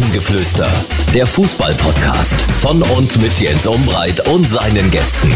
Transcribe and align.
Rasengeflüster, 0.00 0.72
der 1.12 1.26
Fußball-Podcast 1.26 2.40
von 2.52 2.80
und 2.80 3.20
mit 3.20 3.38
Jens 3.38 3.66
Umbreit 3.66 4.26
und 4.28 4.48
seinen 4.48 4.90
Gästen. 4.90 5.30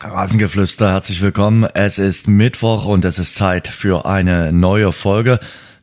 Rasengeflüster, 0.00 0.90
herzlich 0.90 1.22
willkommen. 1.22 1.62
Es 1.74 2.00
ist 2.00 2.26
Mittwoch 2.26 2.86
und 2.86 3.04
es 3.04 3.20
ist 3.20 3.36
Zeit 3.36 3.68
für 3.68 4.04
eine 4.04 4.52
neue 4.52 4.90
Folge. 4.90 5.38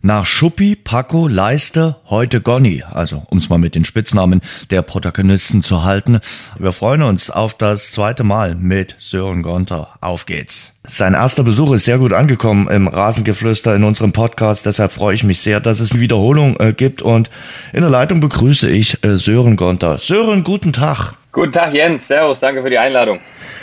Nach 0.05 0.25
Schuppi, 0.25 0.75
Paco, 0.75 1.29
Leiste, 1.29 1.95
heute 2.09 2.41
Gonny, 2.41 2.83
also 2.91 3.23
um 3.29 3.38
es 3.38 3.47
mal 3.47 3.57
mit 3.57 3.73
den 3.73 3.85
Spitznamen 3.85 4.41
der 4.70 4.81
Protagonisten 4.81 5.63
zu 5.63 5.85
halten. 5.85 6.20
Wir 6.59 6.73
freuen 6.73 7.03
uns 7.03 7.29
auf 7.29 7.53
das 7.53 7.91
zweite 7.91 8.25
Mal 8.25 8.55
mit 8.55 8.97
Sören 8.99 9.43
Gonter. 9.43 9.93
Auf 10.02 10.25
geht's. 10.25 10.73
Sein 10.84 11.13
erster 11.13 11.43
Besuch 11.43 11.71
ist 11.71 11.85
sehr 11.85 11.99
gut 11.99 12.11
angekommen 12.11 12.67
im 12.67 12.89
Rasengeflüster 12.89 13.73
in 13.77 13.85
unserem 13.85 14.11
Podcast. 14.11 14.66
Deshalb 14.66 14.91
freue 14.91 15.16
ich 15.16 15.23
mich 15.23 15.39
sehr, 15.39 15.61
dass 15.61 15.80
es 15.80 15.94
eine 15.94 16.02
Wiederholung 16.02 16.59
äh, 16.59 16.73
gibt. 16.73 17.02
Und 17.02 17.30
in 17.72 17.80
der 17.80 17.89
Leitung 17.89 18.20
begrüße 18.20 18.70
ich 18.70 19.02
äh, 19.05 19.16
Sören 19.16 19.55
Gonter. 19.55 19.99
Sören, 19.99 20.44
guten 20.44 20.73
Tag. 20.73 21.13
Guten 21.34 21.52
Tag 21.52 21.73
Jens, 21.73 22.08
Servus, 22.08 22.40
danke 22.40 22.62
für 22.62 22.70
die 22.70 22.78
Einladung. 22.78 23.20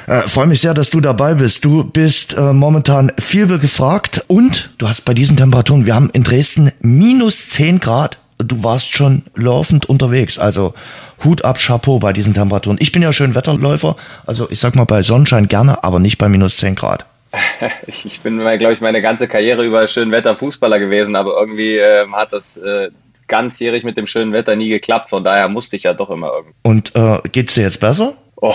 Äh, 0.08 0.26
Freue 0.26 0.48
mich 0.48 0.60
sehr, 0.60 0.74
dass 0.74 0.90
du 0.90 1.00
dabei 1.00 1.34
bist. 1.34 1.64
Du 1.64 1.84
bist 1.84 2.36
äh, 2.36 2.52
momentan 2.52 3.12
viel 3.20 3.46
gefragt 3.60 4.24
und 4.26 4.70
du 4.78 4.88
hast 4.88 5.04
bei 5.04 5.14
diesen 5.14 5.36
Temperaturen, 5.36 5.86
wir 5.86 5.94
haben 5.94 6.10
in 6.12 6.24
Dresden 6.24 6.72
minus 6.80 7.46
10 7.46 7.78
Grad, 7.78 8.18
du 8.38 8.64
warst 8.64 8.96
schon 8.96 9.22
laufend 9.36 9.86
unterwegs. 9.86 10.36
Also 10.36 10.74
Hut 11.22 11.44
ab, 11.44 11.58
Chapeau 11.58 12.00
bei 12.00 12.12
diesen 12.12 12.34
Temperaturen. 12.34 12.76
Ich 12.80 12.90
bin 12.90 13.02
ja 13.02 13.12
schön 13.12 13.36
Wetterläufer, 13.36 13.94
also 14.26 14.50
ich 14.50 14.58
sag 14.58 14.74
mal 14.74 14.82
bei 14.82 15.04
Sonnenschein 15.04 15.46
gerne, 15.46 15.84
aber 15.84 16.00
nicht 16.00 16.18
bei 16.18 16.28
minus 16.28 16.56
10 16.56 16.74
Grad. 16.74 17.06
Ich 17.86 18.20
bin, 18.22 18.38
glaube 18.40 18.72
ich, 18.72 18.80
meine 18.80 19.00
ganze 19.00 19.28
Karriere 19.28 19.64
über 19.64 19.86
schön 19.86 20.10
Wetter 20.10 20.34
Fußballer 20.34 20.80
gewesen, 20.80 21.14
aber 21.14 21.38
irgendwie 21.38 21.76
äh, 21.76 22.08
hat 22.10 22.32
das 22.32 22.56
äh, 22.56 22.90
ganzjährig 23.30 23.84
mit 23.84 23.96
dem 23.96 24.06
schönen 24.06 24.34
Wetter 24.34 24.56
nie 24.56 24.68
geklappt. 24.68 25.08
Von 25.08 25.24
daher 25.24 25.48
musste 25.48 25.76
ich 25.76 25.84
ja 25.84 25.94
doch 25.94 26.10
immer 26.10 26.30
irgendwie. 26.34 26.54
Und 26.62 26.94
äh, 26.94 27.20
geht's 27.32 27.54
dir 27.54 27.62
jetzt 27.62 27.80
besser? 27.80 28.14
Oh, 28.36 28.54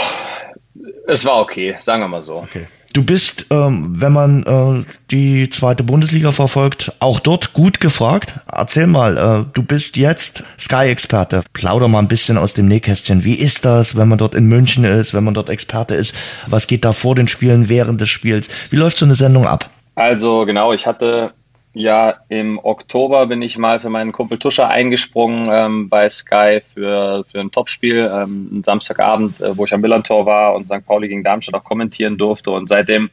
es 1.08 1.26
war 1.26 1.40
okay, 1.40 1.76
sagen 1.80 2.04
wir 2.04 2.08
mal 2.08 2.22
so. 2.22 2.36
Okay. 2.36 2.68
Du 2.96 3.04
bist, 3.04 3.48
ähm, 3.50 4.00
wenn 4.00 4.14
man 4.14 4.44
äh, 4.44 4.86
die 5.12 5.50
zweite 5.50 5.84
Bundesliga 5.84 6.32
verfolgt, 6.32 6.94
auch 7.00 7.20
dort 7.20 7.52
gut 7.52 7.82
gefragt. 7.82 8.36
Erzähl 8.50 8.88
mal, 8.88 9.18
äh, 9.18 9.52
du 9.54 9.64
bist 9.64 9.98
jetzt 9.98 10.46
Sky-Experte. 10.58 11.44
Plauder 11.52 11.90
mal 11.90 12.00
ein 12.00 12.08
bisschen 12.08 12.38
aus 12.38 12.54
dem 12.54 12.70
Nähkästchen. 12.70 13.26
Wie 13.26 13.36
ist 13.36 13.66
das, 13.66 13.98
wenn 13.98 14.08
man 14.08 14.18
dort 14.18 14.34
in 14.34 14.46
München 14.46 14.86
ist, 14.86 15.14
wenn 15.14 15.26
man 15.26 15.34
dort 15.34 15.50
Experte 15.50 15.94
ist? 15.94 16.16
Was 16.48 16.68
geht 16.68 16.86
da 16.86 16.94
vor 16.94 17.16
den 17.16 17.28
Spielen, 17.28 17.68
während 17.68 18.00
des 18.00 18.08
Spiels? 18.08 18.48
Wie 18.70 18.78
läuft 18.78 18.98
so 18.98 19.06
eine 19.06 19.16
Sendung 19.16 19.46
ab? 19.46 19.70
Also 19.96 20.46
genau, 20.46 20.72
ich 20.72 20.88
hatte 20.88 21.34
ja, 21.76 22.16
im 22.30 22.58
Oktober 22.58 23.28
bin 23.28 23.42
ich 23.42 23.58
mal 23.58 23.82
für 23.82 23.90
meinen 23.90 24.14
Kumpel 24.14 24.40
Tuscher 24.40 24.70
eingesprungen 24.70 25.46
ähm, 25.52 25.90
bei 25.90 26.08
Sky 26.08 26.62
für, 26.62 27.26
für 27.26 27.42
ein 27.42 27.52
Topspiel, 27.52 28.10
ähm, 28.12 28.64
Samstagabend, 28.64 29.42
äh, 29.42 29.58
wo 29.58 29.66
ich 29.66 29.74
am 29.74 29.82
Millantor 29.82 30.26
war 30.26 30.56
und 30.56 30.70
St. 30.70 30.86
Pauli 30.86 31.10
gegen 31.10 31.24
Darmstadt 31.24 31.56
auch 31.56 31.66
kommentieren 31.66 32.18
durfte. 32.18 32.52
Und 32.52 32.70
seitdem 32.70 33.10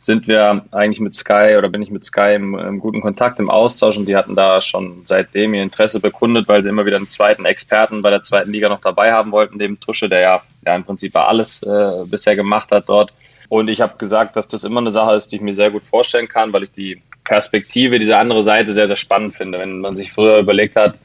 sind 0.00 0.26
wir 0.26 0.64
eigentlich 0.72 0.98
mit 0.98 1.14
Sky 1.14 1.54
oder 1.56 1.68
bin 1.68 1.82
ich 1.82 1.90
mit 1.90 2.04
Sky 2.04 2.34
im, 2.34 2.58
im, 2.58 2.80
guten 2.80 3.00
Kontakt, 3.00 3.38
im 3.38 3.48
Austausch 3.48 3.96
und 3.96 4.08
die 4.08 4.16
hatten 4.16 4.34
da 4.34 4.60
schon 4.60 5.02
seitdem 5.04 5.54
ihr 5.54 5.62
Interesse 5.62 6.00
bekundet, 6.00 6.48
weil 6.48 6.64
sie 6.64 6.70
immer 6.70 6.86
wieder 6.86 6.96
einen 6.96 7.08
zweiten 7.08 7.44
Experten 7.44 8.00
bei 8.00 8.10
der 8.10 8.24
zweiten 8.24 8.50
Liga 8.50 8.68
noch 8.68 8.80
dabei 8.80 9.12
haben 9.12 9.30
wollten, 9.30 9.58
dem 9.58 9.78
Tusche, 9.78 10.08
der 10.08 10.20
ja, 10.20 10.42
ja 10.66 10.74
im 10.74 10.84
Prinzip 10.84 11.14
alles 11.14 11.62
äh, 11.62 12.04
bisher 12.06 12.34
gemacht 12.34 12.72
hat 12.72 12.88
dort. 12.88 13.12
Und 13.48 13.68
ich 13.68 13.80
habe 13.80 13.98
gesagt, 13.98 14.36
dass 14.36 14.48
das 14.48 14.64
immer 14.64 14.80
eine 14.80 14.90
Sache 14.90 15.14
ist, 15.14 15.30
die 15.30 15.36
ich 15.36 15.42
mir 15.42 15.54
sehr 15.54 15.70
gut 15.70 15.84
vorstellen 15.84 16.28
kann, 16.28 16.52
weil 16.52 16.64
ich 16.64 16.72
die 16.72 17.02
Perspektive, 17.30 18.00
diese 18.00 18.16
andere 18.16 18.42
Seite 18.42 18.72
sehr, 18.72 18.88
sehr 18.88 18.96
spannend 18.96 19.36
finde. 19.36 19.60
Wenn 19.60 19.78
man 19.78 19.94
sich 19.94 20.10
früher 20.10 20.38
überlegt 20.38 20.74
hat, 20.74 20.98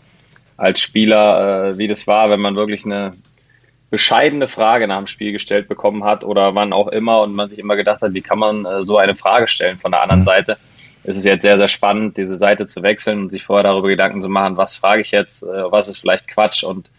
als 0.57 0.79
Spieler, 0.79 1.67
äh, 1.67 1.77
wie 1.77 1.85
das 1.85 2.07
war, 2.07 2.31
wenn 2.31 2.39
man 2.39 2.55
wirklich 2.55 2.83
eine 2.83 3.11
bescheidene 3.91 4.47
Frage 4.47 4.87
nach 4.87 4.97
dem 4.97 5.05
Spiel 5.05 5.33
gestellt 5.33 5.67
bekommen 5.67 6.03
hat 6.03 6.23
oder 6.23 6.55
wann 6.55 6.73
auch 6.73 6.87
immer 6.87 7.21
und 7.21 7.35
man 7.35 7.51
sich 7.51 7.59
immer 7.59 7.75
gedacht 7.75 8.01
hat, 8.01 8.15
wie 8.15 8.23
kann 8.23 8.39
man 8.39 8.65
äh, 8.65 8.83
so 8.83 8.97
eine 8.97 9.15
Frage 9.15 9.47
stellen 9.47 9.77
von 9.77 9.91
der 9.91 10.01
anderen 10.01 10.21
mhm. 10.21 10.25
Seite, 10.25 10.57
ist 11.03 11.17
es 11.17 11.25
jetzt 11.25 11.43
sehr, 11.43 11.59
sehr 11.59 11.67
spannend, 11.67 12.17
diese 12.17 12.37
Seite 12.37 12.65
zu 12.65 12.81
wechseln 12.81 13.19
und 13.21 13.29
sich 13.29 13.43
vorher 13.43 13.61
darüber 13.61 13.89
Gedanken 13.89 14.23
zu 14.23 14.27
machen, 14.29 14.57
was 14.57 14.75
frage 14.75 15.03
ich 15.03 15.11
jetzt, 15.11 15.43
äh, 15.43 15.71
was 15.71 15.89
ist 15.89 15.99
vielleicht 15.99 16.27
Quatsch 16.27 16.63
und 16.63 16.89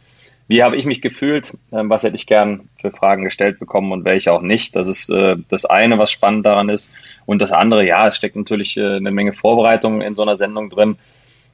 wie 0.49 0.63
habe 0.63 0.77
ich 0.77 0.87
mich 0.87 1.03
gefühlt? 1.03 1.55
Ähm, 1.73 1.91
was 1.91 2.05
hätte 2.05 2.17
ich 2.17 2.27
gern 2.27 2.69
für 2.81 2.91
Fragen 2.91 3.25
gestellt 3.25 3.59
bekommen 3.59 3.93
und 3.93 4.05
welche 4.05 4.33
auch 4.33 4.43
nicht? 4.43 4.77
Das 4.77 4.89
ist 4.89 5.11
äh, 5.11 5.37
das 5.49 5.65
eine, 5.65 5.99
was 5.99 6.13
spannend 6.13 6.47
daran 6.47 6.69
ist. 6.69 6.91
Und 7.25 7.43
das 7.43 7.53
andere, 7.53 7.87
ja, 7.87 8.07
es 8.07 8.17
steckt 8.17 8.37
natürlich 8.37 8.77
äh, 8.77 8.97
eine 8.97 9.11
Menge 9.11 9.33
Vorbereitung 9.33 10.03
in 10.03 10.15
so 10.15 10.23
einer 10.23 10.37
Sendung 10.37 10.71
drin. 10.71 10.97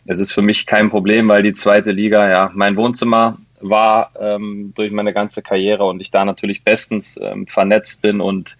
Es 0.05 0.19
ist 0.19 0.33
für 0.33 0.43
mich 0.43 0.67
kein 0.67 0.91
Problem, 0.91 1.29
weil 1.29 1.43
die 1.43 1.53
zweite 1.53 1.93
Liga 1.93 2.29
ja 2.29 2.51
mein 2.55 2.77
Wohnzimmer 2.77 3.39
war 3.61 4.11
ähm, 4.21 4.73
durch 4.75 4.91
meine 4.91 5.13
ganze 5.13 5.41
Karriere 5.41 5.85
und 5.85 6.01
ich 6.01 6.11
da 6.11 6.25
natürlich 6.25 6.65
bestens 6.65 7.19
ähm, 7.23 7.47
vernetzt 7.47 8.03
bin 8.03 8.21
und 8.21 8.57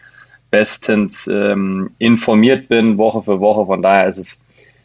bestens 0.51 1.27
ähm, 1.27 1.91
informiert 1.99 2.69
bin, 2.69 2.99
Woche 2.99 3.23
für 3.23 3.41
Woche. 3.41 3.67
Von 3.67 3.83
daher 3.83 4.09
ist 4.09 4.19
es 4.19 4.41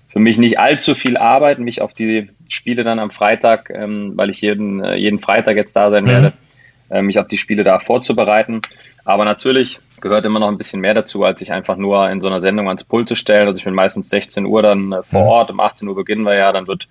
für 0.09 0.19
mich 0.19 0.37
nicht 0.39 0.59
allzu 0.59 0.95
viel 0.95 1.15
Arbeit, 1.15 1.59
mich 1.59 1.81
auf 1.81 1.93
die 1.93 2.29
Spiele 2.49 2.83
dann 2.83 2.99
am 2.99 3.11
Freitag, 3.11 3.69
ähm, 3.69 4.13
weil 4.15 4.29
ich 4.29 4.41
jeden, 4.41 4.83
äh, 4.83 4.95
jeden 4.95 5.19
Freitag 5.19 5.55
jetzt 5.55 5.75
da 5.75 5.89
sein 5.89 6.05
mhm. 6.05 6.09
werde, 6.09 6.33
äh, 6.89 7.01
mich 7.01 7.19
auf 7.19 7.27
die 7.27 7.37
Spiele 7.37 7.63
da 7.63 7.79
vorzubereiten. 7.79 8.61
Aber 9.05 9.25
natürlich 9.25 9.79
gehört 10.01 10.25
immer 10.25 10.39
noch 10.39 10.49
ein 10.49 10.57
bisschen 10.57 10.81
mehr 10.81 10.93
dazu, 10.93 11.23
als 11.23 11.39
sich 11.39 11.51
einfach 11.51 11.77
nur 11.77 12.09
in 12.09 12.21
so 12.21 12.27
einer 12.27 12.41
Sendung 12.41 12.67
ans 12.67 12.83
Pult 12.83 13.07
zu 13.07 13.15
stellen. 13.15 13.47
Also 13.47 13.59
ich 13.59 13.65
bin 13.65 13.73
meistens 13.73 14.09
16 14.09 14.45
Uhr 14.45 14.61
dann 14.61 14.91
äh, 14.91 15.03
vor 15.03 15.21
mhm. 15.21 15.27
Ort, 15.27 15.51
um 15.51 15.59
18 15.59 15.87
Uhr 15.87 15.95
beginnen 15.95 16.23
wir 16.23 16.35
ja, 16.35 16.51
dann 16.51 16.67
wird 16.67 16.87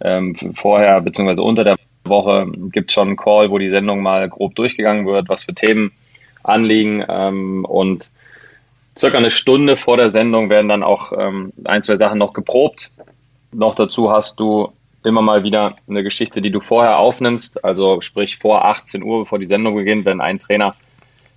ähm, 0.00 0.34
vorher 0.54 1.00
beziehungsweise 1.00 1.42
unter 1.42 1.64
der 1.64 1.76
Woche 2.04 2.46
gibt 2.72 2.90
es 2.90 2.94
schon 2.94 3.08
einen 3.08 3.16
Call, 3.16 3.50
wo 3.50 3.58
die 3.58 3.70
Sendung 3.70 4.02
mal 4.02 4.28
grob 4.28 4.54
durchgegangen 4.54 5.06
wird, 5.06 5.28
was 5.28 5.44
für 5.44 5.54
Themen 5.54 5.92
anliegen 6.42 7.04
ähm, 7.08 7.64
und 7.64 8.10
circa 8.96 9.18
eine 9.18 9.30
Stunde 9.30 9.76
vor 9.76 9.96
der 9.96 10.10
Sendung 10.10 10.50
werden 10.50 10.68
dann 10.68 10.82
auch 10.82 11.12
ähm, 11.16 11.52
ein, 11.64 11.82
zwei 11.82 11.96
Sachen 11.96 12.18
noch 12.18 12.32
geprobt. 12.32 12.90
Noch 13.52 13.74
dazu 13.74 14.10
hast 14.10 14.40
du 14.40 14.72
immer 15.04 15.22
mal 15.22 15.44
wieder 15.44 15.76
eine 15.88 16.02
Geschichte, 16.02 16.42
die 16.42 16.50
du 16.50 16.60
vorher 16.60 16.98
aufnimmst, 16.98 17.64
also 17.64 18.00
sprich 18.00 18.38
vor 18.38 18.64
18 18.64 19.02
Uhr, 19.02 19.20
bevor 19.20 19.38
die 19.38 19.46
Sendung 19.46 19.74
beginnt, 19.74 20.04
wenn 20.04 20.20
ein 20.20 20.38
Trainer 20.38 20.74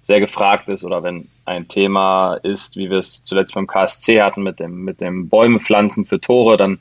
sehr 0.01 0.19
gefragt 0.19 0.67
ist 0.69 0.83
oder 0.83 1.03
wenn 1.03 1.27
ein 1.45 1.67
Thema 1.67 2.35
ist, 2.35 2.75
wie 2.75 2.89
wir 2.89 2.97
es 2.97 3.23
zuletzt 3.23 3.53
beim 3.53 3.67
KSC 3.67 4.21
hatten 4.21 4.41
mit 4.41 4.59
dem, 4.59 4.83
mit 4.83 5.00
dem 5.00 5.29
Bäume 5.29 5.59
pflanzen 5.59 6.05
für 6.05 6.19
Tore, 6.19 6.57
dann 6.57 6.79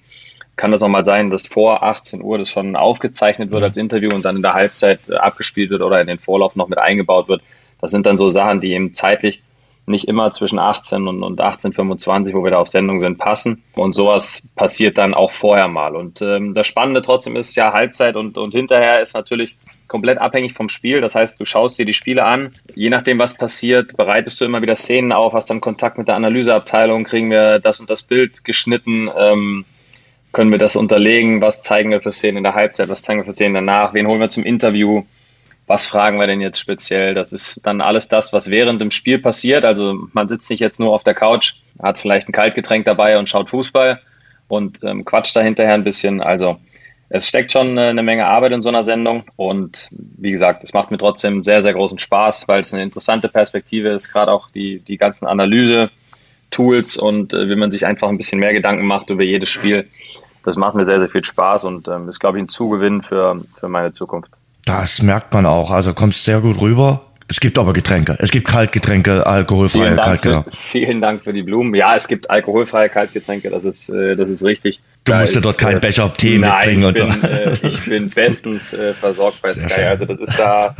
kann 0.57 0.73
das 0.73 0.83
auch 0.83 0.89
mal 0.89 1.05
sein, 1.05 1.31
dass 1.31 1.47
vor 1.47 1.83
18 1.83 2.23
Uhr 2.23 2.39
das 2.39 2.51
schon 2.51 2.77
aufgezeichnet 2.77 3.51
wird 3.51 3.63
als 3.63 3.77
Interview 3.77 4.11
und 4.15 4.25
dann 4.25 4.37
in 4.37 4.43
der 4.43 4.55
Halbzeit 4.55 5.11
abgespielt 5.11 5.71
wird 5.71 5.83
oder 5.83 6.01
in 6.01 6.07
den 6.07 6.19
Vorlauf 6.19 6.57
noch 6.57 6.69
mit 6.69 6.79
eingebaut 6.79 7.29
wird. 7.29 7.43
Das 7.81 7.91
sind 7.91 8.07
dann 8.07 8.17
so 8.17 8.29
Sachen, 8.29 8.61
die 8.61 8.73
eben 8.73 8.93
zeitlich 8.93 9.43
nicht 9.87 10.07
immer 10.09 10.31
zwischen 10.31 10.59
18 10.59 11.09
und, 11.09 11.23
und 11.23 11.41
18,25, 11.41 12.35
wo 12.35 12.45
wir 12.45 12.53
da 12.53 12.59
auf 12.59 12.69
Sendung 12.69 13.01
sind, 13.01 13.19
passen. 13.19 13.63
Und 13.75 13.95
sowas 13.95 14.49
passiert 14.55 14.99
dann 14.99 15.15
auch 15.15 15.31
vorher 15.31 15.69
mal. 15.69 15.97
Und 15.97 16.23
ähm, 16.23 16.55
das 16.55 16.67
Spannende 16.67 17.03
trotzdem 17.03 17.37
ist 17.37 17.55
ja 17.57 17.73
Halbzeit 17.73 18.17
und, 18.17 18.39
und 18.39 18.53
hinterher 18.55 19.01
ist 19.01 19.15
natürlich 19.15 19.57
komplett 19.89 20.19
abhängig 20.19 20.53
vom 20.53 20.69
Spiel. 20.69 21.01
Das 21.01 21.15
heißt, 21.15 21.41
du 21.41 21.45
schaust 21.45 21.79
dir 21.79 21.85
die 21.85 21.93
Spiele 21.93 22.25
an. 22.25 22.55
Je 22.75 22.91
nachdem, 22.91 23.19
was 23.19 23.35
passiert, 23.35 23.97
bereitest 23.97 24.41
du 24.41 24.45
immer 24.45 24.63
wieder 24.63 24.77
Szenen 24.77 25.13
auf, 25.13 25.33
hast 25.33 25.51
dann 25.51 25.61
Kontakt 25.61 25.99
mit 25.99 26.09
der 26.09 26.15
Analyseabteilung, 26.15 27.05
kriegen 27.05 27.31
wir 27.31 27.59
das 27.59 27.81
und 27.81 27.91
das 27.91 28.03
Bild 28.03 28.45
geschnitten, 28.45 29.11
ähm, 29.17 29.65
können 30.33 30.53
wir 30.53 30.59
das 30.59 30.77
unterlegen, 30.77 31.43
was 31.43 31.63
zeigen 31.63 31.91
wir 31.91 32.01
für 32.01 32.13
Szenen 32.13 32.39
in 32.39 32.45
der 32.45 32.55
Halbzeit, 32.55 32.89
was 32.89 33.03
zeigen 33.03 33.21
wir 33.21 33.25
für 33.25 33.33
Szenen 33.33 33.55
danach, 33.55 33.95
wen 33.95 34.07
holen 34.07 34.21
wir 34.21 34.29
zum 34.29 34.45
Interview 34.45 35.03
was 35.71 35.87
fragen 35.87 36.19
wir 36.19 36.27
denn 36.27 36.41
jetzt 36.41 36.59
speziell? 36.59 37.15
Das 37.15 37.33
ist 37.33 37.65
dann 37.65 37.81
alles 37.81 38.09
das, 38.09 38.33
was 38.33 38.51
während 38.51 38.81
dem 38.81 38.91
Spiel 38.91 39.21
passiert. 39.21 39.65
Also 39.65 40.09
man 40.13 40.27
sitzt 40.27 40.51
nicht 40.51 40.59
jetzt 40.59 40.81
nur 40.81 40.93
auf 40.93 41.05
der 41.05 41.15
Couch, 41.15 41.55
hat 41.81 41.97
vielleicht 41.97 42.29
ein 42.29 42.33
Kaltgetränk 42.33 42.85
dabei 42.87 43.21
und 43.21 43.29
schaut 43.29 43.51
Fußball 43.51 44.01
und 44.49 44.83
ähm, 44.83 45.05
quatscht 45.05 45.37
da 45.37 45.43
hinterher 45.43 45.75
ein 45.75 45.85
bisschen. 45.85 46.21
Also 46.21 46.57
es 47.09 47.29
steckt 47.29 47.53
schon 47.53 47.79
äh, 47.79 47.83
eine 47.83 48.03
Menge 48.03 48.27
Arbeit 48.27 48.51
in 48.51 48.63
so 48.63 48.69
einer 48.69 48.83
Sendung 48.83 49.23
und 49.37 49.87
wie 49.93 50.33
gesagt, 50.33 50.65
es 50.65 50.73
macht 50.73 50.91
mir 50.91 50.99
trotzdem 50.99 51.45
sehr, 51.45 51.63
sehr 51.63 51.75
großen 51.75 51.99
Spaß, 51.99 52.49
weil 52.49 52.59
es 52.59 52.75
eine 52.75 52.83
interessante 52.83 53.29
Perspektive 53.29 53.91
ist, 53.91 54.13
gerade 54.13 54.33
auch 54.33 54.51
die, 54.51 54.81
die 54.81 54.97
ganzen 54.97 55.27
Analyse-Tools 55.27 56.97
und 56.97 57.33
äh, 57.33 57.49
wie 57.49 57.55
man 57.55 57.71
sich 57.71 57.87
einfach 57.87 58.09
ein 58.09 58.17
bisschen 58.17 58.41
mehr 58.41 58.53
Gedanken 58.53 58.87
macht 58.87 59.11
über 59.11 59.23
jedes 59.23 59.51
Spiel. 59.51 59.89
Das 60.43 60.57
macht 60.57 60.75
mir 60.75 60.85
sehr, 60.85 60.99
sehr 60.99 61.11
viel 61.11 61.25
Spaß 61.25 61.63
und 61.63 61.87
ähm, 61.87 62.09
ist, 62.09 62.19
glaube 62.19 62.39
ich, 62.39 62.43
ein 62.43 62.49
Zugewinn 62.49 63.03
für, 63.03 63.41
für 63.55 63.69
meine 63.69 63.93
Zukunft. 63.93 64.33
Das 64.65 65.03
merkt 65.03 65.33
man 65.33 65.47
auch. 65.47 65.71
Also 65.71 65.95
kommst 65.95 66.25
sehr 66.25 66.41
gut 66.41 66.61
rüber. 66.61 67.03
Es 67.31 67.39
gibt 67.39 67.59
aber 67.59 67.73
Getränke. 67.73 68.17
Es 68.19 68.33
gibt 68.33 68.49
Kaltgetränke, 68.49 69.25
alkoholfreie 69.25 69.95
Kaltgetränke. 69.95 70.51
vielen 70.51 71.01
Dank 71.01 71.23
für 71.23 71.33
die 71.33 71.45
Blumen. 71.45 71.73
Ja, 71.77 71.95
es 71.95 72.09
gibt 72.09 72.29
alkoholfreie 72.29 72.89
Kaltgetränke. 72.89 73.51
Das 73.51 73.65
ist, 73.65 73.89
äh, 73.89 74.17
das 74.17 74.31
ist 74.31 74.43
richtig. 74.45 74.81
Du 75.05 75.13
da 75.13 75.21
musst 75.21 75.37
dir 75.37 75.41
dort 75.41 75.57
keinen 75.57 75.77
äh, 75.77 75.81
Becher 75.81 76.13
Tee 76.13 76.39
nein, 76.39 76.81
mitbringen 76.81 76.87
und 76.87 76.95
bin, 76.95 77.21
so. 77.21 77.27
Äh, 77.29 77.69
ich 77.69 77.85
bin 77.85 78.11
bestens 78.15 78.73
äh, 78.73 78.95
versorgt 78.95 79.43
bei 79.43 79.53
sehr 79.53 79.69
Sky. 79.69 79.75
Schön. 79.77 79.85
Also 79.85 80.07
das 80.07 80.19
ist 80.29 80.39
da 80.41 80.75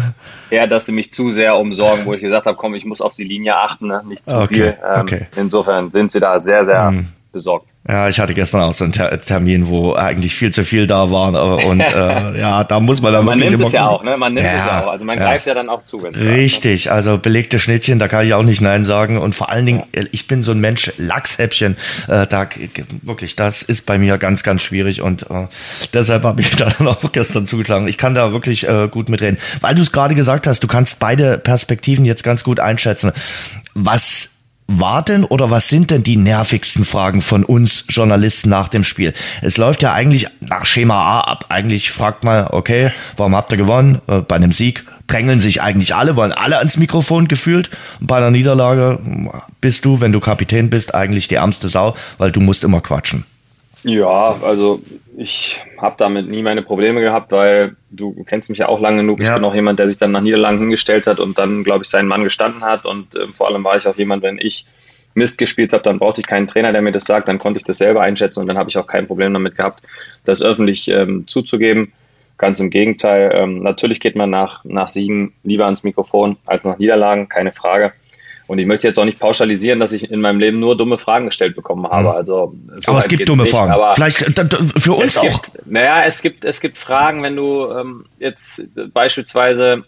eher, 0.51 0.67
dass 0.67 0.87
sie 0.87 0.93
mich 0.93 1.13
zu 1.13 1.31
sehr 1.31 1.57
umsorgen, 1.57 2.05
wo 2.05 2.15
ich 2.15 2.21
gesagt 2.21 2.47
habe, 2.47 2.57
komm, 2.57 2.75
ich 2.75 2.85
muss 2.85 3.01
auf 3.01 3.15
die 3.15 3.23
Linie 3.23 3.55
achten, 3.55 3.87
ne? 3.87 4.03
nicht 4.05 4.27
zu 4.27 4.37
okay, 4.37 4.55
viel. 4.55 4.77
Ähm, 4.93 5.01
okay. 5.03 5.27
Insofern 5.37 5.93
sind 5.93 6.11
sie 6.11 6.19
da 6.19 6.41
sehr, 6.41 6.65
sehr, 6.65 6.91
mhm. 6.91 7.07
Besorgt. 7.33 7.71
Ja, 7.89 8.09
ich 8.09 8.19
hatte 8.21 8.35
gestern 8.35 8.61
auch 8.63 8.73
so 8.73 8.85
einen 8.85 8.93
Ter 8.93 9.19
Termin, 9.21 9.69
wo 9.69 9.95
eigentlich 9.95 10.35
viel 10.35 10.53
zu 10.53 10.65
viel 10.65 10.87
da 10.87 11.11
war 11.11 11.35
äh, 11.35 11.65
und 11.67 11.81
äh, 11.81 12.41
ja, 12.41 12.65
da 12.65 12.81
muss 12.81 13.01
man 13.01 13.13
dann 13.13 13.25
man 13.25 13.39
wirklich 13.39 13.59
nimmt 13.59 13.63
es 13.67 13.73
ja 13.73 13.87
gucken. 13.87 13.95
auch, 13.97 14.05
ne? 14.05 14.17
Man 14.17 14.35
nimmt 14.35 14.47
Ja, 14.47 14.53
es 14.59 14.65
ja 14.67 14.83
auch. 14.85 14.91
Also 14.91 15.05
man 15.05 15.19
ja. 15.19 15.25
greift 15.25 15.47
ja 15.47 15.55
dann 15.55 15.69
auch 15.69 15.83
zu. 15.83 16.03
wenn's 16.03 16.19
da 16.19 16.25
ist, 16.25 16.31
ne? 16.31 16.37
Richtig, 16.37 16.91
also 16.91 17.19
belegte 17.19 17.59
Schnittchen, 17.59 17.99
da 17.99 18.09
kann 18.09 18.27
ich 18.27 18.35
auch 18.35 18.43
nicht 18.43 18.61
Nein 18.61 18.85
sagen. 18.85 19.19
Und 19.19 19.35
vor 19.35 19.51
allen 19.51 19.67
Dingen, 19.67 19.83
äh, 19.93 20.05
ich 20.13 20.27
bin 20.27 20.43
so 20.43 20.53
ein 20.53 20.61
Mensch, 20.61 20.93
Lachshäppchen, 20.99 21.77
äh, 22.09 22.27
da 22.27 22.49
wirklich, 23.03 23.37
das 23.37 23.63
ist 23.63 23.87
bei 23.87 23.99
mir 23.99 24.19
ganz, 24.19 24.43
ganz 24.43 24.63
schwierig. 24.63 25.03
Und 25.03 25.31
äh, 25.31 25.47
deshalb 25.93 26.25
habe 26.25 26.41
ich 26.41 26.51
da 26.57 26.71
dann 26.71 26.89
auch 26.89 27.13
gestern 27.13 27.47
zugeschlagen. 27.47 27.89
Ich 27.89 27.99
kann 27.99 28.15
da 28.15 28.33
wirklich 28.33 28.69
äh, 28.69 28.89
gut 28.91 29.09
mitreden. 29.09 29.39
Weil 29.61 29.75
du 29.75 29.83
es 29.83 29.93
gerade 29.93 30.15
gesagt 30.15 30.47
hast, 30.47 30.63
du 30.63 30.69
kannst 30.69 30.99
beide 31.01 31.39
Perspektiven 31.39 32.05
jetzt 32.05 32.25
ganz 32.25 32.45
gut 32.45 32.61
einschätzen. 32.61 33.13
Was 33.75 34.40
war 34.73 35.03
denn 35.05 35.25
oder 35.25 35.51
was 35.51 35.69
sind 35.69 35.91
denn 35.91 36.03
die 36.03 36.17
nervigsten 36.17 36.85
Fragen 36.85 37.21
von 37.21 37.45
uns 37.45 37.85
Journalisten 37.89 38.49
nach 38.51 38.69
dem 38.69 38.85
Spiel? 38.85 39.13
Es 39.43 39.57
läuft 39.57 39.83
ja 39.83 39.93
eigentlich 39.93 40.29
nach 40.41 40.65
Schema 40.65 40.95
A 40.95 41.21
ab. 41.23 41.47
Eigentlich 41.49 41.91
fragt 41.91 42.23
man, 42.25 42.47
okay, 42.47 42.93
warum 43.17 43.35
habt 43.35 43.51
ihr 43.51 43.59
gewonnen? 43.59 44.01
Äh, 44.07 44.21
Bei 44.21 44.37
einem 44.37 44.53
Sieg 44.53 44.85
drängeln 45.09 45.41
sich 45.41 45.61
eigentlich 45.61 45.95
alle, 45.95 46.15
wollen 46.15 46.33
alle 46.33 46.59
ans 46.59 46.77
Mikrofon 46.77 47.27
gefühlt. 47.27 47.69
Bei 48.01 48.19
einer 48.19 48.31
Niederlage 48.31 49.01
bist 49.61 49.85
du, 49.85 50.01
wenn 50.01 50.13
du 50.13 50.21
Kapitän 50.21 50.71
bist, 50.71 50.95
eigentlich 50.95 51.27
die 51.27 51.35
ärmste 51.35 51.67
Sau, 51.67 51.97
weil 52.19 52.31
du 52.31 52.41
musst 52.41 52.63
immer 52.63 52.81
quatschen. 52.81 53.25
Ja, 53.83 54.39
also 54.43 54.83
ich 55.17 55.65
habe 55.79 55.95
damit 55.99 56.29
nie 56.29 56.43
meine 56.43 56.63
Probleme 56.63 57.01
gehabt, 57.01 57.33
weil 57.33 57.77
du 57.91 58.25
kennst 58.25 58.51
mich 58.51 58.59
ja 58.59 58.69
auch 58.69 58.81
lang 58.81 58.99
genug. 58.99 59.21
Ich 59.21 59.27
Ja. 59.27 59.37
bin 59.37 59.45
auch 59.45 59.55
jemand, 59.55 59.79
der 59.79 59.89
sich 59.89 59.97
dann 59.97 60.13
nach 60.13 60.21
Niederlagen 60.21 60.59
hingestellt 60.59 61.07
hat 61.07 61.19
und 61.19 61.39
dann, 61.39 61.65
glaube 61.65 61.85
ich, 61.85 61.89
seinen 61.89 62.09
Mann 62.09 62.25
gestanden 62.25 62.63
hat. 62.63 62.85
Und 62.85 63.17
ähm, 63.17 63.33
vor 63.33 63.49
allem 63.49 63.65
war 63.65 63.77
ich 63.77 63.87
auch 63.87 63.97
jemand, 63.97 64.23
wenn 64.23 64.39
ich 64.39 64.67
Mist 65.15 65.39
gespielt 65.39 65.73
habe, 65.73 65.83
dann 65.83 65.99
brauchte 65.99 66.21
ich 66.21 66.27
keinen 66.27 66.47
Trainer, 66.47 66.73
der 66.73 66.83
mir 66.83 66.93
das 66.93 67.05
sagt. 67.05 67.27
Dann 67.29 67.39
konnte 67.39 67.59
ich 67.59 67.65
das 67.65 67.79
selber 67.79 68.03
einschätzen 68.03 68.41
und 68.41 68.47
dann 68.47 68.59
habe 68.59 68.69
ich 68.69 68.79
auch 68.79 68.87
kein 68.87 69.07
Problem 69.07 69.33
damit 69.33 69.57
gehabt, 69.57 69.83
das 70.25 70.43
öffentlich 70.43 70.89
ähm, 70.89 71.27
zuzugeben. 71.27 71.93
Ganz 72.39 72.61
im 72.61 72.71
Gegenteil. 72.71 73.33
Ähm, 73.35 73.63
natürlich 73.63 74.01
geht 74.01 74.17
man 74.17 74.31
nach, 74.31 74.65
nach 74.65 74.89
Siegen 74.89 75.35
lieber 75.43 75.65
ans 75.65 75.85
Mikrofon 75.85 76.37
als 76.47 76.65
nach 76.65 76.79
Niederlagen, 76.79 77.29
keine 77.29 77.53
Frage. 77.53 77.93
Und 78.51 78.59
ich 78.59 78.67
möchte 78.67 78.89
jetzt 78.89 78.99
auch 78.99 79.05
nicht 79.05 79.21
pauschalisieren, 79.21 79.79
dass 79.79 79.93
ich 79.93 80.11
in 80.11 80.21
meinem 80.21 80.41
Leben 80.41 80.59
nur 80.59 80.77
dumme 80.77 80.99
Fragen 80.99 81.27
gestellt 81.27 81.55
bekommen 81.55 81.87
habe. 81.87 82.13
Also, 82.15 82.53
so 82.79 82.91
aber 82.91 82.99
es 82.99 83.07
gibt 83.07 83.29
dumme 83.29 83.45
nicht. 83.45 83.53
Fragen. 83.53 83.71
Aber 83.71 83.95
Vielleicht 83.95 84.23
äh, 84.23 84.45
für 84.77 84.95
uns 84.95 85.19
auch. 85.19 85.23
gibt, 85.23 85.67
naja, 85.67 86.03
es 86.03 86.21
gibt, 86.21 86.45
es 86.45 86.61
gibt 86.61 86.77
Fragen, 86.77 87.23
wenn 87.23 87.37
du 87.37 87.71
ähm, 87.71 88.07
jetzt 88.19 88.65
beispielsweise, 88.93 89.85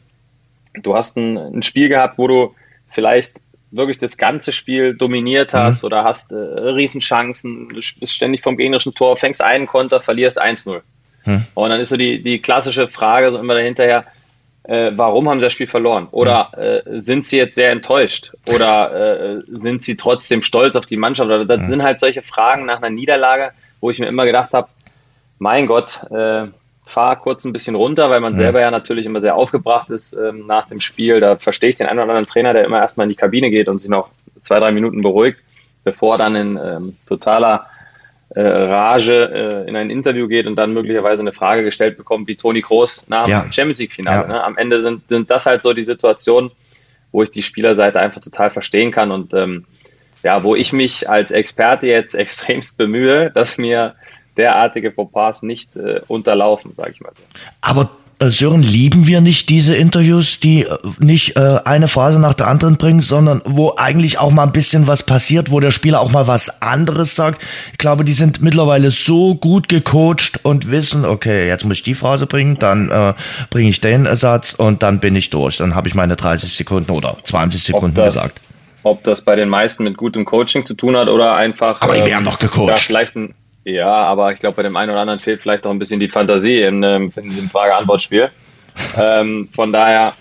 du 0.81 0.94
hast 0.94 1.17
ein, 1.17 1.37
ein 1.38 1.62
Spiel 1.62 1.88
gehabt, 1.88 2.19
wo 2.19 2.29
du 2.29 2.55
vielleicht 2.88 3.41
wirklich 3.73 3.99
das 3.99 4.17
ganze 4.17 4.53
Spiel 4.53 4.94
dominiert 4.94 5.55
hast 5.55 5.82
oder 5.82 6.05
hast 6.05 6.31
äh, 6.31 6.37
Riesenchancen, 6.37 7.69
du 7.69 7.75
bist 7.75 8.14
ständig 8.14 8.43
vom 8.43 8.56
gegnerischen 8.56 8.94
Tor, 8.94 9.17
fängst 9.17 9.43
einen 9.43 9.67
Konter, 9.67 9.99
verlierst 9.99 10.41
1-0. 10.41 10.82
Und 11.55 11.70
dann 11.70 11.81
ist 11.81 11.88
so 11.88 11.97
die, 11.97 12.23
die 12.23 12.41
klassische 12.41 12.87
Frage 12.87 13.32
so 13.32 13.38
immer 13.38 13.55
dahinterher, 13.55 14.05
äh, 14.64 14.93
warum 14.94 15.29
haben 15.29 15.41
sie 15.41 15.44
das 15.44 15.53
Spiel 15.53 15.67
verloren? 15.67 16.09
Oder 16.12 16.53
äh, 16.56 17.00
sind 17.00 17.25
sie 17.25 17.37
jetzt 17.37 17.56
sehr 17.56 17.70
enttäuscht? 17.70 18.32
Oder 18.49 19.38
äh, 19.38 19.43
sind 19.49 19.82
sie 19.82 19.97
trotzdem 19.97 20.43
stolz 20.43 20.76
auf 20.76 20.87
die 20.87 20.97
Mannschaft? 20.97 21.26
Oder 21.31 21.44
das 21.44 21.69
sind 21.69 21.82
halt 21.82 21.99
solche 21.99 22.23
Fragen 22.23 22.64
nach 22.67 22.79
einer 22.79 22.91
Niederlage, 22.91 23.53
wo 23.81 23.91
ich 23.91 23.99
mir 23.99 24.06
immer 24.06 24.25
gedacht 24.25 24.53
habe, 24.53 24.69
mein 25.38 25.67
Gott, 25.67 26.00
äh, 26.11 26.47
fahr 26.85 27.17
kurz 27.17 27.44
ein 27.44 27.53
bisschen 27.53 27.75
runter, 27.75 28.11
weil 28.11 28.20
man 28.20 28.37
selber 28.37 28.61
ja 28.61 28.70
natürlich 28.70 29.06
immer 29.06 29.20
sehr 29.20 29.35
aufgebracht 29.35 29.91
ist 29.91 30.12
ähm, 30.14 30.47
nach 30.47 30.69
dem 30.69 30.79
Spiel. 30.81 31.20
Da 31.20 31.37
verstehe 31.37 31.70
ich 31.70 31.76
den 31.76 31.87
einen 31.87 31.99
oder 31.99 32.09
anderen 32.09 32.26
Trainer, 32.26 32.53
der 32.53 32.64
immer 32.64 32.81
erstmal 32.81 33.06
in 33.06 33.11
die 33.11 33.17
Kabine 33.17 33.50
geht 33.50 33.69
und 33.69 33.79
sich 33.79 33.91
noch 33.91 34.11
zwei, 34.41 34.59
drei 34.61 34.73
Minuten 34.73 35.00
beruhigt, 35.00 35.38
bevor 35.85 36.14
er 36.14 36.19
dann 36.19 36.35
in 36.37 36.61
ähm, 36.62 36.97
totaler 37.06 37.67
äh, 38.34 38.40
Rage 38.40 39.64
äh, 39.64 39.69
in 39.69 39.76
ein 39.76 39.90
Interview 39.90 40.26
geht 40.29 40.46
und 40.46 40.56
dann 40.56 40.73
möglicherweise 40.73 41.23
eine 41.23 41.32
Frage 41.32 41.64
gestellt 41.64 41.96
bekommt, 41.96 42.29
wie 42.29 42.37
Toni 42.37 42.62
Kroos 42.62 43.06
nach 43.08 43.29
Ja. 43.29 43.40
dem 43.40 43.52
Champions 43.52 43.81
League-Finale. 43.81 44.23
Ja. 44.23 44.29
Ne? 44.29 44.44
Am 44.44 44.56
Ende 44.56 44.81
sind, 44.81 45.08
sind 45.08 45.31
das 45.31 45.46
halt 45.46 45.62
so 45.62 45.73
die 45.73 45.84
Situationen, 45.84 46.50
wo 47.11 47.23
ich 47.23 47.31
die 47.31 47.43
Spielerseite 47.43 48.00
einfach 48.00 48.20
total 48.23 48.50
verstehen 48.50 48.90
kann 48.90 49.11
und 49.11 49.34
ähm, 49.34 49.67
ja, 50.23 50.43
wo 50.44 50.55
ich 50.55 50.73
mich 50.73 51.08
als 51.11 51.31
Experte 51.31 51.88
jetzt 51.88 52.14
extremst 52.14 52.79
bemühe, 52.79 53.31
dass 53.31 53.58
mir 53.58 53.94
derartige 54.37 54.93
Fauxpas 54.93 55.43
nicht 55.43 55.76
äh, 55.76 56.00
unterlaufen, 56.08 56.75
sage 56.75 56.93
ich 56.93 57.00
mal 57.00 57.12
so. 57.14 57.23
Aber 57.61 57.90
Sören, 58.20 58.62
lieben 58.62 59.06
wir 59.06 59.20
nicht 59.20 59.49
diese 59.49 59.75
Interviews, 59.75 60.41
die 60.41 60.62
äh, 60.62 60.79
nicht 60.99 61.37
äh, 61.37 61.61
eine 61.64 61.88
Phase 61.88 62.20
nach 62.20 62.35
der 62.35 62.49
anderen 62.49 62.76
bringen, 62.76 63.00
sondern 63.00 63.43
wo 63.44 63.75
eigentlich 63.76 64.19
auch 64.19 64.31
mal 64.31 64.44
ein 64.44 64.53
bisschen 64.53 64.87
was 64.87 65.05
passiert, 65.05 65.50
wo 65.50 65.61
der 65.61 65.70
Spieler 65.70 66.00
auch 66.00 66.11
mal 66.11 66.26
was 66.26 66.62
anderes 66.62 67.17
sagt. 67.17 67.43
Ich 67.73 67.79
glaube, 67.79 68.05
die 68.05 68.12
sind 68.12 68.43
mittlerweile 68.43 68.91
so 68.91 69.35
gut 69.35 69.69
gecoacht 69.69 70.41
und 70.43 70.70
wissen, 70.70 71.05
okay, 71.05 71.49
jetzt 71.49 71.64
muss 71.64 71.79
ich 71.79 71.82
die 71.82 71.94
Phrase 71.94 72.26
bringen, 72.26 72.59
dann 72.59 72.91
äh, 72.91 73.14
bringe 73.50 73.70
ich 73.70 73.81
den 73.81 74.06
Ersatz 74.06 74.53
und 74.53 74.82
dann 74.82 75.00
bin 75.00 75.17
ich 75.17 75.31
durch. 75.31 75.56
Dann 75.56 75.75
habe 75.75 75.88
ich 75.88 75.94
meine 75.94 76.17
30 76.17 76.53
Sekunden 76.53 76.93
oder 76.93 77.17
20 77.25 77.62
Sekunden 77.62 77.97
das, 77.97 78.14
gesagt. 78.14 78.41
ob 78.82 79.03
das 79.05 79.23
bei 79.23 79.37
den 79.37 79.49
meisten 79.49 79.85
mit 79.85 79.97
gutem 79.97 80.25
Coaching 80.25 80.64
zu 80.64 80.75
tun 80.75 80.97
hat 80.97 81.09
oder 81.09 81.35
einfach. 81.35 81.81
Aber 81.82 81.94
die 81.94 82.05
werden 82.05 82.25
doch 82.25 82.38
gecoacht. 82.38 82.69
Ja, 82.69 82.76
vielleicht 82.76 83.17
ein, 83.17 83.35
ja, 83.64 83.94
aber 83.94 84.32
ich 84.32 84.38
glaube, 84.38 84.56
bei 84.56 84.62
dem 84.62 84.76
einen 84.76 84.91
oder 84.91 85.00
anderen 85.00 85.20
fehlt 85.20 85.41
vielleicht 85.41 85.67
auch 85.67 85.70
ein 85.70 85.79
bisschen 85.79 86.00
die 86.00 86.09
Fantasie 86.09 86.62
in, 86.62 86.82
ähm, 86.82 87.11
in 87.17 87.37
dem 87.37 87.49
Frage-Antwort-Spiel. 87.50 88.31
ähm, 88.99 89.49
von 89.53 89.73
daher 89.73 90.14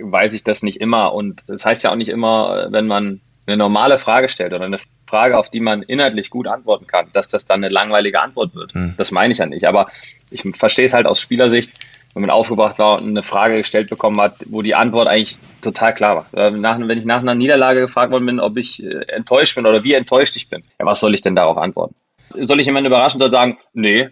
weiß 0.00 0.34
ich 0.34 0.44
das 0.44 0.62
nicht 0.62 0.80
immer. 0.80 1.12
Und 1.12 1.48
das 1.48 1.64
heißt 1.64 1.84
ja 1.84 1.90
auch 1.90 1.96
nicht 1.96 2.08
immer, 2.08 2.68
wenn 2.70 2.86
man 2.86 3.20
eine 3.46 3.56
normale 3.56 3.98
Frage 3.98 4.28
stellt 4.28 4.52
oder 4.52 4.66
eine 4.66 4.76
Frage, 5.06 5.38
auf 5.38 5.50
die 5.50 5.60
man 5.60 5.82
inhaltlich 5.82 6.30
gut 6.30 6.46
antworten 6.46 6.86
kann, 6.86 7.08
dass 7.14 7.28
das 7.28 7.46
dann 7.46 7.64
eine 7.64 7.72
langweilige 7.72 8.20
Antwort 8.20 8.54
wird. 8.54 8.74
Das 8.96 9.10
meine 9.10 9.32
ich 9.32 9.38
ja 9.38 9.46
nicht. 9.46 9.64
Aber 9.64 9.88
ich 10.30 10.44
verstehe 10.56 10.84
es 10.84 10.92
halt 10.92 11.06
aus 11.06 11.20
Spielersicht, 11.20 11.72
wenn 12.14 12.20
man 12.20 12.30
aufgebracht 12.30 12.78
war 12.78 12.98
und 12.98 13.08
eine 13.08 13.22
Frage 13.22 13.56
gestellt 13.58 13.88
bekommen 13.90 14.20
hat, 14.20 14.36
wo 14.46 14.62
die 14.62 14.74
Antwort 14.74 15.08
eigentlich 15.08 15.38
total 15.62 15.94
klar 15.94 16.26
war. 16.32 16.46
Äh, 16.46 16.50
Nach, 16.50 16.78
wenn 16.78 16.98
ich 16.98 17.04
nach 17.04 17.20
einer 17.20 17.34
Niederlage 17.34 17.80
gefragt 17.80 18.12
worden 18.12 18.26
bin, 18.26 18.40
ob 18.40 18.56
ich 18.56 18.82
äh, 18.84 19.04
enttäuscht 19.08 19.54
bin 19.56 19.66
oder 19.66 19.82
wie 19.82 19.94
enttäuscht 19.94 20.36
ich 20.36 20.48
bin, 20.48 20.62
ja, 20.78 20.86
was 20.86 21.00
soll 21.00 21.14
ich 21.14 21.22
denn 21.22 21.34
darauf 21.36 21.56
antworten? 21.56 21.94
Soll 22.30 22.60
ich 22.60 22.66
jemanden 22.66 22.86
überraschen 22.86 23.22
und 23.22 23.30
sagen, 23.30 23.58
nee, 23.72 24.08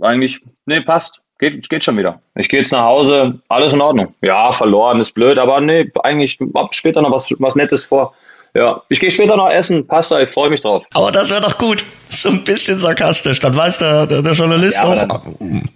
eigentlich, 0.00 0.42
nee, 0.66 0.80
passt. 0.80 1.22
Geht, 1.38 1.68
geht 1.68 1.84
schon 1.84 1.98
wieder. 1.98 2.22
Ich 2.34 2.48
gehe 2.48 2.60
jetzt 2.60 2.72
nach 2.72 2.84
Hause, 2.84 3.40
alles 3.48 3.74
in 3.74 3.82
Ordnung. 3.82 4.14
Ja, 4.22 4.52
verloren 4.52 5.00
ist 5.00 5.12
blöd, 5.12 5.38
aber 5.38 5.60
nee, 5.60 5.90
eigentlich 6.02 6.38
hab 6.54 6.74
später 6.74 7.02
noch 7.02 7.12
was, 7.12 7.34
was 7.38 7.56
Nettes 7.56 7.84
vor. 7.84 8.14
Ja, 8.56 8.82
ich 8.88 9.00
gehe 9.00 9.10
später 9.10 9.36
noch 9.36 9.50
essen, 9.50 9.86
passt, 9.86 10.12
ich 10.12 10.28
freue 10.30 10.48
mich 10.50 10.60
drauf. 10.62 10.86
Aber 10.94 11.12
das 11.12 11.30
wäre 11.30 11.40
doch 11.42 11.58
gut. 11.58 11.84
So 12.08 12.28
ein 12.30 12.44
bisschen 12.44 12.78
sarkastisch. 12.78 13.40
Dann 13.40 13.56
weiß 13.56 13.78
der, 13.78 14.06
der, 14.06 14.22
der 14.22 14.32
Journalist 14.32 14.76
Ja, 14.78 14.84
auch. 15.08 15.22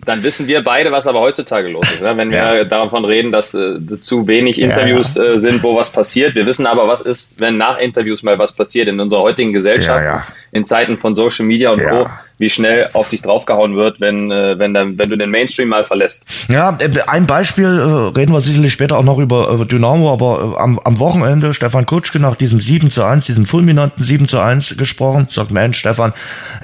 Dann 0.07 0.23
wissen 0.23 0.47
wir 0.47 0.63
beide, 0.63 0.93
was 0.93 1.07
aber 1.09 1.19
heutzutage 1.21 1.69
los 1.69 1.85
ist. 1.93 2.01
Ne? 2.03 2.17
Wenn 2.17 2.31
wir 2.31 2.39
Ja. 2.59 2.65
davon 2.65 3.05
reden, 3.05 3.33
dass 3.33 3.53
äh, 3.55 3.79
zu 4.01 4.27
wenig 4.29 4.61
Interviews 4.61 5.17
Äh, 5.17 5.37
sind, 5.37 5.63
wo 5.65 5.77
was 5.77 5.91
passiert. 5.91 6.37
Wir 6.37 6.47
wissen 6.47 6.67
aber, 6.67 6.87
was 6.87 7.01
ist, 7.01 7.41
wenn 7.41 7.57
nach 7.57 7.79
Interviews 7.79 8.23
mal 8.23 8.39
was 8.39 8.53
passiert 8.53 8.87
in 8.89 9.01
unserer 9.01 9.23
heutigen 9.23 9.53
Gesellschaft, 9.53 10.03
Ja, 10.05 10.19
ja. 10.19 10.27
in 10.53 10.65
Zeiten 10.65 10.99
von 10.99 11.15
Social 11.17 11.45
Media 11.47 11.73
und 11.73 11.81
Ja. 11.81 11.91
Co., 11.91 12.09
wie 12.41 12.49
schnell 12.49 12.89
auf 12.95 13.11
dich 13.11 13.21
draufgehauen 13.21 13.77
wird, 13.77 14.01
wenn, 14.01 14.31
äh, 14.31 14.59
wenn, 14.59 14.73
dann, 14.73 14.99
wenn 14.99 15.11
du 15.11 15.19
den 15.19 15.31
Mainstream 15.31 15.69
mal 15.69 15.85
verlässt. 15.85 16.25
Ja, 16.49 16.77
äh, 16.81 16.89
ein 17.07 17.27
Beispiel, 17.27 17.67
äh, 17.67 18.19
reden 18.19 18.33
wir 18.33 18.41
sicherlich 18.41 18.73
später 18.73 18.97
auch 18.97 19.05
noch 19.05 19.19
über 19.19 19.67
Dynamo, 19.67 20.11
aber 20.11 20.59
am, 20.59 20.79
am 20.79 20.99
Wochenende 20.99 21.53
Stefan 21.53 21.85
Kutschke 21.85 22.19
nach 22.19 22.37
diesem 22.37 22.59
7 22.59 22.91
zu 22.91 23.05
1, 23.05 23.27
diesem 23.27 23.45
fulminanten 23.45 24.03
7 24.03 24.27
zu 24.27 24.41
1 24.41 24.79
gesprochen, 24.79 25.29
sagt 25.31 25.51
Mensch, 25.51 25.79
Stefan, 25.79 26.15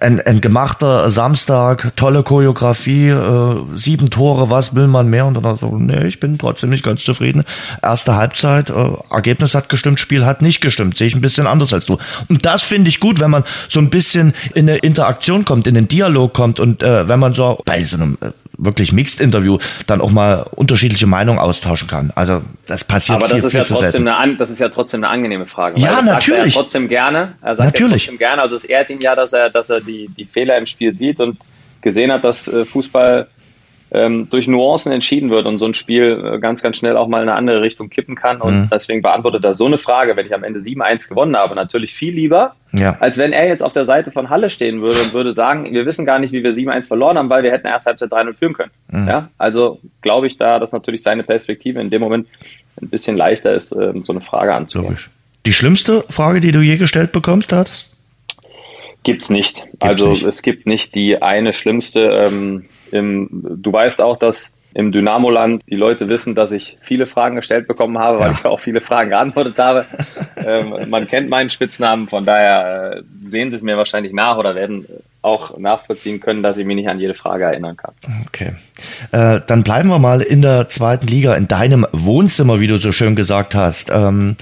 ein, 0.00 0.18
ein 0.22 0.40
gemachter 0.40 1.10
Samstag, 1.10 1.92
tolle 1.94 2.22
Choreografie, 2.22 3.10
äh, 3.10 3.56
sieben 3.74 4.08
Tore, 4.08 4.50
was 4.50 4.74
will 4.74 4.88
man 4.88 5.08
mehr? 5.10 5.26
Und 5.26 5.34
dann 5.34 5.56
so, 5.56 5.76
nee, 5.76 6.06
ich 6.06 6.20
bin 6.20 6.38
trotzdem 6.38 6.70
nicht 6.70 6.84
ganz 6.84 7.04
zufrieden. 7.04 7.44
Erste 7.82 8.16
Halbzeit, 8.16 8.70
äh, 8.70 8.92
Ergebnis 9.10 9.54
hat 9.54 9.68
gestimmt, 9.68 10.00
Spiel 10.00 10.24
hat 10.24 10.40
nicht 10.40 10.62
gestimmt, 10.62 10.96
sehe 10.96 11.08
ich 11.08 11.14
ein 11.14 11.20
bisschen 11.20 11.46
anders 11.46 11.74
als 11.74 11.84
du. 11.84 11.98
Und 12.30 12.46
das 12.46 12.62
finde 12.62 12.88
ich 12.88 12.98
gut, 12.98 13.20
wenn 13.20 13.30
man 13.30 13.44
so 13.68 13.78
ein 13.78 13.90
bisschen 13.90 14.32
in 14.54 14.70
eine 14.70 14.78
Interaktion 14.78 15.44
kommt, 15.44 15.65
in 15.66 15.74
den 15.74 15.88
Dialog 15.88 16.32
kommt 16.32 16.60
und 16.60 16.82
äh, 16.82 17.08
wenn 17.08 17.18
man 17.18 17.34
so 17.34 17.60
bei 17.64 17.84
so 17.84 17.96
einem 17.96 18.18
äh, 18.20 18.30
wirklich 18.58 18.92
Mixed-Interview 18.92 19.58
dann 19.86 20.00
auch 20.00 20.10
mal 20.10 20.46
unterschiedliche 20.54 21.06
Meinungen 21.06 21.38
austauschen 21.38 21.88
kann. 21.88 22.12
Also 22.14 22.42
das 22.66 22.84
passiert 22.84 23.16
Aber 23.16 23.28
viel, 23.28 23.36
das 23.36 23.44
ist 23.46 23.50
viel 23.52 23.58
ja 23.58 23.64
zu 23.64 23.74
trotzdem 23.74 24.08
eine, 24.08 24.36
das 24.36 24.50
ist 24.50 24.60
ja 24.60 24.68
trotzdem 24.68 25.04
eine 25.04 25.12
angenehme 25.12 25.46
Frage. 25.46 25.78
Ja, 25.80 25.98
er 25.98 26.02
natürlich. 26.02 26.54
ja 26.54 26.60
trotzdem 26.60 26.88
gerne. 26.88 27.34
Er 27.42 27.56
sagt 27.56 27.74
Natürlich. 27.74 28.04
trotzdem 28.04 28.18
gerne. 28.18 28.42
Also 28.42 28.56
es 28.56 28.64
ehrt 28.64 28.90
ihn 28.90 29.00
ja, 29.00 29.14
dass 29.14 29.32
er, 29.32 29.50
dass 29.50 29.70
er 29.70 29.80
die, 29.80 30.08
die 30.16 30.24
Fehler 30.24 30.56
im 30.56 30.66
Spiel 30.66 30.96
sieht 30.96 31.20
und 31.20 31.38
gesehen 31.82 32.10
hat, 32.10 32.24
dass 32.24 32.48
äh, 32.48 32.64
Fußball 32.64 33.28
ähm, 33.92 34.28
durch 34.30 34.48
Nuancen 34.48 34.90
entschieden 34.90 35.30
wird 35.30 35.46
und 35.46 35.58
so 35.60 35.66
ein 35.66 35.72
Spiel 35.74 36.34
äh, 36.34 36.38
ganz, 36.40 36.60
ganz 36.62 36.76
schnell 36.76 36.96
auch 36.96 37.06
mal 37.06 37.22
in 37.22 37.28
eine 37.28 37.38
andere 37.38 37.62
Richtung 37.62 37.88
kippen 37.88 38.16
kann. 38.16 38.40
Und 38.40 38.54
Mhm. 38.62 38.68
deswegen 38.70 39.00
beantwortet 39.00 39.44
er 39.44 39.54
so 39.54 39.66
eine 39.66 39.78
Frage, 39.78 40.16
wenn 40.16 40.26
ich 40.26 40.34
am 40.34 40.42
Ende 40.42 40.58
7-1 40.58 41.08
gewonnen 41.08 41.36
habe, 41.36 41.54
natürlich 41.54 41.94
viel 41.94 42.12
lieber, 42.14 42.56
Ja. 42.72 42.96
als 42.98 43.16
wenn 43.16 43.32
er 43.32 43.46
jetzt 43.46 43.62
auf 43.62 43.72
der 43.72 43.84
Seite 43.84 44.10
von 44.10 44.28
Halle 44.28 44.50
stehen 44.50 44.82
würde 44.82 45.00
und 45.02 45.12
würde 45.14 45.32
sagen, 45.32 45.72
wir 45.72 45.86
wissen 45.86 46.04
gar 46.04 46.18
nicht, 46.18 46.32
wie 46.32 46.42
wir 46.42 46.52
7-1 46.52 46.88
verloren 46.88 47.16
haben, 47.16 47.30
weil 47.30 47.44
wir 47.44 47.52
hätten 47.52 47.68
erst 47.68 47.86
Halbzeit 47.86 48.10
3-0 48.12 48.34
führen 48.34 48.54
können. 48.54 48.72
Mhm. 48.90 49.06
Ja, 49.08 49.28
also 49.38 49.78
glaube 50.02 50.26
ich 50.26 50.36
da, 50.36 50.58
dass 50.58 50.72
natürlich 50.72 51.02
seine 51.02 51.22
Perspektive 51.22 51.80
in 51.80 51.88
dem 51.90 52.00
Moment 52.00 52.26
ein 52.82 52.88
bisschen 52.88 53.16
leichter 53.16 53.54
ist, 53.54 53.70
ähm, 53.72 54.04
so 54.04 54.12
eine 54.12 54.20
Frage 54.20 54.52
anzugehen. 54.52 54.88
Logisch. 54.90 55.10
Die 55.46 55.52
schlimmste 55.52 56.04
Frage, 56.10 56.40
die 56.40 56.50
du 56.50 56.60
je 56.60 56.76
gestellt 56.76 57.12
bekommst, 57.12 57.52
hattest? 57.52 57.92
Gibt's 59.04 59.30
nicht. 59.30 59.62
Gibt's 59.62 59.84
also 59.86 60.08
nicht. 60.10 60.24
es 60.24 60.42
gibt 60.42 60.66
nicht 60.66 60.96
die 60.96 61.22
eine 61.22 61.52
schlimmste. 61.52 62.00
Ähm, 62.00 62.64
im, 62.92 63.28
du 63.62 63.72
weißt 63.72 64.00
auch, 64.00 64.16
dass 64.16 64.52
im 64.76 64.92
Dynamo-Land 64.92 65.62
die 65.70 65.76
Leute 65.76 66.08
wissen, 66.08 66.34
dass 66.34 66.52
ich 66.52 66.76
viele 66.82 67.06
Fragen 67.06 67.36
gestellt 67.36 67.66
bekommen 67.66 67.98
habe, 67.98 68.18
weil 68.18 68.32
ja. 68.32 68.38
ich 68.38 68.44
auch 68.44 68.60
viele 68.60 68.82
Fragen 68.82 69.08
geantwortet 69.08 69.56
habe. 69.56 69.86
ähm, 70.36 70.90
man 70.90 71.08
kennt 71.08 71.30
meinen 71.30 71.48
Spitznamen, 71.48 72.08
von 72.08 72.26
daher 72.26 72.98
äh, 72.98 73.02
sehen 73.26 73.50
sie 73.50 73.56
es 73.56 73.62
mir 73.62 73.78
wahrscheinlich 73.78 74.12
nach 74.12 74.36
oder 74.36 74.54
werden 74.54 74.86
auch 75.22 75.56
nachvollziehen 75.56 76.20
können, 76.20 76.42
dass 76.42 76.58
ich 76.58 76.66
mich 76.66 76.76
nicht 76.76 76.90
an 76.90 77.00
jede 77.00 77.14
Frage 77.14 77.44
erinnern 77.44 77.78
kann. 77.78 77.94
Okay. 78.26 78.52
Äh, 79.12 79.40
dann 79.46 79.62
bleiben 79.62 79.88
wir 79.88 79.98
mal 79.98 80.20
in 80.20 80.42
der 80.42 80.68
zweiten 80.68 81.06
Liga, 81.06 81.34
in 81.36 81.48
deinem 81.48 81.86
Wohnzimmer, 81.92 82.60
wie 82.60 82.66
du 82.66 82.76
so 82.76 82.92
schön 82.92 83.16
gesagt 83.16 83.54
hast. 83.54 83.90
Ähm, 83.90 84.36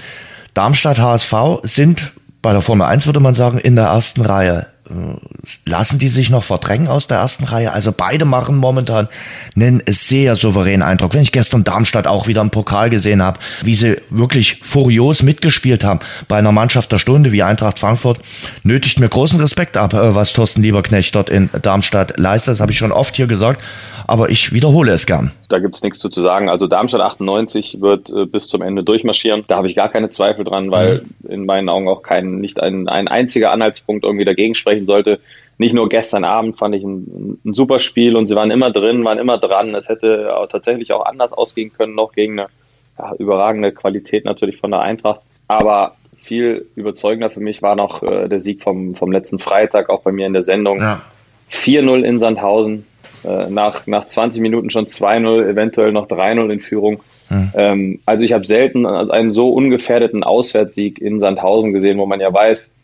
Darmstadt 0.53 0.99
HSV 0.99 1.33
sind 1.63 2.11
bei 2.41 2.51
der 2.51 2.61
Formel 2.61 2.87
1, 2.87 3.05
würde 3.05 3.21
man 3.21 3.35
sagen, 3.35 3.57
in 3.57 3.77
der 3.77 3.85
ersten 3.85 4.21
Reihe. 4.21 4.67
Äh, 4.89 5.17
lassen 5.65 5.99
die 5.99 6.07
sich 6.07 6.29
noch 6.29 6.43
verdrängen 6.43 6.87
aus 6.87 7.07
der 7.07 7.17
ersten 7.17 7.43
Reihe? 7.45 7.71
Also 7.71 7.91
beide 7.91 8.25
machen 8.25 8.57
momentan 8.57 9.07
einen 9.55 9.81
sehr 9.87 10.35
souveränen 10.35 10.83
Eindruck. 10.83 11.13
Wenn 11.13 11.21
ich 11.21 11.31
gestern 11.31 11.63
Darmstadt 11.63 12.07
auch 12.07 12.27
wieder 12.27 12.41
im 12.41 12.49
Pokal 12.49 12.89
gesehen 12.89 13.21
habe, 13.21 13.39
wie 13.61 13.75
sie 13.75 13.97
wirklich 14.09 14.59
furios 14.63 15.23
mitgespielt 15.23 15.83
haben 15.83 15.99
bei 16.27 16.37
einer 16.37 16.51
Mannschaft 16.51 16.91
der 16.91 16.97
Stunde 16.97 17.31
wie 17.31 17.43
Eintracht 17.43 17.79
Frankfurt, 17.79 18.19
nötigt 18.63 18.99
mir 18.99 19.09
großen 19.09 19.39
Respekt 19.39 19.77
ab, 19.77 19.93
äh, 19.93 20.15
was 20.15 20.33
Thorsten 20.33 20.61
Lieberknecht 20.61 21.15
dort 21.15 21.29
in 21.29 21.49
Darmstadt 21.61 22.17
leistet. 22.17 22.53
Das 22.53 22.59
habe 22.59 22.71
ich 22.71 22.77
schon 22.77 22.91
oft 22.91 23.15
hier 23.15 23.27
gesagt 23.27 23.61
aber 24.07 24.29
ich 24.29 24.53
wiederhole 24.53 24.91
es 24.91 25.05
gern. 25.05 25.31
Da 25.49 25.59
gibt 25.59 25.75
es 25.75 25.83
nichts 25.83 25.99
zu, 25.99 26.09
sagen. 26.09 26.49
Also 26.49 26.67
Darmstadt 26.67 27.01
98 27.01 27.81
wird 27.81 28.09
äh, 28.09 28.25
bis 28.25 28.47
zum 28.47 28.61
Ende 28.61 28.83
durchmarschieren. 28.83 29.43
Da 29.47 29.57
habe 29.57 29.67
ich 29.67 29.75
gar 29.75 29.89
keine 29.89 30.09
Zweifel 30.09 30.43
dran, 30.43 30.71
weil 30.71 31.03
mhm. 31.21 31.31
in 31.31 31.45
meinen 31.45 31.69
Augen 31.69 31.87
auch 31.87 32.01
kein, 32.01 32.39
nicht 32.39 32.59
ein, 32.59 32.87
ein 32.87 33.07
einziger 33.07 33.51
Anhaltspunkt 33.51 34.05
irgendwie 34.05 34.25
dagegen 34.25 34.55
sprechen 34.55 34.85
sollte. 34.85 35.19
Nicht 35.57 35.73
nur 35.73 35.87
gestern 35.87 36.25
Abend 36.25 36.57
fand 36.57 36.75
ich 36.75 36.83
ein, 36.83 37.39
ein 37.45 37.53
super 37.53 37.79
Spiel 37.79 38.15
und 38.15 38.25
sie 38.25 38.35
waren 38.35 38.51
immer 38.51 38.71
drin, 38.71 39.05
waren 39.05 39.19
immer 39.19 39.37
dran. 39.37 39.75
Es 39.75 39.87
hätte 39.87 40.35
auch 40.35 40.47
tatsächlich 40.47 40.91
auch 40.91 41.05
anders 41.05 41.31
ausgehen 41.31 41.71
können, 41.71 41.95
noch 41.95 42.11
gegen 42.11 42.39
eine 42.39 42.49
ja, 42.97 43.13
überragende 43.15 43.71
Qualität 43.71 44.25
natürlich 44.25 44.57
von 44.57 44.71
der 44.71 44.81
Eintracht. 44.81 45.21
Aber 45.47 45.95
viel 46.17 46.65
überzeugender 46.75 47.29
für 47.29 47.39
mich 47.39 47.61
war 47.61 47.75
noch 47.75 48.01
äh, 48.03 48.27
der 48.27 48.39
Sieg 48.39 48.63
vom, 48.63 48.95
vom 48.95 49.11
letzten 49.11 49.39
Freitag, 49.39 49.89
auch 49.89 50.01
bei 50.01 50.11
mir 50.11 50.25
in 50.25 50.33
der 50.33 50.41
Sendung. 50.41 50.79
Ja. 50.79 51.03
4-0 51.51 52.01
in 52.01 52.19
Sandhausen. 52.19 52.85
Äh, 53.25 53.49
nach, 53.49 53.87
nach 53.87 54.05
20 54.05 54.41
Minuten 54.41 54.69
schon 54.69 54.85
2-0, 54.85 55.49
eventuell 55.49 55.91
noch 55.91 56.07
3-0 56.07 56.51
in 56.51 56.59
Führung. 56.59 56.99
Mhm. 57.29 57.51
Ähm, 57.55 57.99
also 58.05 58.23
ich 58.23 58.33
habe 58.33 58.45
selten 58.45 58.85
einen 58.85 59.31
so 59.31 59.49
ungefährdeten 59.49 60.23
Auswärtssieg 60.23 60.99
in 60.99 61.19
Sandhausen 61.19 61.73
gesehen, 61.73 61.97
wo 61.97 62.05
man 62.05 62.19
ja 62.19 62.31
weiß, 62.31 62.75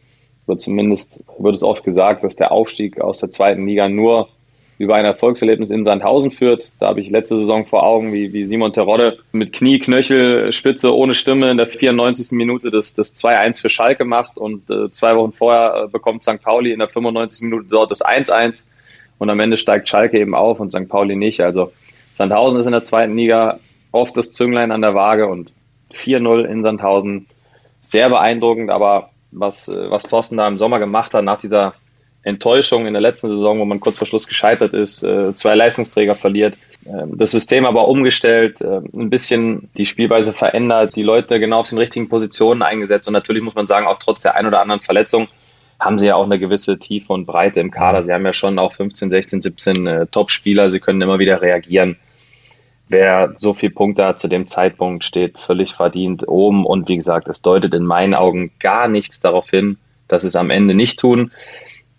oder 0.48 0.58
zumindest 0.58 1.24
wird 1.38 1.56
es 1.56 1.64
oft 1.64 1.84
gesagt, 1.84 2.24
dass 2.24 2.36
der 2.36 2.52
Aufstieg 2.52 3.00
aus 3.00 3.20
der 3.20 3.30
zweiten 3.30 3.68
Liga 3.68 3.88
nur 3.88 4.30
über 4.80 4.96
ein 4.96 5.06
Erfolgserlebnis 5.06 5.70
in 5.70 5.86
Sandhausen 5.86 6.32
führt. 6.32 6.72
Da 6.80 6.88
habe 6.88 7.02
ich 7.02 7.12
letzte 7.12 7.38
Saison 7.38 7.66
vor 7.66 7.84
Augen, 7.84 8.12
wie, 8.14 8.34
wie 8.34 8.46
Simon 8.46 8.74
Terodde 8.74 9.20
mit 9.32 9.54
Knie, 9.54 9.78
Knöchel, 9.78 10.52
Spitze, 10.52 10.96
ohne 10.96 11.14
Stimme 11.14 11.52
in 11.52 11.58
der 11.58 11.68
94. 11.68 12.32
Minute 12.32 12.72
das, 12.72 12.96
das 12.96 13.14
2-1 13.14 13.62
für 13.62 13.70
Schalke 13.70 14.06
macht 14.06 14.40
und 14.40 14.72
äh, 14.72 14.90
zwei 14.90 15.16
Wochen 15.16 15.34
vorher 15.34 15.84
äh, 15.84 15.88
bekommt 15.88 16.24
St. 16.24 16.42
Pauli 16.42 16.72
in 16.72 16.80
der 16.80 16.90
95. 16.90 17.44
Minute 17.44 17.68
dort 17.70 17.92
das 17.92 18.04
1-1 18.04 18.66
und 19.22 19.30
am 19.30 19.40
Ende 19.40 19.58
steigt 19.58 19.88
Schalke 19.88 20.18
eben 20.18 20.34
auf 20.34 20.60
und 20.60 20.72
St. 20.72 20.90
Pauli 20.90 21.16
nicht. 21.16 21.42
Also 21.42 21.72
Sandhausen 22.16 22.60
ist 22.60 22.66
in 22.66 22.72
der 22.72 22.82
zweiten 22.82 23.16
Liga 23.16 23.60
oft 23.92 24.18
das 24.18 24.32
Zünglein 24.32 24.72
an 24.72 24.82
der 24.82 24.96
Waage 24.96 25.28
und 25.28 25.52
4-0 25.94 26.44
in 26.46 26.64
Sandhausen. 26.64 27.28
Sehr 27.82 28.10
beeindruckend, 28.10 28.72
aber 28.72 29.12
was, 29.32 29.68
was 29.70 30.08
Thorsten 30.08 30.38
da 30.38 30.48
im 30.48 30.58
Sommer 30.58 30.80
gemacht 30.80 31.14
hat, 31.14 31.24
nach 31.24 31.38
dieser 31.38 31.76
Enttäuschung 32.24 32.88
in 32.88 32.94
der 32.94 33.02
letzten 33.02 33.30
Saison, 33.30 33.60
wo 33.60 33.66
man 33.66 33.80
kurz 33.80 34.00
vor 34.00 34.08
Schluss 34.08 34.26
gescheitert 34.26 34.74
ist, 34.74 35.04
äh, 35.04 35.36
zwei 35.36 35.54
Leistungsträger 35.54 36.16
verliert, 36.16 36.56
ähm, 36.88 37.16
das 37.16 37.30
System 37.30 37.66
aber 37.66 37.88
umgestellt, 37.90 38.62
äh, 38.62 38.82
ein 38.98 39.12
bisschen 39.12 39.70
die 39.78 39.86
Spielweise 39.86 40.34
verändert, 40.34 40.96
die 40.96 41.04
Leute 41.04 41.40
genau 41.40 41.60
auf 41.60 41.70
den 41.70 41.78
richtigen 41.78 42.10
Positionen 42.10 42.64
eingesetzt 42.64 43.08
und 43.08 43.14
natürlich 43.14 43.44
muss 43.44 43.54
man 43.54 43.68
sagen, 43.68 43.86
auch 43.86 44.00
trotz 44.00 44.24
der 44.24 44.34
ein 44.34 44.48
oder 44.48 44.62
anderen 44.62 44.82
Verletzung 44.82 45.28
haben 45.82 45.98
sie 45.98 46.08
ja 46.08 46.16
auch 46.16 46.26
eine 46.26 46.38
gewisse 46.38 46.78
Tiefe 46.78 47.12
und 47.12 47.26
Breite 47.26 47.60
im 47.60 47.72
Kader. 47.72 48.04
Sie 48.04 48.14
haben 48.14 48.26
ja 48.26 48.34
schon 48.34 48.60
auch 48.60 48.72
15, 48.72 49.10
16, 49.10 49.42
17 49.42 49.88
äh, 49.88 50.06
Top-Spieler. 50.06 50.70
Sie 50.70 50.80
können 50.80 51.02
immer 51.02 51.18
wieder 51.18 51.42
reagieren. 51.42 51.98
Wer 52.88 53.32
so 53.34 53.56
viel 53.56 53.72
Punkte 53.72 54.06
hat 54.06 54.20
zu 54.20 54.28
dem 54.28 54.46
Zeitpunkt, 54.46 55.04
steht 55.04 55.40
völlig 55.40 55.74
verdient 55.74 56.28
oben. 56.28 56.68
Und 56.68 56.88
wie 56.88 56.98
gesagt, 56.98 57.28
es 57.30 57.42
deutet 57.42 57.74
in 57.74 57.84
meinen 57.84 58.14
Augen 58.14 58.52
gar 58.60 58.88
nichts 58.88 59.22
darauf 59.22 59.50
hin, 59.50 59.80
dass 60.08 60.24
es 60.24 60.36
am 60.36 60.52
Ende 60.52 60.76
nicht 60.76 61.00
tun. 61.00 61.32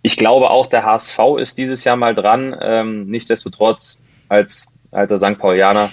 Ich 0.03 0.17
glaube 0.17 0.51
auch, 0.51 0.69
der 0.69 0.85
HSV 0.85 1.19
ist 1.39 1.59
dieses 1.59 1.83
Jahr 1.83 1.97
mal 1.97 2.15
dran. 2.15 2.57
Ähm, 2.61 3.07
nichtsdestotrotz, 3.07 4.01
als 4.29 4.69
alter 4.93 5.17
St. 5.17 5.39
Paulianer, 5.39 5.91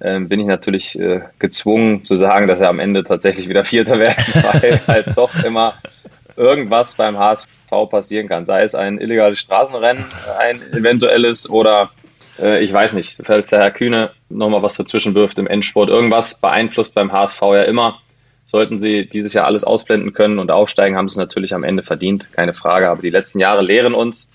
ähm, 0.00 0.28
bin 0.28 0.38
ich 0.38 0.46
natürlich 0.46 0.96
äh, 0.96 1.22
gezwungen 1.40 2.04
zu 2.04 2.14
sagen, 2.14 2.46
dass 2.46 2.60
er 2.60 2.68
am 2.68 2.78
Ende 2.78 3.02
tatsächlich 3.02 3.48
wieder 3.48 3.64
Vierter 3.64 3.98
werden, 3.98 4.24
weil 4.52 4.80
halt 4.86 5.16
doch 5.16 5.34
immer 5.42 5.74
irgendwas 6.36 6.94
beim 6.94 7.18
HSV 7.18 7.48
passieren 7.90 8.28
kann. 8.28 8.46
Sei 8.46 8.62
es 8.62 8.74
ein 8.74 8.98
illegales 8.98 9.38
Straßenrennen, 9.38 10.04
ein 10.38 10.60
eventuelles 10.72 11.48
oder 11.48 11.90
äh, 12.38 12.62
ich 12.62 12.72
weiß 12.72 12.92
nicht, 12.94 13.20
falls 13.22 13.50
der 13.50 13.60
Herr 13.60 13.70
Kühne 13.70 14.10
nochmal 14.28 14.62
was 14.62 14.76
dazwischen 14.76 15.14
wirft 15.14 15.38
im 15.38 15.46
Endsport. 15.46 15.88
Irgendwas 15.88 16.40
beeinflusst 16.40 16.94
beim 16.94 17.12
HSV 17.12 17.40
ja 17.40 17.62
immer. 17.62 18.00
Sollten 18.44 18.78
sie 18.78 19.08
dieses 19.08 19.32
Jahr 19.32 19.46
alles 19.46 19.64
ausblenden 19.64 20.12
können 20.12 20.38
und 20.38 20.52
aufsteigen, 20.52 20.96
haben 20.96 21.08
sie 21.08 21.14
es 21.14 21.18
natürlich 21.18 21.52
am 21.52 21.64
Ende 21.64 21.82
verdient, 21.82 22.32
keine 22.32 22.52
Frage. 22.52 22.88
Aber 22.88 23.02
die 23.02 23.10
letzten 23.10 23.40
Jahre 23.40 23.62
lehren 23.62 23.92
uns, 23.92 24.30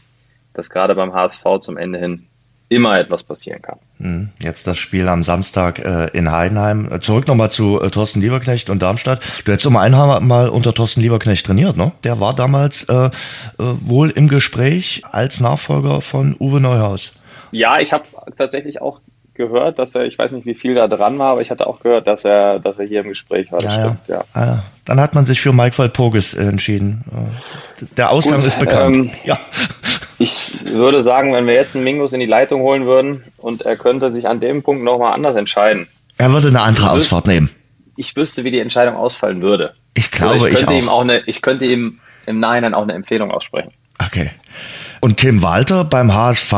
dass 0.53 0.69
gerade 0.69 0.95
beim 0.95 1.13
HSV 1.13 1.43
zum 1.59 1.77
Ende 1.77 1.99
hin 1.99 2.27
immer 2.71 2.97
etwas 2.97 3.23
passieren 3.23 3.61
kann. 3.61 3.79
Hm, 3.99 4.29
jetzt 4.41 4.65
das 4.65 4.77
Spiel 4.77 5.09
am 5.09 5.23
Samstag 5.23 5.79
äh, 5.79 6.07
in 6.17 6.31
Heidenheim. 6.31 6.89
Äh, 6.89 6.99
zurück 7.01 7.27
nochmal 7.27 7.51
zu 7.51 7.81
äh, 7.81 7.89
Thorsten 7.89 8.21
Lieberknecht 8.21 8.69
und 8.69 8.81
Darmstadt. 8.81 9.19
Du 9.43 9.51
hättest 9.51 9.65
doch 9.65 9.71
mal 9.71 9.83
einmal 9.83 10.47
unter 10.47 10.73
Thorsten 10.73 11.01
Lieberknecht 11.01 11.45
trainiert, 11.45 11.75
ne? 11.75 11.91
Der 12.05 12.21
war 12.21 12.33
damals 12.33 12.83
äh, 12.83 12.93
äh, 12.93 13.09
wohl 13.57 14.09
im 14.09 14.29
Gespräch 14.29 15.03
als 15.11 15.41
Nachfolger 15.41 16.01
von 16.01 16.35
Uwe 16.39 16.61
Neuhaus. 16.61 17.11
Ja, 17.51 17.79
ich 17.79 17.91
habe 17.91 18.05
tatsächlich 18.37 18.81
auch 18.81 19.01
gehört, 19.33 19.77
dass 19.77 19.93
er, 19.95 20.05
ich 20.05 20.17
weiß 20.17 20.31
nicht, 20.31 20.45
wie 20.45 20.55
viel 20.55 20.75
da 20.75 20.87
dran 20.87 21.19
war, 21.19 21.33
aber 21.33 21.41
ich 21.41 21.51
hatte 21.51 21.67
auch 21.67 21.81
gehört, 21.81 22.07
dass 22.07 22.23
er, 22.23 22.59
dass 22.59 22.79
er 22.79 22.85
hier 22.85 23.01
im 23.01 23.09
Gespräch 23.09 23.51
war. 23.51 23.59
Das 23.59 23.75
ja, 23.75 23.83
stimmt, 23.83 24.07
ja. 24.07 24.15
ja. 24.15 24.23
Ah, 24.33 24.63
dann 24.91 24.99
hat 24.99 25.15
man 25.15 25.25
sich 25.25 25.39
für 25.39 25.53
Mike 25.53 25.77
Walpurgis 25.77 26.33
entschieden. 26.33 27.05
Der 27.95 28.09
Ausgang 28.09 28.41
Gut, 28.41 28.47
ist 28.47 28.59
bekannt. 28.59 28.97
Ähm, 28.97 29.11
ja. 29.23 29.39
Ich 30.19 30.51
würde 30.65 31.01
sagen, 31.01 31.31
wenn 31.31 31.47
wir 31.47 31.53
jetzt 31.53 31.75
einen 31.75 31.85
Mingus 31.85 32.11
in 32.11 32.19
die 32.19 32.25
Leitung 32.25 32.61
holen 32.61 32.85
würden 32.85 33.23
und 33.37 33.61
er 33.61 33.77
könnte 33.77 34.09
sich 34.11 34.27
an 34.27 34.41
dem 34.41 34.63
Punkt 34.63 34.83
nochmal 34.83 35.13
anders 35.13 35.37
entscheiden. 35.37 35.87
Er 36.17 36.33
würde 36.33 36.49
eine 36.49 36.59
andere 36.59 36.87
ich 36.87 36.91
Ausfahrt 36.91 37.25
nehmen. 37.25 37.49
Ich 37.95 38.17
wüsste, 38.17 38.43
wie 38.43 38.51
die 38.51 38.59
Entscheidung 38.59 38.97
ausfallen 38.97 39.41
würde. 39.41 39.75
Ich 39.93 40.11
glaube, 40.11 40.49
ich 40.49 40.55
könnte 40.55 40.73
ich 40.73 40.81
ihm 40.81 40.89
auch 40.89 41.01
eine, 41.01 41.21
ich 41.25 41.41
könnte 41.41 41.65
ihm 41.65 41.99
im 42.25 42.41
Nachhinein 42.41 42.73
auch 42.73 42.83
eine 42.83 42.93
Empfehlung 42.93 43.31
aussprechen. 43.31 43.71
Okay. 43.97 44.31
Und 44.99 45.17
Tim 45.17 45.41
Walter 45.41 45.85
beim 45.85 46.13
HSV, 46.13 46.53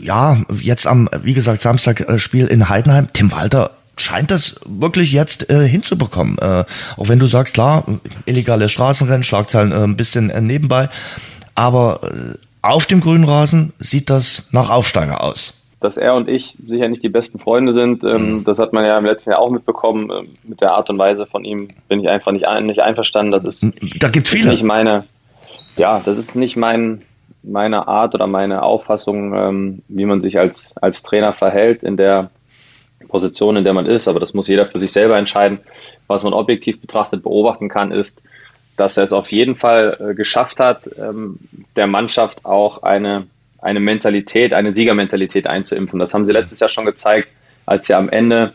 ja, 0.00 0.38
jetzt 0.54 0.86
am, 0.86 1.10
wie 1.20 1.34
gesagt, 1.34 1.60
Samstag 1.60 2.00
äh, 2.00 2.18
Spiel 2.18 2.46
in 2.46 2.70
Heidenheim. 2.70 3.12
Tim 3.12 3.30
Walter 3.30 3.72
scheint 4.02 4.30
das 4.30 4.60
wirklich 4.66 5.12
jetzt 5.12 5.48
äh, 5.50 5.66
hinzubekommen. 5.66 6.38
Äh, 6.38 6.64
auch 6.96 7.08
wenn 7.08 7.18
du 7.18 7.26
sagst, 7.26 7.54
klar, 7.54 7.84
illegale 8.26 8.68
Straßenrennen, 8.68 9.22
Schlagzeilen 9.22 9.72
äh, 9.72 9.84
ein 9.84 9.96
bisschen 9.96 10.30
äh, 10.30 10.40
nebenbei. 10.40 10.88
Aber 11.54 12.00
äh, 12.02 12.36
auf 12.62 12.86
dem 12.86 13.00
grünen 13.00 13.24
Rasen 13.24 13.72
sieht 13.78 14.10
das 14.10 14.48
nach 14.52 14.70
Aufsteiger 14.70 15.22
aus. 15.22 15.58
Dass 15.80 15.96
er 15.96 16.14
und 16.14 16.28
ich 16.28 16.56
sicher 16.66 16.88
nicht 16.88 17.02
die 17.02 17.08
besten 17.08 17.38
Freunde 17.38 17.74
sind, 17.74 18.04
ähm, 18.04 18.36
mhm. 18.36 18.44
das 18.44 18.58
hat 18.58 18.72
man 18.72 18.84
ja 18.84 18.96
im 18.96 19.04
letzten 19.04 19.30
Jahr 19.30 19.40
auch 19.40 19.50
mitbekommen. 19.50 20.10
Ähm, 20.10 20.28
mit 20.44 20.60
der 20.60 20.72
Art 20.72 20.88
und 20.90 20.98
Weise 20.98 21.26
von 21.26 21.44
ihm 21.44 21.68
bin 21.88 22.00
ich 22.00 22.08
einfach 22.08 22.32
nicht, 22.32 22.46
ein, 22.46 22.66
nicht 22.66 22.80
einverstanden. 22.80 23.32
Das 23.32 23.44
ist, 23.44 23.64
da 23.98 24.08
gibt's 24.08 24.30
viele. 24.30 24.50
nicht 24.50 24.62
meine, 24.62 25.04
ja, 25.76 26.00
das 26.04 26.18
ist 26.18 26.36
nicht 26.36 26.56
mein, 26.56 27.02
meine 27.42 27.88
Art 27.88 28.14
oder 28.14 28.28
meine 28.28 28.62
Auffassung, 28.62 29.34
ähm, 29.34 29.82
wie 29.88 30.04
man 30.04 30.22
sich 30.22 30.38
als, 30.38 30.76
als 30.80 31.02
Trainer 31.02 31.32
verhält 31.32 31.82
in 31.82 31.96
der 31.96 32.30
Position, 33.08 33.56
in 33.56 33.64
der 33.64 33.74
man 33.74 33.86
ist. 33.86 34.08
Aber 34.08 34.20
das 34.20 34.34
muss 34.34 34.48
jeder 34.48 34.66
für 34.66 34.80
sich 34.80 34.92
selber 34.92 35.18
entscheiden. 35.18 35.60
Was 36.06 36.22
man 36.22 36.32
objektiv 36.32 36.80
betrachtet 36.80 37.22
beobachten 37.22 37.68
kann, 37.68 37.92
ist, 37.92 38.22
dass 38.76 38.96
er 38.96 39.04
es 39.04 39.12
auf 39.12 39.30
jeden 39.30 39.54
Fall 39.54 39.96
äh, 40.00 40.14
geschafft 40.14 40.60
hat, 40.60 40.88
ähm, 40.98 41.38
der 41.76 41.86
Mannschaft 41.86 42.44
auch 42.44 42.82
eine, 42.82 43.26
eine 43.60 43.80
Mentalität, 43.80 44.54
eine 44.54 44.74
Siegermentalität 44.74 45.46
einzuimpfen. 45.46 45.98
Das 45.98 46.14
haben 46.14 46.24
sie 46.24 46.32
letztes 46.32 46.60
Jahr 46.60 46.68
schon 46.68 46.86
gezeigt, 46.86 47.28
als 47.66 47.86
sie 47.86 47.94
am 47.94 48.08
Ende 48.08 48.54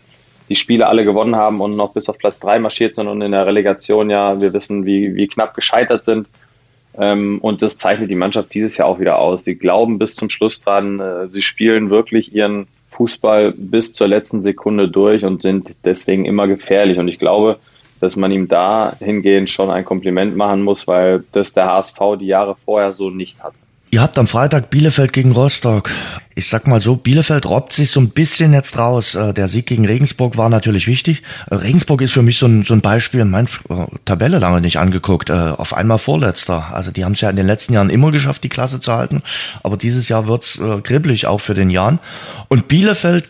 die 0.50 0.56
Spiele 0.56 0.88
alle 0.88 1.04
gewonnen 1.04 1.36
haben 1.36 1.62
und 1.62 1.76
noch 1.76 1.94
bis 1.94 2.10
auf 2.10 2.18
Platz 2.18 2.40
drei 2.40 2.58
marschiert 2.60 2.96
sind 2.96 3.08
und 3.08 3.22
in 3.22 3.32
der 3.32 3.46
Relegation 3.46 4.10
ja, 4.10 4.40
wir 4.40 4.54
wissen, 4.54 4.86
wie, 4.86 5.16
wie 5.16 5.28
knapp 5.28 5.54
gescheitert 5.54 6.04
sind. 6.04 6.30
Ähm, 6.98 7.40
und 7.42 7.62
das 7.62 7.78
zeichnet 7.78 8.10
die 8.10 8.16
Mannschaft 8.16 8.54
dieses 8.54 8.78
Jahr 8.78 8.88
auch 8.88 9.00
wieder 9.00 9.20
aus. 9.20 9.44
Sie 9.44 9.56
glauben 9.56 10.00
bis 10.00 10.16
zum 10.16 10.30
Schluss 10.30 10.62
dran, 10.62 11.00
äh, 11.00 11.28
sie 11.28 11.42
spielen 11.42 11.90
wirklich 11.90 12.34
ihren 12.34 12.68
Fußball 12.98 13.54
bis 13.56 13.94
zur 13.94 14.08
letzten 14.08 14.42
Sekunde 14.42 14.90
durch 14.90 15.24
und 15.24 15.44
sind 15.44 15.76
deswegen 15.86 16.26
immer 16.26 16.48
gefährlich. 16.48 16.98
Und 16.98 17.08
ich 17.08 17.20
glaube, 17.20 17.60
dass 18.00 18.16
man 18.16 18.32
ihm 18.32 18.48
dahingehend 18.48 19.52
schon 19.52 19.70
ein 19.70 19.86
Kompliment 19.86 20.36
machen 20.36 20.64
muss, 20.64 20.88
weil 20.88 21.24
das 21.32 21.54
der 21.54 21.68
HSV 21.68 21.98
die 22.20 22.26
Jahre 22.26 22.56
vorher 22.56 22.92
so 22.94 23.12
nicht 23.12 23.44
hatte. 23.44 23.58
Ihr 23.90 24.02
habt 24.02 24.18
am 24.18 24.28
Freitag 24.28 24.70
Bielefeld 24.70 25.14
gegen 25.14 25.32
Rostock. 25.32 25.90
Ich 26.36 26.50
sag 26.50 26.68
mal 26.68 26.82
so, 26.82 26.98
Bielefeld 26.98 27.46
robbt 27.46 27.72
sich 27.72 27.90
so 27.90 28.02
ein 28.02 28.10
bisschen 28.10 28.52
jetzt 28.52 28.78
raus. 28.78 29.16
Äh, 29.16 29.34
der 29.34 29.48
Sieg 29.48 29.66
gegen 29.66 29.86
Regensburg 29.86 30.36
war 30.36 30.50
natürlich 30.50 30.88
wichtig. 30.88 31.24
Äh, 31.50 31.56
Regensburg 31.56 32.02
ist 32.02 32.12
für 32.12 32.22
mich 32.22 32.38
so 32.38 32.48
ein, 32.48 32.64
so 32.64 32.74
ein 32.74 32.82
Beispiel, 32.82 33.24
mein 33.24 33.48
äh, 33.70 33.86
Tabelle 34.04 34.40
lange 34.40 34.60
nicht 34.60 34.78
angeguckt, 34.78 35.32
auf 35.32 35.74
einmal 35.74 36.00
Vorletzter. 36.00 36.68
Also 36.74 36.92
die 36.92 37.06
haben 37.06 37.14
es 37.14 37.22
ja 37.22 37.30
in 37.30 37.38
den 37.38 37.48
letzten 37.48 37.74
Jahren 37.74 37.90
immer 37.90 38.12
geschafft, 38.12 38.44
die 38.44 38.50
Klasse 38.50 38.82
zu 38.82 38.92
halten. 38.92 39.24
Aber 39.64 39.78
dieses 39.78 40.10
Jahr 40.10 40.28
wird's 40.28 40.60
kribbelig 40.84 41.26
auch 41.26 41.40
für 41.40 41.54
den 41.54 41.70
Jan. 41.70 42.00
Und 42.50 42.68
Bielefeld 42.68 43.30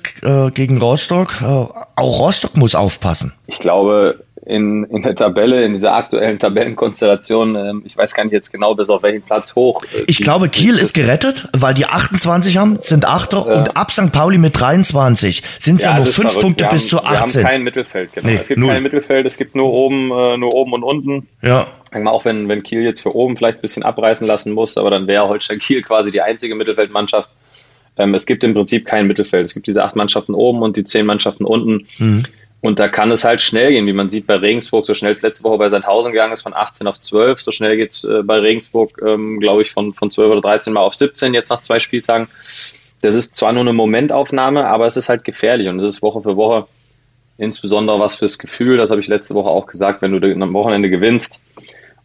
gegen 0.53 0.77
Rostock, 0.77 1.41
auch 1.41 2.19
Rostock 2.19 2.57
muss 2.57 2.75
aufpassen. 2.75 3.33
Ich 3.47 3.59
glaube, 3.59 4.23
in, 4.47 4.85
in 4.85 5.01
der 5.03 5.13
Tabelle, 5.13 5.63
in 5.63 5.73
dieser 5.73 5.93
aktuellen 5.93 6.39
Tabellenkonstellation, 6.39 7.55
ähm, 7.55 7.81
ich 7.85 7.97
weiß 7.97 8.13
gar 8.13 8.23
nicht 8.23 8.31
jetzt 8.31 8.51
genau, 8.51 8.75
bis 8.75 8.89
auf 8.89 9.03
welchen 9.03 9.21
Platz 9.21 9.55
hoch. 9.55 9.83
Äh, 9.93 10.03
ich 10.07 10.19
glaube, 10.19 10.47
Kiel 10.47 10.77
ist 10.77 10.93
gerettet, 10.93 11.49
weil 11.51 11.73
die 11.73 11.85
28 11.85 12.55
haben, 12.57 12.77
sind 12.81 13.05
Achter 13.05 13.45
ja. 13.45 13.59
und 13.59 13.75
ab 13.75 13.91
St. 13.91 14.11
Pauli 14.13 14.37
mit 14.37 14.59
23 14.59 15.43
sind 15.59 15.77
es 15.77 15.83
ja, 15.83 15.91
ja, 15.91 15.97
nur 15.97 16.05
fünf 16.05 16.31
verrückt. 16.31 16.41
Punkte 16.41 16.63
wir 16.63 16.69
bis 16.69 16.83
haben, 16.83 16.89
zu 16.89 17.03
18. 17.03 17.11
Wir 17.11 17.43
haben 17.43 17.51
kein 17.51 17.63
Mittelfeld, 17.63 18.13
genau. 18.13 18.27
Nee, 18.27 18.37
es 18.41 18.47
gibt 18.47 18.59
null. 18.59 18.69
kein 18.69 18.83
Mittelfeld, 18.83 19.25
es 19.25 19.37
gibt 19.37 19.55
nur 19.55 19.71
oben, 19.71 20.11
äh, 20.11 20.37
nur 20.37 20.53
oben 20.53 20.73
und 20.73 20.83
unten. 20.83 21.27
Ja. 21.41 21.67
Auch 22.05 22.23
wenn, 22.23 22.47
wenn 22.47 22.63
Kiel 22.63 22.83
jetzt 22.83 23.01
für 23.01 23.13
oben 23.15 23.35
vielleicht 23.35 23.59
ein 23.59 23.61
bisschen 23.61 23.83
abreißen 23.83 24.25
lassen 24.25 24.53
muss, 24.53 24.77
aber 24.77 24.91
dann 24.91 25.07
wäre 25.07 25.27
Holstein 25.27 25.59
Kiel 25.59 25.81
quasi 25.81 26.11
die 26.11 26.21
einzige 26.21 26.55
Mittelfeldmannschaft. 26.55 27.29
Ähm, 27.97 28.13
es 28.13 28.25
gibt 28.25 28.43
im 28.43 28.53
Prinzip 28.53 28.85
kein 28.85 29.07
Mittelfeld. 29.07 29.45
Es 29.45 29.53
gibt 29.53 29.67
diese 29.67 29.83
acht 29.83 29.95
Mannschaften 29.95 30.33
oben 30.33 30.61
und 30.61 30.77
die 30.77 30.83
zehn 30.83 31.05
Mannschaften 31.05 31.45
unten. 31.45 31.87
Mhm. 31.97 32.25
Und 32.59 32.79
da 32.79 32.87
kann 32.87 33.11
es 33.11 33.23
halt 33.23 33.41
schnell 33.41 33.71
gehen, 33.71 33.85
wie 33.85 33.93
man 33.93 34.09
sieht 34.09 34.25
bei 34.25 34.35
Regensburg, 34.35 34.85
so 34.85 34.93
schnell 34.95 35.11
es 35.11 35.21
letzte 35.21 35.43
Woche 35.43 35.59
bei 35.59 35.69
Sandhausen 35.69 36.11
gegangen 36.11 36.33
ist, 36.33 36.41
von 36.41 36.55
18 36.55 36.87
auf 36.87 36.97
12. 36.97 37.41
So 37.41 37.51
schnell 37.51 37.77
geht 37.77 37.91
es 37.91 38.03
äh, 38.03 38.23
bei 38.23 38.39
Regensburg, 38.39 38.99
ähm, 39.05 39.39
glaube 39.39 39.61
ich, 39.61 39.71
von, 39.71 39.93
von 39.93 40.09
12 40.09 40.31
oder 40.31 40.41
13 40.41 40.73
mal 40.73 40.81
auf 40.81 40.95
17 40.95 41.33
jetzt 41.33 41.49
nach 41.49 41.61
zwei 41.61 41.79
Spieltagen. 41.79 42.29
Das 43.01 43.15
ist 43.15 43.35
zwar 43.35 43.53
nur 43.53 43.61
eine 43.61 43.73
Momentaufnahme, 43.73 44.65
aber 44.65 44.87
es 44.87 44.97
ist 44.97 45.07
halt 45.07 45.23
gefährlich 45.23 45.67
und 45.67 45.79
es 45.79 45.85
ist 45.85 46.01
Woche 46.01 46.21
für 46.21 46.35
Woche 46.35 46.67
insbesondere 47.37 47.99
was 47.99 48.15
fürs 48.15 48.39
Gefühl. 48.39 48.77
Das 48.77 48.89
habe 48.89 49.01
ich 49.01 49.07
letzte 49.07 49.35
Woche 49.35 49.49
auch 49.49 49.67
gesagt, 49.67 50.01
wenn 50.01 50.19
du 50.19 50.33
am 50.41 50.53
Wochenende 50.53 50.89
gewinnst 50.89 51.39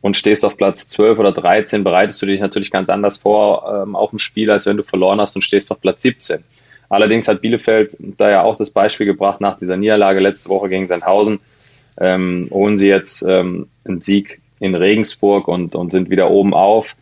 und 0.02 0.16
stehst 0.16 0.44
auf 0.44 0.58
Platz 0.58 0.86
12 0.88 1.18
oder 1.18 1.32
13, 1.32 1.82
bereitest 1.82 2.20
du 2.20 2.26
dich 2.26 2.40
natürlich 2.40 2.70
ganz 2.70 2.90
anders 2.90 3.16
vor 3.16 3.84
ähm, 3.84 3.96
auf 3.96 4.10
dem 4.10 4.18
Spiel, 4.18 4.50
als 4.50 4.66
wenn 4.66 4.76
du 4.76 4.82
verloren 4.82 5.20
hast 5.20 5.34
und 5.34 5.42
stehst 5.42 5.72
auf 5.72 5.80
Platz 5.80 6.02
17. 6.02 6.44
Allerdings 6.92 7.26
hat 7.26 7.40
Bielefeld 7.40 7.96
da 7.98 8.30
ja 8.30 8.42
auch 8.42 8.56
das 8.56 8.68
Beispiel 8.68 9.06
gebracht 9.06 9.40
nach 9.40 9.58
dieser 9.58 9.78
Niederlage 9.78 10.20
letzte 10.20 10.50
Woche 10.50 10.68
gegen 10.68 10.86
Sandhausen. 10.86 11.40
Ähm, 11.98 12.48
holen 12.50 12.76
sie 12.76 12.88
jetzt 12.88 13.22
ähm, 13.22 13.68
einen 13.86 14.02
Sieg 14.02 14.42
in 14.60 14.74
Regensburg 14.74 15.48
und, 15.48 15.74
und 15.74 15.90
sind 15.90 16.10
wieder 16.10 16.30
oben 16.30 16.52
auf. 16.52 16.94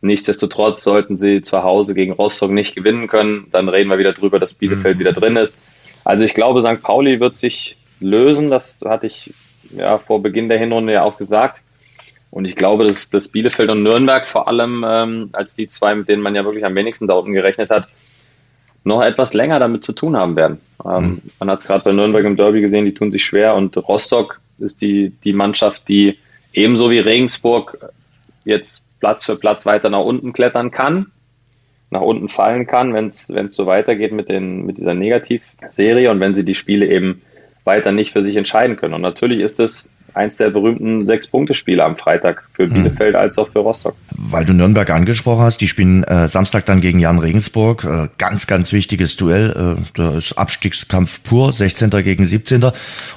Nichtsdestotrotz 0.00 0.82
sollten 0.82 1.16
sie 1.16 1.42
zu 1.42 1.62
Hause 1.62 1.94
gegen 1.94 2.10
Rostock 2.10 2.50
nicht 2.50 2.74
gewinnen 2.74 3.06
können. 3.06 3.46
Dann 3.52 3.68
reden 3.68 3.88
wir 3.88 3.98
wieder 3.98 4.14
drüber, 4.14 4.40
dass 4.40 4.54
Bielefeld 4.54 4.96
mhm. 4.96 5.00
wieder 5.00 5.12
drin 5.12 5.36
ist. 5.36 5.60
Also 6.02 6.24
ich 6.24 6.34
glaube, 6.34 6.60
St. 6.60 6.82
Pauli 6.82 7.20
wird 7.20 7.36
sich 7.36 7.76
lösen. 8.00 8.50
Das 8.50 8.80
hatte 8.84 9.06
ich 9.06 9.32
ja 9.70 9.98
vor 9.98 10.20
Beginn 10.20 10.48
der 10.48 10.58
Hinrunde 10.58 10.92
ja 10.92 11.04
auch 11.04 11.18
gesagt. 11.18 11.62
Und 12.32 12.46
ich 12.46 12.56
glaube, 12.56 12.82
dass, 12.82 13.10
dass 13.10 13.28
Bielefeld 13.28 13.70
und 13.70 13.84
Nürnberg 13.84 14.26
vor 14.26 14.48
allem 14.48 14.84
ähm, 14.84 15.30
als 15.34 15.54
die 15.54 15.68
zwei, 15.68 15.94
mit 15.94 16.08
denen 16.08 16.20
man 16.20 16.34
ja 16.34 16.44
wirklich 16.44 16.64
am 16.64 16.74
wenigsten 16.74 17.06
da 17.06 17.14
unten 17.14 17.32
gerechnet 17.32 17.70
hat, 17.70 17.88
noch 18.84 19.02
etwas 19.02 19.34
länger 19.34 19.58
damit 19.58 19.84
zu 19.84 19.92
tun 19.92 20.16
haben 20.16 20.36
werden. 20.36 20.60
Ähm, 20.84 21.04
mhm. 21.04 21.22
Man 21.38 21.50
hat 21.50 21.58
es 21.58 21.64
gerade 21.64 21.84
bei 21.84 21.92
Nürnberg 21.92 22.24
im 22.24 22.36
Derby 22.36 22.60
gesehen, 22.60 22.84
die 22.84 22.94
tun 22.94 23.12
sich 23.12 23.24
schwer 23.24 23.54
und 23.54 23.76
Rostock 23.76 24.40
ist 24.58 24.82
die, 24.82 25.12
die 25.24 25.32
Mannschaft, 25.32 25.88
die 25.88 26.18
ebenso 26.52 26.90
wie 26.90 26.98
Regensburg 26.98 27.78
jetzt 28.44 28.84
Platz 29.00 29.24
für 29.24 29.36
Platz 29.36 29.66
weiter 29.66 29.90
nach 29.90 30.04
unten 30.04 30.32
klettern 30.32 30.70
kann, 30.70 31.06
nach 31.90 32.02
unten 32.02 32.28
fallen 32.28 32.66
kann, 32.66 32.94
wenn 32.94 33.06
es 33.06 33.28
so 33.48 33.66
weitergeht 33.66 34.12
mit, 34.12 34.28
den, 34.28 34.66
mit 34.66 34.78
dieser 34.78 34.94
Negativserie 34.94 36.10
und 36.10 36.20
wenn 36.20 36.34
sie 36.34 36.44
die 36.44 36.54
Spiele 36.54 36.86
eben 36.86 37.22
weiter 37.64 37.92
nicht 37.92 38.12
für 38.12 38.22
sich 38.22 38.36
entscheiden 38.36 38.76
können. 38.76 38.94
Und 38.94 39.02
natürlich 39.02 39.40
ist 39.40 39.60
es 39.60 39.90
eins 40.14 40.36
der 40.36 40.50
berühmten 40.50 41.06
Sechs-Punkte-Spiele 41.06 41.84
am 41.84 41.96
Freitag 41.96 42.44
für 42.52 42.64
hm. 42.64 42.72
Bielefeld 42.72 43.14
hm. 43.14 43.20
als 43.20 43.38
auch 43.38 43.48
für 43.48 43.60
Rostock. 43.60 43.94
Weil 44.16 44.44
du 44.44 44.52
Nürnberg 44.52 44.88
angesprochen 44.90 45.42
hast, 45.42 45.60
die 45.60 45.68
spielen 45.68 46.04
äh, 46.04 46.28
Samstag 46.28 46.66
dann 46.66 46.80
gegen 46.80 46.98
Jan 46.98 47.18
Regensburg. 47.18 47.84
Äh, 47.84 48.08
ganz, 48.18 48.46
ganz 48.46 48.72
wichtiges 48.72 49.16
Duell. 49.16 49.76
Äh, 49.78 49.82
da 49.94 50.16
ist 50.16 50.32
Abstiegskampf 50.32 51.22
pur, 51.22 51.52
16. 51.52 51.90
gegen 51.90 52.24
17. 52.24 52.64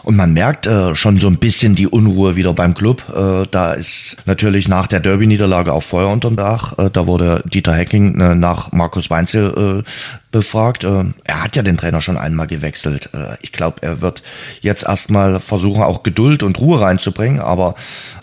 Und 0.03 0.15
man 0.15 0.33
merkt 0.33 0.67
äh, 0.67 0.95
schon 0.95 1.17
so 1.17 1.27
ein 1.27 1.37
bisschen 1.37 1.75
die 1.75 1.87
Unruhe 1.87 2.35
wieder 2.35 2.53
beim 2.53 2.73
Club. 2.73 3.03
Äh, 3.09 3.47
da 3.49 3.73
ist 3.73 4.17
natürlich 4.25 4.67
nach 4.67 4.87
der 4.87 4.99
Derby-Niederlage 4.99 5.73
auch 5.73 5.83
Feuer 5.83 6.09
unterm 6.09 6.35
Dach. 6.35 6.77
Äh, 6.77 6.89
da 6.91 7.07
wurde 7.07 7.43
Dieter 7.45 7.73
Hecking 7.73 8.19
äh, 8.19 8.35
nach 8.35 8.71
Markus 8.71 9.09
Weinzel 9.09 9.83
äh, 9.85 9.89
befragt. 10.33 10.83
Äh, 10.83 11.05
er 11.23 11.43
hat 11.43 11.55
ja 11.55 11.63
den 11.63 11.77
Trainer 11.77 12.01
schon 12.01 12.17
einmal 12.17 12.47
gewechselt. 12.47 13.09
Äh, 13.13 13.37
ich 13.41 13.53
glaube, 13.53 13.77
er 13.81 14.01
wird 14.01 14.21
jetzt 14.59 14.85
erstmal 14.85 15.39
versuchen, 15.39 15.81
auch 15.81 16.03
Geduld 16.03 16.43
und 16.43 16.59
Ruhe 16.59 16.81
reinzubringen, 16.81 17.39
aber 17.39 17.75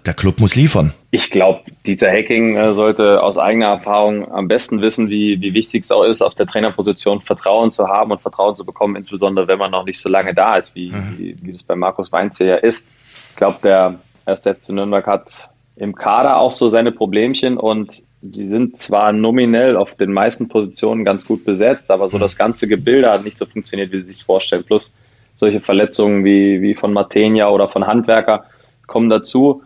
der 0.04 0.12
Club 0.12 0.38
muss 0.38 0.54
liefern. 0.54 0.92
Ich 1.10 1.30
glaube, 1.30 1.62
Dieter 1.86 2.10
Hecking 2.10 2.56
äh, 2.56 2.74
sollte 2.74 3.22
aus 3.22 3.38
eigener 3.38 3.68
Erfahrung 3.68 4.30
am 4.30 4.48
besten 4.48 4.82
wissen, 4.82 5.08
wie, 5.08 5.40
wie 5.40 5.54
wichtig 5.54 5.84
es 5.84 5.90
auch 5.90 6.04
ist, 6.04 6.20
auf 6.20 6.34
der 6.34 6.46
Trainerposition 6.46 7.22
Vertrauen 7.22 7.72
zu 7.72 7.88
haben 7.88 8.12
und 8.12 8.20
Vertrauen 8.20 8.54
zu 8.54 8.66
bekommen, 8.66 8.96
insbesondere 8.96 9.48
wenn 9.48 9.58
man 9.58 9.70
noch 9.70 9.86
nicht 9.86 10.00
so 10.00 10.10
lange 10.10 10.34
da 10.34 10.56
ist, 10.56 10.74
wie, 10.74 10.90
mhm. 10.90 11.14
wie, 11.16 11.36
wie 11.40 11.52
das 11.52 11.62
bei 11.62 11.74
Markus 11.74 12.12
Weinze 12.12 12.46
ja 12.46 12.56
ist. 12.56 12.88
Ich 13.30 13.36
glaube, 13.36 13.58
der 13.62 14.00
erste 14.26 14.54
FC 14.54 14.70
Nürnberg 14.70 15.06
hat 15.06 15.50
im 15.80 15.94
Kader 15.94 16.36
auch 16.36 16.52
so 16.52 16.68
seine 16.68 16.92
Problemchen 16.92 17.56
und 17.56 18.02
die 18.20 18.44
sind 18.44 18.76
zwar 18.76 19.12
nominell 19.12 19.76
auf 19.76 19.94
den 19.94 20.12
meisten 20.12 20.48
Positionen 20.48 21.06
ganz 21.06 21.26
gut 21.26 21.46
besetzt, 21.46 21.90
aber 21.90 22.08
so 22.08 22.18
mhm. 22.18 22.20
das 22.20 22.36
ganze 22.36 22.68
Gebilde 22.68 23.10
hat 23.10 23.24
nicht 23.24 23.36
so 23.36 23.46
funktioniert, 23.46 23.90
wie 23.90 24.00
sie 24.00 24.12
sich 24.12 24.24
vorstellen. 24.24 24.62
Plus 24.64 24.92
solche 25.34 25.60
Verletzungen 25.60 26.22
wie, 26.22 26.60
wie 26.60 26.74
von 26.74 26.92
Matenia 26.92 27.48
oder 27.48 27.66
von 27.66 27.86
Handwerker 27.86 28.44
kommen 28.86 29.08
dazu. 29.08 29.62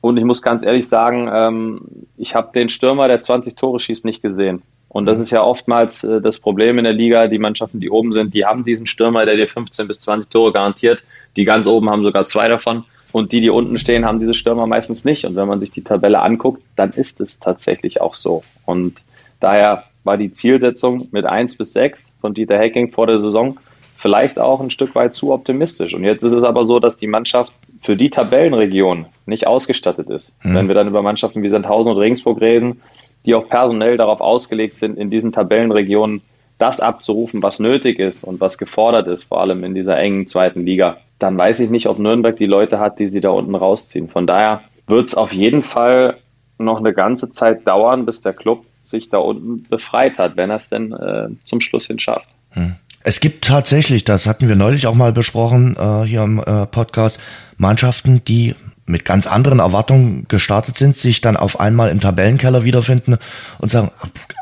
Und 0.00 0.16
ich 0.16 0.24
muss 0.24 0.40
ganz 0.40 0.64
ehrlich 0.64 0.88
sagen, 0.88 1.28
ähm, 1.30 1.80
ich 2.16 2.34
habe 2.34 2.52
den 2.54 2.70
Stürmer, 2.70 3.06
der 3.06 3.20
20 3.20 3.54
Tore 3.54 3.80
schießt, 3.80 4.06
nicht 4.06 4.22
gesehen. 4.22 4.62
Und 4.88 5.04
das 5.04 5.18
mhm. 5.18 5.22
ist 5.24 5.30
ja 5.30 5.42
oftmals 5.42 6.02
äh, 6.04 6.22
das 6.22 6.38
Problem 6.38 6.78
in 6.78 6.84
der 6.84 6.94
Liga. 6.94 7.26
Die 7.26 7.38
Mannschaften, 7.38 7.80
die 7.80 7.90
oben 7.90 8.12
sind, 8.12 8.32
die 8.32 8.46
haben 8.46 8.64
diesen 8.64 8.86
Stürmer, 8.86 9.26
der 9.26 9.36
dir 9.36 9.46
15 9.46 9.86
bis 9.86 10.00
20 10.00 10.30
Tore 10.30 10.52
garantiert. 10.52 11.04
Die 11.36 11.44
ganz 11.44 11.66
oben 11.66 11.90
haben 11.90 12.02
sogar 12.02 12.24
zwei 12.24 12.48
davon. 12.48 12.84
Und 13.12 13.32
die, 13.32 13.40
die 13.40 13.50
unten 13.50 13.78
stehen, 13.78 14.04
haben 14.04 14.20
diese 14.20 14.34
Stürmer 14.34 14.66
meistens 14.66 15.04
nicht. 15.04 15.24
Und 15.24 15.36
wenn 15.36 15.48
man 15.48 15.60
sich 15.60 15.70
die 15.70 15.82
Tabelle 15.82 16.20
anguckt, 16.20 16.62
dann 16.76 16.90
ist 16.90 17.20
es 17.20 17.40
tatsächlich 17.40 18.00
auch 18.00 18.14
so. 18.14 18.42
Und 18.66 19.02
daher 19.40 19.84
war 20.04 20.16
die 20.16 20.32
Zielsetzung 20.32 21.08
mit 21.10 21.26
eins 21.26 21.56
bis 21.56 21.72
sechs 21.72 22.14
von 22.20 22.34
Dieter 22.34 22.58
Hecking 22.58 22.90
vor 22.90 23.06
der 23.06 23.18
Saison 23.18 23.58
vielleicht 24.00 24.38
auch 24.38 24.60
ein 24.60 24.70
Stück 24.70 24.94
weit 24.94 25.12
zu 25.12 25.30
optimistisch. 25.30 25.92
Und 25.92 26.04
jetzt 26.04 26.22
ist 26.22 26.32
es 26.32 26.42
aber 26.42 26.64
so, 26.64 26.80
dass 26.80 26.96
die 26.96 27.06
Mannschaft 27.06 27.52
für 27.82 27.96
die 27.96 28.08
Tabellenregion 28.08 29.04
nicht 29.26 29.46
ausgestattet 29.46 30.08
ist. 30.08 30.32
Mhm. 30.42 30.54
Wenn 30.54 30.68
wir 30.68 30.74
dann 30.74 30.88
über 30.88 31.02
Mannschaften 31.02 31.42
wie 31.42 31.48
Sandhausen 31.48 31.92
und 31.92 31.98
Regensburg 31.98 32.40
reden, 32.40 32.80
die 33.26 33.34
auch 33.34 33.46
personell 33.46 33.98
darauf 33.98 34.22
ausgelegt 34.22 34.78
sind, 34.78 34.96
in 34.96 35.10
diesen 35.10 35.32
Tabellenregionen 35.32 36.22
das 36.60 36.80
abzurufen, 36.80 37.42
was 37.42 37.58
nötig 37.58 37.98
ist 37.98 38.22
und 38.22 38.40
was 38.40 38.58
gefordert 38.58 39.08
ist, 39.08 39.24
vor 39.24 39.40
allem 39.40 39.64
in 39.64 39.74
dieser 39.74 39.98
engen 39.98 40.26
zweiten 40.26 40.64
Liga, 40.64 40.98
dann 41.18 41.36
weiß 41.36 41.60
ich 41.60 41.70
nicht, 41.70 41.86
ob 41.86 41.98
Nürnberg 41.98 42.36
die 42.36 42.46
Leute 42.46 42.78
hat, 42.78 42.98
die 42.98 43.08
sie 43.08 43.20
da 43.20 43.30
unten 43.30 43.54
rausziehen. 43.54 44.08
Von 44.08 44.26
daher 44.26 44.62
wird 44.86 45.06
es 45.06 45.14
auf 45.14 45.32
jeden 45.32 45.62
Fall 45.62 46.18
noch 46.58 46.78
eine 46.78 46.92
ganze 46.92 47.30
Zeit 47.30 47.66
dauern, 47.66 48.06
bis 48.06 48.20
der 48.20 48.34
Club 48.34 48.64
sich 48.82 49.08
da 49.08 49.18
unten 49.18 49.64
befreit 49.68 50.18
hat, 50.18 50.36
wenn 50.36 50.50
er 50.50 50.56
es 50.56 50.68
denn 50.68 50.92
äh, 50.92 51.28
zum 51.44 51.60
Schluss 51.60 51.86
hin 51.86 51.98
schafft. 51.98 52.28
Hm. 52.50 52.76
Es 53.02 53.20
gibt 53.20 53.44
tatsächlich, 53.44 54.04
das 54.04 54.26
hatten 54.26 54.48
wir 54.48 54.56
neulich 54.56 54.86
auch 54.86 54.94
mal 54.94 55.12
besprochen 55.12 55.76
äh, 55.78 56.06
hier 56.06 56.22
im 56.22 56.38
äh, 56.38 56.66
Podcast, 56.66 57.18
Mannschaften, 57.56 58.22
die 58.24 58.54
mit 58.84 59.06
ganz 59.06 59.26
anderen 59.26 59.60
Erwartungen 59.60 60.26
gestartet 60.28 60.76
sind, 60.76 60.96
sich 60.96 61.22
dann 61.22 61.36
auf 61.36 61.60
einmal 61.60 61.90
im 61.90 62.00
Tabellenkeller 62.00 62.64
wiederfinden 62.64 63.16
und 63.58 63.70
sagen, 63.70 63.90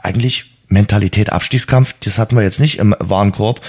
eigentlich 0.02 0.57
Mentalität 0.68 1.32
Abstiegskampf, 1.32 1.94
das 2.04 2.18
hatten 2.18 2.36
wir 2.36 2.42
jetzt 2.42 2.60
nicht 2.60 2.78
im 2.78 2.94
Warenkorb 2.98 3.60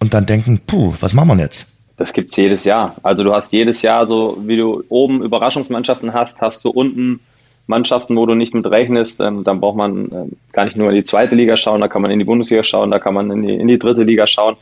und 0.00 0.14
dann 0.14 0.26
denken, 0.26 0.60
puh, 0.66 0.94
was 1.00 1.14
machen 1.14 1.28
wir 1.28 1.42
jetzt? 1.42 1.66
Das 1.96 2.12
gibt's 2.12 2.36
jedes 2.36 2.64
Jahr. 2.64 2.96
Also 3.02 3.22
du 3.22 3.32
hast 3.32 3.52
jedes 3.52 3.82
Jahr 3.82 4.08
so, 4.08 4.38
wie 4.46 4.56
du 4.56 4.82
oben 4.88 5.22
Überraschungsmannschaften 5.22 6.12
hast, 6.12 6.40
hast 6.40 6.64
du 6.64 6.70
unten 6.70 7.20
Mannschaften, 7.66 8.16
wo 8.16 8.26
du 8.26 8.34
nicht 8.34 8.54
mit 8.54 8.66
rechnest. 8.66 9.20
Ähm, 9.20 9.44
dann 9.44 9.60
braucht 9.60 9.76
man 9.76 10.12
ähm, 10.12 10.32
gar 10.52 10.64
nicht 10.64 10.76
nur 10.76 10.90
in 10.90 10.96
die 10.96 11.02
zweite 11.02 11.34
Liga 11.34 11.56
schauen, 11.56 11.80
da 11.80 11.88
kann 11.88 12.02
man 12.02 12.10
in 12.10 12.18
die 12.18 12.24
Bundesliga 12.24 12.62
schauen, 12.64 12.90
da 12.90 12.98
kann 12.98 13.14
man 13.14 13.30
in 13.30 13.42
die, 13.42 13.54
in 13.54 13.68
die 13.68 13.78
dritte 13.78 14.02
Liga 14.02 14.26
schauen. 14.26 14.56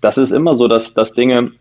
Das 0.00 0.16
ist 0.18 0.32
immer 0.32 0.54
so, 0.54 0.66
dass, 0.66 0.94
dass 0.94 1.12
Dinge 1.12 1.52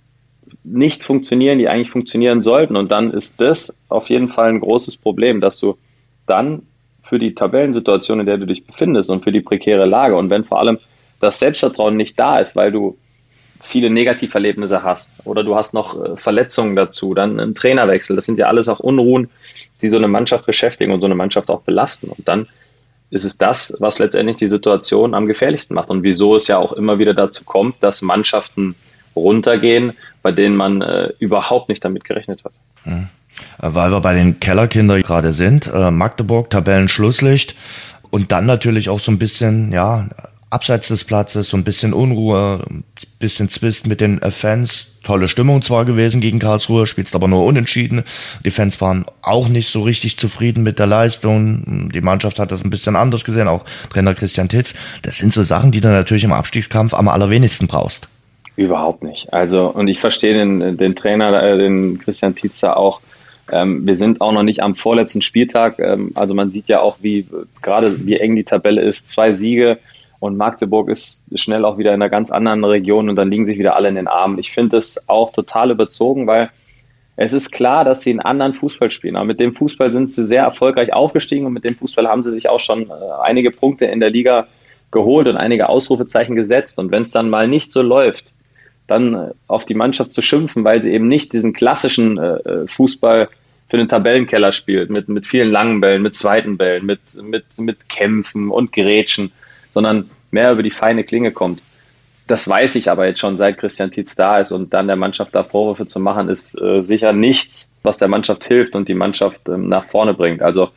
nicht 0.64 1.04
funktionieren, 1.04 1.60
die 1.60 1.68
eigentlich 1.68 1.90
funktionieren 1.90 2.42
sollten. 2.42 2.76
Und 2.76 2.92
dann 2.92 3.12
ist 3.12 3.42
das 3.42 3.78
auf 3.90 4.10
jeden 4.10 4.30
Fall 4.30 4.50
ein 4.50 4.62
großes 4.62 4.98
Problem, 4.98 5.42
dass 5.42 5.60
du 5.60 5.78
dann 6.26 6.64
für 7.10 7.20
die 7.20 7.34
Tabellensituation, 7.34 8.20
in 8.20 8.26
der 8.28 8.38
du 8.38 8.46
dich 8.46 8.66
befindest 8.66 9.10
und 9.10 9.24
für 9.24 9.32
die 9.32 9.42
prekäre 9.42 9.86
Lage 9.86 10.16
und 10.16 10.30
wenn 10.30 10.44
vor 10.44 10.60
allem 10.60 10.78
das 11.20 11.40
Selbstvertrauen 11.40 11.98
nicht 11.98 12.18
da 12.20 12.40
ist, 12.40 12.56
weil 12.56 12.72
du 12.72 12.98
viele 13.62 13.90
Negativerlebnisse 13.90 14.84
hast 14.84 15.12
oder 15.26 15.44
du 15.44 15.56
hast 15.56 15.74
noch 15.74 16.02
äh, 16.02 16.16
Verletzungen 16.16 16.76
dazu, 16.76 17.14
dann 17.14 17.40
einen 17.40 17.56
Trainerwechsel. 17.56 18.16
Das 18.16 18.26
sind 18.26 18.40
ja 18.40 18.48
alles 18.48 18.70
auch 18.70 18.80
Unruhen, 18.80 19.30
die 19.82 19.90
so 19.90 19.98
eine 19.98 20.08
Mannschaft 20.08 20.46
beschäftigen 20.46 20.94
und 20.94 21.02
so 21.02 21.08
eine 21.08 21.16
Mannschaft 21.16 21.50
auch 21.50 21.62
belasten. 21.62 22.08
Und 22.08 22.28
dann 22.28 22.48
ist 23.10 23.26
es 23.26 23.38
das, 23.38 23.76
was 23.80 24.00
letztendlich 24.00 24.38
die 24.38 24.48
Situation 24.48 25.14
am 25.14 25.26
gefährlichsten 25.26 25.74
macht 25.74 25.90
und 25.90 26.04
wieso 26.04 26.36
es 26.36 26.48
ja 26.48 26.58
auch 26.58 26.74
immer 26.74 27.00
wieder 27.00 27.14
dazu 27.14 27.44
kommt, 27.44 27.82
dass 27.82 28.02
Mannschaften 28.02 28.76
runtergehen, 29.16 29.94
bei 30.22 30.32
denen 30.32 30.56
man 30.56 30.82
äh, 30.82 31.12
überhaupt 31.20 31.70
nicht 31.70 31.84
damit 31.84 32.06
gerechnet 32.06 32.46
hat. 32.46 32.54
Mhm. 32.86 33.10
Weil 33.58 33.92
wir 33.92 34.02
bei 34.02 34.14
den 34.14 34.40
Kellerkindern 34.40 35.02
gerade 35.02 35.34
sind, 35.34 35.68
äh, 35.74 35.92
Magdeburg, 35.92 36.50
Tabellenschlusslicht 36.50 37.56
und 38.10 38.32
dann 38.32 38.46
natürlich 38.46 38.90
auch 38.90 39.00
so 39.00 39.12
ein 39.12 39.20
bisschen, 39.20 39.72
ja, 39.72 40.08
abseits 40.50 40.88
des 40.88 41.04
Platzes, 41.04 41.50
so 41.50 41.58
ein 41.58 41.64
bisschen 41.64 41.94
Unruhe, 41.94 42.66
ein 42.70 42.84
bisschen 43.20 43.50
Zwist 43.50 43.88
mit 43.88 44.02
den 44.02 44.20
Fans. 44.32 45.00
Tolle 45.04 45.28
Stimmung 45.28 45.62
zwar 45.62 45.86
gewesen 45.86 46.22
gegen 46.22 46.40
Karlsruhe, 46.40 46.88
spielst 46.88 47.16
aber 47.16 47.28
nur 47.28 47.46
unentschieden. 47.46 48.04
Die 48.44 48.52
Fans 48.52 48.82
waren 48.82 49.06
auch 49.22 49.48
nicht 49.48 49.70
so 49.70 49.84
richtig 49.84 50.18
zufrieden 50.18 50.64
mit 50.64 50.80
der 50.80 50.88
Leistung. 50.88 51.90
Die 51.94 52.02
Mannschaft 52.02 52.40
hat 52.40 52.52
das 52.52 52.64
ein 52.64 52.70
bisschen 52.70 52.96
anders 52.96 53.24
gesehen, 53.24 53.48
auch 53.48 53.64
Trainer 53.92 54.16
Christian 54.16 54.50
Titz. 54.50 54.74
Das 55.04 55.18
sind 55.18 55.34
so 55.34 55.44
Sachen, 55.44 55.72
die 55.72 55.82
du 55.82 55.88
natürlich 55.88 56.24
im 56.24 56.34
Abstiegskampf 56.34 56.94
am 56.94 57.08
allerwenigsten 57.08 57.68
brauchst. 57.68 58.08
Überhaupt 58.56 59.04
nicht. 59.04 59.32
Also, 59.32 59.68
und 59.68 59.88
ich 59.88 60.00
verstehe 60.00 60.34
den, 60.34 60.78
den 60.78 60.96
Trainer, 60.96 61.42
äh, 61.42 61.58
den 61.58 62.00
Christian 62.00 62.36
Titzer 62.36 62.76
auch. 62.76 63.00
Ähm, 63.52 63.86
wir 63.86 63.96
sind 63.96 64.22
auch 64.22 64.32
noch 64.32 64.44
nicht 64.44 64.62
am 64.62 64.76
vorletzten 64.76 65.22
Spieltag. 65.22 65.80
Ähm, 65.80 66.12
also 66.16 66.34
man 66.34 66.52
sieht 66.52 66.68
ja 66.68 66.82
auch, 66.82 66.98
wie 67.02 67.26
gerade 67.62 68.06
wie 68.06 68.18
eng 68.18 68.36
die 68.36 68.44
Tabelle 68.44 68.82
ist. 68.82 69.08
Zwei 69.08 69.32
Siege, 69.32 69.78
und 70.20 70.36
Magdeburg 70.36 70.90
ist 70.90 71.22
schnell 71.34 71.66
auch 71.66 71.78
wieder 71.78 71.92
in 71.92 72.02
einer 72.02 72.10
ganz 72.10 72.30
anderen 72.30 72.64
Region 72.64 73.10
und 73.10 73.16
dann 73.16 73.32
liegen 73.32 73.46
sich 73.46 73.58
wieder 73.58 73.76
alle 73.76 73.88
in 73.88 73.96
den 73.96 74.08
Armen. 74.08 74.38
Ich 74.38 74.52
finde 74.52 74.76
das 74.76 75.08
auch 75.08 75.32
total 75.32 75.72
überzogen, 75.72 76.28
weil 76.28 76.50
es 77.16 77.34
ist 77.34 77.52
klar, 77.52 77.86
dass 77.86 78.02
sie 78.02 78.12
einen 78.12 78.20
anderen 78.20 78.54
Fußball 78.54 78.92
spielen. 78.92 79.16
Aber 79.16 79.26
mit 79.26 79.40
dem 79.40 79.54
Fußball 79.54 79.92
sind 79.92 80.10
sie 80.10 80.26
sehr 80.26 80.44
erfolgreich 80.44 80.94
aufgestiegen 80.94 81.46
und 81.46 81.54
mit 81.54 81.70
dem 81.70 81.76
Fußball 81.76 82.08
haben 82.08 82.24
sie 82.24 82.32
sich 82.32 82.50
auch 82.50 82.60
schon 82.60 82.90
äh, 82.90 82.94
einige 83.24 83.52
Punkte 83.52 83.86
in 83.86 84.00
der 84.00 84.10
Liga 84.10 84.48
geholt 84.92 85.28
und 85.28 85.38
einige 85.38 85.70
Ausrufezeichen 85.70 86.36
gesetzt. 86.36 86.80
Und 86.80 86.92
wenn 86.92 87.04
es 87.04 87.12
dann 87.12 87.30
mal 87.30 87.48
nicht 87.48 87.72
so 87.72 87.82
läuft, 87.82 88.34
dann 88.88 89.14
äh, 89.14 89.32
auf 89.48 89.66
die 89.66 89.74
Mannschaft 89.74 90.14
zu 90.14 90.22
schimpfen, 90.22 90.64
weil 90.66 90.82
sie 90.82 90.92
eben 90.92 91.08
nicht 91.08 91.32
diesen 91.32 91.54
klassischen 91.54 92.18
äh, 92.18 92.68
Fußball 92.68 93.30
für 93.70 93.78
den 93.78 93.88
Tabellenkeller 93.88 94.52
spielt, 94.52 94.90
mit, 94.90 95.10
mit 95.10 95.26
vielen 95.26 95.52
langen 95.52 95.80
Bällen, 95.80 96.02
mit 96.02 96.16
zweiten 96.16 96.58
Bällen, 96.58 96.86
mit, 96.86 97.00
mit, 97.22 97.46
mit 97.60 97.88
Kämpfen 97.88 98.50
und 98.50 98.74
Gerätschen 98.74 99.32
sondern 99.74 100.10
mehr 100.32 100.52
über 100.52 100.64
die 100.64 100.72
feine 100.72 101.04
Klinge 101.04 101.32
kommt. 101.32 101.62
Das 102.28 102.48
weiß 102.48 102.76
ich 102.76 102.92
aber 102.92 103.08
jetzt 103.08 103.20
schon, 103.20 103.38
seit 103.38 103.58
Christian 103.58 103.92
Tietz 103.92 104.16
da 104.16 104.40
ist 104.40 104.52
und 104.52 104.74
dann 104.74 104.88
der 104.88 104.96
Mannschaft 104.96 105.34
da 105.34 105.44
Vorwürfe 105.44 105.88
zu 105.88 106.00
machen, 106.00 106.30
ist 106.30 106.60
äh, 106.62 106.82
sicher 106.82 107.12
nichts, 107.12 107.72
was 107.82 107.98
der 107.98 108.08
Mannschaft 108.08 108.46
hilft 108.46 108.76
und 108.76 108.88
die 108.88 108.94
Mannschaft 108.94 109.50
ähm, 109.50 109.68
nach 109.68 109.84
vorne 109.84 110.14
bringt. 110.14 110.44
Also 110.44 110.70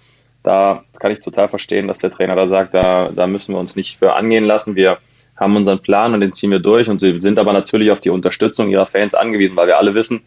da 0.43 0.85
kann 0.99 1.13
ich 1.13 1.21
total 1.21 1.49
verstehen, 1.49 1.89
dass 1.89 1.99
der 1.99 2.11
Trainer 2.11 2.37
da 2.37 2.47
sagt, 2.47 2.73
da, 2.73 3.11
da 3.15 3.27
müssen 3.27 3.55
wir 3.55 3.59
uns 3.59 3.77
nicht 3.77 3.99
für 3.99 4.15
angehen 4.15 4.45
lassen. 4.45 4.77
Wir 4.77 4.99
haben 5.37 5.57
unseren 5.57 5.81
Plan 5.81 6.15
und 6.15 6.21
den 6.21 6.33
ziehen 6.33 6.51
wir 6.51 6.59
durch 6.59 6.89
und 6.89 7.01
sie 7.01 7.21
sind 7.21 7.39
aber 7.39 7.53
natürlich 7.53 7.91
auf 7.91 8.01
die 8.01 8.11
Unterstützung 8.11 8.71
ihrer 8.71 8.87
Fans 8.87 9.15
angewiesen, 9.15 9.57
weil 9.57 9.67
wir 9.67 9.79
alle 9.79 9.95
wissen, 9.95 10.25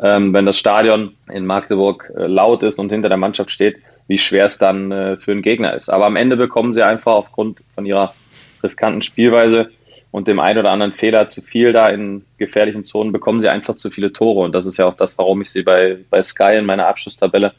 ähm, 0.00 0.32
wenn 0.32 0.46
das 0.46 0.58
Stadion 0.58 1.14
in 1.30 1.46
Magdeburg 1.46 2.12
äh, 2.16 2.26
laut 2.26 2.62
ist 2.62 2.78
und 2.78 2.90
hinter 2.90 3.08
der 3.08 3.18
Mannschaft 3.18 3.50
steht, 3.50 3.78
wie 4.06 4.18
schwer 4.18 4.46
es 4.46 4.58
dann 4.58 4.92
äh, 4.92 5.16
für 5.16 5.32
einen 5.32 5.42
Gegner 5.42 5.74
ist. 5.74 5.90
Aber 5.90 6.06
am 6.06 6.16
Ende 6.16 6.36
bekommen 6.36 6.72
sie 6.72 6.82
einfach 6.82 7.12
aufgrund 7.12 7.62
von 7.74 7.84
ihrer 7.84 8.14
riskanten 8.62 9.02
Spielweise 9.02 9.70
und 10.10 10.26
dem 10.28 10.40
einen 10.40 10.58
oder 10.58 10.70
anderen 10.70 10.92
Fehler 10.92 11.26
zu 11.26 11.42
viel 11.42 11.72
da 11.72 11.88
in 11.88 12.24
gefährlichen 12.38 12.84
Zonen, 12.84 13.12
bekommen 13.12 13.40
sie 13.40 13.48
einfach 13.48 13.74
zu 13.74 13.90
viele 13.90 14.12
Tore. 14.12 14.44
Und 14.44 14.54
das 14.54 14.66
ist 14.66 14.78
ja 14.78 14.86
auch 14.86 14.94
das, 14.94 15.18
warum 15.18 15.42
ich 15.42 15.50
sie 15.50 15.62
bei, 15.62 15.98
bei 16.10 16.22
Sky 16.22 16.56
in 16.58 16.66
meiner 16.66 16.86
Abschlusstabelle 16.86 17.52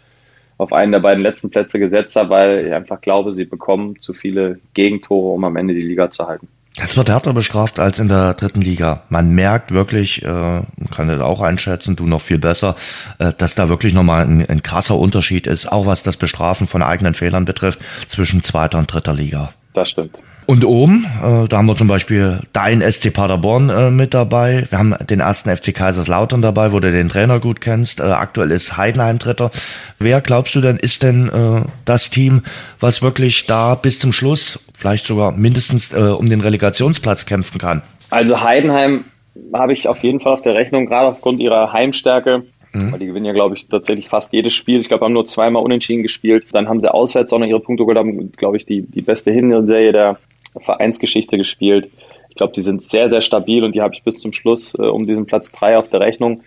auf 0.57 0.73
einen 0.73 0.91
der 0.91 0.99
beiden 0.99 1.23
letzten 1.23 1.51
Plätze 1.51 1.79
gesetzt 1.79 2.15
habe, 2.15 2.31
weil 2.31 2.65
ich 2.67 2.73
einfach 2.73 2.99
glaube, 2.99 3.31
sie 3.31 3.45
bekommen 3.45 3.99
zu 3.99 4.13
viele 4.13 4.59
Gegentore, 4.73 5.33
um 5.33 5.43
am 5.43 5.55
Ende 5.55 5.73
die 5.73 5.81
Liga 5.81 6.09
zu 6.09 6.27
halten. 6.27 6.49
Es 6.81 6.95
wird 6.95 7.09
härter 7.09 7.33
bestraft 7.33 7.79
als 7.79 7.99
in 7.99 8.07
der 8.07 8.33
dritten 8.33 8.61
Liga. 8.61 9.03
Man 9.09 9.31
merkt 9.31 9.71
wirklich, 9.71 10.23
äh, 10.23 10.61
kann 10.91 11.07
das 11.07 11.19
auch 11.21 11.41
einschätzen, 11.41 11.95
du 11.95 12.07
noch 12.07 12.21
viel 12.21 12.39
besser, 12.39 12.75
äh, 13.17 13.33
dass 13.37 13.55
da 13.55 13.69
wirklich 13.69 13.93
nochmal 13.93 14.25
ein, 14.25 14.47
ein 14.47 14.63
krasser 14.63 14.97
Unterschied 14.97 15.45
ist, 15.45 15.71
auch 15.71 15.85
was 15.85 16.03
das 16.03 16.17
Bestrafen 16.17 16.67
von 16.67 16.81
eigenen 16.81 17.13
Fehlern 17.13 17.45
betrifft, 17.45 17.79
zwischen 18.07 18.41
zweiter 18.41 18.77
und 18.77 18.91
dritter 18.91 19.13
Liga. 19.13 19.53
Das 19.73 19.89
stimmt. 19.89 20.19
Und 20.49 20.65
oben, 20.65 21.05
äh, 21.21 21.47
da 21.47 21.57
haben 21.57 21.67
wir 21.67 21.75
zum 21.75 21.87
Beispiel 21.87 22.39
dein 22.53 22.81
SC 22.81 23.13
Paderborn 23.13 23.69
äh, 23.69 23.91
mit 23.91 24.15
dabei. 24.15 24.65
Wir 24.71 24.79
haben 24.79 24.95
den 25.07 25.19
ersten 25.19 25.55
FC 25.55 25.75
Kaiserslautern 25.75 26.41
dabei, 26.41 26.71
wo 26.71 26.79
du 26.79 26.91
den 26.91 27.07
Trainer 27.07 27.39
gut 27.39 27.61
kennst. 27.61 27.99
Äh, 27.99 28.05
aktuell 28.05 28.49
ist 28.49 28.75
Heidenheim 28.75 29.19
Dritter. 29.19 29.51
Wer 29.99 30.21
glaubst 30.21 30.55
du 30.55 30.61
denn 30.61 30.77
ist 30.77 31.03
denn 31.03 31.29
äh, 31.29 31.69
das 31.85 32.09
Team, 32.09 32.41
was 32.79 33.03
wirklich 33.03 33.45
da 33.45 33.75
bis 33.75 33.99
zum 33.99 34.11
Schluss, 34.11 34.67
vielleicht 34.75 35.05
sogar 35.05 35.33
mindestens 35.33 35.93
äh, 35.93 35.99
um 35.99 36.27
den 36.31 36.41
Relegationsplatz 36.41 37.27
kämpfen 37.27 37.59
kann? 37.59 37.83
Also 38.09 38.41
Heidenheim 38.41 39.05
habe 39.53 39.73
ich 39.73 39.87
auf 39.87 40.01
jeden 40.01 40.19
Fall 40.19 40.33
auf 40.33 40.41
der 40.41 40.55
Rechnung, 40.55 40.87
gerade 40.87 41.09
aufgrund 41.09 41.41
ihrer 41.41 41.73
Heimstärke. 41.73 42.45
Mhm. 42.73 42.91
Weil 42.91 42.97
die 42.97 43.05
gewinnen 43.05 43.25
ja, 43.27 43.33
glaube 43.33 43.53
ich, 43.53 43.67
tatsächlich 43.67 44.09
fast 44.09 44.33
jedes 44.33 44.53
Spiel. 44.53 44.79
Ich 44.79 44.87
glaube, 44.87 45.05
haben 45.05 45.13
nur 45.13 45.25
zweimal 45.25 45.61
unentschieden 45.61 46.01
gespielt. 46.01 46.47
Dann 46.53 46.67
haben 46.67 46.79
sie 46.79 46.91
auswärts 46.91 47.31
auch 47.33 47.37
noch 47.37 47.45
ihre 47.45 47.59
Punkte 47.59 47.83
geholt, 47.83 47.99
haben, 47.99 48.31
glaube 48.31 48.57
ich, 48.57 48.65
die, 48.65 48.81
die 48.81 49.03
beste 49.03 49.31
Hinserie 49.31 49.91
der 49.91 50.17
Vereinsgeschichte 50.57 51.37
gespielt. 51.37 51.89
Ich 52.29 52.35
glaube, 52.35 52.53
die 52.53 52.61
sind 52.61 52.81
sehr, 52.81 53.09
sehr 53.09 53.21
stabil 53.21 53.63
und 53.63 53.75
die 53.75 53.81
habe 53.81 53.93
ich 53.93 54.03
bis 54.03 54.19
zum 54.19 54.33
Schluss 54.33 54.73
äh, 54.75 54.83
um 54.83 55.07
diesen 55.07 55.25
Platz 55.25 55.51
drei 55.51 55.77
auf 55.77 55.89
der 55.89 55.99
Rechnung. 55.99 56.43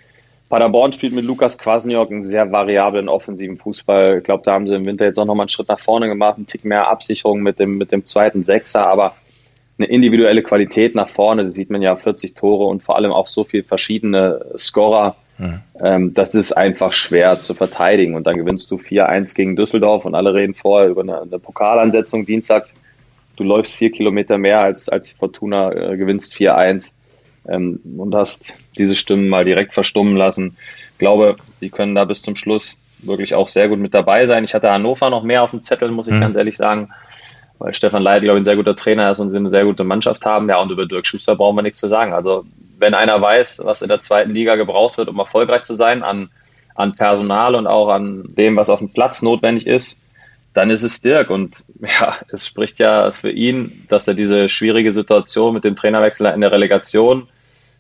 Paderborn 0.49 0.93
spielt 0.93 1.15
mit 1.15 1.25
Lukas 1.25 1.57
Kwasniok 1.57 2.11
einen 2.11 2.21
sehr 2.21 2.53
variablen 2.53 3.09
offensiven 3.09 3.57
Fußball. 3.57 4.19
Ich 4.19 4.25
glaube, 4.25 4.43
da 4.45 4.53
haben 4.53 4.69
sie 4.69 4.75
im 4.75 4.85
Winter 4.85 5.07
jetzt 5.07 5.19
auch 5.19 5.25
nochmal 5.25 5.45
einen 5.45 5.49
Schritt 5.49 5.69
nach 5.69 5.79
vorne 5.79 6.09
gemacht, 6.09 6.37
einen 6.37 6.47
Tick 6.47 6.65
mehr 6.65 6.89
Absicherung 6.89 7.41
mit 7.41 7.59
dem, 7.59 7.79
mit 7.79 7.91
dem 7.91 8.05
zweiten 8.05 8.45
Sechser, 8.45 8.87
aber 8.87 9.15
eine 9.79 9.89
individuelle 9.89 10.43
Qualität 10.43 10.95
nach 10.95 11.09
vorne, 11.09 11.45
das 11.45 11.55
sieht 11.55 11.71
man 11.71 11.81
ja 11.81 11.97
40 11.97 12.35
Tore 12.35 12.67
und 12.67 12.83
vor 12.83 12.97
allem 12.97 13.13
auch 13.13 13.27
so 13.27 13.45
viel 13.45 13.63
verschiedene 13.63 14.45
Scorer. 14.59 15.17
Mhm. 15.39 15.61
Ähm, 15.83 16.15
das 16.15 16.35
ist 16.35 16.53
einfach 16.53 16.93
schwer 16.93 17.39
zu 17.39 17.55
verteidigen. 17.55 18.15
Und 18.15 18.27
dann 18.27 18.37
gewinnst 18.37 18.71
du 18.71 18.77
4-1 18.77 19.35
gegen 19.35 19.57
Düsseldorf 19.57 20.05
und 20.05 20.15
alle 20.15 20.35
reden 20.35 20.55
vorher 20.55 20.91
über 20.91 21.01
eine, 21.01 21.23
eine 21.23 21.39
Pokalansetzung 21.39 22.27
dienstags 22.27 22.75
du 23.37 23.45
läufst 23.45 23.75
vier 23.75 23.91
Kilometer 23.91 24.39
mehr 24.39 24.61
als, 24.61 24.89
als 24.89 25.13
Fortuna, 25.13 25.73
äh, 25.73 25.97
gewinnst 25.97 26.33
4-1 26.35 26.93
ähm, 27.49 27.81
und 27.99 28.15
hast 28.15 28.57
diese 28.79 28.97
Stimmen 28.97 29.29
mal 29.29 29.45
direkt 29.45 29.75
verstummen 29.75 30.17
lassen. 30.17 30.57
Ich 30.93 30.99
glaube, 30.99 31.37
die 31.61 31.71
können 31.71 31.95
da 31.95 32.05
bis 32.05 32.23
zum 32.23 32.37
Schluss 32.37 32.79
wirklich 32.99 33.35
auch 33.35 33.49
sehr 33.49 33.69
gut 33.69 33.79
mit 33.79 33.95
dabei 33.95 34.27
sein. 34.27 34.45
Ich 34.45 34.55
hatte 34.55 34.71
Hannover 34.71 35.11
noch 35.11 35.25
mehr 35.25 35.43
auf 35.43 35.51
dem 35.51 35.63
Zettel, 35.63 35.91
muss 35.91 36.07
ich 36.07 36.15
mhm. 36.15 36.21
ganz 36.21 36.37
ehrlich 36.37 36.57
sagen, 36.57 36.91
weil 37.59 37.75
Stefan 37.75 38.03
Leid, 38.03 38.23
glaube 38.23 38.39
ich, 38.39 38.43
ein 38.43 38.45
sehr 38.45 38.57
guter 38.57 38.77
Trainer 38.77 39.11
ist 39.11 39.21
und 39.21 39.31
sie 39.31 39.37
eine 39.37 39.51
sehr 39.51 39.65
gute 39.65 39.85
Mannschaft 39.85 40.25
haben. 40.25 40.49
Ja, 40.49 40.61
und 40.61 40.71
über 40.71 40.87
Dirk 40.87 41.07
Schuster 41.07 41.37
brauchen 41.37 41.57
wir 41.57 41.63
nichts 41.63 41.79
zu 41.79 41.89
sagen. 41.89 42.13
Also, 42.13 42.45
wenn 42.79 42.95
einer 42.95 43.21
weiß, 43.21 43.63
was 43.65 43.83
in 43.83 43.89
der 43.89 44.01
zweiten 44.01 44.33
Liga 44.33 44.57
gebraucht 44.57 44.99
wird, 44.99 45.09
um 45.09 45.19
erfolgreich 45.19 45.63
zu 45.63 45.75
sein, 45.75 46.03
an, 46.03 46.31
an 46.75 46.95
Personal 46.95 47.55
und 47.55 47.67
auch 47.67 47.89
an 47.89 48.25
dem, 48.37 48.57
was 48.57 48.71
auf 48.71 48.81
dem 48.81 48.93
Platz 48.93 49.23
notwendig 49.23 49.67
ist, 49.67 49.99
dann 50.53 50.71
ist 50.71 50.83
es 50.83 51.01
Dirk. 51.01 51.31
Und 51.31 51.65
ja, 51.81 52.19
es 52.31 52.47
spricht 52.47 52.79
ja 52.79 53.11
für 53.13 53.31
ihn, 53.31 53.85
dass 53.89 54.09
er 54.09 54.15
diese 54.15 54.49
schwierige 54.49 54.93
Situation 54.93 55.55
mit 55.55 55.65
dem 55.65 55.77
Trainerwechsel 55.77 56.27
in 56.27 56.41
der 56.41 56.53
Relegation 56.53 57.29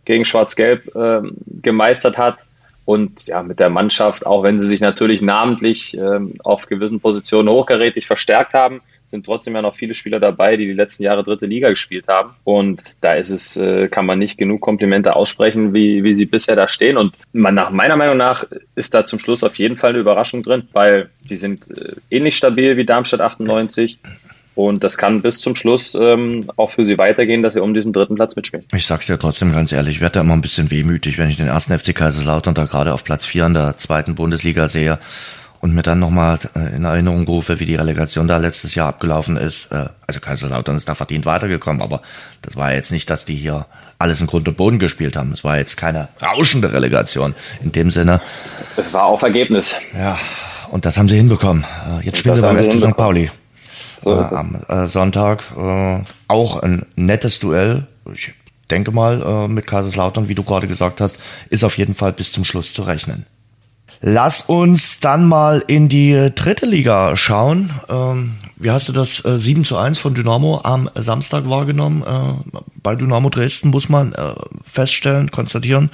gegen 0.04 0.24
Schwarz-Gelb 0.24 0.94
äh, 0.94 1.20
gemeistert 1.62 2.18
hat. 2.18 2.44
Und 2.84 3.26
ja, 3.28 3.42
mit 3.44 3.60
der 3.60 3.70
Mannschaft, 3.70 4.26
auch 4.26 4.42
wenn 4.42 4.58
sie 4.58 4.66
sich 4.66 4.80
natürlich 4.80 5.22
namentlich 5.22 5.96
äh, 5.96 6.18
auf 6.42 6.66
gewissen 6.66 7.00
Positionen 7.00 7.48
hochgerätig 7.48 8.06
verstärkt 8.06 8.54
haben, 8.54 8.80
sind 9.12 9.24
trotzdem 9.24 9.54
ja 9.54 9.62
noch 9.62 9.76
viele 9.76 9.94
Spieler 9.94 10.18
dabei, 10.18 10.56
die 10.56 10.66
die 10.66 10.72
letzten 10.72 11.04
Jahre 11.04 11.22
dritte 11.22 11.46
Liga 11.46 11.68
gespielt 11.68 12.08
haben. 12.08 12.30
Und 12.42 12.82
da 13.00 13.14
ist 13.14 13.30
es, 13.30 13.56
äh, 13.56 13.86
kann 13.88 14.06
man 14.06 14.18
nicht 14.18 14.38
genug 14.38 14.60
Komplimente 14.60 15.14
aussprechen, 15.14 15.74
wie, 15.74 16.02
wie 16.02 16.14
sie 16.14 16.26
bisher 16.26 16.56
da 16.56 16.66
stehen. 16.66 16.96
Und 16.96 17.14
man, 17.32 17.54
nach 17.54 17.70
meiner 17.70 17.96
Meinung 17.96 18.16
nach 18.16 18.44
ist 18.74 18.94
da 18.94 19.06
zum 19.06 19.20
Schluss 19.20 19.44
auf 19.44 19.56
jeden 19.56 19.76
Fall 19.76 19.90
eine 19.90 20.00
Überraschung 20.00 20.42
drin, 20.42 20.64
weil 20.72 21.10
die 21.22 21.36
sind 21.36 21.70
äh, 21.70 21.94
ähnlich 22.10 22.36
stabil 22.36 22.76
wie 22.76 22.84
Darmstadt 22.84 23.20
98. 23.20 23.98
Und 24.54 24.84
das 24.84 24.98
kann 24.98 25.22
bis 25.22 25.40
zum 25.40 25.54
Schluss 25.56 25.94
ähm, 25.94 26.44
auch 26.56 26.72
für 26.72 26.84
sie 26.84 26.98
weitergehen, 26.98 27.42
dass 27.42 27.54
sie 27.54 27.62
um 27.62 27.72
diesen 27.72 27.92
dritten 27.92 28.16
Platz 28.16 28.36
mitspielen. 28.36 28.66
Ich 28.74 28.86
sag's 28.86 29.06
dir 29.06 29.18
trotzdem 29.18 29.52
ganz 29.52 29.72
ehrlich, 29.72 29.96
ich 29.96 30.00
werde 30.00 30.14
da 30.14 30.20
immer 30.20 30.34
ein 30.34 30.42
bisschen 30.42 30.70
wehmütig, 30.70 31.16
wenn 31.16 31.30
ich 31.30 31.36
den 31.36 31.46
ersten 31.46 31.78
FC 31.78 31.94
Kaiserslautern 31.94 32.54
da 32.54 32.64
gerade 32.64 32.92
auf 32.92 33.04
Platz 33.04 33.24
vier 33.24 33.46
in 33.46 33.54
der 33.54 33.76
zweiten 33.78 34.14
Bundesliga 34.14 34.68
sehe 34.68 34.98
und 35.62 35.72
mir 35.74 35.82
dann 35.82 36.00
nochmal 36.00 36.40
äh, 36.54 36.76
in 36.76 36.84
Erinnerung 36.84 37.24
rufe, 37.24 37.60
wie 37.60 37.64
die 37.64 37.76
Relegation 37.76 38.26
da 38.26 38.36
letztes 38.36 38.74
Jahr 38.74 38.88
abgelaufen 38.88 39.36
ist. 39.36 39.70
Äh, 39.70 39.86
also 40.06 40.20
Kaiserslautern 40.20 40.76
ist 40.76 40.88
da 40.88 40.96
verdient 40.96 41.24
weitergekommen, 41.24 41.80
aber 41.80 42.02
das 42.42 42.56
war 42.56 42.74
jetzt 42.74 42.90
nicht, 42.90 43.08
dass 43.08 43.24
die 43.24 43.36
hier 43.36 43.66
alles 43.96 44.20
in 44.20 44.26
Grund 44.26 44.48
und 44.48 44.56
Boden 44.56 44.80
gespielt 44.80 45.14
haben. 45.14 45.32
Es 45.32 45.44
war 45.44 45.56
jetzt 45.56 45.76
keine 45.76 46.08
rauschende 46.20 46.72
Relegation 46.72 47.36
in 47.62 47.70
dem 47.70 47.92
Sinne. 47.92 48.20
Es 48.76 48.92
war 48.92 49.04
auf 49.04 49.22
Ergebnis. 49.22 49.76
Ja, 49.96 50.18
und 50.72 50.84
das 50.84 50.98
haben 50.98 51.08
sie 51.08 51.16
hinbekommen. 51.16 51.64
Äh, 51.86 52.06
jetzt 52.06 52.18
spielen 52.18 52.34
sie 52.34 52.42
beim 52.42 52.58
FC 52.58 52.74
St. 52.74 52.96
Pauli. 52.96 53.30
So 53.96 54.18
ist 54.18 54.32
es. 54.32 54.32
Am 54.32 54.88
Sonntag 54.88 55.44
auch 56.26 56.56
ein 56.60 56.86
nettes 56.96 57.38
Duell. 57.38 57.86
Ich 58.12 58.32
denke 58.68 58.90
mal, 58.90 59.22
äh, 59.22 59.48
mit 59.48 59.68
Kaiserslautern, 59.68 60.28
wie 60.28 60.34
du 60.34 60.42
gerade 60.42 60.66
gesagt 60.66 61.00
hast, 61.00 61.20
ist 61.50 61.62
auf 61.62 61.78
jeden 61.78 61.94
Fall 61.94 62.12
bis 62.12 62.32
zum 62.32 62.44
Schluss 62.44 62.74
zu 62.74 62.82
rechnen. 62.82 63.26
Lass 64.04 64.42
uns 64.42 64.98
dann 64.98 65.28
mal 65.28 65.62
in 65.68 65.88
die 65.88 66.32
dritte 66.34 66.66
Liga 66.66 67.14
schauen. 67.14 67.70
Ähm, 67.88 68.32
wie 68.56 68.72
hast 68.72 68.88
du 68.88 68.92
das 68.92 69.24
äh, 69.24 69.38
7 69.38 69.64
zu 69.64 69.76
1 69.76 70.00
von 70.00 70.12
Dynamo 70.12 70.60
am 70.64 70.90
Samstag 70.96 71.48
wahrgenommen? 71.48 72.02
Äh, 72.02 72.58
bei 72.82 72.96
Dynamo 72.96 73.28
Dresden 73.28 73.70
muss 73.70 73.88
man 73.88 74.12
äh, 74.12 74.34
feststellen, 74.64 75.30
konstatieren, 75.30 75.90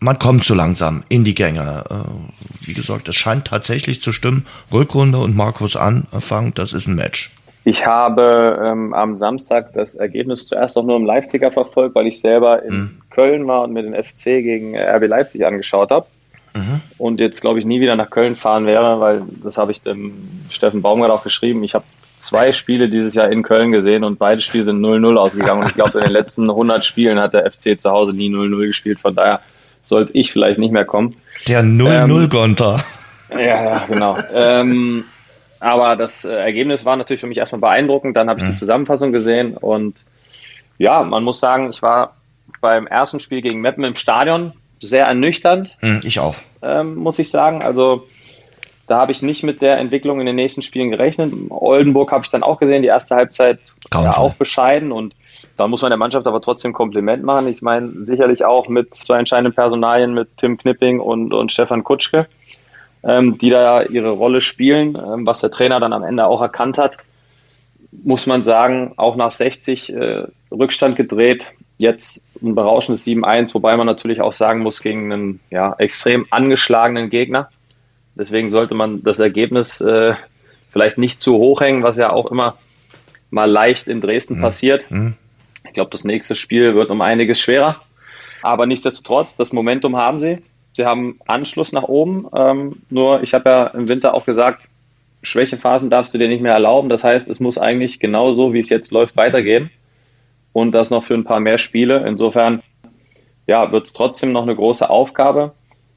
man 0.00 0.18
kommt 0.18 0.42
so 0.42 0.52
langsam 0.52 1.04
in 1.08 1.22
die 1.22 1.36
Gänge. 1.36 1.84
Äh, 1.88 2.66
wie 2.66 2.74
gesagt, 2.74 3.06
es 3.08 3.14
scheint 3.14 3.46
tatsächlich 3.46 4.02
zu 4.02 4.10
stimmen. 4.10 4.46
Rückrunde 4.72 5.18
und 5.18 5.36
Markus 5.36 5.76
Anfang, 5.76 6.54
das 6.54 6.72
ist 6.72 6.88
ein 6.88 6.96
Match. 6.96 7.32
Ich 7.62 7.86
habe 7.86 8.60
ähm, 8.64 8.92
am 8.94 9.14
Samstag 9.14 9.72
das 9.74 9.94
Ergebnis 9.94 10.48
zuerst 10.48 10.76
auch 10.76 10.84
nur 10.84 10.96
im 10.96 11.06
Live-Ticker 11.06 11.52
verfolgt, 11.52 11.94
weil 11.94 12.08
ich 12.08 12.20
selber 12.20 12.64
in 12.64 12.74
mhm. 12.74 12.90
Köln 13.10 13.46
war 13.46 13.62
und 13.62 13.72
mir 13.72 13.84
den 13.84 13.94
FC 13.94 14.24
gegen 14.42 14.76
RB 14.76 15.06
Leipzig 15.06 15.46
angeschaut 15.46 15.92
habe 15.92 16.06
mhm. 16.54 16.80
und 16.98 17.20
jetzt, 17.20 17.40
glaube 17.40 17.58
ich, 17.58 17.64
nie 17.64 17.80
wieder 17.80 17.96
nach 17.96 18.10
Köln 18.10 18.36
fahren 18.36 18.66
wäre, 18.66 19.00
weil 19.00 19.22
das 19.42 19.58
habe 19.58 19.72
ich 19.72 19.82
dem 19.82 20.46
Steffen 20.50 20.82
Baumgart 20.82 21.10
auch 21.10 21.24
geschrieben. 21.24 21.62
Ich 21.64 21.74
habe 21.74 21.84
zwei 22.16 22.52
Spiele 22.52 22.88
dieses 22.88 23.14
Jahr 23.14 23.30
in 23.30 23.42
Köln 23.42 23.72
gesehen 23.72 24.04
und 24.04 24.18
beide 24.18 24.40
Spiele 24.40 24.64
sind 24.64 24.80
0-0 24.80 25.16
ausgegangen. 25.16 25.62
Und 25.62 25.68
ich 25.68 25.74
glaube, 25.74 25.98
in 25.98 26.04
den 26.04 26.12
letzten 26.12 26.48
100 26.48 26.84
Spielen 26.84 27.18
hat 27.18 27.34
der 27.34 27.50
FC 27.50 27.80
zu 27.80 27.90
Hause 27.90 28.12
nie 28.12 28.30
0-0 28.30 28.66
gespielt. 28.66 29.00
Von 29.00 29.14
daher 29.14 29.40
sollte 29.82 30.12
ich 30.14 30.32
vielleicht 30.32 30.58
nicht 30.58 30.72
mehr 30.72 30.84
kommen. 30.84 31.16
Der 31.48 31.62
0-0-Gonter. 31.62 32.84
Ähm, 33.30 33.38
ja, 33.38 33.64
ja, 33.64 33.86
genau. 33.86 34.18
ähm, 34.32 35.04
aber 35.60 35.96
das 35.96 36.24
äh, 36.24 36.34
Ergebnis 36.34 36.84
war 36.84 36.96
natürlich 36.96 37.20
für 37.20 37.26
mich 37.26 37.38
erstmal 37.38 37.60
beeindruckend. 37.60 38.16
Dann 38.16 38.28
habe 38.28 38.40
ich 38.40 38.46
mhm. 38.46 38.50
die 38.50 38.56
Zusammenfassung 38.56 39.12
gesehen 39.12 39.56
und 39.56 40.04
ja, 40.78 41.02
man 41.02 41.22
muss 41.22 41.40
sagen, 41.40 41.70
ich 41.70 41.82
war 41.82 42.16
beim 42.60 42.86
ersten 42.86 43.20
Spiel 43.20 43.42
gegen 43.42 43.60
Meppen 43.60 43.84
im 43.84 43.94
Stadion 43.94 44.52
sehr 44.80 45.06
ernüchternd. 45.06 45.76
Hm, 45.80 46.00
ich 46.04 46.20
auch. 46.20 46.36
Ähm, 46.62 46.96
muss 46.96 47.18
ich 47.18 47.30
sagen. 47.30 47.62
Also 47.62 48.06
da 48.86 48.98
habe 48.98 49.12
ich 49.12 49.22
nicht 49.22 49.42
mit 49.42 49.62
der 49.62 49.78
Entwicklung 49.78 50.20
in 50.20 50.26
den 50.26 50.36
nächsten 50.36 50.62
Spielen 50.62 50.90
gerechnet. 50.90 51.32
Oldenburg 51.48 52.12
habe 52.12 52.22
ich 52.24 52.30
dann 52.30 52.42
auch 52.42 52.58
gesehen, 52.58 52.82
die 52.82 52.88
erste 52.88 53.14
Halbzeit 53.14 53.58
ja, 53.92 54.16
auch 54.16 54.34
bescheiden 54.34 54.92
und 54.92 55.14
da 55.56 55.68
muss 55.68 55.82
man 55.82 55.90
der 55.90 55.98
Mannschaft 55.98 56.26
aber 56.26 56.40
trotzdem 56.40 56.72
Kompliment 56.72 57.22
machen. 57.22 57.48
Ich 57.48 57.62
meine, 57.62 58.04
sicherlich 58.04 58.44
auch 58.44 58.68
mit 58.68 58.94
zwei 58.94 59.18
entscheidenden 59.18 59.54
Personalien, 59.54 60.12
mit 60.12 60.36
Tim 60.36 60.58
Knipping 60.58 61.00
und, 61.00 61.32
und 61.32 61.52
Stefan 61.52 61.84
Kutschke, 61.84 62.26
ähm, 63.02 63.38
die 63.38 63.50
da 63.50 63.82
ihre 63.82 64.10
Rolle 64.10 64.40
spielen, 64.40 64.96
ähm, 64.96 65.26
was 65.26 65.40
der 65.40 65.50
Trainer 65.50 65.80
dann 65.80 65.92
am 65.92 66.02
Ende 66.02 66.26
auch 66.26 66.40
erkannt 66.40 66.76
hat, 66.76 66.98
muss 67.92 68.26
man 68.26 68.42
sagen, 68.42 68.94
auch 68.96 69.16
nach 69.16 69.30
60 69.30 69.94
äh, 69.94 70.24
Rückstand 70.50 70.96
gedreht, 70.96 71.52
Jetzt 71.76 72.24
ein 72.40 72.54
berauschendes 72.54 73.04
7-1, 73.06 73.52
wobei 73.54 73.76
man 73.76 73.86
natürlich 73.86 74.20
auch 74.20 74.32
sagen 74.32 74.60
muss, 74.60 74.80
gegen 74.80 75.12
einen 75.12 75.40
ja, 75.50 75.74
extrem 75.78 76.26
angeschlagenen 76.30 77.10
Gegner. 77.10 77.50
Deswegen 78.14 78.48
sollte 78.48 78.74
man 78.74 79.02
das 79.02 79.18
Ergebnis 79.18 79.80
äh, 79.80 80.14
vielleicht 80.70 80.98
nicht 80.98 81.20
zu 81.20 81.36
hoch 81.36 81.60
hängen, 81.60 81.82
was 81.82 81.98
ja 81.98 82.10
auch 82.10 82.30
immer 82.30 82.58
mal 83.30 83.50
leicht 83.50 83.88
in 83.88 84.00
Dresden 84.00 84.36
mhm. 84.36 84.40
passiert. 84.42 84.90
Mhm. 84.90 85.14
Ich 85.66 85.72
glaube, 85.72 85.90
das 85.90 86.04
nächste 86.04 86.36
Spiel 86.36 86.76
wird 86.76 86.90
um 86.90 87.00
einiges 87.00 87.40
schwerer. 87.40 87.80
Aber 88.42 88.66
nichtsdestotrotz, 88.66 89.34
das 89.34 89.52
Momentum 89.52 89.96
haben 89.96 90.20
sie. 90.20 90.42
Sie 90.74 90.84
haben 90.84 91.18
Anschluss 91.26 91.72
nach 91.72 91.84
oben. 91.84 92.28
Ähm, 92.36 92.82
nur, 92.90 93.22
ich 93.22 93.34
habe 93.34 93.50
ja 93.50 93.66
im 93.68 93.88
Winter 93.88 94.14
auch 94.14 94.26
gesagt, 94.26 94.68
Schwächephasen 95.22 95.90
darfst 95.90 96.14
du 96.14 96.18
dir 96.18 96.28
nicht 96.28 96.42
mehr 96.42 96.52
erlauben. 96.52 96.88
Das 96.88 97.02
heißt, 97.02 97.28
es 97.28 97.40
muss 97.40 97.58
eigentlich 97.58 97.98
genauso, 97.98 98.52
wie 98.52 98.58
es 98.60 98.68
jetzt 98.68 98.92
läuft, 98.92 99.16
weitergehen 99.16 99.70
und 100.54 100.72
das 100.72 100.88
noch 100.88 101.04
für 101.04 101.12
ein 101.14 101.24
paar 101.24 101.40
mehr 101.40 101.58
Spiele. 101.58 102.06
Insofern 102.06 102.62
ja, 103.46 103.70
wird 103.72 103.86
es 103.86 103.92
trotzdem 103.92 104.32
noch 104.32 104.44
eine 104.44 104.56
große 104.56 104.88
Aufgabe. 104.88 105.52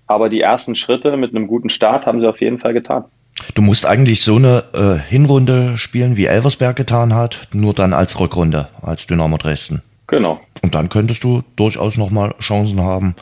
Aber 0.08 0.28
die 0.28 0.42
ersten 0.42 0.76
Schritte 0.76 1.16
mit 1.16 1.34
einem 1.34 1.48
guten 1.48 1.70
Start 1.70 2.06
haben 2.06 2.20
sie 2.20 2.28
auf 2.28 2.42
jeden 2.42 2.58
Fall 2.58 2.74
getan. 2.74 3.06
Du 3.54 3.62
musst 3.62 3.86
eigentlich 3.86 4.24
so 4.24 4.38
eine 4.38 4.64
äh, 4.74 4.98
Hinrunde 4.98 5.78
spielen, 5.78 6.18
wie 6.18 6.26
Elversberg 6.26 6.76
getan 6.76 7.14
hat, 7.14 7.48
nur 7.54 7.74
dann 7.74 7.94
als 7.94 8.20
Rückrunde, 8.20 8.68
als 8.82 9.06
Dynamo 9.06 9.38
Dresden. 9.38 9.84
Genau. 10.08 10.40
Und 10.64 10.74
dann 10.74 10.90
könntest 10.90 11.24
du 11.24 11.44
durchaus 11.56 11.98
nochmal 11.98 12.34
Chancen 12.40 12.82
haben, 12.82 13.16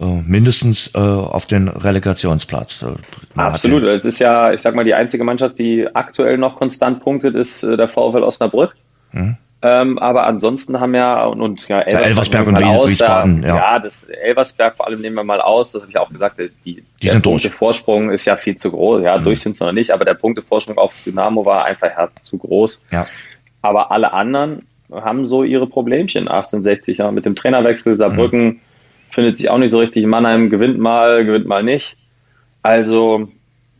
äh, 0.00 0.04
mindestens 0.26 0.90
äh, 0.94 0.98
auf 0.98 1.46
den 1.46 1.68
Relegationsplatz. 1.68 2.82
Äh, 2.82 3.38
Absolut. 3.38 3.84
Es 3.84 4.04
ist 4.04 4.18
ja, 4.18 4.52
ich 4.52 4.60
sag 4.60 4.74
mal, 4.74 4.84
die 4.84 4.94
einzige 4.94 5.22
Mannschaft, 5.22 5.58
die 5.58 5.86
aktuell 5.94 6.38
noch 6.38 6.56
konstant 6.56 7.00
punktet, 7.00 7.36
ist 7.36 7.62
äh, 7.62 7.76
der 7.76 7.86
VfL 7.86 8.24
Osnabrück. 8.24 8.74
Mhm. 9.12 9.36
Ähm, 9.64 9.98
aber 9.98 10.26
ansonsten 10.26 10.80
haben 10.80 10.92
ja 10.94 11.24
und, 11.24 11.40
und 11.40 11.68
ja, 11.68 11.80
Elversberg, 11.80 12.02
ja, 12.02 12.08
Elversberg 12.08 12.46
und 12.48 12.62
aus, 12.64 12.90
Wiesbaden, 12.90 13.42
ja. 13.44 13.56
ja, 13.56 13.78
das 13.78 14.02
Elversberg 14.02 14.74
vor 14.76 14.88
allem 14.88 15.00
nehmen 15.00 15.14
wir 15.14 15.22
mal 15.22 15.40
aus, 15.40 15.70
das 15.70 15.82
habe 15.82 15.90
ich 15.90 15.98
auch 15.98 16.10
gesagt, 16.10 16.40
die, 16.64 16.82
die 17.00 17.06
der 17.06 17.20
Punktevorsprung 17.20 18.10
ist 18.10 18.24
ja 18.24 18.34
viel 18.34 18.56
zu 18.56 18.72
groß. 18.72 19.04
Ja, 19.04 19.18
mhm. 19.18 19.24
durch 19.24 19.40
sind 19.40 19.52
es 19.52 19.60
noch 19.60 19.70
nicht, 19.70 19.92
aber 19.92 20.04
der 20.04 20.14
Punktevorsprung 20.14 20.78
auf 20.78 20.92
Dynamo 21.06 21.46
war 21.46 21.64
einfach 21.64 21.90
ja, 21.90 22.08
zu 22.20 22.38
groß. 22.38 22.82
Ja. 22.90 23.06
Aber 23.60 23.92
alle 23.92 24.12
anderen 24.12 24.66
haben 24.90 25.26
so 25.26 25.44
ihre 25.44 25.68
Problemchen. 25.68 26.26
1860 26.26 26.98
ja, 26.98 27.12
mit 27.12 27.24
dem 27.24 27.36
Trainerwechsel, 27.36 27.96
Saarbrücken 27.96 28.44
mhm. 28.44 28.60
findet 29.10 29.36
sich 29.36 29.48
auch 29.48 29.58
nicht 29.58 29.70
so 29.70 29.78
richtig. 29.78 30.04
Mannheim 30.06 30.50
gewinnt 30.50 30.80
mal, 30.80 31.24
gewinnt 31.24 31.46
mal 31.46 31.62
nicht. 31.62 31.96
Also 32.62 33.28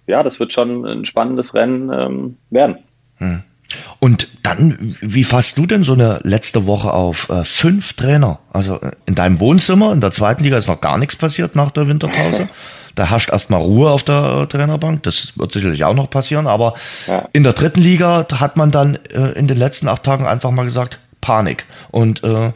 ja, 0.07 0.23
das 0.23 0.39
wird 0.39 0.53
schon 0.53 0.87
ein 0.87 1.05
spannendes 1.05 1.55
Rennen 1.55 1.91
ähm, 1.93 2.37
werden. 2.51 2.79
Mhm. 3.19 3.43
Und 3.99 4.29
dann, 4.43 4.77
wie 5.01 5.25
fasst 5.25 5.59
du 5.59 5.67
denn 5.67 5.85
so 5.85 5.93
eine 5.93 6.21
letzte 6.25 6.67
Woche 6.67 6.93
auf? 6.93 7.29
Äh, 7.31 7.45
fünf 7.45 7.95
Trainer. 7.95 8.39
Also 8.53 8.81
äh, 8.81 8.93
in 9.07 9.15
deinem 9.15 9.41
Wohnzimmer, 9.41 9.93
in 9.93 10.01
der 10.01 10.11
zweiten 10.11 10.45
Liga 10.45 10.59
ist 10.59 10.69
noch 10.69 10.81
gar 10.81 10.99
nichts 10.99 11.17
passiert 11.17 11.57
nach 11.57 11.71
der 11.71 11.89
Winterpause. 11.89 12.49
Da 12.95 13.09
herrscht 13.09 13.31
erstmal 13.31 13.63
Ruhe 13.63 13.91
auf 13.91 14.03
der 14.03 14.43
äh, 14.43 14.47
Trainerbank. 14.47 15.03
Das 15.05 15.39
wird 15.39 15.51
sicherlich 15.53 15.85
auch 15.85 15.95
noch 15.95 16.11
passieren. 16.11 16.47
Aber 16.47 16.75
ja. 17.07 17.27
in 17.33 17.43
der 17.43 17.55
dritten 17.55 17.81
Liga 17.81 18.27
hat 18.35 18.57
man 18.57 18.71
dann 18.71 18.97
äh, 19.11 19.31
in 19.31 19.49
den 19.49 19.57
letzten 19.57 19.89
acht 19.89 20.03
Tagen 20.03 20.27
einfach 20.27 20.51
mal 20.51 20.65
gesagt, 20.65 20.99
Panik. 21.23 21.65
Und 21.91 22.23
äh, 22.23 22.53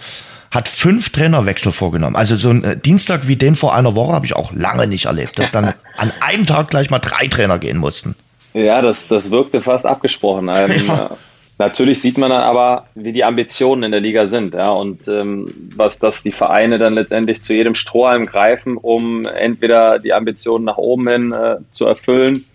hat 0.50 0.68
fünf 0.68 1.10
Trainerwechsel 1.10 1.72
vorgenommen. 1.72 2.16
Also 2.16 2.36
so 2.36 2.50
ein 2.50 2.64
äh, 2.64 2.76
Dienstag 2.76 3.26
wie 3.28 3.36
den 3.36 3.54
vor 3.54 3.74
einer 3.74 3.94
Woche 3.94 4.12
habe 4.12 4.26
ich 4.26 4.36
auch 4.36 4.52
lange 4.52 4.86
nicht 4.86 5.06
erlebt, 5.06 5.38
dass 5.38 5.52
dann 5.52 5.74
an 5.96 6.12
einem 6.20 6.46
Tag 6.46 6.68
gleich 6.68 6.90
mal 6.90 6.98
drei 6.98 7.28
Trainer 7.28 7.58
gehen 7.58 7.78
mussten. 7.78 8.14
Ja, 8.56 8.80
das, 8.80 9.06
das 9.06 9.30
wirkte 9.30 9.60
fast 9.60 9.84
abgesprochen. 9.84 10.50
Ähm, 10.50 10.86
ja. 10.88 11.10
Natürlich 11.58 12.00
sieht 12.00 12.16
man 12.16 12.30
dann 12.30 12.42
aber, 12.42 12.86
wie 12.94 13.12
die 13.12 13.24
Ambitionen 13.24 13.82
in 13.82 13.90
der 13.90 14.00
Liga 14.00 14.26
sind, 14.28 14.54
ja, 14.54 14.70
und 14.70 15.08
ähm, 15.08 15.48
was 15.74 15.98
dass 15.98 16.22
die 16.22 16.32
Vereine 16.32 16.78
dann 16.78 16.94
letztendlich 16.94 17.40
zu 17.42 17.54
jedem 17.54 17.74
Strohhalm 17.74 18.26
greifen, 18.26 18.76
um 18.76 19.26
entweder 19.26 19.98
die 19.98 20.12
Ambitionen 20.12 20.64
nach 20.64 20.78
oben 20.78 21.08
hin 21.08 21.32
äh, 21.32 21.56
zu 21.70 21.86
erfüllen 21.86 22.46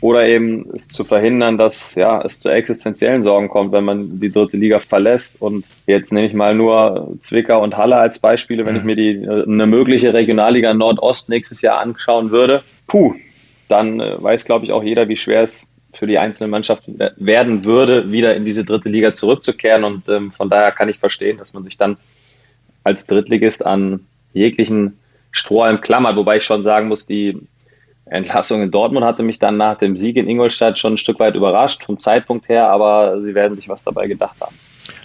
oder 0.00 0.26
eben 0.26 0.68
es 0.74 0.88
zu 0.88 1.04
verhindern, 1.04 1.58
dass 1.58 1.96
ja 1.96 2.20
es 2.22 2.38
zu 2.40 2.50
existenziellen 2.50 3.22
Sorgen 3.22 3.48
kommt, 3.48 3.72
wenn 3.72 3.84
man 3.84 4.20
die 4.20 4.30
dritte 4.30 4.56
Liga 4.56 4.78
verlässt. 4.78 5.40
Und 5.40 5.68
jetzt 5.86 6.12
nehme 6.12 6.26
ich 6.26 6.34
mal 6.34 6.54
nur 6.54 7.16
Zwickau 7.20 7.62
und 7.62 7.76
Halle 7.76 7.96
als 7.96 8.20
Beispiele, 8.20 8.64
wenn 8.64 8.76
ich 8.76 8.84
mir 8.84 8.96
die 8.96 9.24
äh, 9.24 9.44
eine 9.44 9.66
mögliche 9.66 10.14
Regionalliga 10.14 10.72
Nordost 10.72 11.28
nächstes 11.28 11.62
Jahr 11.62 11.78
anschauen 11.78 12.30
würde. 12.30 12.62
Puh, 12.86 13.14
dann 13.68 14.00
äh, 14.00 14.22
weiß, 14.22 14.44
glaube 14.44 14.64
ich, 14.64 14.72
auch 14.72 14.82
jeder, 14.82 15.08
wie 15.08 15.16
schwer 15.16 15.42
es 15.42 15.68
für 15.92 16.06
die 16.06 16.18
einzelnen 16.18 16.50
Mannschaften 16.50 16.98
werden 17.16 17.64
würde, 17.64 18.12
wieder 18.12 18.34
in 18.36 18.44
diese 18.44 18.64
dritte 18.64 18.88
Liga 18.88 19.12
zurückzukehren. 19.12 19.84
Und 19.84 20.08
ähm, 20.08 20.30
von 20.30 20.50
daher 20.50 20.72
kann 20.72 20.88
ich 20.88 20.98
verstehen, 20.98 21.38
dass 21.38 21.54
man 21.54 21.64
sich 21.64 21.78
dann 21.78 21.96
als 22.84 23.06
Drittligist 23.06 23.64
an 23.64 24.00
jeglichen 24.32 24.98
Strohhalm 25.32 25.80
klammert. 25.80 26.16
Wobei 26.16 26.36
ich 26.38 26.44
schon 26.44 26.62
sagen 26.62 26.88
muss, 26.88 27.06
die 27.06 27.38
Entlassung 28.06 28.62
in 28.62 28.70
Dortmund 28.70 29.04
hatte 29.04 29.22
mich 29.22 29.38
dann 29.38 29.56
nach 29.56 29.76
dem 29.76 29.96
Sieg 29.96 30.16
in 30.16 30.28
Ingolstadt 30.28 30.78
schon 30.78 30.94
ein 30.94 30.98
Stück 30.98 31.18
weit 31.20 31.34
überrascht 31.34 31.84
vom 31.84 31.98
Zeitpunkt 31.98 32.48
her, 32.48 32.68
aber 32.68 33.20
sie 33.20 33.34
werden 33.34 33.56
sich 33.56 33.68
was 33.68 33.84
dabei 33.84 34.06
gedacht 34.06 34.36
haben. 34.40 34.54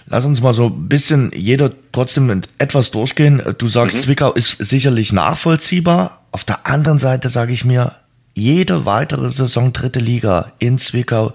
Lass 0.06 0.24
uns 0.24 0.42
mal 0.42 0.54
so 0.54 0.66
ein 0.66 0.88
bisschen 0.88 1.32
jeder 1.34 1.70
trotzdem 1.92 2.42
etwas 2.58 2.90
durchgehen. 2.90 3.42
Du 3.58 3.66
sagst, 3.66 3.98
mhm. 3.98 4.02
Zwickau 4.02 4.32
ist 4.32 4.58
sicherlich 4.58 5.12
nachvollziehbar. 5.12 6.24
Auf 6.30 6.44
der 6.44 6.66
anderen 6.66 6.98
Seite 6.98 7.28
sage 7.28 7.52
ich 7.52 7.64
mir, 7.64 7.92
jede 8.34 8.84
weitere 8.84 9.30
Saison 9.30 9.72
dritte 9.72 10.00
Liga 10.00 10.52
in 10.58 10.78
Zwickau 10.78 11.32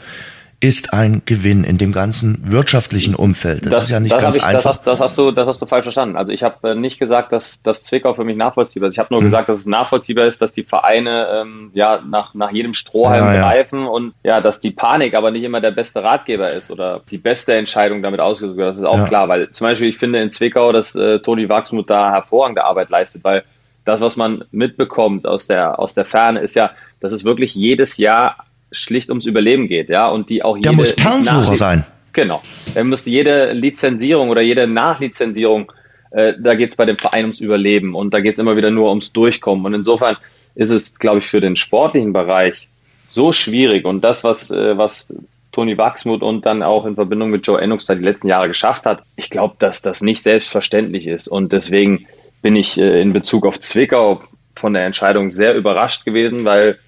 ist 0.61 0.93
ein 0.93 1.21
Gewinn 1.25 1.63
in 1.63 1.77
dem 1.77 1.93
ganzen 1.93 2.51
wirtschaftlichen 2.51 3.15
Umfeld. 3.15 3.65
Das, 3.65 3.71
das 3.71 3.83
ist 3.85 3.91
ja 3.91 4.01
nicht 4.01 4.17
ganz 4.17 4.35
ich, 4.35 4.43
einfach. 4.43 4.57
Das 4.57 4.65
hast, 4.65 4.87
das 4.87 4.99
hast, 4.99 5.17
du, 5.17 5.31
das 5.31 5.47
hast 5.47 5.61
du 5.61 5.65
falsch 5.65 5.83
verstanden. 5.85 6.17
Also 6.17 6.33
ich 6.33 6.43
habe 6.43 6.71
äh, 6.71 6.75
nicht 6.75 6.99
gesagt, 6.99 7.31
dass, 7.31 7.63
dass 7.63 7.83
Zwickau 7.83 8.13
für 8.13 8.25
mich 8.25 8.35
nachvollziehbar 8.35 8.89
ist. 8.89 8.95
Ich 8.95 8.99
habe 8.99 9.13
nur 9.13 9.21
hm. 9.21 9.25
gesagt, 9.25 9.47
dass 9.47 9.57
es 9.57 9.67
nachvollziehbar 9.67 10.25
ist, 10.27 10.41
dass 10.41 10.51
die 10.51 10.63
Vereine 10.63 11.27
ähm, 11.31 11.71
ja 11.73 12.01
nach, 12.05 12.33
nach 12.33 12.51
jedem 12.51 12.73
Strohhalm 12.73 13.23
ja, 13.23 13.39
greifen 13.39 13.83
ja. 13.83 13.87
und 13.87 14.13
ja, 14.23 14.41
dass 14.41 14.59
die 14.59 14.71
Panik 14.71 15.13
aber 15.13 15.31
nicht 15.31 15.45
immer 15.45 15.61
der 15.61 15.71
beste 15.71 16.03
Ratgeber 16.03 16.51
ist 16.51 16.71
oder 16.71 17.03
die 17.09 17.17
beste 17.17 17.53
Entscheidung 17.53 18.01
damit 18.01 18.19
ausgesucht 18.19 18.57
wird. 18.57 18.67
Das 18.67 18.79
ist 18.79 18.85
auch 18.85 18.97
ja. 18.97 19.07
klar, 19.07 19.29
weil 19.29 19.51
zum 19.51 19.65
Beispiel 19.65 19.87
ich 19.87 19.97
finde 19.97 20.21
in 20.21 20.29
Zwickau, 20.29 20.73
dass 20.73 20.93
äh, 20.93 21.19
Toni 21.19 21.47
Wachsmuth 21.47 21.89
da 21.89 22.11
hervorragende 22.11 22.65
Arbeit 22.65 22.89
leistet, 22.89 23.23
weil 23.23 23.45
das, 23.89 24.01
was 24.01 24.15
man 24.15 24.45
mitbekommt 24.51 25.25
aus 25.25 25.47
der, 25.47 25.79
aus 25.79 25.93
der 25.93 26.05
Ferne, 26.05 26.39
ist 26.39 26.55
ja, 26.55 26.71
dass 26.99 27.11
es 27.11 27.23
wirklich 27.23 27.55
jedes 27.55 27.97
Jahr 27.97 28.45
schlicht 28.71 29.09
ums 29.09 29.25
Überleben 29.25 29.67
geht, 29.67 29.89
ja, 29.89 30.07
und 30.07 30.29
die 30.29 30.43
auch 30.43 30.55
jede. 30.55 30.69
Der 30.69 30.73
muss 30.73 30.95
Perlensucher 30.95 31.55
sein. 31.55 31.85
Genau. 32.13 32.41
Er 32.75 32.83
muss 32.83 33.05
jede 33.05 33.53
Lizenzierung 33.53 34.29
oder 34.29 34.41
jede 34.41 34.67
Nachlizenzierung 34.67 35.71
äh, 36.11 36.33
da 36.39 36.55
geht 36.55 36.69
es 36.69 36.75
bei 36.75 36.85
dem 36.85 36.97
Verein 36.97 37.25
ums 37.25 37.39
Überleben 37.39 37.95
und 37.95 38.13
da 38.13 38.19
geht 38.19 38.33
es 38.33 38.39
immer 38.39 38.55
wieder 38.55 38.71
nur 38.71 38.89
ums 38.89 39.13
Durchkommen. 39.13 39.65
Und 39.65 39.73
insofern 39.73 40.17
ist 40.55 40.71
es, 40.71 40.97
glaube 40.97 41.19
ich, 41.19 41.27
für 41.27 41.41
den 41.41 41.55
sportlichen 41.55 42.13
Bereich 42.13 42.67
so 43.03 43.31
schwierig. 43.31 43.85
Und 43.85 44.03
das, 44.03 44.23
was, 44.23 44.51
äh, 44.51 44.77
was 44.77 45.13
Toni 45.51 45.77
Wachsmuth 45.77 46.21
und 46.21 46.45
dann 46.45 46.63
auch 46.63 46.85
in 46.85 46.95
Verbindung 46.95 47.29
mit 47.29 47.45
Joe 47.45 47.59
Ennox 47.59 47.85
da 47.85 47.95
die 47.95 48.03
letzten 48.03 48.27
Jahre 48.27 48.47
geschafft 48.47 48.85
hat, 48.85 49.03
ich 49.15 49.29
glaube, 49.29 49.55
dass 49.59 49.81
das 49.81 50.01
nicht 50.01 50.23
selbstverständlich 50.23 51.07
ist. 51.07 51.27
Und 51.27 51.53
deswegen 51.53 52.07
bin 52.41 52.55
ich 52.55 52.79
äh, 52.79 53.01
in 53.01 53.13
Bezug 53.13 53.45
auf 53.45 53.59
Zwickau 53.59 54.21
von 54.55 54.73
der 54.73 54.85
Entscheidung 54.85 55.31
sehr 55.31 55.55
überrascht 55.55 56.05
gewesen, 56.05 56.45
weil 56.45 56.79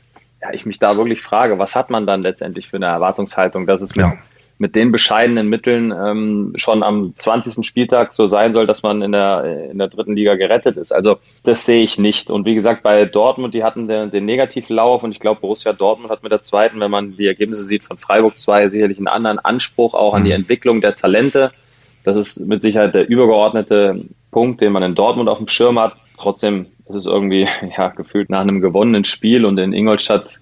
ja, 0.42 0.54
ich 0.54 0.66
mich 0.66 0.80
da 0.80 0.98
wirklich 0.98 1.22
frage, 1.22 1.60
was 1.60 1.76
hat 1.76 1.90
man 1.90 2.08
dann 2.08 2.22
letztendlich 2.22 2.68
für 2.68 2.78
eine 2.78 2.88
Erwartungshaltung, 2.88 3.68
dass 3.68 3.82
es 3.82 3.96
mit, 3.96 4.06
ja. 4.06 4.14
mit 4.58 4.76
den 4.76 4.92
bescheidenen 4.92 5.48
Mitteln 5.48 5.92
ähm, 5.92 6.54
schon 6.56 6.82
am 6.82 7.14
20. 7.16 7.66
Spieltag 7.66 8.12
so 8.14 8.26
sein 8.26 8.52
soll, 8.52 8.66
dass 8.66 8.82
man 8.82 9.04
in 9.04 9.12
der, 9.12 9.70
in 9.72 9.78
der 9.78 9.88
dritten 9.88 10.16
Liga 10.16 10.36
gerettet 10.36 10.78
ist. 10.78 10.92
Also 10.92 11.20
das 11.44 11.66
sehe 11.66 11.84
ich 11.84 12.00
nicht. 12.00 12.32
Und 12.32 12.46
wie 12.46 12.56
gesagt, 12.56 12.82
bei 12.82 13.06
Dortmund, 13.06 13.54
die 13.54 13.64
hatten 13.64 13.88
den, 13.88 14.10
den 14.10 14.26
Negativlauf 14.26 15.04
und 15.04 15.12
ich 15.12 15.20
glaube, 15.20 15.42
Borussia 15.42 15.74
Dortmund 15.74 16.12
hat 16.12 16.24
mit 16.24 16.32
der 16.32 16.42
zweiten, 16.42 16.80
wenn 16.80 16.92
man 16.92 17.16
die 17.18 17.28
Ergebnisse 17.28 17.64
sieht 17.64 17.84
von 17.84 17.98
Freiburg 17.98 18.38
2, 18.38 18.70
sicherlich 18.70 18.98
einen 18.98 19.08
anderen 19.08 19.38
Anspruch 19.38 19.94
auch 19.94 20.16
an 20.16 20.24
die 20.24 20.32
mhm. 20.32 20.38
Entwicklung 20.38 20.82
der 20.82 20.96
Talente. 20.96 21.52
Das 22.04 22.18
ist 22.18 22.40
mit 22.40 22.64
Sicherheit 22.64 22.96
der 22.96 23.08
übergeordnete 23.08 24.06
Punkt, 24.32 24.62
den 24.62 24.72
man 24.72 24.84
in 24.84 24.96
Dortmund 24.96 25.30
auf 25.30 25.38
dem 25.38 25.48
Schirm 25.48 25.80
hat. 25.80 25.96
Trotzdem 26.18 26.68
ist 26.88 26.96
es 26.96 27.06
irgendwie 27.06 27.48
ja, 27.78 27.90
gefühlt 27.90 28.30
nach 28.30 28.42
einem 28.42 28.62
gewonnenen 28.62 29.04
Spiel 29.04 29.46
und 29.46 29.58
in 29.58 29.74
Ingolstadt, 29.74 30.40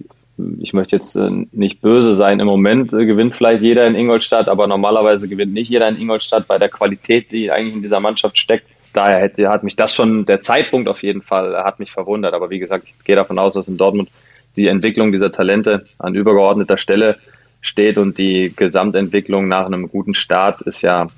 ich 0.60 0.73
möchte 0.73 0.95
jetzt 0.95 1.15
äh, 1.15 1.30
nicht 1.52 1.82
böse 1.82 2.15
sein, 2.15 2.39
im 2.39 2.47
Moment 2.47 2.93
äh, 2.93 3.06
gewinnt 3.06 3.36
vielleicht 3.36 3.62
jeder 3.62 3.86
in 3.88 3.95
Ingolstadt, 3.95 4.47
aber 4.47 4.67
normalerweise 4.67 5.28
gewinnt 5.28 5.54
nicht 5.54 5.69
jeder 5.69 5.89
in 5.89 5.97
Ingolstadt 5.97 6.47
bei 6.47 6.58
der 6.58 6.69
Qualität, 6.69 7.32
die 7.32 7.52
eigentlich 7.52 7.75
in 7.75 7.82
dieser 7.82 7.99
Mannschaft 7.99 8.38
steckt. 8.38 8.67
Daher 8.93 9.19
hätte, 9.19 9.49
hat 9.49 9.63
mich 9.63 9.75
das 9.75 9.93
schon, 9.93 10.25
der 10.25 10.41
Zeitpunkt 10.41 10.88
auf 10.88 11.04
jeden 11.04 11.21
Fall, 11.21 11.56
hat 11.63 11.80
mich 11.80 11.91
verwundert. 11.91 12.34
Aber 12.34 12.49
wie 12.49 12.58
gesagt, 12.60 12.86
ich 12.88 13.04
gehe 13.04 13.15
davon 13.15 13.38
aus, 13.38 13.54
dass 13.54 13.67
in 13.67 13.78
Dortmund 13.78 14.10
die 14.56 14.67
Entwicklung 14.67 15.12
dieser 15.12 15.32
Talente 15.32 15.86
an 15.99 16.15
übergeordneter 16.15 16.78
Stelle 16.78 17.17
steht 17.62 17.97
und 17.97 18.17
die 18.17 18.52
Gesamtentwicklung 18.56 19.47
nach 19.47 19.65
einem 19.65 19.89
guten 19.89 20.15
Start 20.15 20.62
ist 20.62 20.82
ja 20.82 21.10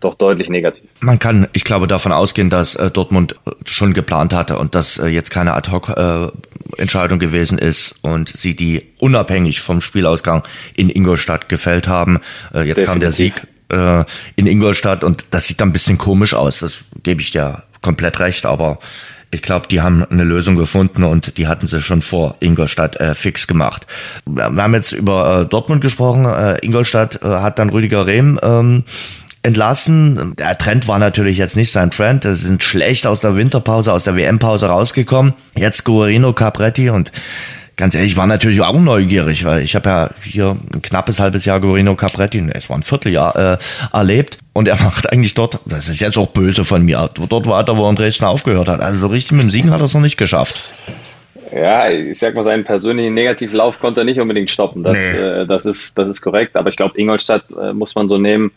doch 0.00 0.14
deutlich 0.14 0.48
negativ. 0.48 0.88
Man 1.00 1.18
kann, 1.18 1.48
ich 1.52 1.64
glaube, 1.64 1.86
davon 1.86 2.12
ausgehen, 2.12 2.50
dass 2.50 2.74
äh, 2.76 2.90
Dortmund 2.90 3.36
äh, 3.46 3.50
schon 3.64 3.94
geplant 3.94 4.32
hatte 4.32 4.58
und 4.58 4.74
dass 4.74 4.98
äh, 4.98 5.06
jetzt 5.06 5.30
keine 5.30 5.54
Ad-Hoc-Entscheidung 5.54 7.20
äh, 7.20 7.24
gewesen 7.24 7.58
ist 7.58 7.96
und 8.02 8.28
sie 8.28 8.54
die 8.54 8.86
unabhängig 8.98 9.60
vom 9.60 9.80
Spielausgang 9.80 10.42
in 10.74 10.90
Ingolstadt 10.90 11.48
gefällt 11.48 11.88
haben. 11.88 12.20
Äh, 12.54 12.62
jetzt 12.62 12.78
Definitiv. 12.78 12.86
kam 12.86 13.00
der 13.00 13.10
Sieg 13.10 13.42
äh, 13.70 14.04
in 14.36 14.46
Ingolstadt 14.46 15.02
und 15.04 15.24
das 15.30 15.46
sieht 15.46 15.60
dann 15.60 15.70
ein 15.70 15.72
bisschen 15.72 15.98
komisch 15.98 16.34
aus. 16.34 16.60
Das 16.60 16.84
gebe 17.02 17.20
ich 17.20 17.32
dir 17.32 17.64
komplett 17.82 18.20
recht, 18.20 18.46
aber 18.46 18.78
ich 19.30 19.42
glaube, 19.42 19.66
die 19.68 19.82
haben 19.82 20.04
eine 20.04 20.24
Lösung 20.24 20.56
gefunden 20.56 21.04
und 21.04 21.36
die 21.36 21.48
hatten 21.48 21.66
sie 21.66 21.82
schon 21.82 22.00
vor 22.00 22.36
Ingolstadt 22.40 22.96
äh, 22.96 23.14
fix 23.14 23.46
gemacht. 23.46 23.86
Wir 24.24 24.44
haben 24.44 24.74
jetzt 24.74 24.92
über 24.92 25.42
äh, 25.42 25.46
Dortmund 25.46 25.82
gesprochen. 25.82 26.24
Äh, 26.24 26.64
Ingolstadt 26.64 27.20
äh, 27.22 27.26
hat 27.26 27.58
dann 27.58 27.68
Rüdiger 27.68 28.06
Rehm 28.06 28.40
ähm, 28.42 28.84
entlassen. 29.48 30.34
Der 30.38 30.56
Trend 30.56 30.86
war 30.86 30.98
natürlich 30.98 31.38
jetzt 31.38 31.56
nicht 31.56 31.72
sein 31.72 31.90
Trend. 31.90 32.22
Sie 32.24 32.34
sind 32.34 32.62
schlecht 32.62 33.06
aus 33.06 33.20
der 33.20 33.36
Winterpause, 33.36 33.92
aus 33.92 34.04
der 34.04 34.14
WM-Pause 34.14 34.66
rausgekommen. 34.66 35.34
Jetzt 35.56 35.84
Guarino 35.84 36.32
Capretti 36.32 36.90
und 36.90 37.10
ganz 37.76 37.94
ehrlich, 37.94 38.12
ich 38.12 38.16
war 38.16 38.26
natürlich 38.26 38.60
auch 38.60 38.78
neugierig, 38.78 39.44
weil 39.44 39.62
ich 39.62 39.74
habe 39.74 39.88
ja 39.88 40.10
hier 40.22 40.56
ein 40.74 40.82
knappes 40.82 41.18
halbes 41.20 41.44
Jahr 41.44 41.60
Guarino 41.60 41.94
Capretti, 41.94 42.44
es 42.52 42.68
war 42.68 42.76
ein 42.76 42.82
Vierteljahr, 42.82 43.54
äh, 43.54 43.58
erlebt. 43.92 44.38
Und 44.52 44.68
er 44.68 44.76
macht 44.82 45.10
eigentlich 45.10 45.34
dort, 45.34 45.60
das 45.64 45.88
ist 45.88 46.00
jetzt 46.00 46.18
auch 46.18 46.28
böse 46.28 46.64
von 46.64 46.84
mir, 46.84 47.10
dort 47.14 47.46
weiter, 47.46 47.76
wo 47.76 47.84
er 47.84 47.90
in 47.90 47.96
Dresden 47.96 48.26
aufgehört 48.26 48.68
hat. 48.68 48.80
Also 48.80 48.98
so 48.98 49.06
richtig 49.06 49.32
mit 49.32 49.42
dem 49.42 49.50
Siegen 49.50 49.70
hat 49.70 49.80
er 49.80 49.86
es 49.86 49.94
noch 49.94 50.02
nicht 50.02 50.18
geschafft. 50.18 50.74
Ja, 51.54 51.88
ich 51.88 52.18
sag 52.18 52.34
mal, 52.34 52.44
seinen 52.44 52.64
persönlichen 52.64 53.14
Negativlauf 53.14 53.80
konnte 53.80 54.02
er 54.02 54.04
nicht 54.04 54.20
unbedingt 54.20 54.50
stoppen. 54.50 54.82
Das, 54.82 54.98
nee. 54.98 55.18
äh, 55.18 55.46
das, 55.46 55.64
ist, 55.64 55.96
das 55.96 56.08
ist 56.08 56.20
korrekt. 56.20 56.56
Aber 56.56 56.68
ich 56.68 56.76
glaube, 56.76 56.98
Ingolstadt 56.98 57.44
äh, 57.58 57.72
muss 57.72 57.94
man 57.94 58.08
so 58.08 58.18
nehmen, 58.18 58.50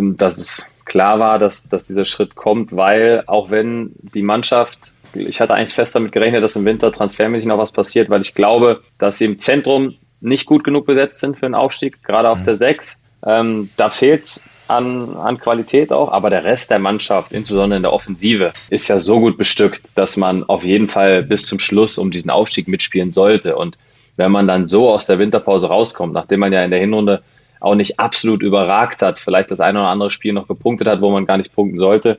dass 0.00 0.38
es 0.38 0.72
klar 0.84 1.18
war, 1.18 1.38
dass, 1.38 1.68
dass 1.68 1.84
dieser 1.84 2.04
Schritt 2.04 2.34
kommt, 2.34 2.74
weil 2.74 3.24
auch 3.26 3.50
wenn 3.50 3.92
die 4.14 4.22
Mannschaft, 4.22 4.92
ich 5.14 5.40
hatte 5.40 5.54
eigentlich 5.54 5.74
fest 5.74 5.94
damit 5.94 6.12
gerechnet, 6.12 6.42
dass 6.42 6.56
im 6.56 6.64
Winter 6.64 6.92
transfermäßig 6.92 7.46
noch 7.46 7.58
was 7.58 7.72
passiert, 7.72 8.10
weil 8.10 8.20
ich 8.20 8.34
glaube, 8.34 8.82
dass 8.98 9.18
sie 9.18 9.26
im 9.26 9.38
Zentrum 9.38 9.94
nicht 10.20 10.46
gut 10.46 10.64
genug 10.64 10.86
besetzt 10.86 11.20
sind 11.20 11.36
für 11.36 11.46
einen 11.46 11.54
Aufstieg, 11.54 12.02
gerade 12.02 12.30
auf 12.30 12.40
mhm. 12.40 12.44
der 12.44 12.54
6. 12.54 12.98
Ähm, 13.24 13.70
da 13.76 13.90
fehlt 13.90 14.40
an, 14.68 15.16
an 15.16 15.38
Qualität 15.38 15.92
auch, 15.92 16.10
aber 16.10 16.30
der 16.30 16.44
Rest 16.44 16.70
der 16.70 16.78
Mannschaft, 16.78 17.32
insbesondere 17.32 17.76
in 17.76 17.82
der 17.82 17.92
Offensive, 17.92 18.52
ist 18.70 18.88
ja 18.88 18.98
so 18.98 19.20
gut 19.20 19.36
bestückt, 19.36 19.82
dass 19.94 20.16
man 20.16 20.44
auf 20.44 20.64
jeden 20.64 20.88
Fall 20.88 21.22
bis 21.22 21.46
zum 21.46 21.58
Schluss 21.58 21.98
um 21.98 22.10
diesen 22.10 22.30
Aufstieg 22.30 22.68
mitspielen 22.68 23.12
sollte. 23.12 23.56
Und 23.56 23.76
wenn 24.16 24.32
man 24.32 24.46
dann 24.46 24.66
so 24.66 24.90
aus 24.90 25.06
der 25.06 25.18
Winterpause 25.18 25.68
rauskommt, 25.68 26.12
nachdem 26.12 26.40
man 26.40 26.52
ja 26.52 26.64
in 26.64 26.70
der 26.70 26.80
Hinrunde 26.80 27.22
auch 27.62 27.74
nicht 27.74 27.98
absolut 27.98 28.42
überragt 28.42 29.02
hat, 29.02 29.18
vielleicht 29.18 29.50
das 29.50 29.60
eine 29.60 29.80
oder 29.80 29.88
andere 29.88 30.10
Spiel 30.10 30.32
noch 30.32 30.48
gepunktet 30.48 30.88
hat, 30.88 31.00
wo 31.00 31.10
man 31.10 31.26
gar 31.26 31.36
nicht 31.36 31.54
punkten 31.54 31.78
sollte. 31.78 32.18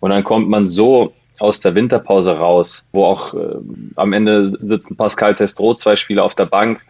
Und 0.00 0.10
dann 0.10 0.24
kommt 0.24 0.48
man 0.48 0.66
so 0.66 1.12
aus 1.38 1.60
der 1.60 1.74
Winterpause 1.74 2.32
raus, 2.38 2.84
wo 2.92 3.04
auch 3.04 3.34
äh, 3.34 3.56
am 3.96 4.12
Ende 4.12 4.56
sitzen 4.60 4.96
Pascal 4.96 5.34
Testro, 5.34 5.74
zwei 5.74 5.96
Spieler 5.96 6.24
auf 6.24 6.34
der 6.34 6.46
Bank, 6.46 6.80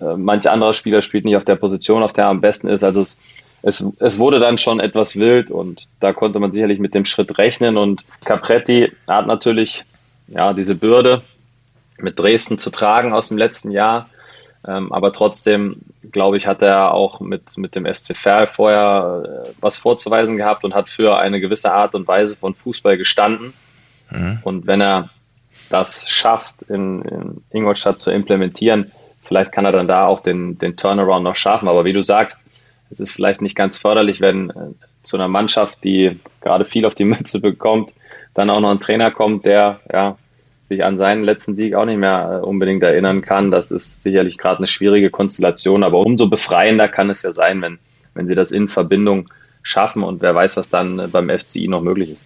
äh, 0.00 0.16
manch 0.16 0.48
anderer 0.48 0.74
Spieler 0.74 1.02
spielt 1.02 1.24
nicht 1.24 1.36
auf 1.36 1.44
der 1.44 1.56
Position, 1.56 2.02
auf 2.02 2.12
der 2.12 2.24
er 2.24 2.30
am 2.30 2.40
besten 2.40 2.68
ist. 2.68 2.82
Also 2.82 3.00
es, 3.00 3.18
es, 3.62 3.84
es 4.00 4.18
wurde 4.18 4.40
dann 4.40 4.58
schon 4.58 4.80
etwas 4.80 5.16
wild 5.16 5.50
und 5.50 5.86
da 6.00 6.12
konnte 6.12 6.40
man 6.40 6.50
sicherlich 6.50 6.78
mit 6.78 6.94
dem 6.94 7.04
Schritt 7.04 7.38
rechnen. 7.38 7.76
Und 7.76 8.04
Capretti 8.24 8.92
hat 9.08 9.26
natürlich 9.26 9.84
ja 10.28 10.52
diese 10.52 10.74
Bürde 10.74 11.22
mit 11.98 12.18
Dresden 12.18 12.58
zu 12.58 12.70
tragen 12.70 13.12
aus 13.12 13.28
dem 13.28 13.38
letzten 13.38 13.70
Jahr. 13.70 14.08
Ähm, 14.66 14.92
aber 14.92 15.12
trotzdem, 15.12 15.76
glaube 16.12 16.36
ich, 16.36 16.46
hat 16.46 16.62
er 16.62 16.94
auch 16.94 17.20
mit, 17.20 17.56
mit 17.58 17.74
dem 17.74 17.92
SC 17.92 18.16
Verl 18.16 18.46
vorher 18.46 19.44
äh, 19.46 19.48
was 19.60 19.76
vorzuweisen 19.76 20.36
gehabt 20.36 20.64
und 20.64 20.74
hat 20.74 20.88
für 20.88 21.18
eine 21.18 21.40
gewisse 21.40 21.72
Art 21.72 21.94
und 21.94 22.06
Weise 22.06 22.36
von 22.36 22.54
Fußball 22.54 22.96
gestanden. 22.96 23.54
Mhm. 24.10 24.38
Und 24.42 24.66
wenn 24.66 24.80
er 24.80 25.10
das 25.68 26.08
schafft, 26.08 26.62
in, 26.62 27.02
in 27.02 27.44
Ingolstadt 27.50 27.98
zu 27.98 28.10
implementieren, 28.10 28.92
vielleicht 29.22 29.52
kann 29.52 29.64
er 29.64 29.72
dann 29.72 29.88
da 29.88 30.06
auch 30.06 30.20
den, 30.20 30.58
den 30.58 30.76
Turnaround 30.76 31.24
noch 31.24 31.36
schaffen. 31.36 31.68
Aber 31.68 31.84
wie 31.84 31.92
du 31.92 32.02
sagst, 32.02 32.42
es 32.90 33.00
ist 33.00 33.12
vielleicht 33.12 33.40
nicht 33.40 33.56
ganz 33.56 33.78
förderlich, 33.78 34.20
wenn 34.20 34.50
äh, 34.50 34.54
zu 35.02 35.16
einer 35.16 35.28
Mannschaft, 35.28 35.82
die 35.82 36.20
gerade 36.40 36.64
viel 36.64 36.86
auf 36.86 36.94
die 36.94 37.04
Mütze 37.04 37.40
bekommt, 37.40 37.94
dann 38.34 38.50
auch 38.50 38.60
noch 38.60 38.70
ein 38.70 38.80
Trainer 38.80 39.10
kommt, 39.10 39.44
der 39.44 39.80
ja 39.92 40.16
sich 40.72 40.84
an 40.84 40.98
seinen 40.98 41.24
letzten 41.24 41.56
Sieg 41.56 41.74
auch 41.74 41.84
nicht 41.84 41.98
mehr 41.98 42.40
äh, 42.42 42.46
unbedingt 42.46 42.82
erinnern 42.82 43.22
kann. 43.22 43.50
Das 43.50 43.70
ist 43.70 44.02
sicherlich 44.02 44.38
gerade 44.38 44.58
eine 44.58 44.66
schwierige 44.66 45.10
Konstellation, 45.10 45.84
aber 45.84 45.98
umso 45.98 46.28
befreiender 46.28 46.88
kann 46.88 47.10
es 47.10 47.22
ja 47.22 47.32
sein, 47.32 47.62
wenn, 47.62 47.78
wenn 48.14 48.26
sie 48.26 48.34
das 48.34 48.50
in 48.50 48.68
Verbindung 48.68 49.28
schaffen 49.62 50.02
und 50.02 50.22
wer 50.22 50.34
weiß, 50.34 50.56
was 50.56 50.70
dann 50.70 50.98
äh, 50.98 51.06
beim 51.06 51.30
FCI 51.30 51.68
noch 51.68 51.82
möglich 51.82 52.10
ist. 52.10 52.24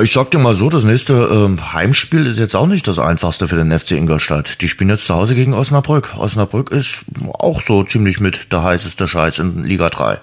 Ich 0.00 0.12
sag 0.12 0.30
dir 0.30 0.38
mal 0.38 0.54
so, 0.54 0.70
das 0.70 0.84
nächste 0.84 1.14
ähm, 1.14 1.72
Heimspiel 1.72 2.26
ist 2.26 2.38
jetzt 2.38 2.56
auch 2.56 2.66
nicht 2.66 2.88
das 2.88 2.98
einfachste 2.98 3.46
für 3.48 3.56
den 3.56 3.78
FC 3.78 3.92
Ingolstadt. 3.92 4.62
Die 4.62 4.68
spielen 4.68 4.90
jetzt 4.90 5.06
zu 5.06 5.14
Hause 5.14 5.34
gegen 5.34 5.52
Osnabrück. 5.52 6.14
Osnabrück 6.16 6.70
ist 6.70 7.04
auch 7.34 7.60
so 7.60 7.84
ziemlich 7.84 8.20
mit 8.20 8.52
der 8.52 8.62
heißeste 8.62 9.06
Scheiß 9.06 9.38
in 9.38 9.64
Liga 9.64 9.90
3. 9.90 10.20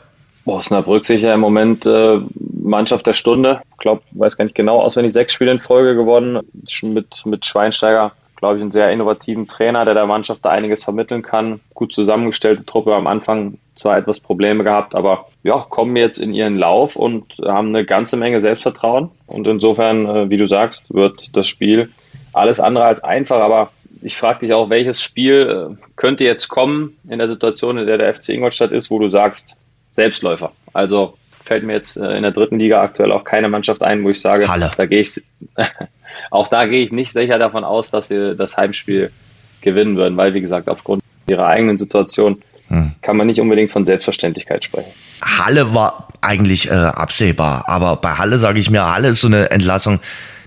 Osnabrück 0.54 1.04
sicher 1.04 1.34
im 1.34 1.40
Moment 1.40 1.86
äh, 1.86 2.20
Mannschaft 2.62 3.08
der 3.08 3.14
Stunde. 3.14 3.62
Ich 3.72 3.78
glaube, 3.78 4.02
weiß 4.12 4.38
gar 4.38 4.46
nicht 4.46 4.56
genau 4.56 4.82
auswendig, 4.82 5.14
sechs 5.14 5.34
Spiele 5.34 5.52
in 5.52 5.60
Folge 5.60 5.96
geworden. 5.96 6.40
Mit, 6.82 7.26
mit 7.26 7.46
Schweinsteiger, 7.46 8.14
glaube 8.36 8.58
ich, 8.58 8.62
einen 8.62 8.72
sehr 8.72 8.92
innovativen 8.92 9.48
Trainer, 9.48 9.86
der 9.86 9.94
der 9.94 10.06
Mannschaft 10.06 10.46
da 10.46 10.50
einiges 10.50 10.84
vermitteln 10.84 11.22
kann. 11.22 11.60
Gut 11.74 11.94
zusammengestellte 11.94 12.66
Truppe 12.66 12.94
am 12.96 13.08
Anfang 13.08 13.58
zwar 13.76 13.98
etwas 13.98 14.20
Probleme 14.20 14.64
gehabt, 14.64 14.94
aber 14.94 15.28
ja, 15.44 15.66
kommen 15.70 15.96
jetzt 15.96 16.20
in 16.20 16.34
ihren 16.34 16.58
Lauf 16.58 16.96
und 16.96 17.38
haben 17.46 17.70
eine 17.70 17.86
ganze 17.86 18.18
Menge 18.18 18.42
Selbstvertrauen. 18.42 19.10
Und 19.26 19.48
insofern, 19.48 20.06
äh, 20.06 20.30
wie 20.30 20.38
du 20.38 20.46
sagst, 20.46 20.94
wird 20.94 21.36
das 21.36 21.48
Spiel 21.48 21.90
alles 22.34 22.60
andere 22.60 22.86
als 22.86 23.04
einfach, 23.04 23.40
aber 23.40 23.72
ich 24.02 24.16
frage 24.16 24.40
dich 24.40 24.54
auch, 24.54 24.70
welches 24.70 25.02
Spiel 25.02 25.78
äh, 25.78 25.84
könnte 25.96 26.24
jetzt 26.24 26.48
kommen 26.48 26.98
in 27.10 27.20
der 27.20 27.28
Situation, 27.28 27.78
in 27.78 27.88
der 27.88 27.98
der 27.98 28.14
FC 28.14 28.30
Ingolstadt 28.30 28.72
ist, 28.72 28.92
wo 28.92 29.00
du 29.00 29.08
sagst, 29.08 29.56
Selbstläufer. 30.00 30.54
Also 30.72 31.18
fällt 31.44 31.66
mir 31.66 31.74
jetzt 31.74 31.98
äh, 31.98 32.16
in 32.16 32.24
der 32.24 32.32
dritten 32.32 32.58
Liga 32.58 32.82
aktuell 32.82 33.12
auch 33.12 33.26
keine 33.26 33.50
Mannschaft 33.50 33.84
ein, 33.84 34.02
wo 34.06 34.10
ich 34.10 34.22
sage, 34.22 34.48
Halle. 34.48 34.72
da 34.78 34.86
gehe 34.86 35.02
ich 35.02 35.22
auch 36.32 36.48
da 36.48 36.66
gehe 36.68 36.84
ich 36.84 36.94
nicht 36.94 37.12
sicher 37.12 37.38
davon 37.38 37.66
aus, 37.66 37.92
dass 37.92 38.08
sie 38.08 38.36
das 38.36 38.56
Heimspiel 38.56 39.12
gewinnen 39.60 39.98
würden, 39.98 40.16
weil 40.16 40.34
wie 40.34 40.40
gesagt, 40.40 40.70
aufgrund 40.70 41.04
ihrer 41.28 41.48
eigenen 41.48 41.78
Situation 41.78 42.42
hm. 42.70 42.94
kann 43.02 43.18
man 43.18 43.28
nicht 43.28 43.42
unbedingt 43.42 43.72
von 43.72 43.84
Selbstverständlichkeit 43.84 44.64
sprechen. 44.64 44.92
Halle 45.22 45.76
war 45.76 46.08
eigentlich 46.22 46.70
äh, 46.70 46.74
absehbar, 46.74 47.68
aber 47.68 47.98
bei 47.98 48.14
Halle 48.14 48.40
sage 48.40 48.60
ich 48.60 48.70
mir, 48.70 48.86
Halle 48.86 49.10
ist 49.10 49.20
so 49.20 49.28
eine 49.28 49.50
Entlassung, 49.50 50.00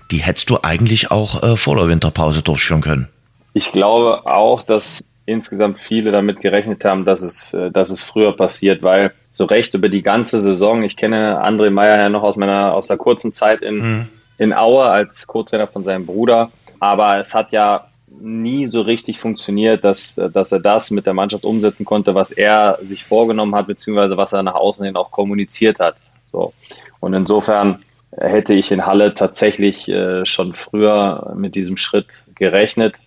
die 0.09 0.17
hättest 0.17 0.49
du 0.49 0.59
eigentlich 0.63 1.11
auch 1.11 1.43
äh, 1.43 1.57
vor 1.57 1.75
der 1.75 1.89
Winterpause 1.89 2.41
durchführen 2.41 2.81
können. 2.81 3.07
Ich 3.53 3.71
glaube 3.71 4.25
auch, 4.25 4.63
dass 4.63 5.03
insgesamt 5.25 5.79
viele 5.79 6.11
damit 6.11 6.41
gerechnet 6.41 6.83
haben, 6.85 7.05
dass 7.05 7.21
es, 7.21 7.53
äh, 7.53 7.71
dass 7.71 7.89
es 7.89 8.03
früher 8.03 8.35
passiert, 8.35 8.83
weil 8.83 9.13
so 9.31 9.45
recht 9.45 9.73
über 9.73 9.89
die 9.89 10.01
ganze 10.01 10.39
Saison, 10.39 10.83
ich 10.83 10.97
kenne 10.97 11.43
André 11.43 11.69
Meyer 11.69 11.97
ja 11.97 12.09
noch 12.09 12.23
aus 12.23 12.35
meiner, 12.35 12.73
aus 12.73 12.87
der 12.87 12.97
kurzen 12.97 13.33
Zeit 13.33 13.61
in, 13.61 13.75
mhm. 13.75 14.09
in 14.37 14.53
Aue 14.53 14.83
als 14.83 15.27
Co-Trainer 15.27 15.67
von 15.67 15.83
seinem 15.83 16.05
Bruder, 16.05 16.51
aber 16.79 17.17
es 17.19 17.33
hat 17.33 17.51
ja 17.51 17.87
nie 18.19 18.67
so 18.67 18.81
richtig 18.81 19.19
funktioniert, 19.19 19.83
dass, 19.83 20.15
dass 20.15 20.51
er 20.51 20.59
das 20.59 20.91
mit 20.91 21.05
der 21.05 21.13
Mannschaft 21.13 21.45
umsetzen 21.45 21.85
konnte, 21.85 22.13
was 22.13 22.31
er 22.31 22.77
sich 22.83 23.03
vorgenommen 23.05 23.55
hat, 23.55 23.67
beziehungsweise 23.67 24.17
was 24.17 24.33
er 24.33 24.43
nach 24.43 24.55
außen 24.55 24.85
hin 24.85 24.95
auch 24.95 25.09
kommuniziert 25.11 25.79
hat. 25.79 25.95
So. 26.31 26.53
Und 26.99 27.13
insofern 27.13 27.83
hätte 28.17 28.53
ich 28.53 28.71
in 28.71 28.85
Halle 28.85 29.13
tatsächlich 29.13 29.89
äh, 29.89 30.25
schon 30.25 30.53
früher 30.53 31.33
mit 31.35 31.55
diesem 31.55 31.77
Schritt 31.77 32.07
gerechnet. 32.35 32.99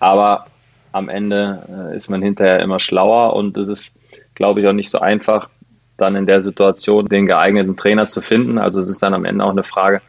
Aber 0.00 0.46
am 0.92 1.08
Ende 1.08 1.90
äh, 1.92 1.96
ist 1.96 2.08
man 2.08 2.22
hinterher 2.22 2.60
immer 2.60 2.78
schlauer 2.78 3.34
und 3.34 3.56
es 3.56 3.68
ist, 3.68 3.98
glaube 4.34 4.60
ich, 4.60 4.66
auch 4.66 4.72
nicht 4.72 4.90
so 4.90 5.00
einfach, 5.00 5.48
dann 5.96 6.16
in 6.16 6.26
der 6.26 6.40
Situation 6.40 7.08
den 7.08 7.26
geeigneten 7.26 7.76
Trainer 7.76 8.06
zu 8.06 8.20
finden. 8.20 8.58
Also 8.58 8.80
es 8.80 8.88
ist 8.88 9.02
dann 9.02 9.14
am 9.14 9.24
Ende 9.24 9.44
auch 9.44 9.50
eine 9.50 9.62
Frage 9.62 10.02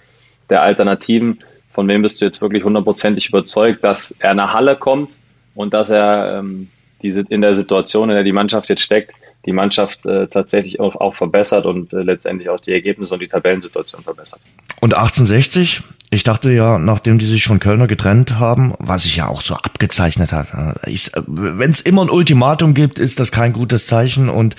der 0.50 0.62
Alternativen. 0.62 1.40
Von 1.72 1.88
wem 1.88 2.02
bist 2.02 2.22
du 2.22 2.26
jetzt 2.26 2.42
wirklich 2.42 2.64
hundertprozentig 2.64 3.30
überzeugt, 3.30 3.84
dass 3.84 4.12
er 4.20 4.34
nach 4.34 4.54
Halle 4.54 4.76
kommt 4.76 5.18
und 5.56 5.74
dass 5.74 5.90
er 5.90 6.40
ähm, 6.40 6.70
diese 7.02 7.22
in 7.30 7.42
der 7.42 7.56
Situation, 7.56 8.10
in 8.10 8.16
der 8.16 8.24
die 8.24 8.32
Mannschaft 8.32 8.70
jetzt 8.70 8.82
steckt, 8.82 9.12
die 9.46 9.52
Mannschaft 9.52 10.06
äh, 10.06 10.28
tatsächlich 10.28 10.80
auch, 10.80 10.96
auch 10.96 11.16
verbessert 11.16 11.66
und 11.66 11.94
äh, 11.94 12.02
letztendlich 12.02 12.50
auch 12.50 12.60
die 12.60 12.72
Ergebnisse 12.72 13.14
und 13.14 13.20
die 13.20 13.28
Tabellensituation 13.28 14.02
verbessert. 14.02 14.40
Und 14.80 14.94
1860 14.94 15.84
ich 16.14 16.24
dachte 16.24 16.52
ja, 16.52 16.78
nachdem 16.78 17.18
die 17.18 17.26
sich 17.26 17.46
von 17.46 17.60
Kölner 17.60 17.88
getrennt 17.88 18.38
haben, 18.38 18.74
was 18.78 19.04
sich 19.04 19.16
ja 19.16 19.28
auch 19.28 19.42
so 19.42 19.56
abgezeichnet 19.56 20.32
hat, 20.32 20.54
äh, 20.54 20.96
wenn 21.26 21.72
es 21.72 21.82
immer 21.82 22.04
ein 22.04 22.10
Ultimatum 22.10 22.76
gibt, 22.76 23.00
ist 23.00 23.20
das 23.20 23.32
kein 23.32 23.52
gutes 23.52 23.88
Zeichen. 23.88 24.30
Und 24.30 24.56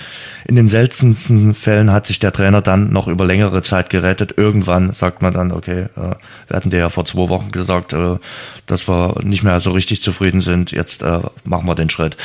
in 0.46 0.56
den 0.56 0.66
seltensten 0.66 1.54
Fällen 1.54 1.92
hat 1.92 2.06
sich 2.06 2.18
der 2.18 2.32
Trainer 2.32 2.60
dann 2.60 2.92
noch 2.92 3.06
über 3.06 3.24
längere 3.24 3.62
Zeit 3.62 3.88
gerettet. 3.88 4.34
Irgendwann 4.36 4.92
sagt 4.92 5.22
man 5.22 5.32
dann, 5.32 5.52
okay, 5.52 5.86
äh, 5.96 6.16
wir 6.48 6.56
hatten 6.56 6.70
dir 6.70 6.78
ja 6.78 6.88
vor 6.90 7.04
zwei 7.04 7.28
Wochen 7.28 7.52
gesagt, 7.52 7.92
äh, 7.92 8.16
dass 8.66 8.88
wir 8.88 9.20
nicht 9.22 9.44
mehr 9.44 9.60
so 9.60 9.70
richtig 9.70 10.02
zufrieden 10.02 10.40
sind, 10.40 10.72
jetzt 10.72 11.04
machen 11.44 11.66
wir 11.66 11.74
den 11.74 11.90
Schritt. 11.90 12.16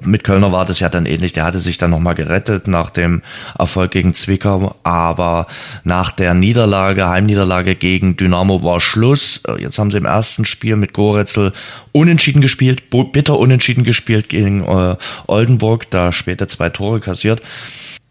Mit 0.00 0.24
Kölner 0.24 0.50
war 0.50 0.64
das 0.64 0.80
ja 0.80 0.88
dann 0.88 1.04
ähnlich, 1.04 1.34
der 1.34 1.44
hatte 1.44 1.58
sich 1.58 1.76
dann 1.76 1.90
nochmal 1.90 2.14
gerettet 2.14 2.66
nach 2.68 2.88
dem 2.88 3.20
Erfolg 3.58 3.90
gegen 3.90 4.14
Zwickau, 4.14 4.76
aber 4.82 5.46
nach 5.82 6.10
der 6.10 6.32
Niederlage, 6.32 7.06
Heimniederlage 7.06 7.74
gegen 7.74 8.16
Dynamo 8.16 8.63
war 8.64 8.80
Schluss. 8.80 9.42
Äh, 9.46 9.60
jetzt 9.62 9.78
haben 9.78 9.90
sie 9.90 9.98
im 9.98 10.04
ersten 10.04 10.44
Spiel 10.44 10.76
mit 10.76 10.92
Goretzel 10.92 11.52
unentschieden 11.92 12.40
gespielt, 12.40 12.90
bitter 12.90 13.38
unentschieden 13.38 13.84
gespielt 13.84 14.28
gegen 14.28 14.64
äh, 14.64 14.96
Oldenburg, 15.26 15.90
da 15.90 16.12
später 16.12 16.48
zwei 16.48 16.70
Tore 16.70 17.00
kassiert. 17.00 17.42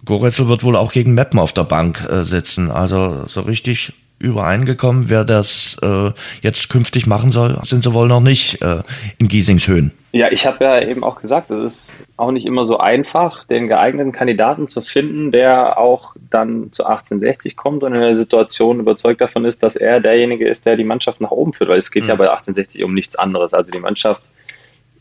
Goretzel 0.06 0.48
wird 0.50 0.64
wohl 0.64 0.76
auch 0.76 0.92
gegen 0.92 1.14
Meppen 1.14 1.40
auf 1.40 1.54
der 1.54 1.64
Bank 1.64 2.06
äh, 2.10 2.24
sitzen. 2.24 2.72
Also 2.72 3.26
so 3.28 3.42
richtig 3.42 3.94
übereingekommen, 4.24 5.10
wer 5.10 5.26
das 5.26 5.78
äh, 5.82 6.12
jetzt 6.42 6.70
künftig 6.70 7.06
machen 7.08 7.32
soll, 7.32 7.60
sind 7.64 7.84
sie 7.84 7.94
wohl 7.94 8.08
noch 8.08 8.22
nicht 8.22 8.62
äh, 8.62 8.82
in 9.18 9.28
Giesingshöhen. 9.28 9.92
Ja, 10.14 10.32
ich 10.32 10.46
habe 10.46 10.64
ja 10.64 10.82
eben 10.82 11.04
auch 11.04 11.20
gesagt, 11.20 11.50
es 11.50 11.60
ist 11.60 11.98
auch 12.18 12.32
nicht 12.32 12.46
immer 12.46 12.66
so 12.66 12.78
einfach, 12.78 13.46
den 13.46 13.68
geeigneten 13.68 14.12
Kandidaten 14.12 14.68
zu 14.68 14.82
finden, 14.82 15.32
der 15.32 15.78
auch 15.78 16.16
dann 16.30 16.72
zu 16.72 16.86
1860 16.86 17.58
kommt 17.58 17.84
und 17.84 17.96
in 17.96 18.02
der 18.02 18.16
Situation 18.16 18.80
überzeugt 18.80 19.22
davon 19.22 19.44
ist, 19.44 19.64
dass 19.64 19.76
er 19.76 20.00
derjenige 20.00 20.48
ist, 20.48 20.66
der 20.66 20.78
die 20.78 20.84
Mannschaft 20.84 21.20
nach 21.20 21.32
oben 21.32 21.52
führt, 21.54 21.70
weil 21.70 21.80
es 21.80 21.92
geht 21.92 22.04
mhm. 22.04 22.10
ja 22.10 22.16
bei 22.16 22.30
1860 22.30 22.84
um 22.84 22.94
nichts 22.94 23.16
anderes. 23.16 23.54
Also 23.54 23.72
die 23.72 23.80
Mannschaft 23.80 24.30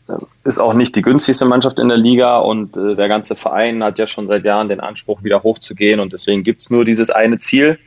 äh, 0.09 0.13
ist 0.43 0.59
auch 0.59 0.73
nicht 0.73 0.95
die 0.95 1.01
günstigste 1.01 1.45
Mannschaft 1.45 1.79
in 1.79 1.87
der 1.89 1.97
Liga 1.97 2.39
und 2.39 2.75
äh, 2.75 2.95
der 2.95 3.07
ganze 3.07 3.35
Verein 3.35 3.83
hat 3.83 3.99
ja 3.99 4.07
schon 4.07 4.27
seit 4.27 4.43
Jahren 4.43 4.67
den 4.67 4.79
Anspruch, 4.79 5.23
wieder 5.23 5.43
hochzugehen 5.43 5.99
und 5.99 6.11
deswegen 6.11 6.43
gibt's 6.43 6.71
nur 6.71 6.83
dieses 6.83 7.11
eine 7.11 7.37
Ziel. 7.37 7.77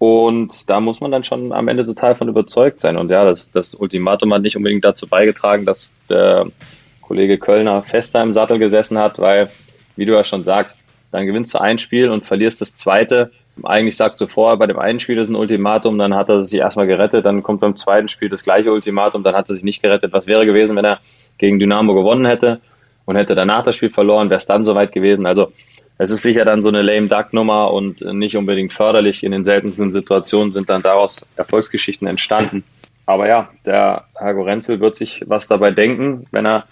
Und 0.00 0.70
da 0.70 0.80
muss 0.80 1.02
man 1.02 1.10
dann 1.10 1.24
schon 1.24 1.52
am 1.52 1.68
Ende 1.68 1.84
total 1.84 2.14
von 2.14 2.26
überzeugt 2.26 2.80
sein. 2.80 2.96
Und 2.96 3.10
ja, 3.10 3.22
das, 3.26 3.50
das 3.50 3.74
Ultimatum 3.74 4.32
hat 4.32 4.40
nicht 4.40 4.56
unbedingt 4.56 4.82
dazu 4.82 5.06
beigetragen, 5.06 5.66
dass 5.66 5.94
der 6.08 6.46
Kollege 7.02 7.36
Kölner 7.36 7.82
fester 7.82 8.22
im 8.22 8.32
Sattel 8.32 8.58
gesessen 8.58 8.96
hat, 8.96 9.18
weil, 9.18 9.50
wie 9.96 10.06
du 10.06 10.14
ja 10.14 10.24
schon 10.24 10.42
sagst, 10.42 10.80
dann 11.12 11.26
gewinnst 11.26 11.52
du 11.52 11.58
ein 11.58 11.76
Spiel 11.76 12.08
und 12.08 12.24
verlierst 12.24 12.62
das 12.62 12.74
zweite. 12.74 13.30
Eigentlich 13.62 13.98
sagst 13.98 14.18
du 14.22 14.26
vorher, 14.26 14.56
bei 14.56 14.66
dem 14.66 14.78
einen 14.78 15.00
Spiel 15.00 15.18
ist 15.18 15.28
ein 15.28 15.36
Ultimatum, 15.36 15.98
dann 15.98 16.14
hat 16.14 16.30
er 16.30 16.42
sich 16.44 16.58
erstmal 16.58 16.86
gerettet, 16.86 17.26
dann 17.26 17.42
kommt 17.42 17.60
beim 17.60 17.76
zweiten 17.76 18.08
Spiel 18.08 18.30
das 18.30 18.42
gleiche 18.42 18.72
Ultimatum, 18.72 19.22
dann 19.22 19.34
hat 19.34 19.50
er 19.50 19.54
sich 19.54 19.64
nicht 19.64 19.82
gerettet. 19.82 20.14
Was 20.14 20.26
wäre 20.26 20.46
gewesen, 20.46 20.76
wenn 20.76 20.86
er 20.86 21.00
gegen 21.36 21.58
Dynamo 21.58 21.92
gewonnen 21.92 22.24
hätte 22.24 22.62
und 23.04 23.16
hätte 23.16 23.34
danach 23.34 23.64
das 23.64 23.76
Spiel 23.76 23.90
verloren, 23.90 24.30
wäre 24.30 24.38
es 24.38 24.46
dann 24.46 24.64
soweit 24.64 24.92
gewesen. 24.92 25.26
Also 25.26 25.52
es 26.02 26.10
ist 26.10 26.22
sicher 26.22 26.46
dann 26.46 26.62
so 26.62 26.70
eine 26.70 26.80
lame 26.80 27.08
duck 27.08 27.34
Nummer 27.34 27.74
und 27.74 28.00
nicht 28.00 28.34
unbedingt 28.34 28.72
förderlich. 28.72 29.22
In 29.22 29.32
den 29.32 29.44
seltensten 29.44 29.92
Situationen 29.92 30.50
sind 30.50 30.70
dann 30.70 30.80
daraus 30.80 31.26
Erfolgsgeschichten 31.36 32.08
entstanden. 32.08 32.64
Aber 33.04 33.28
ja, 33.28 33.50
der 33.66 34.04
Herr 34.14 34.32
Gorenzel 34.32 34.80
wird 34.80 34.96
sich 34.96 35.24
was 35.26 35.46
dabei 35.46 35.72
denken, 35.72 36.24
wenn 36.30 36.46
er 36.46 36.64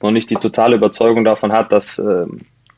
noch 0.00 0.10
nicht 0.10 0.30
die 0.30 0.36
totale 0.36 0.76
Überzeugung 0.76 1.22
davon 1.22 1.52
hat, 1.52 1.70
dass 1.70 1.98
äh, 1.98 2.24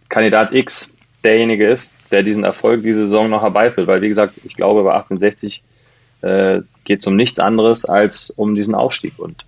Kandidat 0.08 0.52
X 0.52 0.90
derjenige 1.22 1.68
ist, 1.68 1.94
der 2.10 2.24
diesen 2.24 2.42
Erfolg 2.42 2.82
diese 2.82 3.04
Saison 3.04 3.30
noch 3.30 3.42
herbeiführt. 3.42 3.86
Weil, 3.86 4.02
wie 4.02 4.08
gesagt, 4.08 4.34
ich 4.42 4.56
glaube, 4.56 4.82
bei 4.82 4.94
1860 4.94 5.62
äh, 6.22 6.62
geht 6.82 7.02
es 7.02 7.06
um 7.06 7.14
nichts 7.14 7.38
anderes 7.38 7.84
als 7.84 8.30
um 8.30 8.56
diesen 8.56 8.74
Aufstieg. 8.74 9.16
Und 9.18 9.44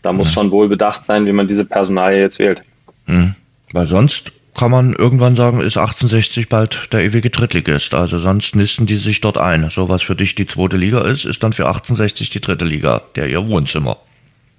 da 0.00 0.14
muss 0.14 0.30
mhm. 0.30 0.32
schon 0.32 0.50
wohl 0.50 0.68
bedacht 0.68 1.04
sein, 1.04 1.26
wie 1.26 1.32
man 1.32 1.46
diese 1.46 1.66
Personalie 1.66 2.22
jetzt 2.22 2.38
wählt. 2.38 2.62
Mhm. 3.04 3.34
Weil 3.74 3.86
sonst 3.86 4.32
kann 4.54 4.70
man 4.70 4.94
irgendwann 4.94 5.36
sagen, 5.36 5.60
ist 5.60 5.76
1860 5.76 6.48
bald 6.48 6.92
der 6.92 7.02
ewige 7.02 7.30
Drittligist. 7.30 7.94
Also 7.94 8.18
sonst 8.18 8.54
nisten 8.54 8.86
die 8.86 8.96
sich 8.96 9.20
dort 9.20 9.38
ein. 9.38 9.68
So 9.70 9.88
was 9.88 10.02
für 10.02 10.14
dich 10.14 10.34
die 10.34 10.46
zweite 10.46 10.76
Liga 10.76 11.04
ist, 11.06 11.24
ist 11.24 11.42
dann 11.42 11.52
für 11.52 11.66
1860 11.66 12.30
die 12.30 12.40
dritte 12.40 12.64
Liga, 12.64 13.02
der 13.16 13.28
ihr 13.28 13.46
Wohnzimmer. 13.46 13.98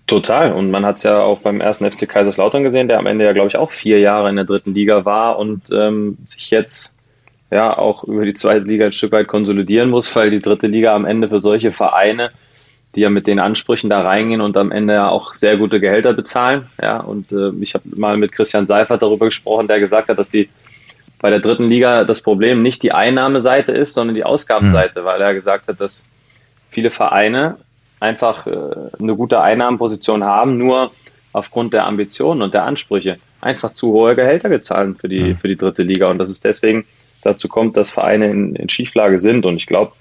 Total. 0.08 0.54
Und 0.54 0.70
man 0.70 0.86
hat 0.86 0.98
es 0.98 1.04
ja 1.04 1.20
auch 1.20 1.40
beim 1.40 1.62
ersten 1.62 1.90
FC 1.90 2.08
Kaiserslautern 2.08 2.64
gesehen, 2.64 2.88
der 2.88 3.00
am 3.00 3.08
Ende 3.08 3.26
ja, 3.26 3.34
glaube 3.34 3.48
ich, 3.48 3.58
auch 3.58 3.72
vier 3.72 4.00
Jahre 4.00 4.30
in 4.30 4.36
der 4.36 4.46
dritten 4.46 4.74
Liga 4.74 5.06
war 5.06 5.40
und 5.40 5.72
ähm, 5.72 6.18
sich 6.26 6.52
jetzt 6.52 6.92
ja 7.50 7.76
auch 7.76 8.04
über 8.04 8.26
die 8.26 8.34
zweite 8.34 8.66
Liga 8.66 8.86
ein 8.86 8.92
Stück 8.92 9.14
weit 9.14 9.28
konsolidieren 9.28 9.90
muss, 9.90 10.14
weil 10.16 10.30
die 10.30 10.42
dritte 10.42 10.68
Liga 10.68 10.94
am 10.94 11.06
Ende 11.06 11.30
für 11.30 11.42
solche 11.42 11.72
Vereine 11.72 12.32
die 12.96 13.02
ja 13.02 13.10
mit 13.10 13.28
den 13.28 13.40
Ansprüchen 13.40 13.90
da 13.90 14.02
reingehen 14.02 14.42
und 14.42 14.58
am 14.58 14.72
Ende 14.72 14.94
ja 14.94 15.10
auch 15.10 15.34
sehr 15.34 15.58
gute 15.58 15.80
Gehälter 15.80 16.14
bezahlen. 16.14 16.68
Ja, 16.82 16.98
und 16.98 17.32
äh, 17.32 17.52
ich 17.62 17.74
habe 17.74 17.84
mal 17.96 18.18
mit 18.18 18.32
Christian 18.32 18.68
Seifert 18.68 19.02
darüber 19.02 19.26
gesprochen, 19.26 19.68
der 19.68 19.80
gesagt 19.80 20.10
hat, 20.10 20.18
dass 20.18 20.30
die 20.30 20.50
bei 21.20 21.30
der 21.30 21.40
dritten 21.40 21.64
Liga 21.64 22.04
das 22.04 22.22
Problem 22.22 22.62
nicht 22.62 22.84
die 22.84 22.92
Einnahmeseite 22.92 23.72
ist, 23.72 23.94
sondern 23.94 24.16
die 24.16 24.24
Ausgabenseite, 24.24 25.02
mhm. 25.02 25.06
weil 25.06 25.22
er 25.22 25.34
gesagt 25.34 25.68
hat, 25.68 25.82
dass 25.82 26.06
viele 26.70 26.92
Vereine 26.92 27.58
einfach 28.00 28.48
äh, 28.48 28.52
eine 29.00 29.16
gute 29.16 29.42
Einnahmenposition 29.42 30.24
haben, 30.24 30.58
nur 30.58 30.92
aufgrund 31.34 31.74
der 31.74 31.86
Ambitionen 31.86 32.42
und 32.42 32.54
der 32.54 32.64
Ansprüche 32.64 33.18
einfach 33.42 33.74
zu 33.74 33.92
hohe 33.92 34.16
Gehälter 34.16 34.50
gezahlt 34.50 35.00
für 35.00 35.10
die, 35.10 35.20
mhm. 35.20 35.38
für 35.38 35.48
die 35.48 35.58
dritte 35.58 35.84
Liga 35.84 36.10
und 36.10 36.18
dass 36.18 36.30
es 36.30 36.42
deswegen 36.42 36.86
dazu 37.24 37.48
kommt, 37.48 37.76
dass 37.76 37.92
Vereine 37.92 38.30
in, 38.30 38.56
in 38.56 38.70
Schieflage 38.70 39.18
sind. 39.18 39.46
Und 39.46 39.58
ich 39.58 39.66
glaube, 39.66 39.94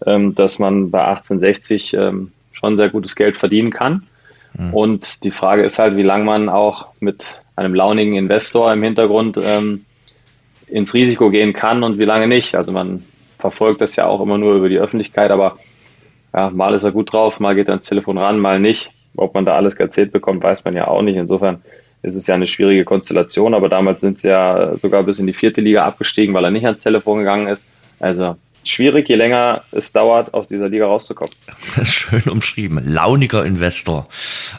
dass 0.00 0.58
man 0.58 0.90
bei 0.90 1.04
1860 1.04 1.94
ähm, 1.94 2.32
schon 2.52 2.76
sehr 2.76 2.88
gutes 2.88 3.16
Geld 3.16 3.36
verdienen 3.36 3.70
kann. 3.70 4.06
Mhm. 4.54 4.74
Und 4.74 5.24
die 5.24 5.30
Frage 5.30 5.62
ist 5.62 5.78
halt, 5.78 5.96
wie 5.96 6.02
lange 6.02 6.24
man 6.24 6.48
auch 6.48 6.88
mit 7.00 7.40
einem 7.56 7.74
launigen 7.74 8.14
Investor 8.14 8.72
im 8.72 8.82
Hintergrund 8.82 9.38
ähm, 9.42 9.84
ins 10.66 10.94
Risiko 10.94 11.30
gehen 11.30 11.52
kann 11.52 11.82
und 11.82 11.98
wie 11.98 12.04
lange 12.04 12.28
nicht. 12.28 12.54
Also 12.54 12.72
man 12.72 13.04
verfolgt 13.38 13.80
das 13.80 13.96
ja 13.96 14.06
auch 14.06 14.20
immer 14.20 14.38
nur 14.38 14.54
über 14.54 14.68
die 14.68 14.78
Öffentlichkeit, 14.78 15.30
aber 15.30 15.58
ja, 16.34 16.50
mal 16.50 16.74
ist 16.74 16.84
er 16.84 16.92
gut 16.92 17.12
drauf, 17.12 17.40
mal 17.40 17.54
geht 17.54 17.68
er 17.68 17.72
ans 17.72 17.86
Telefon 17.86 18.18
ran, 18.18 18.38
mal 18.38 18.60
nicht. 18.60 18.92
Ob 19.16 19.34
man 19.34 19.44
da 19.44 19.56
alles 19.56 19.74
erzählt 19.74 20.12
bekommt, 20.12 20.42
weiß 20.42 20.64
man 20.64 20.76
ja 20.76 20.86
auch 20.86 21.02
nicht. 21.02 21.16
Insofern 21.16 21.62
ist 22.02 22.14
es 22.14 22.26
ja 22.26 22.34
eine 22.34 22.46
schwierige 22.46 22.84
Konstellation, 22.84 23.54
aber 23.54 23.68
damals 23.68 24.00
sind 24.00 24.20
sie 24.20 24.28
ja 24.28 24.76
sogar 24.78 25.02
bis 25.02 25.18
in 25.18 25.26
die 25.26 25.32
vierte 25.32 25.60
Liga 25.60 25.84
abgestiegen, 25.84 26.34
weil 26.34 26.44
er 26.44 26.50
nicht 26.50 26.64
ans 26.64 26.82
Telefon 26.82 27.18
gegangen 27.18 27.48
ist. 27.48 27.68
Also 27.98 28.36
schwierig, 28.64 29.08
je 29.08 29.16
länger 29.16 29.62
es 29.72 29.92
dauert, 29.92 30.34
aus 30.34 30.48
dieser 30.48 30.68
Liga 30.68 30.86
rauszukommen. 30.86 31.32
Schön 31.84 32.22
umschrieben. 32.28 32.80
Launiger 32.84 33.44
Investor 33.44 34.08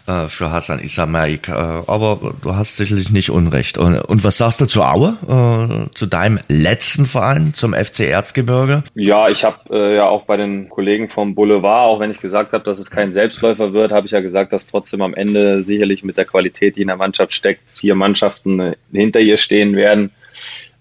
äh, 0.08 0.28
für 0.28 0.52
Hassan 0.52 0.80
Isamaik. 0.80 1.50
Äh, 1.50 1.52
aber 1.52 2.34
du 2.42 2.56
hast 2.56 2.78
sicherlich 2.78 3.12
nicht 3.12 3.30
Unrecht. 3.30 3.78
Und, 3.78 3.98
und 4.00 4.24
was 4.24 4.38
sagst 4.38 4.62
du 4.62 4.66
zu 4.66 4.84
Aue, 4.84 5.18
äh, 5.28 5.96
zu 5.96 6.06
deinem 6.06 6.40
letzten 6.48 7.06
Verein, 7.06 7.54
zum 7.54 7.74
FC 7.74 8.02
Erzgebirge? 8.02 8.84
Ja, 8.96 9.28
ich 9.30 9.44
habe 9.44 9.58
äh, 9.72 9.96
ja 9.96 10.08
auch 10.08 10.24
bei 10.24 10.38
den 10.38 10.70
Kollegen 10.70 11.10
vom 11.10 11.36
Boulevard, 11.36 11.88
auch 11.88 12.00
wenn 12.00 12.12
ich 12.12 12.20
gesagt 12.20 12.54
habe, 12.54 12.64
dass 12.64 12.80
es 12.80 12.92
kein 12.92 13.12
Selbstläufer 13.12 13.74
wird, 13.74 13.92
habe 13.92 14.06
ich 14.06 14.12
ja 14.12 14.22
gesagt, 14.22 14.54
dass 14.54 14.68
trotzdem 14.68 15.02
am 15.02 15.14
Ende 15.14 15.64
sicherlich 15.64 16.04
mit 16.04 16.18
der 16.18 16.26
Qualität, 16.26 16.76
die 16.76 16.82
in 16.82 16.88
der 16.88 16.98
Mannschaft 16.98 17.34
steckt, 17.34 17.62
vier 17.70 17.96
Mannschaften 17.96 18.60
äh, 18.60 18.76
hinter 18.92 19.20
ihr 19.20 19.38
stehen 19.38 19.76
werden 19.76 20.12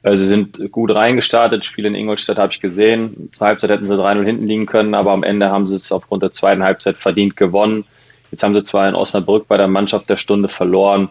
sie 0.02 0.26
sind 0.26 0.70
gut 0.72 0.94
reingestartet. 0.94 1.64
Spiel 1.64 1.86
in 1.86 1.94
Ingolstadt 1.94 2.38
habe 2.38 2.52
ich 2.52 2.60
gesehen. 2.60 3.28
Zur 3.32 3.48
Halbzeit 3.48 3.70
hätten 3.70 3.86
sie 3.86 3.94
3-0 3.94 4.24
hinten 4.24 4.46
liegen 4.46 4.66
können, 4.66 4.94
aber 4.94 5.12
am 5.12 5.22
Ende 5.22 5.50
haben 5.50 5.66
sie 5.66 5.74
es 5.74 5.92
aufgrund 5.92 6.22
der 6.22 6.30
zweiten 6.30 6.62
Halbzeit 6.62 6.96
verdient 6.96 7.36
gewonnen. 7.36 7.84
Jetzt 8.30 8.42
haben 8.42 8.54
sie 8.54 8.62
zwar 8.62 8.88
in 8.88 8.94
Osnabrück 8.94 9.48
bei 9.48 9.56
der 9.56 9.68
Mannschaft 9.68 10.08
der 10.08 10.16
Stunde 10.16 10.48
verloren, 10.48 11.08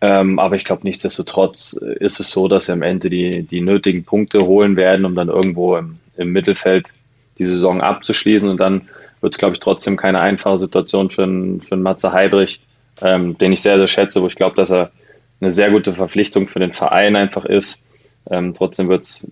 Ähm, 0.00 0.38
aber 0.38 0.54
ich 0.54 0.64
glaube, 0.64 0.82
nichtsdestotrotz 0.84 1.72
ist 1.72 2.20
es 2.20 2.30
so, 2.30 2.46
dass 2.46 2.66
sie 2.66 2.72
am 2.72 2.82
Ende 2.82 3.10
die, 3.10 3.42
die 3.42 3.60
nötigen 3.60 4.04
Punkte 4.04 4.40
holen 4.40 4.76
werden, 4.76 5.04
um 5.04 5.16
dann 5.16 5.28
irgendwo 5.28 5.76
im, 5.76 5.98
im 6.16 6.30
Mittelfeld 6.32 6.88
die 7.38 7.46
Saison 7.46 7.80
abzuschließen. 7.80 8.48
Und 8.48 8.58
dann 8.60 8.88
wird 9.20 9.34
es, 9.34 9.38
glaube 9.38 9.54
ich, 9.54 9.60
trotzdem 9.60 9.96
keine 9.96 10.20
einfache 10.20 10.58
Situation 10.58 11.10
für 11.10 11.24
einen, 11.24 11.60
für 11.60 11.74
einen 11.74 11.82
Matze 11.82 12.12
Heidrich, 12.12 12.60
ähm, 13.02 13.36
den 13.38 13.52
ich 13.52 13.60
sehr, 13.60 13.76
sehr 13.76 13.88
schätze, 13.88 14.22
wo 14.22 14.28
ich 14.28 14.36
glaube, 14.36 14.54
dass 14.54 14.70
er 14.70 14.92
eine 15.40 15.50
sehr 15.50 15.70
gute 15.70 15.92
Verpflichtung 15.92 16.46
für 16.46 16.60
den 16.60 16.72
Verein 16.72 17.16
einfach 17.16 17.44
ist. 17.44 17.82
Ähm, 18.30 18.54
trotzdem 18.54 18.88
wird 18.88 19.04
es 19.04 19.26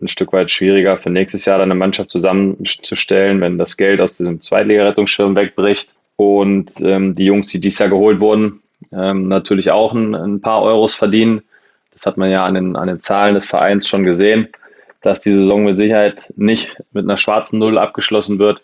ein 0.00 0.08
Stück 0.08 0.32
weit 0.32 0.50
schwieriger 0.50 0.96
für 0.96 1.10
nächstes 1.10 1.44
Jahr 1.44 1.58
dann 1.58 1.70
eine 1.70 1.78
Mannschaft 1.78 2.10
zusammenzustellen, 2.10 3.40
wenn 3.40 3.58
das 3.58 3.76
Geld 3.76 4.00
aus 4.00 4.16
diesem 4.16 4.40
Zweitligarettungsschirm 4.40 5.34
wegbricht 5.36 5.94
und 6.16 6.72
ähm, 6.82 7.14
die 7.14 7.24
Jungs, 7.24 7.48
die 7.48 7.60
dieses 7.60 7.80
Jahr 7.80 7.88
geholt 7.88 8.20
wurden, 8.20 8.62
ähm, 8.92 9.28
natürlich 9.28 9.70
auch 9.70 9.92
ein, 9.92 10.14
ein, 10.14 10.40
paar 10.40 10.62
Euros 10.62 10.94
verdienen. 10.94 11.42
Das 11.92 12.06
hat 12.06 12.16
man 12.16 12.30
ja 12.30 12.44
an 12.44 12.54
den, 12.54 12.76
an 12.76 12.86
den 12.86 13.00
Zahlen 13.00 13.34
des 13.34 13.46
Vereins 13.46 13.88
schon 13.88 14.04
gesehen, 14.04 14.48
dass 15.02 15.20
die 15.20 15.32
Saison 15.32 15.64
mit 15.64 15.76
Sicherheit 15.76 16.32
nicht 16.36 16.82
mit 16.92 17.04
einer 17.04 17.16
schwarzen 17.16 17.58
Null 17.58 17.76
abgeschlossen 17.78 18.38
wird. 18.38 18.62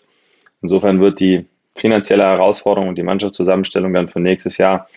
Insofern 0.61 1.01
wird 1.01 1.19
die 1.19 1.45
finanzielle 1.75 2.23
Herausforderung 2.23 2.89
und 2.89 2.97
die 2.97 3.03
Mannschaftszusammenstellung 3.03 3.93
dann 3.93 4.07
für 4.07 4.21
nächstes 4.21 4.57
Jahr 4.57 4.87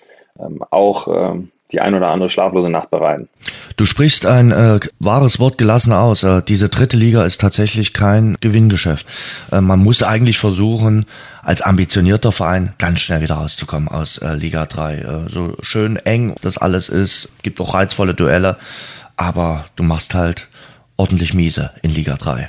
ähm, 0.41 0.62
auch 0.70 1.09
ähm, 1.09 1.51
die 1.72 1.80
ein 1.80 1.95
oder 1.95 2.09
andere 2.09 2.30
schlaflose 2.30 2.70
Nacht 2.70 2.91
bereiten. 2.91 3.28
Du 3.76 3.84
sprichst 3.84 4.26
ein 4.26 4.51
äh, 4.51 4.80
wahres 4.99 5.39
Wort 5.39 5.59
gelassen 5.59 5.93
aus. 5.93 6.22
Äh, 6.22 6.43
diese 6.43 6.68
dritte 6.68 6.97
Liga 6.97 7.24
ist 7.24 7.41
tatsächlich 7.41 7.93
kein 7.93 8.36
Gewinngeschäft. 8.41 9.07
Äh, 9.53 9.61
man 9.61 9.78
muss 9.78 10.03
eigentlich 10.03 10.39
versuchen, 10.39 11.07
als 11.43 11.61
ambitionierter 11.61 12.32
Verein 12.32 12.72
ganz 12.78 13.01
schnell 13.01 13.20
wieder 13.20 13.36
rauszukommen 13.36 13.89
aus 13.89 14.18
äh, 14.18 14.34
Liga 14.34 14.66
3. 14.66 14.97
Äh, 14.97 15.28
so 15.28 15.57
schön 15.61 15.97
eng 15.97 16.34
das 16.41 16.59
alles 16.59 16.89
ist, 16.89 17.30
gibt 17.43 17.61
auch 17.61 17.74
reizvolle 17.74 18.14
Duelle, 18.14 18.57
aber 19.16 19.66
du 19.76 19.82
machst 19.82 20.14
halt 20.14 20.49
ordentlich 20.97 21.34
miese 21.34 21.70
in 21.82 21.91
Liga 21.91 22.16
3. 22.16 22.49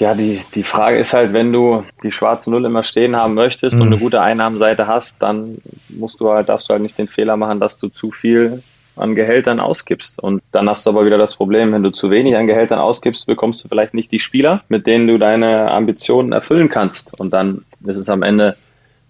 Ja, 0.00 0.14
die, 0.14 0.40
die 0.54 0.62
Frage 0.62 0.98
ist 0.98 1.12
halt, 1.12 1.34
wenn 1.34 1.52
du 1.52 1.84
die 2.02 2.10
schwarze 2.10 2.50
Null 2.50 2.64
immer 2.64 2.82
stehen 2.82 3.16
haben 3.16 3.34
möchtest 3.34 3.76
mhm. 3.76 3.82
und 3.82 3.86
eine 3.88 3.98
gute 3.98 4.22
Einnahmenseite 4.22 4.86
hast, 4.86 5.16
dann 5.20 5.58
musst 5.90 6.20
du 6.20 6.30
halt, 6.30 6.48
darfst 6.48 6.68
du 6.68 6.72
halt 6.72 6.82
nicht 6.82 6.96
den 6.96 7.06
Fehler 7.06 7.36
machen, 7.36 7.60
dass 7.60 7.78
du 7.78 7.88
zu 7.88 8.10
viel 8.10 8.62
an 8.96 9.14
Gehältern 9.14 9.60
ausgibst. 9.60 10.18
Und 10.18 10.42
dann 10.52 10.70
hast 10.70 10.86
du 10.86 10.90
aber 10.90 11.04
wieder 11.04 11.18
das 11.18 11.36
Problem, 11.36 11.72
wenn 11.72 11.82
du 11.82 11.90
zu 11.90 12.10
wenig 12.10 12.34
an 12.34 12.46
Gehältern 12.46 12.78
ausgibst, 12.78 13.26
bekommst 13.26 13.62
du 13.62 13.68
vielleicht 13.68 13.92
nicht 13.92 14.10
die 14.10 14.20
Spieler, 14.20 14.62
mit 14.70 14.86
denen 14.86 15.06
du 15.06 15.18
deine 15.18 15.70
Ambitionen 15.70 16.32
erfüllen 16.32 16.70
kannst. 16.70 17.20
Und 17.20 17.34
dann 17.34 17.66
ist 17.84 17.98
es 17.98 18.08
am 18.08 18.22
Ende 18.22 18.56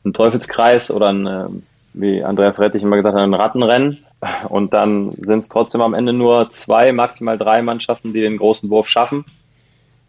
ein 0.04 0.12
Teufelskreis 0.12 0.90
oder 0.90 1.10
ein, 1.10 1.26
äh, 1.26 1.46
wie 1.94 2.24
Andreas 2.24 2.58
Rettich 2.58 2.82
immer 2.82 2.96
gesagt 2.96 3.14
hat, 3.14 3.22
ein 3.22 3.34
Rattenrennen. 3.34 4.04
Und 4.48 4.74
dann 4.74 5.12
sind 5.12 5.38
es 5.38 5.48
trotzdem 5.48 5.82
am 5.82 5.94
Ende 5.94 6.12
nur 6.12 6.50
zwei, 6.50 6.92
maximal 6.92 7.38
drei 7.38 7.62
Mannschaften, 7.62 8.12
die 8.12 8.22
den 8.22 8.38
großen 8.38 8.68
Wurf 8.70 8.88
schaffen 8.88 9.24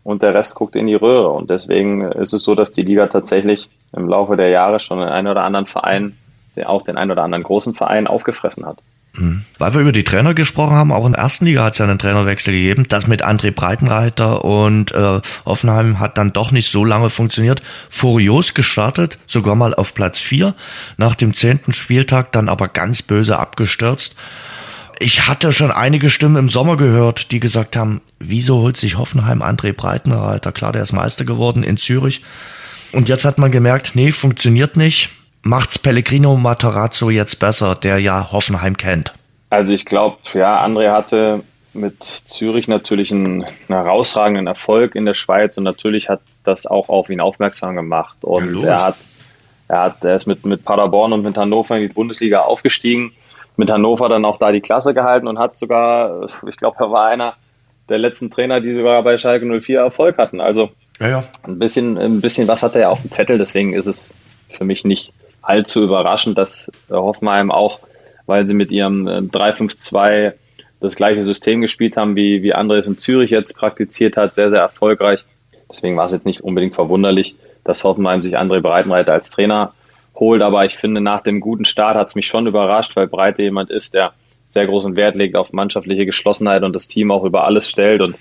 und 0.04 0.22
der 0.22 0.34
Rest 0.34 0.56
guckt 0.56 0.76
in 0.76 0.88
die 0.88 0.96
Röhre. 0.96 1.30
Und 1.30 1.50
deswegen 1.50 2.02
ist 2.02 2.34
es 2.34 2.44
so, 2.44 2.56
dass 2.56 2.72
die 2.72 2.82
Liga 2.82 3.08
tatsächlich 3.08 3.70
im 3.94 4.08
Laufe 4.08 4.36
der 4.36 4.50
Jahre 4.50 4.80
schon 4.80 5.00
den 5.00 5.10
einen 5.10 5.28
oder 5.28 5.44
anderen 5.44 5.68
Verein, 5.68 6.18
auch 6.66 6.84
den 6.84 6.98
einen 6.98 7.12
oder 7.12 7.24
anderen 7.24 7.44
großen 7.44 7.74
Verein 7.74 8.08
aufgefressen 8.08 8.66
hat. 8.66 8.78
Mhm. 9.14 9.44
Weil 9.58 9.74
wir 9.74 9.82
über 9.82 9.92
die 9.92 10.04
Trainer 10.04 10.34
gesprochen 10.34 10.76
haben, 10.76 10.92
auch 10.92 11.06
in 11.06 11.12
der 11.12 11.22
ersten 11.22 11.46
Liga 11.46 11.64
hat 11.64 11.74
es 11.74 11.80
ja 11.80 11.86
einen 11.86 12.00
Trainerwechsel 12.00 12.54
gegeben. 12.54 12.86
Das 12.88 13.08
mit 13.08 13.24
André 13.24 13.52
Breitenreiter 13.52 14.46
und 14.46 14.94
äh, 14.94 15.22
Offenheim 15.44 16.00
hat 16.00 16.18
dann 16.18 16.34
doch 16.34 16.52
nicht 16.52 16.70
so 16.70 16.86
lange 16.86 17.10
funktioniert. 17.10 17.62
Furios 17.90 18.54
gestartet, 18.54 19.20
sogar 19.28 19.56
mal 19.56 19.74
auf 19.74 19.94
Platz 19.94 20.20
vier 20.20 20.56
nach 20.98 21.16
dem 21.16 21.34
zehnten 21.34 21.74
Spieltag, 21.74 22.32
dann 22.32 22.48
aber 22.48 22.70
ganz 22.70 23.02
böse 23.02 23.38
abgestürzt 23.38 24.16
ich 25.02 25.28
hatte 25.28 25.52
schon 25.52 25.72
einige 25.72 26.10
Stimmen 26.10 26.36
im 26.38 26.50
Sommer 26.50 26.78
gehört, 26.78 27.32
die 27.32 27.40
gesagt 27.40 27.76
haben, 27.76 28.02
wieso 28.20 28.62
holt 28.62 28.78
sich 28.78 28.98
Hoffenheim 28.98 29.42
André 29.42 29.74
Breitenreiter? 29.74 30.52
Klar, 30.52 30.72
der 30.72 30.84
ist 30.84 30.94
Meister 30.94 31.26
geworden 31.26 31.64
in 31.64 31.78
Zürich. 31.78 32.22
Und 32.94 33.10
jetzt 33.10 33.26
hat 33.26 33.38
man 33.38 33.52
gemerkt, 33.52 33.92
nee, 33.96 34.12
funktioniert 34.12 34.78
nicht. 34.78 35.10
Macht's 35.42 35.80
Pellegrino 35.80 36.36
Matarazzo 36.36 37.10
jetzt 37.10 37.40
besser, 37.40 37.76
der 37.76 37.98
ja 37.98 38.32
Hoffenheim 38.32 38.78
kennt? 38.78 39.14
Also 39.50 39.74
ich 39.74 39.86
glaube, 39.86 40.18
ja, 40.34 40.64
André 40.64 40.92
hatte 40.92 41.44
mit 41.74 42.04
Zürich 42.04 42.68
natürlich 42.68 43.12
einen, 43.12 43.44
einen, 43.44 43.54
herausragenden 43.68 44.48
Erfolg 44.48 44.94
in 44.94 45.06
der 45.06 45.14
Schweiz 45.14 45.58
und 45.58 45.64
natürlich 45.64 46.10
hat 46.10 46.22
das 46.44 46.68
auch 46.68 46.90
auf 46.90 47.10
ihn 47.10 47.22
aufmerksam 47.22 47.76
gemacht. 47.76 48.18
Und 48.22 48.62
ja, 48.62 48.70
er 48.70 48.84
hat, 48.84 48.98
er 49.68 49.82
hat, 49.82 50.06
er 50.06 50.16
ist 50.16 50.28
mit, 50.28 50.46
mit 50.46 50.64
Paderborn 50.64 51.14
und 51.14 51.24
mit 51.24 51.38
Hannover 51.38 51.76
in 51.78 51.88
die 51.88 51.94
Bundesliga 51.94 52.42
aufgestiegen 52.42 53.14
mit 53.62 53.70
Hannover 53.70 54.10
dann 54.10 54.26
auch 54.26 54.38
da 54.38 54.52
die 54.52 54.60
Klasse 54.60 54.96
gehalten 54.96 55.28
und 55.28 55.38
hat 55.38 55.56
sogar, 55.56 56.26
ich 56.48 56.58
glaube, 56.58 56.78
er 56.80 56.92
war 56.92 57.06
einer 57.06 57.36
der 57.90 58.00
letzten 58.00 58.32
Trainer, 58.32 58.60
die 58.60 58.74
sogar 58.74 59.04
bei 59.04 59.18
Schalke 59.18 59.46
04 59.46 59.80
Erfolg 59.80 60.18
hatten. 60.18 60.42
Also 60.42 60.72
ja, 61.00 61.10
ja. 61.10 61.24
ein 61.44 61.60
bisschen, 61.60 61.96
ein 62.00 62.22
bisschen 62.22 62.48
was 62.48 62.64
hat 62.64 62.74
er 62.74 62.82
ja 62.82 62.90
auf 62.90 63.02
dem 63.02 63.12
Zettel, 63.12 63.38
deswegen 63.38 63.74
ist 63.74 63.86
es 63.86 64.16
für 64.50 64.66
mich 64.66 64.84
nicht 64.84 65.14
allzu 65.44 65.84
überraschend, 65.84 66.40
dass 66.40 66.72
Hoffenheim 66.90 67.52
auch, 67.52 67.82
weil 68.26 68.48
sie 68.48 68.56
mit 68.56 68.72
ihrem 68.72 69.08
3-5-2 69.08 70.10
äh, 70.10 70.32
das 70.80 70.96
gleiche 70.96 71.22
System 71.22 71.62
gespielt 71.62 71.98
haben, 71.98 72.16
wie, 72.16 72.42
wie 72.42 72.56
Andres 72.56 72.88
in 72.88 72.98
Zürich 72.98 73.30
jetzt 73.30 73.56
praktiziert 73.56 74.18
hat, 74.18 74.34
sehr, 74.34 74.50
sehr 74.50 74.62
erfolgreich. 74.62 75.26
Deswegen 75.70 75.98
war 75.98 76.06
es 76.06 76.14
jetzt 76.14 76.26
nicht 76.26 76.42
unbedingt 76.42 76.74
verwunderlich, 76.74 77.36
dass 77.64 77.84
Hoffenheim 77.84 78.24
sich 78.24 78.40
André 78.40 78.60
Breitenreiter 78.60 79.14
als 79.14 79.30
Trainer 79.30 79.76
holt. 80.16 80.42
Aber 80.42 80.66
ich 80.66 80.76
finde, 80.76 81.02
nach 81.02 81.22
dem 81.22 81.40
guten 81.40 81.66
Start 81.66 81.96
hat 81.96 82.10
es 82.10 82.16
mich 82.16 82.28
schon 82.28 82.48
überrascht, 82.48 82.96
weil 82.96 83.08
Breite 83.08 83.44
jemand 83.44 83.70
ist, 83.70 83.94
der 83.94 84.14
sehr 84.52 84.68
großen 84.68 84.96
Wert 84.96 85.16
legt 85.16 85.36
auf 85.36 85.54
mannschaftliche 85.54 86.06
Geschlossenheit 86.06 86.64
und 86.64 86.76
das 86.76 86.88
Team 86.88 87.12
auch 87.12 87.24
über 87.24 87.46
alles 87.46 87.70
stellt. 87.70 88.02
Und 88.02 88.16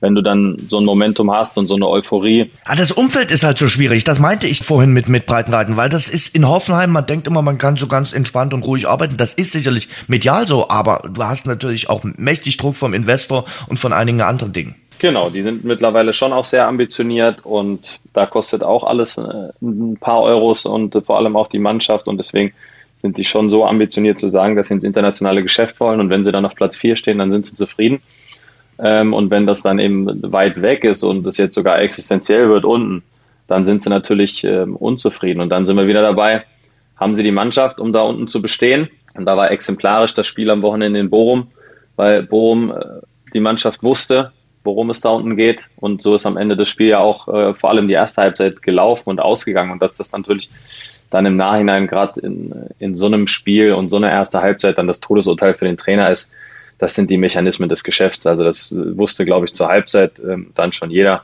wenn 0.00 0.14
du 0.14 0.22
dann 0.22 0.66
so 0.68 0.78
ein 0.78 0.84
Momentum 0.84 1.30
hast 1.30 1.56
und 1.58 1.68
so 1.68 1.76
eine 1.76 1.88
Euphorie. 1.88 2.50
Ah, 2.64 2.76
das 2.76 2.90
Umfeld 2.90 3.30
ist 3.30 3.44
halt 3.44 3.58
so 3.58 3.68
schwierig. 3.68 4.04
Das 4.04 4.18
meinte 4.18 4.46
ich 4.46 4.58
vorhin 4.58 4.92
mit, 4.92 5.08
mit 5.08 5.26
Breitenreiten, 5.26 5.76
weil 5.76 5.88
das 5.88 6.08
ist 6.08 6.34
in 6.34 6.48
Hoffenheim, 6.48 6.90
man 6.90 7.06
denkt 7.06 7.26
immer, 7.26 7.42
man 7.42 7.58
kann 7.58 7.76
so 7.76 7.86
ganz 7.86 8.12
entspannt 8.12 8.52
und 8.52 8.64
ruhig 8.64 8.88
arbeiten. 8.88 9.16
Das 9.16 9.32
ist 9.34 9.52
sicherlich 9.52 9.88
medial 10.08 10.46
so, 10.46 10.68
aber 10.68 11.08
du 11.08 11.22
hast 11.22 11.46
natürlich 11.46 11.88
auch 11.88 12.02
mächtig 12.02 12.56
Druck 12.56 12.76
vom 12.76 12.92
Investor 12.92 13.44
und 13.68 13.78
von 13.78 13.92
einigen 13.92 14.20
anderen 14.20 14.52
Dingen. 14.52 14.74
Genau, 14.98 15.28
die 15.28 15.42
sind 15.42 15.64
mittlerweile 15.64 16.12
schon 16.12 16.32
auch 16.32 16.46
sehr 16.46 16.66
ambitioniert 16.66 17.44
und 17.44 18.00
da 18.14 18.26
kostet 18.26 18.62
auch 18.62 18.82
alles 18.84 19.18
äh, 19.18 19.50
ein 19.60 19.98
paar 20.00 20.22
Euros 20.22 20.64
und 20.64 20.98
vor 21.04 21.18
allem 21.18 21.36
auch 21.36 21.48
die 21.48 21.58
Mannschaft 21.58 22.08
und 22.08 22.16
deswegen 22.16 22.54
sind 22.96 23.18
die 23.18 23.24
schon 23.24 23.50
so 23.50 23.66
ambitioniert 23.66 24.18
zu 24.18 24.30
sagen, 24.30 24.56
dass 24.56 24.68
sie 24.68 24.74
ins 24.74 24.84
internationale 24.84 25.42
Geschäft 25.42 25.80
wollen 25.80 26.00
und 26.00 26.08
wenn 26.08 26.24
sie 26.24 26.32
dann 26.32 26.46
auf 26.46 26.54
Platz 26.54 26.78
4 26.78 26.96
stehen, 26.96 27.18
dann 27.18 27.30
sind 27.30 27.44
sie 27.44 27.54
zufrieden. 27.54 28.00
Ähm, 28.78 29.12
und 29.12 29.30
wenn 29.30 29.46
das 29.46 29.62
dann 29.62 29.78
eben 29.78 30.32
weit 30.32 30.62
weg 30.62 30.84
ist 30.84 31.02
und 31.02 31.26
es 31.26 31.36
jetzt 31.36 31.54
sogar 31.54 31.80
existenziell 31.80 32.48
wird 32.48 32.64
unten, 32.64 33.02
dann 33.46 33.64
sind 33.64 33.82
sie 33.82 33.90
natürlich 33.90 34.44
ähm, 34.44 34.76
unzufrieden 34.76 35.40
und 35.40 35.50
dann 35.50 35.66
sind 35.66 35.76
wir 35.76 35.86
wieder 35.86 36.02
dabei, 36.02 36.44
haben 36.96 37.14
sie 37.14 37.22
die 37.22 37.32
Mannschaft, 37.32 37.78
um 37.78 37.92
da 37.92 38.00
unten 38.00 38.28
zu 38.28 38.40
bestehen. 38.40 38.88
Und 39.14 39.26
da 39.26 39.36
war 39.36 39.50
exemplarisch 39.50 40.14
das 40.14 40.26
Spiel 40.26 40.50
am 40.50 40.62
Wochenende 40.62 41.00
in 41.00 41.10
Bochum, 41.10 41.48
weil 41.96 42.22
Bochum 42.22 42.70
äh, 42.70 42.84
die 43.32 43.40
Mannschaft 43.40 43.82
wusste, 43.82 44.32
worum 44.66 44.90
es 44.90 45.00
da 45.00 45.10
unten 45.10 45.36
geht. 45.36 45.68
Und 45.76 46.02
so 46.02 46.14
ist 46.14 46.26
am 46.26 46.36
Ende 46.36 46.56
das 46.56 46.68
Spiel 46.68 46.88
ja 46.88 46.98
auch 46.98 47.28
äh, 47.28 47.54
vor 47.54 47.70
allem 47.70 47.88
die 47.88 47.94
erste 47.94 48.20
Halbzeit 48.20 48.62
gelaufen 48.62 49.08
und 49.08 49.20
ausgegangen. 49.20 49.70
Und 49.70 49.80
dass 49.80 49.96
das 49.96 50.12
natürlich 50.12 50.50
dann 51.08 51.24
im 51.24 51.36
Nachhinein 51.36 51.86
gerade 51.86 52.20
in, 52.20 52.52
in 52.78 52.94
so 52.94 53.06
einem 53.06 53.26
Spiel 53.26 53.72
und 53.72 53.90
so 53.90 53.96
einer 53.96 54.10
erste 54.10 54.42
Halbzeit 54.42 54.76
dann 54.76 54.86
das 54.86 55.00
Todesurteil 55.00 55.54
für 55.54 55.64
den 55.64 55.76
Trainer 55.76 56.10
ist, 56.10 56.30
das 56.78 56.94
sind 56.94 57.08
die 57.08 57.16
Mechanismen 57.16 57.68
des 57.68 57.84
Geschäfts. 57.84 58.26
Also 58.26 58.44
das 58.44 58.74
wusste, 58.76 59.24
glaube 59.24 59.46
ich, 59.46 59.54
zur 59.54 59.68
Halbzeit 59.68 60.18
ähm, 60.18 60.50
dann 60.54 60.72
schon 60.72 60.90
jeder, 60.90 61.22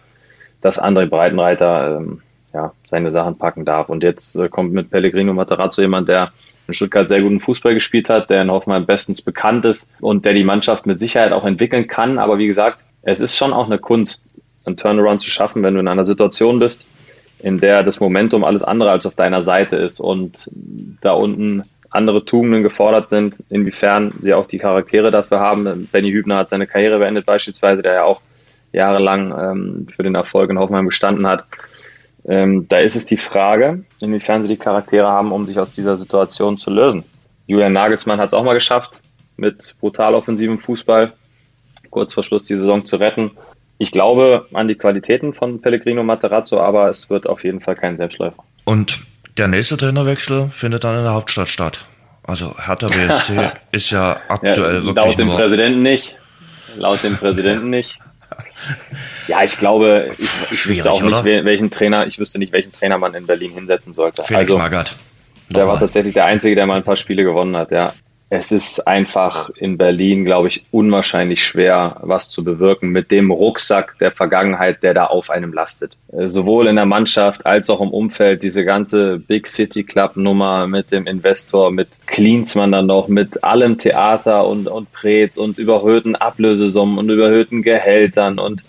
dass 0.62 0.82
André 0.82 1.06
Breitenreiter 1.06 1.98
ähm, 1.98 2.22
ja, 2.54 2.72
seine 2.86 3.10
Sachen 3.10 3.36
packen 3.36 3.64
darf. 3.64 3.88
Und 3.88 4.02
jetzt 4.02 4.36
äh, 4.36 4.48
kommt 4.48 4.72
mit 4.72 4.90
Pellegrino 4.90 5.34
Materazzo 5.34 5.82
jemand, 5.82 6.08
der 6.08 6.32
in 6.68 6.74
Stuttgart 6.74 7.08
sehr 7.08 7.20
guten 7.20 7.40
Fußball 7.40 7.74
gespielt 7.74 8.08
hat, 8.08 8.30
der 8.30 8.42
in 8.42 8.50
Hoffenheim 8.50 8.86
bestens 8.86 9.20
bekannt 9.20 9.64
ist 9.64 9.90
und 10.00 10.24
der 10.24 10.34
die 10.34 10.44
Mannschaft 10.44 10.86
mit 10.86 11.00
Sicherheit 11.00 11.32
auch 11.32 11.44
entwickeln 11.44 11.86
kann. 11.86 12.18
Aber 12.18 12.38
wie 12.38 12.46
gesagt, 12.46 12.82
es 13.02 13.20
ist 13.20 13.36
schon 13.36 13.52
auch 13.52 13.66
eine 13.66 13.78
Kunst, 13.78 14.26
einen 14.64 14.76
Turnaround 14.76 15.20
zu 15.20 15.30
schaffen, 15.30 15.62
wenn 15.62 15.74
du 15.74 15.80
in 15.80 15.88
einer 15.88 16.04
Situation 16.04 16.58
bist, 16.58 16.86
in 17.40 17.58
der 17.58 17.82
das 17.82 18.00
Momentum 18.00 18.44
alles 18.44 18.62
andere 18.62 18.90
als 18.90 19.06
auf 19.06 19.14
deiner 19.14 19.42
Seite 19.42 19.76
ist 19.76 20.00
und 20.00 20.48
da 21.00 21.12
unten 21.12 21.64
andere 21.90 22.24
Tugenden 22.24 22.62
gefordert 22.62 23.08
sind, 23.08 23.36
inwiefern 23.50 24.14
sie 24.20 24.32
auch 24.32 24.46
die 24.46 24.58
Charaktere 24.58 25.10
dafür 25.10 25.40
haben. 25.40 25.88
Benny 25.90 26.10
Hübner 26.10 26.38
hat 26.38 26.48
seine 26.48 26.66
Karriere 26.66 26.98
beendet 26.98 27.26
beispielsweise, 27.26 27.82
der 27.82 27.94
ja 27.94 28.04
auch 28.04 28.22
jahrelang 28.72 29.34
ähm, 29.38 29.86
für 29.94 30.02
den 30.02 30.14
Erfolg 30.14 30.50
in 30.50 30.58
Hoffenheim 30.58 30.86
gestanden 30.86 31.26
hat. 31.26 31.44
Ähm, 32.24 32.66
da 32.68 32.78
ist 32.78 32.96
es 32.96 33.04
die 33.04 33.16
Frage, 33.18 33.84
inwiefern 34.00 34.42
sie 34.42 34.48
die 34.48 34.58
Charaktere 34.58 35.08
haben, 35.08 35.32
um 35.32 35.44
sich 35.44 35.58
aus 35.58 35.70
dieser 35.70 35.96
Situation 35.96 36.56
zu 36.56 36.70
lösen. 36.70 37.04
Julian 37.46 37.72
Nagelsmann 37.72 38.20
hat 38.20 38.28
es 38.28 38.34
auch 38.34 38.44
mal 38.44 38.54
geschafft, 38.54 39.00
mit 39.36 39.74
brutal 39.80 40.14
offensivem 40.14 40.58
Fußball 40.58 41.12
kurz 41.92 42.14
vor 42.14 42.24
Schluss 42.24 42.42
die 42.42 42.56
Saison 42.56 42.84
zu 42.84 42.96
retten. 42.96 43.30
Ich 43.78 43.92
glaube 43.92 44.46
an 44.52 44.66
die 44.66 44.74
Qualitäten 44.74 45.32
von 45.32 45.60
Pellegrino 45.60 46.02
Materazzo, 46.02 46.60
aber 46.60 46.88
es 46.88 47.08
wird 47.08 47.28
auf 47.28 47.44
jeden 47.44 47.60
Fall 47.60 47.76
kein 47.76 47.96
Selbstläufer. 47.96 48.42
Und 48.64 49.00
der 49.36 49.46
nächste 49.46 49.76
Trainerwechsel 49.76 50.50
findet 50.50 50.82
dann 50.82 50.98
in 50.98 51.04
der 51.04 51.14
Hauptstadt 51.14 51.48
statt. 51.48 51.86
Also 52.24 52.54
Hertha 52.58 52.86
BSC 52.86 53.50
ist 53.72 53.90
ja 53.90 54.20
aktuell 54.28 54.56
ja, 54.76 54.84
wirklich 54.84 54.94
Laut 54.94 55.18
dem 55.18 55.28
Präsidenten 55.28 55.82
nicht. 55.82 56.16
Laut 56.76 57.02
dem 57.02 57.16
Präsidenten 57.16 57.70
nicht. 57.70 58.00
Ja, 59.28 59.42
ich 59.42 59.58
glaube, 59.58 60.12
ich, 60.18 60.30
ich 60.50 60.68
wüsste 60.68 60.90
auch 60.90 61.02
nicht, 61.02 61.24
oder? 61.24 61.44
welchen 61.44 61.70
Trainer, 61.70 62.06
ich 62.06 62.18
wüsste 62.18 62.38
nicht, 62.38 62.52
welchen 62.52 62.72
Trainer 62.72 62.98
man 62.98 63.14
in 63.14 63.26
Berlin 63.26 63.52
hinsetzen 63.52 63.92
sollte. 63.92 64.24
Felix 64.24 64.48
also, 64.48 64.58
Magath. 64.58 64.96
Der 65.50 65.66
war 65.66 65.78
tatsächlich 65.78 66.14
der 66.14 66.24
Einzige, 66.24 66.54
der 66.54 66.66
mal 66.66 66.76
ein 66.76 66.84
paar 66.84 66.96
Spiele 66.96 67.24
gewonnen 67.24 67.56
hat, 67.56 67.72
ja 67.72 67.92
es 68.34 68.50
ist 68.50 68.88
einfach 68.88 69.50
in 69.50 69.76
Berlin, 69.76 70.24
glaube 70.24 70.48
ich, 70.48 70.64
unwahrscheinlich 70.70 71.44
schwer, 71.44 71.98
was 72.00 72.30
zu 72.30 72.42
bewirken 72.42 72.88
mit 72.88 73.10
dem 73.10 73.30
Rucksack 73.30 73.98
der 73.98 74.10
Vergangenheit, 74.10 74.82
der 74.82 74.94
da 74.94 75.04
auf 75.04 75.28
einem 75.28 75.52
lastet. 75.52 75.98
Äh, 76.10 76.28
sowohl 76.28 76.68
in 76.68 76.76
der 76.76 76.86
Mannschaft 76.86 77.44
als 77.44 77.68
auch 77.68 77.82
im 77.82 77.90
Umfeld, 77.90 78.42
diese 78.42 78.64
ganze 78.64 79.18
Big 79.18 79.46
City 79.46 79.84
Club 79.84 80.16
Nummer 80.16 80.66
mit 80.66 80.92
dem 80.92 81.06
Investor, 81.06 81.70
mit 81.70 82.06
Klinsmann 82.06 82.72
dann 82.72 82.86
noch, 82.86 83.06
mit 83.08 83.44
allem 83.44 83.76
Theater 83.76 84.46
und, 84.46 84.66
und 84.66 84.90
Prez 84.92 85.36
und 85.36 85.58
überhöhten 85.58 86.16
Ablösesummen 86.16 86.96
und 86.96 87.10
überhöhten 87.10 87.60
Gehältern 87.60 88.38
und 88.38 88.64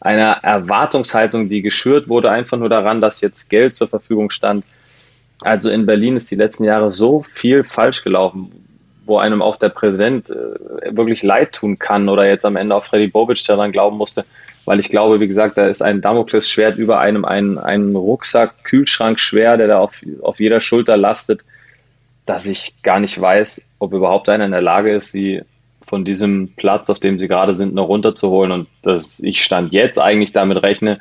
einer 0.00 0.40
Erwartungshaltung, 0.42 1.48
die 1.48 1.62
geschürt 1.62 2.08
wurde, 2.08 2.32
einfach 2.32 2.58
nur 2.58 2.68
daran, 2.68 3.00
dass 3.00 3.20
jetzt 3.20 3.48
Geld 3.48 3.74
zur 3.74 3.86
Verfügung 3.86 4.30
stand. 4.30 4.64
Also 5.40 5.70
in 5.70 5.86
Berlin 5.86 6.16
ist 6.16 6.32
die 6.32 6.36
letzten 6.36 6.64
Jahre 6.64 6.90
so 6.90 7.22
viel 7.22 7.62
falsch 7.62 8.02
gelaufen 8.02 8.63
wo 9.06 9.18
einem 9.18 9.42
auch 9.42 9.56
der 9.56 9.68
Präsident 9.68 10.30
äh, 10.30 10.96
wirklich 10.96 11.22
leid 11.22 11.52
tun 11.52 11.78
kann 11.78 12.08
oder 12.08 12.26
jetzt 12.26 12.46
am 12.46 12.56
Ende 12.56 12.74
auch 12.74 12.84
Freddy 12.84 13.08
Bobic 13.08 13.44
daran 13.46 13.72
glauben 13.72 13.96
musste, 13.96 14.24
weil 14.64 14.80
ich 14.80 14.88
glaube, 14.88 15.20
wie 15.20 15.26
gesagt, 15.26 15.58
da 15.58 15.66
ist 15.66 15.82
ein 15.82 16.00
Damoklesschwert 16.00 16.78
über 16.78 16.98
einem 16.98 17.24
ein, 17.24 17.58
ein 17.58 17.94
Rucksack, 17.94 18.64
Kühlschrank 18.64 19.20
schwer, 19.20 19.56
der 19.56 19.68
da 19.68 19.78
auf, 19.78 20.00
auf 20.22 20.40
jeder 20.40 20.60
Schulter 20.60 20.96
lastet, 20.96 21.44
dass 22.26 22.46
ich 22.46 22.74
gar 22.82 23.00
nicht 23.00 23.20
weiß, 23.20 23.66
ob 23.78 23.92
überhaupt 23.92 24.28
einer 24.28 24.46
in 24.46 24.52
der 24.52 24.62
Lage 24.62 24.94
ist, 24.94 25.12
sie 25.12 25.42
von 25.82 26.04
diesem 26.04 26.54
Platz, 26.56 26.88
auf 26.88 26.98
dem 26.98 27.18
sie 27.18 27.28
gerade 27.28 27.54
sind, 27.54 27.74
noch 27.74 27.88
runterzuholen. 27.88 28.52
Und 28.52 28.68
dass 28.82 29.20
ich 29.20 29.42
stand 29.42 29.72
jetzt 29.72 30.00
eigentlich 30.00 30.32
damit 30.32 30.62
rechne, 30.62 31.00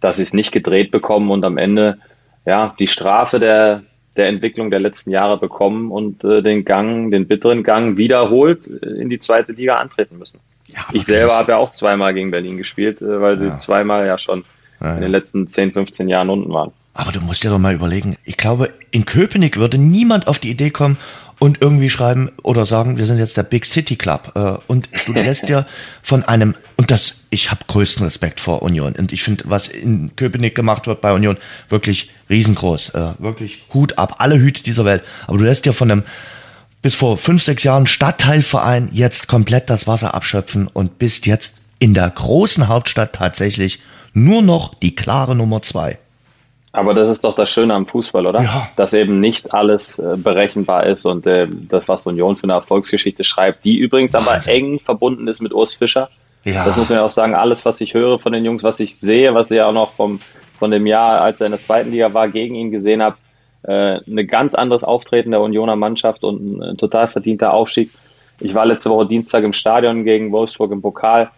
dass 0.00 0.16
sie 0.16 0.22
es 0.22 0.32
nicht 0.32 0.52
gedreht 0.52 0.92
bekommen 0.92 1.30
und 1.30 1.44
am 1.44 1.58
Ende 1.58 1.98
ja 2.46 2.74
die 2.78 2.86
Strafe 2.86 3.40
der 3.40 3.82
der 4.16 4.28
Entwicklung 4.28 4.70
der 4.70 4.80
letzten 4.80 5.10
Jahre 5.10 5.38
bekommen 5.38 5.90
und 5.90 6.24
äh, 6.24 6.42
den 6.42 6.64
Gang, 6.64 7.10
den 7.10 7.26
bitteren 7.26 7.62
Gang 7.62 7.96
wiederholt 7.96 8.68
äh, 8.68 8.86
in 8.86 9.08
die 9.08 9.18
zweite 9.18 9.52
Liga 9.52 9.76
antreten 9.76 10.18
müssen. 10.18 10.40
Ja, 10.68 10.80
ich 10.92 11.04
selber 11.04 11.34
habe 11.34 11.52
ja 11.52 11.58
auch 11.58 11.70
zweimal 11.70 12.14
gegen 12.14 12.30
Berlin 12.30 12.56
gespielt, 12.56 13.02
äh, 13.02 13.20
weil 13.20 13.40
ja. 13.40 13.50
sie 13.50 13.56
zweimal 13.56 14.06
ja 14.06 14.18
schon 14.18 14.44
ja, 14.80 14.94
in 14.94 15.02
den 15.02 15.10
letzten 15.10 15.46
10, 15.46 15.72
15 15.72 16.08
Jahren 16.08 16.30
unten 16.30 16.52
waren. 16.52 16.72
Aber 16.94 17.12
du 17.12 17.20
musst 17.20 17.44
dir 17.44 17.50
doch 17.50 17.58
mal 17.58 17.74
überlegen, 17.74 18.16
ich 18.24 18.36
glaube, 18.36 18.70
in 18.90 19.04
Köpenick 19.04 19.56
würde 19.56 19.78
niemand 19.78 20.26
auf 20.26 20.38
die 20.38 20.50
Idee 20.50 20.70
kommen, 20.70 20.98
und 21.40 21.62
irgendwie 21.62 21.88
schreiben 21.88 22.30
oder 22.42 22.66
sagen, 22.66 22.98
wir 22.98 23.06
sind 23.06 23.18
jetzt 23.18 23.36
der 23.36 23.42
Big 23.42 23.64
City 23.64 23.96
Club. 23.96 24.32
Äh, 24.36 24.62
und 24.70 24.88
du 25.06 25.12
lässt 25.14 25.48
dir 25.48 25.66
von 26.02 26.22
einem, 26.22 26.54
und 26.76 26.90
das, 26.90 27.22
ich 27.30 27.50
habe 27.50 27.62
größten 27.66 28.04
Respekt 28.04 28.40
vor 28.40 28.62
Union. 28.62 28.92
Und 28.92 29.10
ich 29.10 29.22
finde, 29.22 29.44
was 29.46 29.66
in 29.66 30.14
Köpenick 30.16 30.54
gemacht 30.54 30.86
wird 30.86 31.00
bei 31.00 31.12
Union, 31.12 31.38
wirklich 31.70 32.10
riesengroß. 32.28 32.90
Äh, 32.90 33.12
wirklich 33.18 33.62
Hut 33.72 33.96
ab, 33.98 34.16
alle 34.18 34.38
Hüte 34.38 34.62
dieser 34.62 34.84
Welt. 34.84 35.02
Aber 35.26 35.38
du 35.38 35.44
lässt 35.44 35.64
dir 35.64 35.72
von 35.72 35.90
einem 35.90 36.02
bis 36.82 36.94
vor 36.94 37.16
fünf, 37.16 37.42
sechs 37.42 37.62
Jahren 37.62 37.86
Stadtteilverein 37.86 38.90
jetzt 38.92 39.26
komplett 39.26 39.70
das 39.70 39.86
Wasser 39.86 40.14
abschöpfen 40.14 40.66
und 40.66 40.98
bist 40.98 41.26
jetzt 41.26 41.56
in 41.78 41.94
der 41.94 42.08
großen 42.10 42.68
Hauptstadt 42.68 43.14
tatsächlich 43.14 43.80
nur 44.12 44.42
noch 44.42 44.74
die 44.74 44.94
klare 44.94 45.34
Nummer 45.34 45.62
zwei. 45.62 45.98
Aber 46.72 46.94
das 46.94 47.08
ist 47.08 47.24
doch 47.24 47.34
das 47.34 47.50
Schöne 47.50 47.74
am 47.74 47.86
Fußball, 47.86 48.26
oder? 48.26 48.42
Ja. 48.42 48.70
Dass 48.76 48.94
eben 48.94 49.18
nicht 49.18 49.52
alles 49.52 49.98
äh, 49.98 50.16
berechenbar 50.16 50.86
ist 50.86 51.04
und 51.04 51.26
äh, 51.26 51.48
das, 51.50 51.88
was 51.88 52.06
Union 52.06 52.36
für 52.36 52.44
eine 52.44 52.52
Erfolgsgeschichte 52.52 53.24
schreibt, 53.24 53.64
die 53.64 53.76
übrigens 53.76 54.12
Wahnsinn. 54.14 54.28
aber 54.28 54.48
eng 54.48 54.78
verbunden 54.78 55.26
ist 55.26 55.40
mit 55.40 55.52
Urs 55.52 55.74
Fischer. 55.74 56.10
Ja. 56.44 56.64
Das 56.64 56.76
muss 56.76 56.88
man 56.88 56.98
ja 56.98 57.04
auch 57.04 57.10
sagen, 57.10 57.34
alles, 57.34 57.64
was 57.64 57.80
ich 57.80 57.94
höre 57.94 58.18
von 58.18 58.32
den 58.32 58.44
Jungs, 58.44 58.62
was 58.62 58.80
ich 58.80 58.98
sehe, 58.98 59.34
was 59.34 59.50
ich 59.50 59.56
ja 59.56 59.66
auch 59.66 59.72
noch 59.72 59.92
vom, 59.92 60.20
von 60.58 60.70
dem 60.70 60.86
Jahr, 60.86 61.20
als 61.20 61.40
er 61.40 61.46
in 61.46 61.52
der 61.52 61.60
zweiten 61.60 61.90
Liga 61.90 62.14
war, 62.14 62.28
gegen 62.28 62.54
ihn 62.54 62.70
gesehen 62.70 63.02
habe, 63.02 63.16
äh, 63.62 64.00
eine 64.08 64.24
ganz 64.24 64.54
anderes 64.54 64.84
Auftreten 64.84 65.32
der 65.32 65.40
Unioner 65.40 65.76
Mannschaft 65.76 66.22
und 66.22 66.40
ein, 66.40 66.62
ein 66.62 66.76
total 66.76 67.08
verdienter 67.08 67.52
Aufstieg. 67.52 67.90
Ich 68.38 68.54
war 68.54 68.64
letzte 68.64 68.90
Woche 68.90 69.06
Dienstag 69.06 69.44
im 69.44 69.52
Stadion 69.52 70.04
gegen 70.04 70.32
Wolfsburg 70.32 70.70
im 70.72 70.80
Pokal 70.80 71.30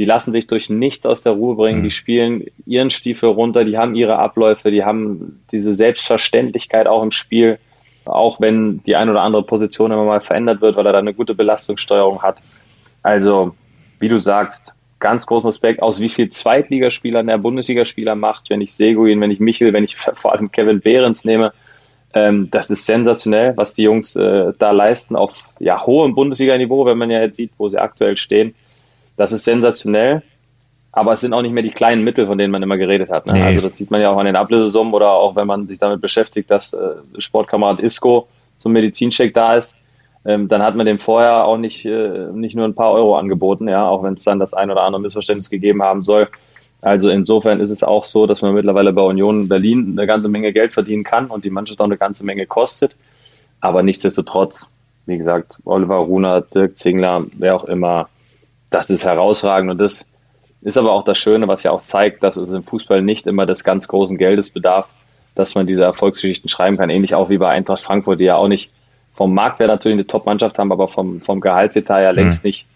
die 0.00 0.06
lassen 0.06 0.32
sich 0.32 0.46
durch 0.46 0.70
nichts 0.70 1.04
aus 1.04 1.22
der 1.22 1.34
Ruhe 1.34 1.56
bringen, 1.56 1.80
mhm. 1.80 1.84
die 1.84 1.90
spielen 1.90 2.46
ihren 2.64 2.88
Stiefel 2.88 3.28
runter, 3.28 3.66
die 3.66 3.76
haben 3.76 3.94
ihre 3.94 4.18
Abläufe, 4.18 4.70
die 4.70 4.82
haben 4.82 5.42
diese 5.52 5.74
Selbstverständlichkeit 5.74 6.86
auch 6.86 7.02
im 7.02 7.10
Spiel, 7.10 7.58
auch 8.06 8.40
wenn 8.40 8.82
die 8.84 8.96
ein 8.96 9.10
oder 9.10 9.20
andere 9.20 9.42
Position 9.42 9.92
immer 9.92 10.06
mal 10.06 10.22
verändert 10.22 10.62
wird, 10.62 10.76
weil 10.76 10.86
er 10.86 10.92
da 10.92 10.98
eine 10.98 11.12
gute 11.12 11.34
Belastungssteuerung 11.34 12.22
hat. 12.22 12.38
Also, 13.02 13.54
wie 13.98 14.08
du 14.08 14.18
sagst, 14.20 14.72
ganz 15.00 15.26
großen 15.26 15.48
Respekt, 15.48 15.82
aus 15.82 16.00
wie 16.00 16.08
viel 16.08 16.30
Zweitligaspielern 16.30 17.26
der 17.26 17.36
Bundesligaspieler 17.36 18.14
macht, 18.14 18.48
wenn 18.48 18.62
ich 18.62 18.72
Seguin, 18.72 19.20
wenn 19.20 19.30
ich 19.30 19.38
Michel, 19.38 19.74
wenn 19.74 19.84
ich 19.84 19.96
vor 20.14 20.32
allem 20.32 20.50
Kevin 20.50 20.80
Behrens 20.80 21.26
nehme. 21.26 21.52
Ähm, 22.14 22.48
das 22.50 22.70
ist 22.70 22.86
sensationell, 22.86 23.54
was 23.58 23.74
die 23.74 23.82
Jungs 23.82 24.16
äh, 24.16 24.54
da 24.58 24.70
leisten 24.70 25.14
auf 25.14 25.34
ja, 25.58 25.84
hohem 25.84 26.14
Bundesliga-Niveau, 26.14 26.86
wenn 26.86 26.96
man 26.96 27.10
ja 27.10 27.20
jetzt 27.20 27.36
sieht, 27.36 27.52
wo 27.58 27.68
sie 27.68 27.78
aktuell 27.78 28.16
stehen. 28.16 28.54
Das 29.20 29.32
ist 29.32 29.44
sensationell, 29.44 30.22
aber 30.92 31.12
es 31.12 31.20
sind 31.20 31.34
auch 31.34 31.42
nicht 31.42 31.52
mehr 31.52 31.62
die 31.62 31.72
kleinen 31.72 32.02
Mittel, 32.02 32.26
von 32.26 32.38
denen 32.38 32.50
man 32.50 32.62
immer 32.62 32.78
geredet 32.78 33.10
hat. 33.10 33.26
Ne? 33.26 33.34
Nee. 33.34 33.42
Also 33.42 33.60
das 33.60 33.76
sieht 33.76 33.90
man 33.90 34.00
ja 34.00 34.08
auch 34.08 34.16
an 34.16 34.24
den 34.24 34.34
Ablösesummen 34.34 34.94
oder 34.94 35.10
auch 35.10 35.36
wenn 35.36 35.46
man 35.46 35.66
sich 35.66 35.78
damit 35.78 36.00
beschäftigt, 36.00 36.50
dass 36.50 36.72
äh, 36.72 36.94
Sportkamerad 37.18 37.80
Isco 37.80 38.28
zum 38.56 38.72
Medizincheck 38.72 39.34
da 39.34 39.56
ist. 39.56 39.76
Ähm, 40.24 40.48
dann 40.48 40.62
hat 40.62 40.74
man 40.74 40.86
dem 40.86 40.98
vorher 40.98 41.44
auch 41.44 41.58
nicht, 41.58 41.84
äh, 41.84 42.32
nicht 42.32 42.56
nur 42.56 42.64
ein 42.64 42.74
paar 42.74 42.92
Euro 42.92 43.14
angeboten, 43.18 43.68
ja, 43.68 43.86
auch 43.86 44.02
wenn 44.02 44.14
es 44.14 44.24
dann 44.24 44.38
das 44.38 44.54
ein 44.54 44.70
oder 44.70 44.84
andere 44.84 45.02
Missverständnis 45.02 45.50
gegeben 45.50 45.82
haben 45.82 46.02
soll. 46.02 46.26
Also 46.80 47.10
insofern 47.10 47.60
ist 47.60 47.70
es 47.70 47.84
auch 47.84 48.06
so, 48.06 48.26
dass 48.26 48.40
man 48.40 48.54
mittlerweile 48.54 48.94
bei 48.94 49.02
Union 49.02 49.48
Berlin 49.48 49.98
eine 49.98 50.06
ganze 50.06 50.30
Menge 50.30 50.54
Geld 50.54 50.72
verdienen 50.72 51.04
kann 51.04 51.26
und 51.26 51.44
die 51.44 51.50
Mannschaft 51.50 51.82
auch 51.82 51.84
eine 51.84 51.98
ganze 51.98 52.24
Menge 52.24 52.46
kostet. 52.46 52.96
Aber 53.60 53.82
nichtsdestotrotz, 53.82 54.66
wie 55.04 55.18
gesagt, 55.18 55.58
Oliver 55.66 55.96
Runer, 55.96 56.40
Dirk 56.40 56.78
Zingler, 56.78 57.26
wer 57.36 57.54
auch 57.54 57.64
immer, 57.64 58.08
das 58.70 58.90
ist 58.90 59.04
herausragend 59.04 59.70
und 59.70 59.78
das 59.78 60.08
ist 60.62 60.76
aber 60.76 60.92
auch 60.92 61.04
das 61.04 61.18
Schöne, 61.18 61.48
was 61.48 61.62
ja 61.62 61.70
auch 61.70 61.82
zeigt, 61.82 62.22
dass 62.22 62.36
es 62.36 62.52
im 62.52 62.62
Fußball 62.62 63.02
nicht 63.02 63.26
immer 63.26 63.46
des 63.46 63.64
ganz 63.64 63.88
großen 63.88 64.18
Geldes 64.18 64.50
bedarf, 64.50 64.88
dass 65.34 65.54
man 65.54 65.66
diese 65.66 65.84
Erfolgsgeschichten 65.84 66.48
schreiben 66.48 66.76
kann. 66.76 66.90
Ähnlich 66.90 67.14
auch 67.14 67.30
wie 67.30 67.38
bei 67.38 67.48
Eintracht 67.48 67.82
Frankfurt, 67.82 68.20
die 68.20 68.24
ja 68.24 68.36
auch 68.36 68.48
nicht 68.48 68.70
vom 69.14 69.34
Marktwert 69.34 69.68
natürlich 69.68 69.96
eine 69.96 70.06
Top-Mannschaft 70.06 70.58
haben, 70.58 70.72
aber 70.72 70.88
vom, 70.88 71.20
vom 71.20 71.40
Gehaltsetat 71.40 72.02
ja 72.02 72.10
längst 72.10 72.44
mhm. 72.44 72.48
nicht 72.48 72.66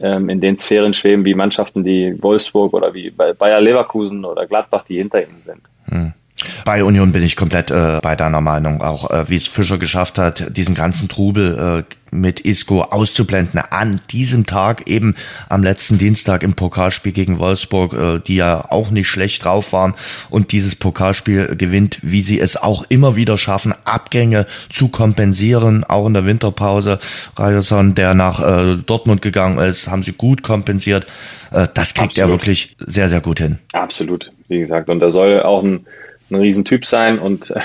ähm, 0.00 0.28
in 0.28 0.40
den 0.40 0.56
Sphären 0.56 0.94
schweben 0.94 1.24
wie 1.24 1.34
Mannschaften, 1.34 1.84
die 1.84 2.16
Wolfsburg 2.22 2.72
oder 2.72 2.94
wie 2.94 3.10
Bayer 3.10 3.60
Leverkusen 3.60 4.24
oder 4.24 4.46
Gladbach, 4.46 4.84
die 4.84 4.98
hinter 4.98 5.22
ihnen 5.22 5.42
sind. 5.44 5.62
Mhm. 5.86 6.12
Bei 6.64 6.84
Union 6.84 7.12
bin 7.12 7.22
ich 7.22 7.36
komplett 7.36 7.70
äh, 7.70 7.98
bei 8.02 8.16
deiner 8.16 8.40
Meinung, 8.40 8.82
auch 8.82 9.10
äh, 9.10 9.28
wie 9.28 9.36
es 9.36 9.46
Fischer 9.46 9.78
geschafft 9.78 10.18
hat, 10.18 10.56
diesen 10.56 10.74
ganzen 10.74 11.08
Trubel 11.08 11.84
äh, 11.88 11.94
mit 12.10 12.40
Isco 12.40 12.82
auszublenden 12.82 13.60
an 13.70 14.00
diesem 14.10 14.46
Tag, 14.46 14.86
eben 14.86 15.14
am 15.48 15.62
letzten 15.62 15.98
Dienstag 15.98 16.42
im 16.42 16.54
Pokalspiel 16.54 17.12
gegen 17.12 17.38
Wolfsburg, 17.38 17.92
äh, 17.92 18.20
die 18.20 18.36
ja 18.36 18.70
auch 18.70 18.90
nicht 18.90 19.08
schlecht 19.08 19.44
drauf 19.44 19.72
waren 19.72 19.94
und 20.30 20.52
dieses 20.52 20.76
Pokalspiel 20.76 21.56
gewinnt, 21.56 21.98
wie 22.02 22.22
sie 22.22 22.40
es 22.40 22.56
auch 22.56 22.84
immer 22.88 23.16
wieder 23.16 23.38
schaffen, 23.38 23.74
Abgänge 23.84 24.46
zu 24.70 24.88
kompensieren, 24.88 25.84
auch 25.84 26.06
in 26.06 26.14
der 26.14 26.24
Winterpause. 26.24 26.98
Ryerson, 27.38 27.94
der 27.94 28.14
nach 28.14 28.40
äh, 28.40 28.76
Dortmund 28.76 29.22
gegangen 29.22 29.58
ist, 29.58 29.88
haben 29.88 30.02
sie 30.02 30.12
gut 30.12 30.42
kompensiert. 30.42 31.06
Äh, 31.50 31.68
das 31.74 31.94
kriegt 31.94 32.12
Absolut. 32.12 32.28
er 32.28 32.32
wirklich 32.32 32.76
sehr, 32.78 33.08
sehr 33.08 33.20
gut 33.20 33.40
hin. 33.40 33.58
Absolut, 33.72 34.30
wie 34.48 34.60
gesagt. 34.60 34.88
Und 34.88 35.00
da 35.00 35.10
soll 35.10 35.42
auch 35.42 35.62
ein 35.62 35.86
ein 36.30 36.36
Riesentyp 36.36 36.84
sein 36.84 37.18
und 37.18 37.50
äh, 37.50 37.60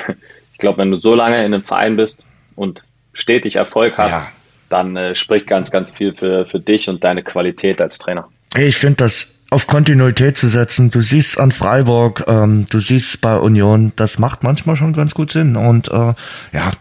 ich 0.53 0.57
glaube, 0.59 0.77
wenn 0.79 0.91
du 0.91 0.97
so 0.97 1.15
lange 1.15 1.37
in 1.37 1.53
einem 1.53 1.63
Verein 1.63 1.95
bist 1.95 2.23
und 2.55 2.83
stetig 3.11 3.55
Erfolg 3.55 3.97
hast, 3.97 4.13
ja. 4.13 4.27
dann 4.69 4.95
äh, 4.95 5.15
spricht 5.15 5.47
ganz, 5.47 5.71
ganz 5.71 5.91
viel 5.91 6.13
für, 6.13 6.45
für 6.45 6.59
dich 6.59 6.89
und 6.89 7.03
deine 7.03 7.23
Qualität 7.23 7.81
als 7.81 7.97
Trainer. 7.97 8.27
Ich 8.55 8.77
finde 8.77 8.97
das 8.97 9.33
auf 9.53 9.67
Kontinuität 9.67 10.37
zu 10.37 10.47
setzen. 10.49 10.89
Du 10.89 10.99
siehst 10.99 11.39
an 11.39 11.51
Freiburg, 11.51 12.25
ähm, 12.27 12.65
du 12.69 12.79
siehst 12.79 13.21
bei 13.21 13.37
Union, 13.37 13.93
das 13.95 14.17
macht 14.17 14.43
manchmal 14.43 14.75
schon 14.75 14.93
ganz 14.93 15.13
gut 15.13 15.31
Sinn. 15.31 15.55
Und 15.55 15.89
äh, 15.89 16.13
ja, 16.53 16.71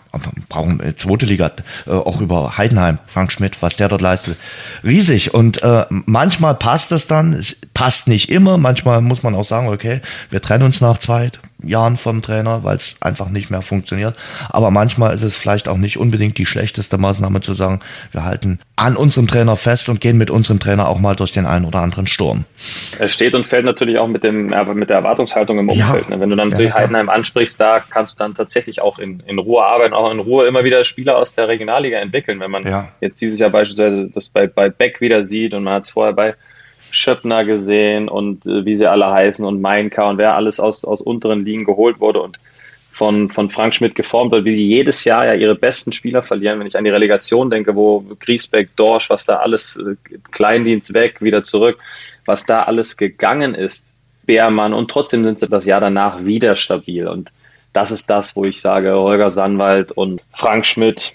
brauchen 0.49 0.80
äh, 0.80 0.97
zweite 0.97 1.26
Liga, 1.26 1.51
äh, 1.87 1.91
auch 1.91 2.20
über 2.20 2.57
Heidenheim, 2.57 2.99
Frank 3.07 3.30
Schmidt, 3.30 3.61
was 3.61 3.76
der 3.76 3.89
dort 3.89 4.01
leistet, 4.01 4.39
riesig. 4.83 5.35
Und 5.35 5.62
äh, 5.62 5.85
manchmal 5.91 6.55
passt 6.55 6.93
es 6.93 7.07
dann, 7.07 7.35
es 7.35 7.61
passt 7.74 8.09
nicht 8.09 8.30
immer, 8.30 8.57
manchmal 8.57 9.03
muss 9.03 9.22
man 9.22 9.35
auch 9.35 9.45
sagen, 9.45 9.68
okay, 9.68 10.01
wir 10.30 10.41
trennen 10.41 10.64
uns 10.64 10.80
nach 10.80 10.97
zwei, 10.97 11.30
Jahren 11.65 11.97
vom 11.97 12.23
Trainer, 12.23 12.65
weil 12.65 12.77
es 12.77 12.97
einfach 13.01 13.29
nicht 13.29 13.51
mehr 13.51 13.63
funktioniert. 13.63 14.17
Aber 14.51 14.71
manchmal 14.71 15.15
ist 15.15 15.23
es 15.23 15.37
vielleicht 15.37 15.69
auch 15.69 15.77
nicht 15.77 15.97
unbedingt 15.97 16.39
die 16.39 16.47
schlechteste 16.47 16.99
Maßnahme 16.99 17.41
zu 17.41 17.55
sagen, 17.55 17.81
wir 18.11 18.25
halten 18.25 18.59
an 18.77 18.97
unserem 18.97 19.29
Trainer 19.29 19.57
fest 19.57 19.89
und 19.89 20.01
gehen 20.01 20.19
mit 20.19 20.31
unserem 20.31 20.61
Trainer 20.61 20.89
auch 20.89 20.99
mal 20.99 21.15
durch 21.15 21.33
den 21.33 21.47
einen 21.47 21.65
oder 21.65 21.81
anderen 21.81 22.07
Sturm. 22.07 22.45
Es 22.99 23.15
steht 23.15 23.35
und 23.35 23.47
fällt 23.47 23.65
natürlich 23.65 23.99
auch 23.99 24.09
mit 24.09 24.25
dem 24.25 24.53
mit 24.75 24.91
der 24.91 24.99
Erwartungshaltung 24.99 25.59
im 25.59 25.69
Umfeld. 25.69 26.05
Ja. 26.05 26.11
Ne? 26.11 26.21
Wenn 26.21 26.31
du 26.31 26.37
dann 26.37 26.49
natürlich 26.49 26.71
ja, 26.71 26.79
Heidenheim 26.79 27.09
ansprichst, 27.09 27.61
da 27.61 27.81
kannst 27.81 28.15
du 28.15 28.19
dann 28.19 28.35
tatsächlich 28.35 28.81
auch 28.81 28.99
in, 28.99 29.21
in 29.21 29.39
Ruhe 29.39 29.65
arbeiten, 29.65 29.95
auch 29.95 30.11
in 30.11 30.19
Ruhe 30.19 30.47
immer 30.47 30.65
wieder 30.65 30.83
Spieler 30.85 31.17
aus 31.17 31.35
der 31.35 31.49
Regionalliga 31.49 31.99
entwickeln. 31.99 32.41
Wenn 32.41 32.51
man 32.51 32.67
ja. 32.67 32.89
jetzt 33.01 33.21
dieses 33.21 33.39
Jahr 33.39 33.51
beispielsweise 33.51 34.11
das 34.13 34.29
bei, 34.29 34.47
bei 34.47 34.69
Beck 34.69 35.01
wieder 35.01 35.23
sieht 35.23 35.55
und 35.55 35.65
man 35.65 35.75
hat 35.75 35.85
es 35.85 35.91
vorher 35.91 36.13
bei 36.13 36.35
Schöppner 36.93 37.45
gesehen 37.45 38.09
und 38.09 38.47
äh, 38.47 38.64
wie 38.64 38.76
sie 38.76 38.88
alle 38.88 39.11
heißen 39.11 39.45
und 39.45 39.61
Meinka 39.61 40.09
und 40.09 40.18
wer 40.18 40.36
alles 40.36 40.61
aus, 40.61 40.84
aus 40.84 41.01
unteren 41.01 41.45
Ligen 41.45 41.64
geholt 41.64 41.99
wurde 41.99 42.20
und 42.22 42.38
von, 42.90 43.30
von 43.30 43.49
Frank 43.49 43.74
Schmidt 43.74 43.95
geformt 43.95 44.30
wird, 44.32 44.45
wie 44.45 44.55
die 44.55 44.68
jedes 44.68 45.05
Jahr 45.05 45.24
ja 45.24 45.32
ihre 45.32 45.55
besten 45.55 45.93
Spieler 45.93 46.22
verlieren. 46.22 46.61
Wenn 46.61 46.66
ich 46.66 46.76
an 46.76 46.84
die 46.84 46.90
Relegation 46.90 47.49
denke, 47.49 47.74
wo 47.74 48.05
Griesbeck, 48.20 48.76
Dorsch, 48.76 49.09
was 49.09 49.24
da 49.24 49.36
alles, 49.36 49.76
äh, 49.76 49.97
Kleindienst 50.30 50.93
weg, 50.93 51.22
wieder 51.22 51.43
zurück, 51.43 51.78
was 52.26 52.45
da 52.45 52.64
alles 52.64 52.99
gegangen 52.99 53.55
ist, 53.55 53.90
Beermann 54.24 54.74
und 54.74 54.90
trotzdem 54.90 55.24
sind 55.24 55.38
sie 55.38 55.49
das 55.49 55.64
Jahr 55.64 55.80
danach 55.80 56.24
wieder 56.24 56.55
stabil 56.55 57.09
und 57.09 57.32
das 57.72 57.90
ist 57.90 58.11
das, 58.11 58.36
wo 58.36 58.45
ich 58.45 58.61
sage, 58.61 58.93
Holger 58.93 59.30
Sandwald 59.30 59.93
und 59.93 60.20
Frank 60.30 60.66
Schmidt, 60.66 61.14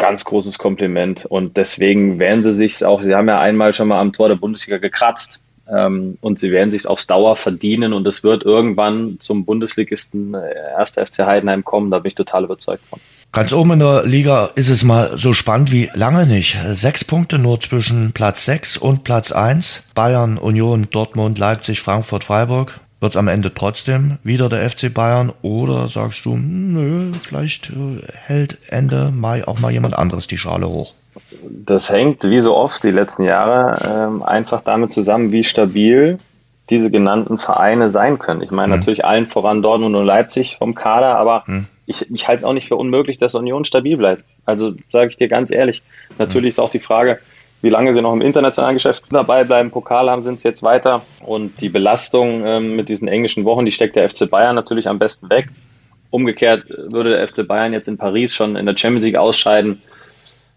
ganz 0.00 0.24
großes 0.24 0.58
Kompliment. 0.58 1.24
Und 1.26 1.56
deswegen 1.56 2.18
werden 2.18 2.42
sie 2.42 2.52
sich 2.52 2.84
auch, 2.84 3.02
sie 3.02 3.14
haben 3.14 3.28
ja 3.28 3.38
einmal 3.38 3.72
schon 3.72 3.86
mal 3.86 4.00
am 4.00 4.12
Tor 4.12 4.28
der 4.28 4.36
Bundesliga 4.36 4.78
gekratzt. 4.78 5.38
Ähm, 5.70 6.18
und 6.20 6.40
sie 6.40 6.50
werden 6.50 6.72
sich 6.72 6.88
aufs 6.88 7.06
Dauer 7.06 7.36
verdienen 7.36 7.92
und 7.92 8.04
es 8.08 8.24
wird 8.24 8.42
irgendwann 8.42 9.18
zum 9.20 9.44
Bundesligisten 9.44 10.34
1. 10.34 10.96
Äh, 10.96 11.06
FC 11.06 11.20
Heidenheim 11.20 11.64
kommen, 11.64 11.92
da 11.92 12.00
bin 12.00 12.08
ich 12.08 12.16
total 12.16 12.42
überzeugt 12.42 12.82
von. 12.90 12.98
Ganz 13.32 13.52
oben 13.52 13.72
in 13.72 13.78
der 13.78 14.04
Liga 14.04 14.50
ist 14.56 14.70
es 14.70 14.82
mal 14.82 15.16
so 15.16 15.32
spannend 15.32 15.70
wie 15.70 15.88
lange 15.94 16.26
nicht. 16.26 16.58
Sechs 16.72 17.04
Punkte 17.04 17.38
nur 17.38 17.60
zwischen 17.60 18.10
Platz 18.10 18.44
sechs 18.44 18.76
und 18.76 19.04
Platz 19.04 19.30
eins. 19.30 19.84
Bayern, 19.94 20.36
Union, 20.36 20.88
Dortmund, 20.90 21.38
Leipzig, 21.38 21.80
Frankfurt, 21.80 22.24
Freiburg. 22.24 22.80
Wird 23.00 23.12
es 23.12 23.16
am 23.16 23.28
Ende 23.28 23.54
trotzdem 23.54 24.18
wieder 24.22 24.50
der 24.50 24.68
FC 24.68 24.92
Bayern 24.92 25.32
oder 25.40 25.88
sagst 25.88 26.26
du, 26.26 26.34
hm, 26.34 26.74
nö, 26.74 27.12
vielleicht 27.18 27.70
äh, 27.70 28.02
hält 28.12 28.58
Ende 28.68 29.10
Mai 29.10 29.48
auch 29.48 29.58
mal 29.58 29.72
jemand 29.72 29.96
anderes 29.96 30.26
die 30.26 30.36
Schale 30.36 30.68
hoch? 30.68 30.92
Das 31.42 31.90
hängt, 31.90 32.24
wie 32.24 32.40
so 32.40 32.54
oft 32.54 32.84
die 32.84 32.90
letzten 32.90 33.24
Jahre, 33.24 34.08
ähm, 34.08 34.22
einfach 34.22 34.62
damit 34.62 34.92
zusammen, 34.92 35.32
wie 35.32 35.44
stabil 35.44 36.18
diese 36.68 36.90
genannten 36.90 37.38
Vereine 37.38 37.88
sein 37.88 38.18
können. 38.18 38.42
Ich 38.42 38.50
meine 38.50 38.74
hm. 38.74 38.80
natürlich 38.80 39.04
allen 39.04 39.26
voran 39.26 39.62
Dortmund 39.62 39.96
und 39.96 40.04
Leipzig 40.04 40.56
vom 40.56 40.74
Kader, 40.74 41.16
aber 41.16 41.44
hm. 41.46 41.66
ich, 41.86 42.08
ich 42.10 42.28
halte 42.28 42.40
es 42.40 42.44
auch 42.44 42.52
nicht 42.52 42.68
für 42.68 42.76
unmöglich, 42.76 43.16
dass 43.16 43.34
Union 43.34 43.64
stabil 43.64 43.96
bleibt. 43.96 44.24
Also 44.44 44.74
sage 44.92 45.08
ich 45.08 45.16
dir 45.16 45.28
ganz 45.28 45.50
ehrlich. 45.50 45.82
Natürlich 46.18 46.48
hm. 46.48 46.50
ist 46.50 46.60
auch 46.60 46.70
die 46.70 46.78
Frage, 46.78 47.18
wie 47.62 47.68
lange 47.68 47.92
sie 47.92 48.00
noch 48.00 48.12
im 48.12 48.22
internationalen 48.22 48.76
Geschäft 48.76 49.04
dabei 49.10 49.44
bleiben. 49.44 49.70
Pokal 49.70 50.10
haben 50.10 50.22
sind 50.22 50.40
sie 50.40 50.48
jetzt 50.48 50.62
weiter. 50.62 51.02
Und 51.20 51.60
die 51.60 51.68
Belastung 51.68 52.44
ähm, 52.44 52.76
mit 52.76 52.88
diesen 52.88 53.08
englischen 53.08 53.44
Wochen, 53.44 53.64
die 53.64 53.72
steckt 53.72 53.96
der 53.96 54.08
FC 54.08 54.28
Bayern 54.30 54.54
natürlich 54.54 54.88
am 54.88 54.98
besten 54.98 55.28
weg. 55.28 55.48
Umgekehrt 56.10 56.64
würde 56.68 57.10
der 57.10 57.28
FC 57.28 57.46
Bayern 57.46 57.72
jetzt 57.72 57.88
in 57.88 57.98
Paris 57.98 58.34
schon 58.34 58.56
in 58.56 58.66
der 58.66 58.76
Champions 58.76 59.04
League 59.04 59.16
ausscheiden. 59.16 59.82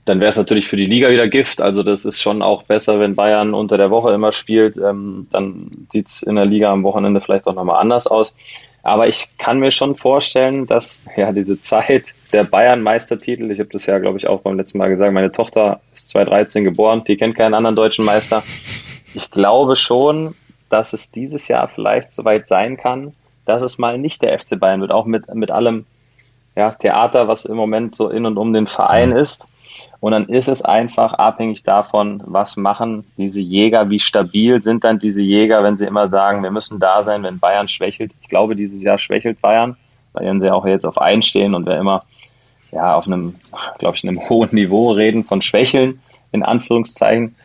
Dann 0.06 0.20
wäre 0.20 0.30
es 0.30 0.38
natürlich 0.38 0.68
für 0.68 0.78
die 0.78 0.86
Liga 0.86 1.10
wieder 1.10 1.28
Gift. 1.28 1.62
Also 1.62 1.84
das 1.84 2.06
ist 2.06 2.22
schon 2.22 2.42
auch 2.42 2.64
besser, 2.64 3.00
wenn 3.00 3.16
Bayern 3.16 3.54
unter 3.54 3.78
der 3.78 3.90
Woche 3.92 4.14
immer 4.14 4.32
spielt. 4.32 4.78
Ähm, 4.78 5.28
dann 5.32 5.72
sieht 5.90 6.08
es 6.08 6.24
in 6.24 6.36
der 6.36 6.46
Liga 6.46 6.72
am 6.72 6.84
Wochenende 6.84 7.22
vielleicht 7.22 7.48
auch 7.48 7.56
nochmal 7.56 7.80
anders 7.80 8.08
aus. 8.08 8.34
Aber 8.82 9.08
ich 9.08 9.30
kann 9.38 9.60
mir 9.60 9.72
schon 9.72 9.96
vorstellen, 9.96 10.68
dass 10.68 11.06
ja 11.18 11.32
diese 11.32 11.60
Zeit 11.60 12.14
der 12.34 12.44
Bayern-Meistertitel, 12.44 13.52
ich 13.52 13.60
habe 13.60 13.70
das 13.70 13.86
ja, 13.86 14.00
glaube 14.00 14.18
ich, 14.18 14.28
auch 14.28 14.42
beim 14.42 14.58
letzten 14.58 14.80
Mal 14.80 14.90
gesagt, 14.90 15.14
meine 15.14 15.32
Tochter 15.32 15.82
ist 15.94 16.10
2013 16.10 16.64
geboren, 16.64 17.04
die 17.06 17.16
kennt 17.16 17.36
keinen 17.36 17.54
anderen 17.54 17.76
deutschen 17.76 18.06
Meister. 18.06 18.44
Ich 19.14 19.30
glaube 19.30 19.76
schon, 19.76 20.36
dass 20.70 20.94
es 20.94 21.12
dieses 21.12 21.48
Jahr 21.48 21.68
vielleicht 21.68 22.12
soweit 22.12 22.48
sein 22.48 22.78
kann, 22.78 23.14
dass 23.46 23.62
es 23.62 23.78
mal 23.78 23.98
nicht 23.98 24.22
der 24.22 24.38
FC 24.38 24.60
Bayern 24.60 24.82
wird, 24.82 24.92
auch 24.92 25.06
mit, 25.06 25.34
mit 25.34 25.52
allem 25.52 25.86
ja, 26.56 26.72
Theater, 26.72 27.28
was 27.28 27.46
im 27.46 27.56
Moment 27.56 27.96
so 27.96 28.10
in 28.10 28.26
und 28.26 28.38
um 28.38 28.54
den 28.54 28.68
Verein 28.68 29.10
mhm. 29.12 29.18
ist. 29.18 29.46
Und 30.00 30.12
dann 30.12 30.28
ist 30.28 30.50
es 30.50 30.62
einfach 30.62 31.14
abhängig 31.14 31.64
davon, 31.64 32.22
was 32.26 32.58
machen 32.58 33.06
diese 33.18 33.42
Jäger, 33.42 33.90
wie 33.90 34.00
stabil 34.00 34.62
sind 34.62 34.84
dann 34.84 35.00
diese 35.00 35.22
Jäger, 35.22 35.64
wenn 35.64 35.78
sie 35.78 35.86
immer 35.86 36.08
sagen, 36.08 36.44
wir 36.44 36.52
müssen 36.52 36.80
da 36.80 37.04
sein, 37.04 37.24
wenn 37.24 37.40
Bayern 37.40 37.68
schwächelt. 37.68 38.12
Ich 38.22 38.28
glaube, 38.28 38.56
dieses 38.56 38.84
Jahr 38.84 38.98
schwächelt 38.98 39.40
Bayern, 39.42 39.78
weil 40.12 40.40
sie 40.42 40.52
auch 40.52 40.66
jetzt 40.66 40.86
auf 40.86 40.98
einstehen 40.98 41.56
und 41.56 41.66
wer 41.66 41.80
immer 41.80 42.04
ja 42.74 42.96
auf 42.96 43.08
einem, 43.08 43.36
glaube 43.78 43.96
ich, 43.96 44.04
einem 44.04 44.30
hohen 44.30 44.50
Niveau 44.52 44.92
reden 44.92 45.24
von 45.24 45.42
Schwächeln, 45.42 46.02
in 46.32 46.44
Anführungszeichen. 46.44 47.36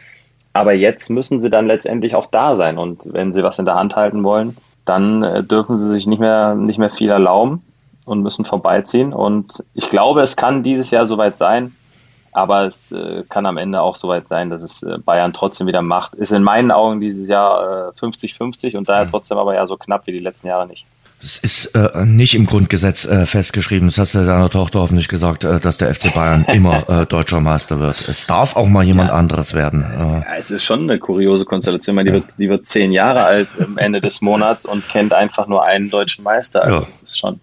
Aber 0.53 0.73
jetzt 0.73 1.11
müssen 1.11 1.41
sie 1.41 1.51
dann 1.51 1.67
letztendlich 1.67 2.15
auch 2.15 2.27
da 2.27 2.57
sein. 2.57 2.79
Und 2.79 3.13
wenn 3.13 3.33
sie 3.33 3.43
was 3.43 3.59
in 3.59 3.67
der 3.67 3.77
Hand 3.77 3.97
halten 3.97 4.25
wollen, 4.25 4.57
dann 4.85 5.23
äh, 5.23 5.45
dürfen 5.45 5.79
sie 5.79 5.91
sich 5.91 6.07
nicht 6.07 6.19
mehr, 6.19 6.55
nicht 6.55 6.79
mehr 6.79 6.91
viel 6.91 7.11
erlauben 7.11 7.63
und 8.05 8.23
müssen 8.23 8.45
vorbeiziehen. 8.45 9.13
Und 9.13 9.63
ich 9.75 9.91
glaube, 9.91 10.23
es 10.23 10.37
kann 10.37 10.63
dieses 10.63 10.91
Jahr 10.91 11.07
soweit 11.07 11.37
sein, 11.37 11.77
aber 12.33 12.65
es 12.65 12.91
äh, 12.93 13.25
kann 13.29 13.47
am 13.47 13.59
Ende 13.59 13.81
auch 13.83 13.97
soweit 13.97 14.29
sein, 14.29 14.51
dass 14.51 14.63
es 14.63 14.83
äh, 14.83 14.99
Bayern 14.99 15.33
trotzdem 15.33 15.67
wieder 15.67 15.83
macht. 15.83 16.15
Ist 16.15 16.33
in 16.33 16.43
meinen 16.43 16.71
Augen 16.71 17.01
dieses 17.01 17.29
Jahr 17.29 17.93
50-50 18.01 18.73
äh, 18.73 18.77
und 18.79 18.89
daher 18.89 19.05
mhm. 19.05 19.11
trotzdem 19.11 19.39
aber 19.39 19.55
ja 19.55 19.67
so 19.67 19.77
knapp 19.77 20.07
wie 20.07 20.13
die 20.13 20.19
letzten 20.19 20.47
Jahre 20.47 20.67
nicht. 20.67 20.87
Es 21.21 21.37
ist 21.39 21.75
äh, 21.75 22.05
nicht 22.05 22.37
im 22.37 22.47
Grundgesetz 22.47 23.05
äh, 23.05 23.27
festgeschrieben. 23.27 23.89
Das 23.89 23.99
hast 23.99 24.15
du 24.15 24.25
deiner 24.25 24.49
Tochter 24.51 24.81
hoffentlich 24.81 25.09
gesagt, 25.09 25.43
äh, 25.43 25.59
dass 25.59 25.77
der 25.77 25.93
FC 25.93 26.15
Bayern 26.15 26.45
immer 26.53 26.89
äh, 26.89 27.07
deutscher 27.07 27.41
Meister 27.41 27.81
wird. 27.81 28.09
Es 28.09 28.27
darf 28.27 28.55
auch 28.55 28.67
mal 28.67 28.85
jemand 28.85 29.11
ja. 29.11 29.17
anderes 29.17 29.53
werden. 29.53 29.83
Äh. 29.83 29.97
Ja, 29.97 30.37
es 30.39 30.51
ist 30.53 30.65
schon 30.65 30.83
eine 30.83 30.99
kuriose 31.01 31.45
Konstellation. 31.45 31.97
Meine, 31.97 32.11
die, 32.11 32.17
ja. 32.17 32.23
wird, 32.23 32.39
die 32.39 32.49
wird 32.49 32.67
zehn 32.67 32.93
Jahre 32.93 33.25
alt 33.25 33.49
am 33.59 33.79
Ende 33.79 34.01
des 34.01 34.21
Monats 34.21 34.65
und 34.65 34.89
kennt 34.89 35.13
einfach 35.13 35.49
nur 35.49 35.65
einen 35.65 35.91
deutschen 35.91 36.23
Meister. 36.23 36.63
Also 36.63 36.81
das 36.87 37.03
ist 37.03 37.19
schon 37.19 37.41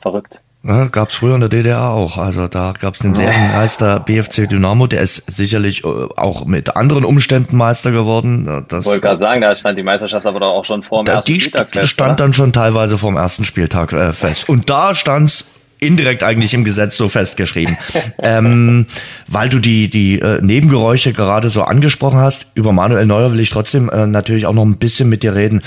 verrückt. 0.00 0.40
Ja, 0.66 0.86
gab 0.86 1.10
es 1.10 1.14
früher 1.14 1.34
in 1.34 1.40
der 1.40 1.48
DDR 1.48 1.90
auch. 1.90 2.18
Also 2.18 2.48
da 2.48 2.74
gab 2.78 2.94
es 2.94 3.00
den 3.00 3.14
Serienmeister 3.14 4.00
BFC 4.00 4.48
Dynamo, 4.48 4.88
der 4.88 5.00
ist 5.00 5.30
sicherlich 5.30 5.84
äh, 5.84 5.86
auch 5.86 6.44
mit 6.44 6.74
anderen 6.74 7.04
Umständen 7.04 7.56
Meister 7.56 7.92
geworden. 7.92 8.64
Das, 8.68 8.84
ich 8.84 8.86
wollte 8.86 9.02
gerade 9.02 9.18
sagen, 9.18 9.40
da 9.42 9.54
stand 9.54 9.78
die 9.78 9.84
Meisterschaft 9.84 10.26
aber 10.26 10.40
doch 10.40 10.52
auch 10.52 10.64
schon 10.64 10.82
vor 10.82 11.04
dem 11.04 11.14
ersten 11.14 11.32
die 11.32 11.40
Spieltag 11.40 11.70
fest. 11.70 11.84
Die 11.84 11.88
stand 11.88 12.10
oder? 12.12 12.16
dann 12.16 12.32
schon 12.32 12.52
teilweise 12.52 12.98
vor 12.98 13.12
dem 13.12 13.16
ersten 13.16 13.44
Spieltag 13.44 13.92
äh, 13.92 14.12
fest. 14.12 14.48
Und 14.48 14.68
da 14.68 14.94
stand's 14.94 15.52
indirekt 15.78 16.22
eigentlich 16.22 16.54
im 16.54 16.64
Gesetz 16.64 16.96
so 16.96 17.08
festgeschrieben. 17.08 17.76
ähm, 18.18 18.86
weil 19.28 19.48
du 19.48 19.60
die, 19.60 19.88
die 19.88 20.18
äh, 20.18 20.40
Nebengeräusche 20.42 21.12
gerade 21.12 21.48
so 21.50 21.62
angesprochen 21.62 22.18
hast, 22.18 22.48
über 22.54 22.72
Manuel 22.72 23.06
Neuer 23.06 23.32
will 23.32 23.40
ich 23.40 23.50
trotzdem 23.50 23.88
äh, 23.88 24.06
natürlich 24.06 24.46
auch 24.46 24.54
noch 24.54 24.64
ein 24.64 24.78
bisschen 24.78 25.08
mit 25.08 25.22
dir 25.22 25.34
reden. 25.34 25.62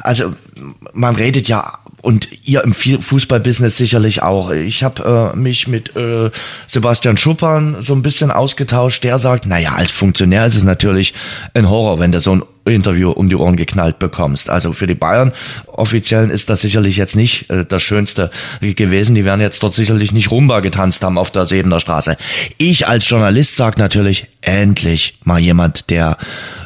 Also 0.00 0.34
man 0.92 1.16
redet 1.16 1.48
ja 1.48 1.78
und 2.02 2.28
ihr 2.44 2.62
im 2.62 2.72
Fußballbusiness 2.72 3.76
sicherlich 3.76 4.22
auch. 4.22 4.50
Ich 4.50 4.84
habe 4.84 5.32
äh, 5.34 5.36
mich 5.36 5.68
mit 5.68 5.96
äh, 5.96 6.30
Sebastian 6.66 7.16
Schuppan 7.16 7.78
so 7.80 7.94
ein 7.94 8.02
bisschen 8.02 8.30
ausgetauscht. 8.30 9.02
Der 9.04 9.18
sagt, 9.18 9.46
naja, 9.46 9.72
als 9.74 9.90
Funktionär 9.90 10.46
ist 10.46 10.54
es 10.54 10.64
natürlich 10.64 11.14
ein 11.54 11.68
Horror, 11.68 11.98
wenn 11.98 12.12
du 12.12 12.20
so 12.20 12.36
ein 12.36 12.42
Interview 12.64 13.10
um 13.10 13.28
die 13.28 13.36
Ohren 13.36 13.56
geknallt 13.56 13.98
bekommst. 13.98 14.50
Also 14.50 14.72
für 14.72 14.86
die 14.86 14.94
Bayern 14.94 15.32
Offiziellen 15.66 16.30
ist 16.30 16.50
das 16.50 16.60
sicherlich 16.60 16.96
jetzt 16.96 17.16
nicht 17.16 17.50
äh, 17.50 17.64
das 17.64 17.82
Schönste 17.82 18.30
gewesen. 18.60 19.14
Die 19.14 19.24
werden 19.24 19.40
jetzt 19.40 19.62
dort 19.62 19.74
sicherlich 19.74 20.12
nicht 20.12 20.30
Rumba 20.30 20.60
getanzt 20.60 21.02
haben 21.02 21.18
auf 21.18 21.30
der 21.30 21.46
Sebener 21.46 21.80
Straße. 21.80 22.16
Ich 22.58 22.86
als 22.86 23.08
Journalist 23.08 23.56
sag 23.56 23.78
natürlich, 23.78 24.26
endlich 24.40 25.18
mal 25.24 25.40
jemand, 25.40 25.90
der 25.90 26.16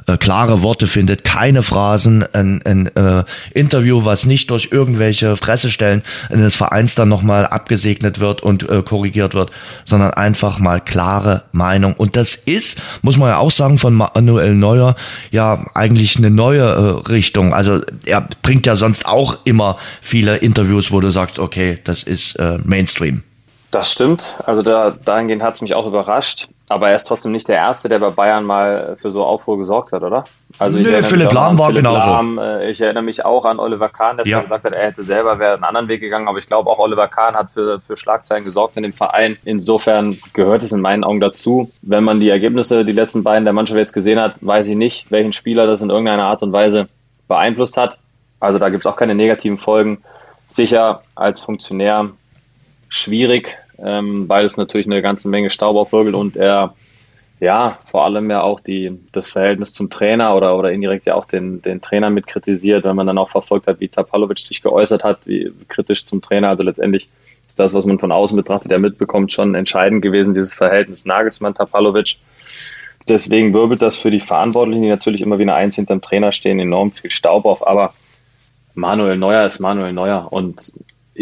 äh, 0.07 0.17
klare 0.17 0.63
Worte 0.63 0.87
findet, 0.87 1.25
keine 1.25 1.63
Phrasen, 1.63 2.25
ein, 2.33 2.61
ein 2.65 2.95
äh, 2.97 3.25
Interview, 3.55 4.05
was 4.05 4.27
nicht 4.27 4.51
durch 4.51 4.69
irgendwelche 4.71 5.37
Fressestellen 5.37 6.03
eines 6.31 6.57
Vereins 6.57 6.95
dann 6.95 7.09
nochmal 7.09 7.47
abgesegnet 7.47 8.21
wird 8.21 8.43
und 8.43 8.69
äh, 8.69 8.83
korrigiert 8.83 9.35
wird, 9.35 9.51
sondern 9.85 10.13
einfach 10.13 10.59
mal 10.59 10.81
klare 10.81 11.45
Meinung. 11.53 11.95
Und 11.95 12.17
das 12.17 12.35
ist, 12.35 12.81
muss 13.03 13.17
man 13.17 13.29
ja 13.29 13.39
auch 13.39 13.51
sagen, 13.51 13.79
von 13.79 13.95
Manuel 13.95 14.55
Neuer 14.55 14.97
ja 15.31 15.65
eigentlich 15.75 15.92
eine 16.17 16.31
neue 16.31 16.63
äh, 16.63 17.09
Richtung. 17.11 17.55
Also 17.55 17.81
er 18.05 18.29
bringt 18.43 18.67
ja 18.67 18.77
sonst 18.77 19.07
auch 19.07 19.39
immer 19.45 19.77
viele 20.01 20.37
Interviews, 20.37 20.91
wo 20.93 21.01
du 21.01 21.11
sagst, 21.11 21.39
okay, 21.39 21.79
das 21.85 22.03
ist 22.03 22.37
äh, 22.37 22.59
Mainstream. 22.65 23.23
Das 23.71 23.93
stimmt. 23.93 24.35
Also 24.45 24.63
da, 24.63 24.91
dahingehend 24.91 25.43
hat 25.43 25.55
es 25.55 25.63
mich 25.63 25.75
auch 25.75 25.87
überrascht. 25.87 26.49
Aber 26.73 26.89
er 26.89 26.97
ist 26.97 27.05
trotzdem 27.05 27.33
nicht 27.33 27.49
der 27.49 27.57
Erste, 27.57 27.89
der 27.89 27.99
bei 27.99 28.11
Bayern 28.11 28.45
mal 28.45 28.97
für 28.97 29.11
so 29.11 29.25
Aufruhr 29.25 29.59
gesorgt 29.59 29.93
hat, 29.93 30.03
oder? 30.03 30.25
Also 30.59 30.79
ich 30.79 30.87
nee, 30.87 31.03
Philipp 31.03 31.33
Lahm 31.33 31.59
war 31.59 31.67
Philipp 31.67 31.85
genauso. 31.85 32.11
Lahm, 32.11 32.39
äh, 32.39 32.71
ich 32.71 32.81
erinnere 32.81 33.03
mich 33.03 33.25
auch 33.25 33.45
an 33.45 33.59
Oliver 33.59 33.89
Kahn, 33.89 34.17
der 34.17 34.27
ja. 34.27 34.41
gesagt 34.41 34.65
hat, 34.65 34.73
er 34.73 34.87
hätte 34.87 35.05
selber 35.05 35.39
wäre 35.39 35.55
einen 35.55 35.65
anderen 35.65 35.89
Weg 35.89 36.01
gegangen. 36.01 36.29
Aber 36.29 36.39
ich 36.39 36.47
glaube, 36.47 36.71
auch 36.71 36.79
Oliver 36.79 37.09
Kahn 37.09 37.35
hat 37.35 37.51
für, 37.51 37.81
für 37.81 37.97
Schlagzeilen 37.97 38.45
gesorgt 38.45 38.77
in 38.77 38.83
dem 38.83 38.93
Verein. 38.93 39.37
Insofern 39.45 40.19
gehört 40.33 40.63
es 40.63 40.73
in 40.73 40.81
meinen 40.81 41.05
Augen 41.05 41.21
dazu. 41.21 41.71
Wenn 41.83 42.05
man 42.05 42.21
die 42.21 42.31
Ergebnisse, 42.31 42.85
die 42.85 42.93
letzten 42.93 43.23
beiden 43.23 43.45
der 43.45 43.53
Mannschaft 43.53 43.79
jetzt 43.79 43.93
gesehen 43.93 44.19
hat, 44.19 44.37
weiß 44.41 44.69
ich 44.69 44.77
nicht, 44.77 45.11
welchen 45.11 45.33
Spieler 45.33 45.67
das 45.67 45.83
in 45.83 45.91
irgendeiner 45.91 46.25
Art 46.25 46.43
und 46.43 46.53
Weise 46.53 46.89
beeinflusst 47.29 47.77
hat. 47.77 47.99
Also 48.41 48.59
da 48.59 48.71
gibt 48.71 48.85
es 48.85 48.91
auch 48.91 48.97
keine 48.97 49.15
negativen 49.15 49.59
Folgen 49.59 50.03
sicher 50.47 51.03
als 51.15 51.41
Funktionär 51.41 52.11
schwierig, 52.89 53.57
ähm, 53.83 54.29
weil 54.29 54.45
es 54.45 54.57
natürlich 54.57 54.87
eine 54.87 55.03
ganze 55.03 55.29
Menge 55.29 55.51
Staub 55.51 55.77
aufwirbelt 55.77 56.15
und 56.15 56.37
er 56.37 56.75
ja 57.41 57.79
vor 57.87 58.05
allem 58.05 58.31
ja 58.31 58.43
auch 58.43 58.61
die, 58.61 59.01
das 59.11 59.31
Verhältnis 59.31 59.73
zum 59.73 59.91
Trainer 59.91 60.37
oder, 60.37 60.57
oder 60.57 60.71
indirekt 60.71 61.07
ja 61.07 61.17
auch 61.17 61.25
den, 61.25 61.61
den 61.61 61.81
Trainer 61.81 62.09
mit 62.09 62.29
kritisiert, 62.29 62.85
wenn 62.85 62.95
man 62.95 63.09
dann 63.09 63.19
auch 63.19 63.31
verfolgt 63.31 63.67
hat, 63.67 63.81
wie 63.81 63.89
Tapalovic 63.89 64.39
sich 64.39 64.63
geäußert 64.63 65.03
hat, 65.03 65.27
wie 65.27 65.53
kritisch 65.67 66.07
zum 66.07 66.23
Trainer. 66.23 66.51
Also 66.51 66.63
letztendlich 66.63 67.09
ist 67.49 67.59
das, 67.59 67.75
was 67.75 67.85
man 67.85 67.99
von 67.99 68.13
außen 68.13 68.37
betrachtet, 68.37 68.71
ja 68.71 68.79
mitbekommt, 68.79 69.33
schon 69.33 69.57
entscheidend 69.57 70.03
gewesen, 70.03 70.35
dieses 70.35 70.55
Verhältnis 70.55 71.05
Nagelsmann-Tapalovic. 71.05 72.19
Deswegen 73.09 73.53
wirbelt 73.53 73.83
das 73.83 73.97
für 73.97 74.13
die 74.13 74.21
Verantwortlichen, 74.21 74.83
die 74.83 74.89
natürlich 74.89 75.21
immer 75.21 75.39
wie 75.39 75.43
eine 75.43 75.55
Eins 75.55 75.75
hinterm 75.75 76.01
Trainer 76.01 76.31
stehen, 76.31 76.61
enorm 76.61 76.93
viel 76.93 77.11
Staub 77.11 77.45
auf. 77.45 77.67
Aber 77.67 77.93
Manuel 78.75 79.17
Neuer 79.17 79.45
ist 79.45 79.59
Manuel 79.59 79.93
Neuer. 79.93 80.29
Und 80.31 80.73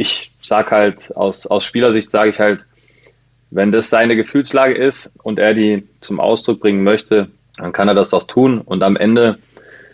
ich 0.00 0.32
sag 0.40 0.70
halt, 0.70 1.14
aus, 1.14 1.46
aus 1.46 1.62
Spielersicht 1.62 2.10
sage 2.10 2.30
ich 2.30 2.40
halt, 2.40 2.64
wenn 3.50 3.70
das 3.70 3.90
seine 3.90 4.16
Gefühlslage 4.16 4.74
ist 4.74 5.12
und 5.22 5.38
er 5.38 5.52
die 5.52 5.86
zum 6.00 6.20
Ausdruck 6.20 6.60
bringen 6.60 6.84
möchte, 6.84 7.28
dann 7.58 7.74
kann 7.74 7.86
er 7.86 7.94
das 7.94 8.14
auch 8.14 8.22
tun. 8.22 8.62
Und 8.62 8.82
am 8.82 8.96
Ende, 8.96 9.38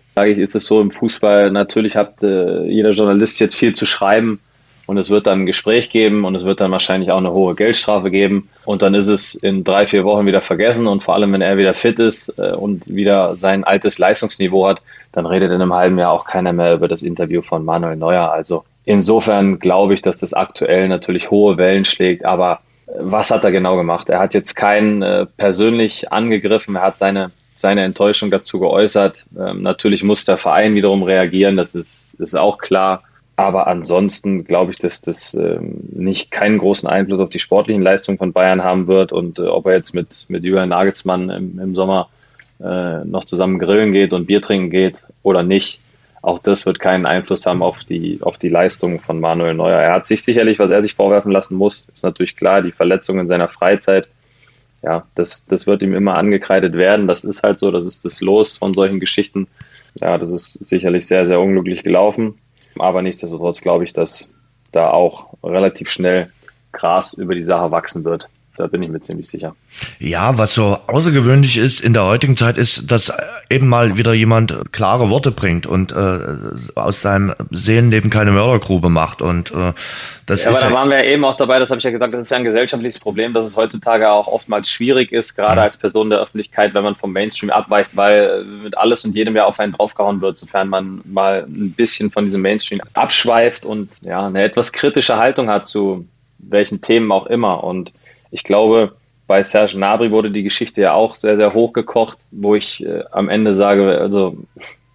sage 0.07 0.31
ich, 0.31 0.39
ist 0.39 0.55
es 0.55 0.69
so 0.69 0.81
im 0.81 0.93
Fußball, 0.93 1.51
natürlich 1.51 1.97
hat 1.97 2.23
äh, 2.23 2.63
jeder 2.69 2.91
Journalist 2.91 3.41
jetzt 3.41 3.57
viel 3.57 3.75
zu 3.75 3.85
schreiben 3.85 4.39
und 4.87 4.97
es 4.97 5.11
wird 5.11 5.27
dann 5.27 5.41
ein 5.41 5.47
Gespräch 5.47 5.91
geben 5.91 6.25
und 6.25 6.37
es 6.37 6.45
wird 6.45 6.61
dann 6.61 6.71
wahrscheinlich 6.71 7.11
auch 7.11 7.19
eine 7.19 7.33
hohe 7.33 7.57
Geldstrafe 7.57 8.13
geben 8.13 8.49
und 8.65 8.83
dann 8.83 8.95
ist 8.95 9.09
es 9.09 9.35
in 9.35 9.65
drei, 9.65 9.89
vier 9.89 10.05
Wochen 10.05 10.27
wieder 10.27 10.41
vergessen 10.41 10.87
und 10.87 11.03
vor 11.03 11.15
allem, 11.15 11.33
wenn 11.33 11.43
er 11.43 11.59
wieder 11.59 11.75
fit 11.75 11.99
ist 11.99 12.33
äh, 12.39 12.53
und 12.53 12.95
wieder 12.95 13.35
sein 13.35 13.65
altes 13.65 13.99
Leistungsniveau 13.99 14.69
hat, 14.69 14.83
dann 15.11 15.27
redet 15.27 15.51
in 15.51 15.61
einem 15.61 15.75
halben 15.75 15.99
Jahr 15.99 16.13
auch 16.13 16.27
keiner 16.27 16.53
mehr 16.53 16.75
über 16.75 16.87
das 16.87 17.03
Interview 17.03 17.43
von 17.43 17.65
Manuel 17.65 17.97
Neuer. 17.97 18.31
Also 18.31 18.65
insofern 18.87 19.59
glaube 19.59 19.93
ich, 19.93 20.01
dass 20.01 20.17
das 20.17 20.33
aktuell 20.33 20.89
natürlich 20.89 21.31
hohe 21.31 21.59
Wellen 21.59 21.85
schlägt, 21.85 22.25
aber 22.25 22.61
äh, 22.87 22.93
was 23.01 23.31
hat 23.31 23.45
er 23.45 23.53
genau 23.53 23.77
gemacht? 23.77 24.09
Er 24.09 24.21
hat 24.21 24.33
jetzt 24.33 24.55
keinen 24.55 25.03
äh, 25.03 25.27
persönlich 25.37 26.11
angegriffen, 26.11 26.77
er 26.77 26.83
hat 26.83 26.97
seine 26.97 27.31
seine 27.57 27.85
Enttäuschung 27.85 28.31
dazu 28.31 28.61
geäußert. 28.61 29.25
Ähm, 29.39 29.63
natürlich 29.63 30.03
muss 30.03 30.25
der 30.25 30.37
Verein 30.37 30.75
wiederum 30.75 31.03
reagieren, 31.03 31.57
das 31.57 31.75
ist, 31.75 32.15
ist 32.21 32.37
auch 32.37 32.59
klar. 32.59 33.03
Aber 33.35 33.67
ansonsten 33.67 34.45
glaube 34.45 34.73
ich, 34.73 34.79
dass 34.79 35.03
das 35.03 35.35
ähm, 35.35 35.81
nicht 35.91 36.31
keinen 36.31 36.59
großen 36.59 36.89
Einfluss 36.89 37.21
auf 37.21 37.29
die 37.29 37.39
sportlichen 37.39 37.83
Leistungen 37.83 38.17
von 38.17 38.33
Bayern 38.33 38.65
haben 38.65 38.87
wird. 38.87 39.13
Und 39.13 39.39
äh, 39.39 39.43
ob 39.43 39.67
er 39.67 39.75
jetzt 39.75 39.95
mit, 39.95 40.25
mit 40.29 40.45
Julian 40.45 40.71
Nagelsmann 40.71 41.29
im, 41.29 41.59
im 41.59 41.75
Sommer 41.75 42.09
äh, 42.61 43.05
noch 43.05 43.25
zusammen 43.25 43.59
grillen 43.59 43.93
geht 43.93 44.15
und 44.15 44.27
Bier 44.27 44.41
trinken 44.41 44.71
geht 44.71 45.03
oder 45.23 45.43
nicht, 45.43 45.81
auch 46.27 46.41
das 46.41 46.67
wird 46.67 46.81
keinen 46.81 47.07
Einfluss 47.07 47.47
haben 47.47 47.63
auf 47.63 47.85
die, 47.85 48.19
auf 48.21 48.37
die 48.37 48.49
Leistungen 48.49 48.99
von 48.99 49.21
Manuel 49.21 49.55
Neuer. 49.55 49.79
Er 49.79 49.93
hat 49.93 50.09
sich 50.09 50.25
sicherlich, 50.25 50.59
was 50.59 50.73
er 50.73 50.83
sich 50.83 50.95
vorwerfen 50.95 51.31
lassen 51.31 51.55
muss, 51.55 51.89
ist 51.95 52.03
natürlich 52.03 52.35
klar, 52.35 52.63
die 52.63 52.73
Verletzung 52.73 53.21
in 53.21 53.29
seiner 53.29 53.47
Freizeit. 53.47 54.09
Ja, 54.83 55.07
das, 55.15 55.47
das 55.47 55.69
wird 55.69 55.83
ihm 55.83 55.95
immer 55.95 56.17
angekreidet 56.17 56.75
werden. 56.75 57.07
Das 57.07 57.23
ist 57.23 57.45
halt 57.45 57.61
so, 57.61 57.71
das 57.71 57.87
ist 57.87 58.05
das 58.05 58.21
Los 58.21 58.57
von 58.57 58.75
solchen 58.75 58.99
Geschichten. 58.99 59.47
Ja, 60.01 60.19
das 60.19 60.33
ist 60.33 60.53
sicherlich 60.53 61.07
sehr, 61.07 61.25
sehr 61.25 61.41
unglücklich 61.41 61.85
gelaufen. 61.85 62.35
Aber 62.77 63.03
nichtsdestotrotz 63.03 63.61
glaube 63.61 63.85
ich, 63.85 63.93
dass 63.93 64.35
da 64.73 64.91
auch 64.91 65.35
relativ 65.45 65.89
schnell 65.91 66.33
Gras 66.73 67.15
über 67.15 67.37
die 67.37 67.45
Sache 67.45 67.71
wachsen 67.71 68.05
wird. 68.05 68.29
Da 68.57 68.67
bin 68.67 68.83
ich 68.83 68.89
mir 68.89 69.01
ziemlich 69.01 69.29
sicher. 69.29 69.55
Ja, 69.99 70.39
was 70.39 70.55
so 70.55 70.79
außergewöhnlich 70.87 71.59
ist 71.59 71.81
in 71.81 71.93
der 71.93 72.05
heutigen 72.05 72.37
Zeit 72.37 72.57
ist, 72.57 72.91
dass 72.91 73.13
eben 73.51 73.69
mal 73.69 73.97
wieder 73.97 74.15
jemand 74.15 74.73
klare 74.73 75.11
Worte 75.11 75.31
bringt 75.31 75.67
und 75.67 75.93
äh, 75.93 76.19
aus 76.75 77.03
seinem 77.03 77.35
Seelenleben 77.51 78.09
keine 78.11 78.33
Mördergrube 78.33 78.89
macht. 78.89 79.21
Und 79.21 79.51
äh, 79.53 79.73
das 80.25 80.45
ja, 80.45 80.51
ist. 80.51 80.63
Aber 80.63 80.71
da 80.71 80.75
waren 80.75 80.89
wir 80.89 81.05
ja 81.05 81.11
eben 81.11 81.25
auch 81.25 81.37
dabei, 81.37 81.59
das 81.59 81.71
habe 81.71 81.79
ich 81.79 81.85
ja 81.85 81.91
gesagt, 81.91 82.15
das 82.15 82.25
ist 82.25 82.31
ja 82.31 82.39
ein 82.39 82.45
gesellschaftliches 82.45 82.99
Problem, 82.99 83.35
dass 83.35 83.47
es 83.47 83.57
heutzutage 83.57 84.11
auch 84.11 84.27
oftmals 84.27 84.71
schwierig 84.71 85.13
ist, 85.13 85.35
gerade 85.35 85.61
als 85.61 85.77
Person 85.77 86.11
der 86.11 86.21
Öffentlichkeit, 86.21 86.73
wenn 86.75 86.83
man 86.83 86.97
vom 86.97 87.13
Mainstream 87.13 87.51
abweicht, 87.51 87.97
weil 87.97 88.45
mit 88.45 88.77
alles 88.79 89.05
und 89.05 89.15
jedem 89.15 89.37
ja 89.37 89.45
auf 89.45 89.61
einen 89.61 89.73
draufgehauen 89.73 90.21
wird, 90.23 90.37
sofern 90.37 90.69
man 90.69 91.03
mal 91.05 91.47
ein 91.47 91.73
bisschen 91.73 92.11
von 92.11 92.25
diesem 92.25 92.43
Mainstream 92.43 92.81
abschweift 92.95 93.67
und 93.67 93.91
ja, 94.05 94.27
eine 94.27 94.43
etwas 94.43 94.73
kritische 94.73 95.19
Haltung 95.19 95.51
hat 95.51 95.69
zu 95.69 96.07
welchen 96.39 96.81
Themen 96.81 97.11
auch 97.13 97.27
immer. 97.27 97.65
Und 97.65 97.93
ich 98.31 98.45
glaube, 98.45 98.97
bei 99.27 99.43
Serge 99.43 99.79
Nabri 99.79 100.11
wurde 100.11 100.31
die 100.31 100.43
Geschichte 100.43 100.81
ja 100.81 100.93
auch 100.93 101.15
sehr, 101.15 101.37
sehr 101.37 101.53
hochgekocht, 101.53 102.19
wo 102.31 102.55
ich 102.55 102.85
äh, 102.85 103.05
am 103.11 103.29
Ende 103.29 103.55
sage, 103.55 103.99
also 103.99 104.37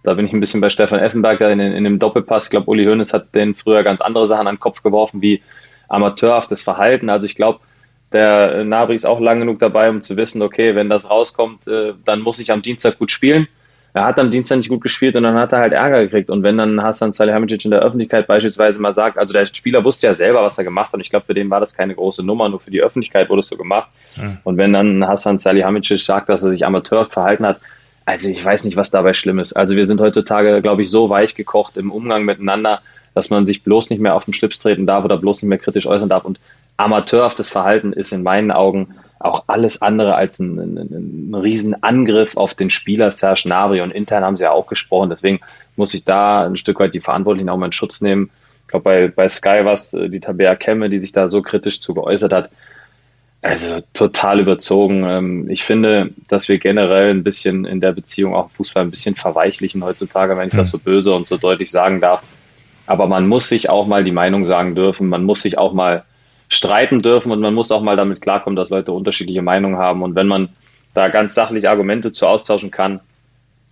da 0.02 0.14
bin 0.14 0.26
ich 0.26 0.32
ein 0.32 0.40
bisschen 0.40 0.60
bei 0.60 0.70
Stefan 0.70 1.00
Effenberg 1.00 1.40
in, 1.42 1.60
in 1.60 1.84
dem 1.84 1.98
Doppelpass. 1.98 2.44
Ich 2.44 2.50
glaube, 2.50 2.70
Uli 2.70 2.84
Hoeneß 2.84 3.12
hat 3.12 3.34
den 3.34 3.54
früher 3.54 3.82
ganz 3.82 4.00
andere 4.00 4.26
Sachen 4.26 4.46
an 4.46 4.56
den 4.56 4.60
Kopf 4.60 4.82
geworfen, 4.82 5.22
wie 5.22 5.42
amateurhaftes 5.88 6.62
Verhalten. 6.62 7.10
Also 7.10 7.26
ich 7.26 7.36
glaube, 7.36 7.60
der 8.12 8.64
Nabri 8.64 8.94
ist 8.94 9.06
auch 9.06 9.20
lang 9.20 9.40
genug 9.40 9.58
dabei, 9.58 9.88
um 9.90 10.02
zu 10.02 10.16
wissen, 10.16 10.42
okay, 10.42 10.74
wenn 10.74 10.88
das 10.88 11.08
rauskommt, 11.08 11.68
äh, 11.68 11.94
dann 12.04 12.20
muss 12.20 12.38
ich 12.38 12.50
am 12.52 12.62
Dienstag 12.62 12.98
gut 12.98 13.10
spielen 13.10 13.48
er 13.94 14.04
hat 14.04 14.18
am 14.18 14.30
Dienstag 14.30 14.56
nicht 14.56 14.70
gut 14.70 14.80
gespielt 14.80 15.16
und 15.16 15.22
dann 15.22 15.34
hat 15.34 15.52
er 15.52 15.58
halt 15.58 15.74
Ärger 15.74 16.02
gekriegt. 16.02 16.30
Und 16.30 16.42
wenn 16.42 16.56
dann 16.56 16.82
Hassan 16.82 17.12
Salihamidzic 17.12 17.64
in 17.66 17.70
der 17.70 17.80
Öffentlichkeit 17.80 18.26
beispielsweise 18.26 18.80
mal 18.80 18.94
sagt, 18.94 19.18
also 19.18 19.34
der 19.34 19.44
Spieler 19.44 19.84
wusste 19.84 20.06
ja 20.06 20.14
selber, 20.14 20.42
was 20.42 20.56
er 20.56 20.64
gemacht 20.64 20.88
hat 20.88 20.94
und 20.94 21.00
ich 21.00 21.10
glaube, 21.10 21.26
für 21.26 21.34
den 21.34 21.50
war 21.50 21.60
das 21.60 21.74
keine 21.74 21.94
große 21.94 22.24
Nummer, 22.24 22.48
nur 22.48 22.58
für 22.58 22.70
die 22.70 22.80
Öffentlichkeit 22.80 23.28
wurde 23.28 23.40
es 23.40 23.48
so 23.48 23.56
gemacht. 23.56 23.88
Mhm. 24.16 24.38
Und 24.44 24.56
wenn 24.56 24.72
dann 24.72 25.06
Hassan 25.06 25.38
Salihamidzic 25.38 26.00
sagt, 26.00 26.30
dass 26.30 26.42
er 26.42 26.50
sich 26.50 26.64
amateurhaft 26.64 27.12
verhalten 27.12 27.44
hat, 27.44 27.60
also 28.04 28.28
ich 28.28 28.44
weiß 28.44 28.64
nicht, 28.64 28.76
was 28.76 28.90
dabei 28.90 29.12
schlimm 29.12 29.38
ist. 29.38 29.52
Also 29.52 29.76
wir 29.76 29.84
sind 29.84 30.00
heutzutage, 30.00 30.62
glaube 30.62 30.82
ich, 30.82 30.90
so 30.90 31.10
weich 31.10 31.34
gekocht 31.34 31.76
im 31.76 31.92
Umgang 31.92 32.24
miteinander, 32.24 32.80
dass 33.14 33.30
man 33.30 33.46
sich 33.46 33.62
bloß 33.62 33.90
nicht 33.90 34.00
mehr 34.00 34.14
auf 34.14 34.24
den 34.24 34.34
Schlips 34.34 34.58
treten 34.58 34.86
darf 34.86 35.04
oder 35.04 35.18
bloß 35.18 35.42
nicht 35.42 35.48
mehr 35.48 35.58
kritisch 35.58 35.86
äußern 35.86 36.08
darf. 36.08 36.24
Und 36.24 36.40
amateurhaftes 36.78 37.50
Verhalten 37.50 37.92
ist 37.92 38.12
in 38.12 38.22
meinen 38.22 38.50
Augen 38.50 38.94
auch 39.24 39.44
alles 39.46 39.82
andere 39.82 40.14
als 40.14 40.38
ein, 40.38 40.58
ein, 40.58 41.30
ein 41.30 41.34
Riesenangriff 41.34 42.36
auf 42.36 42.54
den 42.54 42.70
Spieler 42.70 43.10
Serge 43.10 43.42
Gnabry 43.44 43.80
und 43.80 43.90
intern 43.90 44.24
haben 44.24 44.36
sie 44.36 44.44
ja 44.44 44.52
auch 44.52 44.66
gesprochen. 44.66 45.10
Deswegen 45.10 45.40
muss 45.76 45.94
ich 45.94 46.04
da 46.04 46.44
ein 46.44 46.56
Stück 46.56 46.80
weit 46.80 46.94
die 46.94 47.00
Verantwortlichen 47.00 47.48
auch 47.48 47.56
mal 47.56 47.66
in 47.66 47.72
Schutz 47.72 48.00
nehmen. 48.00 48.30
Ich 48.62 48.68
glaube, 48.68 48.84
bei, 48.84 49.08
bei 49.08 49.28
Sky 49.28 49.64
war 49.64 49.72
es 49.72 49.94
äh, 49.94 50.08
die 50.08 50.20
Tabea 50.20 50.54
Kemme, 50.56 50.90
die 50.90 50.98
sich 50.98 51.12
da 51.12 51.28
so 51.28 51.42
kritisch 51.42 51.80
zu 51.80 51.94
geäußert 51.94 52.32
hat. 52.32 52.50
Also 53.42 53.80
total 53.92 54.40
überzogen. 54.40 55.04
Ähm, 55.04 55.50
ich 55.50 55.64
finde, 55.64 56.10
dass 56.28 56.48
wir 56.48 56.58
generell 56.58 57.10
ein 57.10 57.24
bisschen 57.24 57.64
in 57.64 57.80
der 57.80 57.92
Beziehung 57.92 58.34
auch 58.34 58.44
im 58.44 58.50
Fußball 58.50 58.84
ein 58.84 58.90
bisschen 58.90 59.16
verweichlichen 59.16 59.84
heutzutage, 59.84 60.36
wenn 60.36 60.48
ich 60.48 60.54
das 60.54 60.72
hm. 60.72 60.78
so 60.78 60.84
böse 60.84 61.12
und 61.12 61.28
so 61.28 61.36
deutlich 61.36 61.70
sagen 61.70 62.00
darf. 62.00 62.22
Aber 62.86 63.06
man 63.06 63.26
muss 63.26 63.48
sich 63.48 63.68
auch 63.68 63.86
mal 63.86 64.04
die 64.04 64.12
Meinung 64.12 64.44
sagen 64.44 64.74
dürfen. 64.74 65.08
Man 65.08 65.24
muss 65.24 65.42
sich 65.42 65.58
auch 65.58 65.72
mal 65.72 66.04
streiten 66.52 67.02
dürfen 67.02 67.32
und 67.32 67.40
man 67.40 67.54
muss 67.54 67.72
auch 67.72 67.82
mal 67.82 67.96
damit 67.96 68.20
klarkommen, 68.20 68.56
dass 68.56 68.70
Leute 68.70 68.92
unterschiedliche 68.92 69.42
Meinungen 69.42 69.78
haben. 69.78 70.02
Und 70.02 70.14
wenn 70.14 70.26
man 70.26 70.50
da 70.94 71.08
ganz 71.08 71.34
sachlich 71.34 71.68
Argumente 71.68 72.12
zu 72.12 72.26
austauschen 72.26 72.70
kann, 72.70 73.00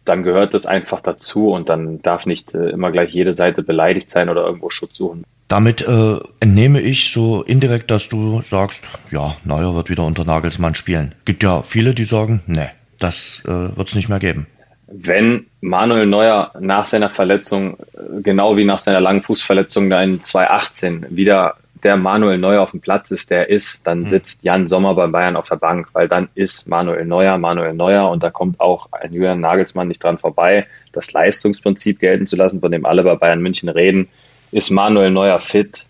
dann 0.06 0.22
gehört 0.22 0.54
das 0.54 0.64
einfach 0.64 1.02
dazu 1.02 1.52
und 1.52 1.68
dann 1.68 2.00
darf 2.00 2.24
nicht 2.24 2.54
äh, 2.54 2.70
immer 2.70 2.90
gleich 2.90 3.10
jede 3.10 3.34
Seite 3.34 3.62
beleidigt 3.62 4.08
sein 4.08 4.30
oder 4.30 4.46
irgendwo 4.46 4.70
Schutz 4.70 4.96
suchen. 4.96 5.24
Damit 5.48 5.82
äh, 5.82 6.16
entnehme 6.40 6.80
ich 6.80 7.12
so 7.12 7.42
indirekt, 7.42 7.90
dass 7.90 8.08
du 8.08 8.40
sagst, 8.40 8.88
ja, 9.10 9.36
Neuer 9.44 9.74
wird 9.74 9.90
wieder 9.90 10.04
unter 10.04 10.24
Nagelsmann 10.24 10.74
spielen. 10.74 11.14
Gibt 11.26 11.42
ja 11.42 11.62
viele, 11.62 11.92
die 11.92 12.04
sagen, 12.04 12.42
nee, 12.46 12.70
das 12.98 13.42
äh, 13.44 13.76
wird 13.76 13.88
es 13.88 13.94
nicht 13.94 14.08
mehr 14.08 14.20
geben. 14.20 14.46
Wenn 14.86 15.46
Manuel 15.60 16.06
Neuer 16.06 16.52
nach 16.58 16.86
seiner 16.86 17.10
Verletzung, 17.10 17.76
äh, 17.92 18.22
genau 18.22 18.56
wie 18.56 18.64
nach 18.64 18.78
seiner 18.78 19.00
langen 19.00 19.20
Fußverletzung 19.20 19.92
in 19.92 20.24
2018 20.24 21.06
wieder 21.10 21.56
der 21.84 21.96
Manuel 21.96 22.38
Neuer 22.38 22.62
auf 22.62 22.72
dem 22.72 22.80
Platz 22.80 23.10
ist, 23.10 23.30
der 23.30 23.48
ist, 23.48 23.86
dann 23.86 24.02
hm. 24.02 24.08
sitzt 24.08 24.44
Jan 24.44 24.66
Sommer 24.66 24.94
bei 24.94 25.06
Bayern 25.06 25.36
auf 25.36 25.48
der 25.48 25.56
Bank, 25.56 25.88
weil 25.92 26.08
dann 26.08 26.28
ist 26.34 26.68
Manuel 26.68 27.04
Neuer 27.04 27.38
Manuel 27.38 27.74
Neuer 27.74 28.10
und 28.10 28.22
da 28.22 28.30
kommt 28.30 28.60
auch 28.60 28.88
ein 28.92 29.12
Julian 29.12 29.40
Nagelsmann 29.40 29.88
nicht 29.88 30.02
dran 30.02 30.18
vorbei, 30.18 30.66
das 30.92 31.12
Leistungsprinzip 31.12 32.00
gelten 32.00 32.26
zu 32.26 32.36
lassen, 32.36 32.60
von 32.60 32.72
dem 32.72 32.86
alle 32.86 33.02
bei 33.02 33.14
Bayern 33.16 33.42
München 33.42 33.68
reden. 33.68 34.08
Ist 34.52 34.70
Manuel 34.70 35.10
Neuer 35.10 35.38
fit? 35.38 35.86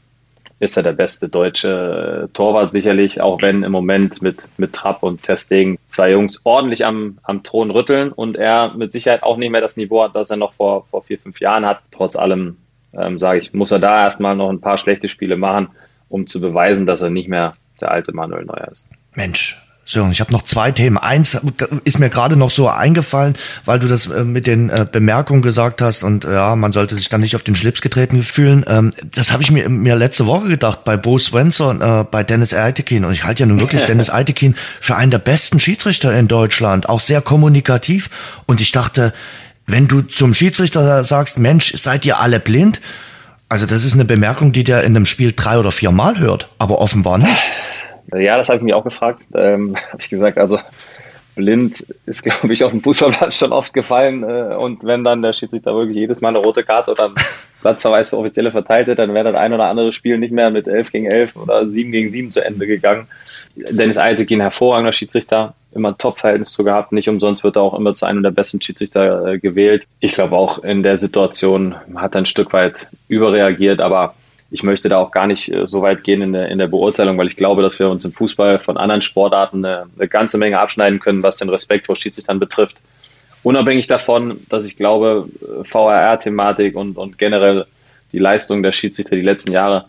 Ist 0.58 0.76
er 0.76 0.82
der 0.82 0.92
beste 0.92 1.30
deutsche 1.30 2.28
Torwart 2.34 2.70
sicherlich, 2.70 3.22
auch 3.22 3.40
wenn 3.40 3.62
im 3.62 3.72
Moment 3.72 4.20
mit, 4.20 4.46
mit 4.58 4.74
Trapp 4.74 5.02
und 5.02 5.22
Testegen 5.22 5.78
zwei 5.86 6.10
Jungs 6.10 6.42
ordentlich 6.44 6.84
am, 6.84 7.18
am 7.22 7.42
Thron 7.42 7.70
rütteln 7.70 8.12
und 8.12 8.36
er 8.36 8.74
mit 8.74 8.92
Sicherheit 8.92 9.22
auch 9.22 9.38
nicht 9.38 9.50
mehr 9.50 9.62
das 9.62 9.78
Niveau 9.78 10.02
hat, 10.02 10.14
das 10.14 10.30
er 10.30 10.36
noch 10.36 10.52
vor, 10.52 10.84
vor 10.84 11.00
vier, 11.00 11.18
fünf 11.18 11.40
Jahren 11.40 11.64
hat. 11.64 11.80
Trotz 11.90 12.14
allem 12.14 12.58
ähm, 12.92 13.18
sage 13.18 13.38
ich, 13.38 13.52
muss 13.52 13.72
er 13.72 13.78
da 13.78 14.04
erstmal 14.04 14.36
noch 14.36 14.50
ein 14.50 14.60
paar 14.60 14.78
schlechte 14.78 15.08
Spiele 15.08 15.36
machen, 15.36 15.68
um 16.08 16.26
zu 16.26 16.40
beweisen, 16.40 16.86
dass 16.86 17.02
er 17.02 17.10
nicht 17.10 17.28
mehr 17.28 17.54
der 17.80 17.90
alte 17.90 18.12
Manuel 18.12 18.44
Neuer 18.44 18.68
ist. 18.70 18.86
Mensch, 19.14 19.58
Sören, 19.90 20.12
ich 20.12 20.20
habe 20.20 20.30
noch 20.30 20.42
zwei 20.42 20.70
Themen. 20.70 20.98
Eins 20.98 21.36
ist 21.82 21.98
mir 21.98 22.10
gerade 22.10 22.36
noch 22.36 22.50
so 22.50 22.68
eingefallen, 22.68 23.34
weil 23.64 23.80
du 23.80 23.88
das 23.88 24.06
äh, 24.06 24.22
mit 24.22 24.46
den 24.46 24.70
äh, 24.70 24.86
Bemerkungen 24.90 25.42
gesagt 25.42 25.82
hast 25.82 26.04
und 26.04 26.22
ja, 26.22 26.54
man 26.54 26.72
sollte 26.72 26.94
sich 26.94 27.08
dann 27.08 27.22
nicht 27.22 27.34
auf 27.34 27.42
den 27.42 27.56
Schlips 27.56 27.80
getreten 27.80 28.22
fühlen. 28.22 28.64
Ähm, 28.68 28.92
das 29.02 29.32
habe 29.32 29.42
ich 29.42 29.50
mir, 29.50 29.68
mir 29.68 29.96
letzte 29.96 30.26
Woche 30.26 30.48
gedacht 30.48 30.84
bei 30.84 30.96
Bo 30.96 31.18
Svensson, 31.18 31.80
äh, 31.80 32.04
bei 32.08 32.22
Dennis 32.22 32.54
Eitekin. 32.54 33.04
Und 33.04 33.12
ich 33.12 33.24
halte 33.24 33.42
ja 33.42 33.46
nun 33.46 33.58
wirklich 33.58 33.84
Dennis 33.86 34.10
Eitekin 34.10 34.54
für 34.80 34.94
einen 34.94 35.10
der 35.10 35.18
besten 35.18 35.58
Schiedsrichter 35.58 36.16
in 36.16 36.28
Deutschland, 36.28 36.88
auch 36.88 37.00
sehr 37.00 37.20
kommunikativ. 37.20 38.10
Und 38.46 38.60
ich 38.60 38.70
dachte, 38.70 39.12
wenn 39.72 39.88
du 39.88 40.02
zum 40.02 40.34
Schiedsrichter 40.34 41.04
sagst, 41.04 41.38
Mensch, 41.38 41.72
seid 41.76 42.04
ihr 42.04 42.18
alle 42.18 42.40
blind? 42.40 42.80
Also 43.48 43.66
das 43.66 43.84
ist 43.84 43.94
eine 43.94 44.04
Bemerkung, 44.04 44.52
die 44.52 44.64
der 44.64 44.84
in 44.84 44.94
einem 44.94 45.06
Spiel 45.06 45.32
drei 45.34 45.58
oder 45.58 45.72
vier 45.72 45.90
Mal 45.90 46.18
hört, 46.18 46.48
aber 46.58 46.80
offenbar 46.80 47.18
nicht. 47.18 47.42
Ja, 48.14 48.36
das 48.36 48.48
habe 48.48 48.58
ich 48.58 48.62
mich 48.62 48.74
auch 48.74 48.84
gefragt. 48.84 49.22
Ähm, 49.34 49.76
habe 49.88 49.98
ich 50.00 50.08
gesagt, 50.08 50.38
also 50.38 50.58
blind 51.34 51.84
ist, 52.06 52.22
glaube 52.24 52.52
ich, 52.52 52.64
auf 52.64 52.70
dem 52.70 52.82
Fußballplatz 52.82 53.38
schon 53.38 53.52
oft 53.52 53.72
gefallen. 53.72 54.22
Äh, 54.22 54.54
und 54.54 54.84
wenn 54.84 55.04
dann 55.04 55.22
der 55.22 55.32
Schiedsrichter 55.32 55.74
wirklich 55.74 55.96
jedes 55.96 56.20
Mal 56.20 56.28
eine 56.28 56.38
rote 56.38 56.62
Karte 56.62 56.92
oder 56.92 57.06
einen 57.06 57.14
Platzverweis 57.60 58.08
für 58.10 58.18
Offizielle 58.18 58.50
verteilt 58.50 58.86
hätte, 58.86 59.02
dann 59.02 59.14
wäre 59.14 59.32
das 59.32 59.40
ein 59.40 59.52
oder 59.52 59.66
andere 59.66 59.92
Spiel 59.92 60.18
nicht 60.18 60.32
mehr 60.32 60.50
mit 60.50 60.66
11 60.66 60.92
gegen 60.92 61.06
11 61.06 61.36
oder 61.36 61.66
7 61.66 61.90
gegen 61.90 62.08
7 62.08 62.30
zu 62.30 62.44
Ende 62.44 62.66
gegangen. 62.66 63.08
Dennis 63.56 63.98
Eisig, 63.98 64.30
ein 64.30 64.40
hervorragender 64.40 64.92
Schiedsrichter, 64.92 65.54
immer 65.72 65.88
ein 65.88 65.98
Top-Verhältnis 65.98 66.52
zu 66.52 66.64
gehabt. 66.64 66.92
Nicht 66.92 67.08
umsonst 67.08 67.44
wird 67.44 67.56
er 67.56 67.62
auch 67.62 67.74
immer 67.74 67.94
zu 67.94 68.06
einem 68.06 68.22
der 68.22 68.30
besten 68.30 68.60
Schiedsrichter 68.60 69.26
äh, 69.26 69.38
gewählt. 69.38 69.86
Ich 70.00 70.12
glaube 70.12 70.36
auch 70.36 70.58
in 70.58 70.82
der 70.82 70.96
Situation 70.96 71.74
hat 71.94 72.14
er 72.14 72.22
ein 72.22 72.26
Stück 72.26 72.52
weit 72.52 72.88
überreagiert, 73.08 73.80
aber 73.80 74.14
ich 74.50 74.62
möchte 74.62 74.88
da 74.88 74.98
auch 74.98 75.12
gar 75.12 75.26
nicht 75.26 75.52
äh, 75.52 75.66
so 75.66 75.82
weit 75.82 76.02
gehen 76.02 76.22
in 76.22 76.32
der, 76.32 76.50
in 76.50 76.58
der 76.58 76.66
Beurteilung, 76.66 77.16
weil 77.18 77.28
ich 77.28 77.36
glaube, 77.36 77.62
dass 77.62 77.78
wir 77.78 77.88
uns 77.88 78.04
im 78.04 78.12
Fußball 78.12 78.58
von 78.58 78.76
anderen 78.76 79.02
Sportarten 79.02 79.64
eine, 79.64 79.86
eine 79.96 80.08
ganze 80.08 80.38
Menge 80.38 80.58
abschneiden 80.58 80.98
können, 80.98 81.22
was 81.22 81.36
den 81.36 81.48
Respekt 81.48 81.86
vor 81.86 81.96
Schiedsrichtern 81.96 82.40
betrifft. 82.40 82.78
Unabhängig 83.42 83.86
davon, 83.86 84.40
dass 84.48 84.66
ich 84.66 84.76
glaube, 84.76 85.28
VRR-Thematik 85.62 86.76
und, 86.76 86.98
und 86.98 87.16
generell 87.16 87.66
die 88.12 88.18
Leistung 88.18 88.62
der 88.62 88.72
Schiedsrichter 88.72 89.16
die 89.16 89.22
letzten 89.22 89.52
Jahre 89.52 89.86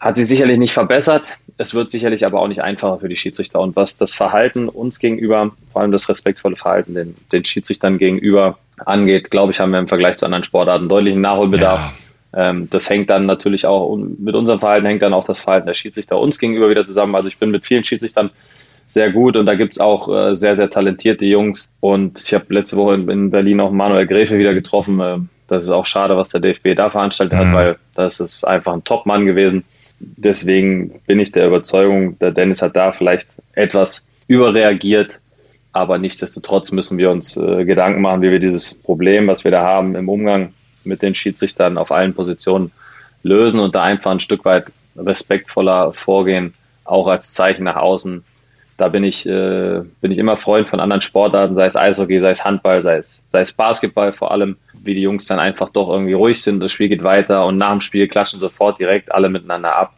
hat 0.00 0.16
sie 0.16 0.24
sicherlich 0.24 0.58
nicht 0.58 0.72
verbessert. 0.72 1.36
Es 1.58 1.74
wird 1.74 1.90
sicherlich 1.90 2.24
aber 2.24 2.40
auch 2.40 2.48
nicht 2.48 2.62
einfacher 2.62 2.98
für 2.98 3.08
die 3.08 3.16
Schiedsrichter. 3.16 3.60
Und 3.60 3.76
was 3.76 3.96
das 3.96 4.14
Verhalten 4.14 4.68
uns 4.68 4.98
gegenüber, 4.98 5.52
vor 5.70 5.82
allem 5.82 5.92
das 5.92 6.08
respektvolle 6.08 6.56
Verhalten 6.56 6.94
den, 6.94 7.16
den 7.32 7.44
Schiedsrichtern 7.44 7.98
gegenüber 7.98 8.58
angeht, 8.78 9.30
glaube 9.30 9.52
ich, 9.52 9.60
haben 9.60 9.70
wir 9.70 9.78
im 9.78 9.88
Vergleich 9.88 10.16
zu 10.16 10.24
anderen 10.24 10.44
Sportarten 10.44 10.88
deutlichen 10.88 11.20
Nachholbedarf. 11.20 11.80
Ja. 11.80 12.50
Ähm, 12.50 12.68
das 12.70 12.88
hängt 12.88 13.10
dann 13.10 13.26
natürlich 13.26 13.66
auch, 13.66 13.94
mit 13.96 14.34
unserem 14.34 14.60
Verhalten 14.60 14.86
hängt 14.86 15.02
dann 15.02 15.12
auch 15.12 15.24
das 15.24 15.40
Verhalten 15.40 15.66
der 15.66 15.74
Schiedsrichter 15.74 16.18
uns 16.18 16.38
gegenüber 16.38 16.70
wieder 16.70 16.84
zusammen. 16.84 17.14
Also 17.14 17.28
ich 17.28 17.38
bin 17.38 17.50
mit 17.50 17.66
vielen 17.66 17.84
Schiedsrichtern 17.84 18.30
sehr 18.86 19.10
gut 19.10 19.36
und 19.36 19.46
da 19.46 19.54
gibt's 19.54 19.80
auch 19.80 20.08
äh, 20.08 20.34
sehr, 20.34 20.56
sehr 20.56 20.70
talentierte 20.70 21.26
Jungs. 21.26 21.66
Und 21.80 22.20
ich 22.20 22.34
habe 22.34 22.46
letzte 22.48 22.76
Woche 22.76 22.94
in, 22.94 23.08
in, 23.08 23.30
Berlin 23.30 23.60
auch 23.60 23.70
Manuel 23.70 24.06
Gräfe 24.06 24.38
wieder 24.38 24.54
getroffen. 24.54 25.00
Äh, 25.00 25.18
das 25.48 25.64
ist 25.64 25.70
auch 25.70 25.86
schade, 25.86 26.16
was 26.16 26.30
der 26.30 26.40
DFB 26.40 26.74
da 26.76 26.90
veranstaltet 26.90 27.38
mhm. 27.38 27.48
hat, 27.48 27.54
weil 27.54 27.76
das 27.94 28.20
ist 28.20 28.44
einfach 28.44 28.72
ein 28.72 28.84
Top-Mann 28.84 29.26
gewesen. 29.26 29.64
Deswegen 30.02 31.00
bin 31.06 31.20
ich 31.20 31.32
der 31.32 31.46
Überzeugung, 31.46 32.18
der 32.18 32.32
Dennis 32.32 32.60
hat 32.60 32.74
da 32.74 32.90
vielleicht 32.90 33.28
etwas 33.52 34.06
überreagiert, 34.26 35.20
aber 35.72 35.98
nichtsdestotrotz 35.98 36.72
müssen 36.72 36.98
wir 36.98 37.10
uns 37.10 37.36
äh, 37.36 37.64
Gedanken 37.64 38.02
machen, 38.02 38.20
wie 38.20 38.30
wir 38.30 38.40
dieses 38.40 38.74
Problem, 38.74 39.28
was 39.28 39.44
wir 39.44 39.50
da 39.50 39.62
haben 39.62 39.94
im 39.94 40.08
Umgang 40.08 40.54
mit 40.84 41.02
den 41.02 41.14
Schiedsrichtern 41.14 41.78
auf 41.78 41.92
allen 41.92 42.14
Positionen 42.14 42.72
lösen 43.22 43.60
und 43.60 43.74
da 43.74 43.82
einfach 43.82 44.10
ein 44.10 44.20
Stück 44.20 44.44
weit 44.44 44.66
respektvoller 44.96 45.92
vorgehen, 45.92 46.54
auch 46.84 47.06
als 47.06 47.32
Zeichen 47.32 47.64
nach 47.64 47.76
außen. 47.76 48.24
Da 48.76 48.88
bin 48.88 49.04
ich, 49.04 49.26
äh, 49.26 49.82
bin 50.00 50.10
ich 50.10 50.18
immer 50.18 50.36
Freund 50.36 50.68
von 50.68 50.80
anderen 50.80 51.02
Sportarten, 51.02 51.54
sei 51.54 51.66
es 51.66 51.76
Eishockey, 51.76 52.18
sei 52.18 52.30
es 52.30 52.44
Handball, 52.44 52.82
sei 52.82 52.96
es, 52.96 53.22
sei 53.30 53.40
es 53.40 53.52
Basketball 53.52 54.12
vor 54.12 54.32
allem, 54.32 54.56
wie 54.84 54.94
die 54.94 55.00
Jungs 55.00 55.26
dann 55.26 55.38
einfach 55.38 55.68
doch 55.68 55.88
irgendwie 55.88 56.12
ruhig 56.12 56.42
sind, 56.42 56.60
das 56.60 56.72
Spiel 56.72 56.88
geht 56.88 57.02
weiter 57.02 57.46
und 57.46 57.56
nach 57.56 57.70
dem 57.70 57.80
Spiel 57.80 58.08
klatschen 58.08 58.40
sofort 58.40 58.78
direkt 58.78 59.12
alle 59.12 59.28
miteinander 59.28 59.74
ab. 59.76 59.94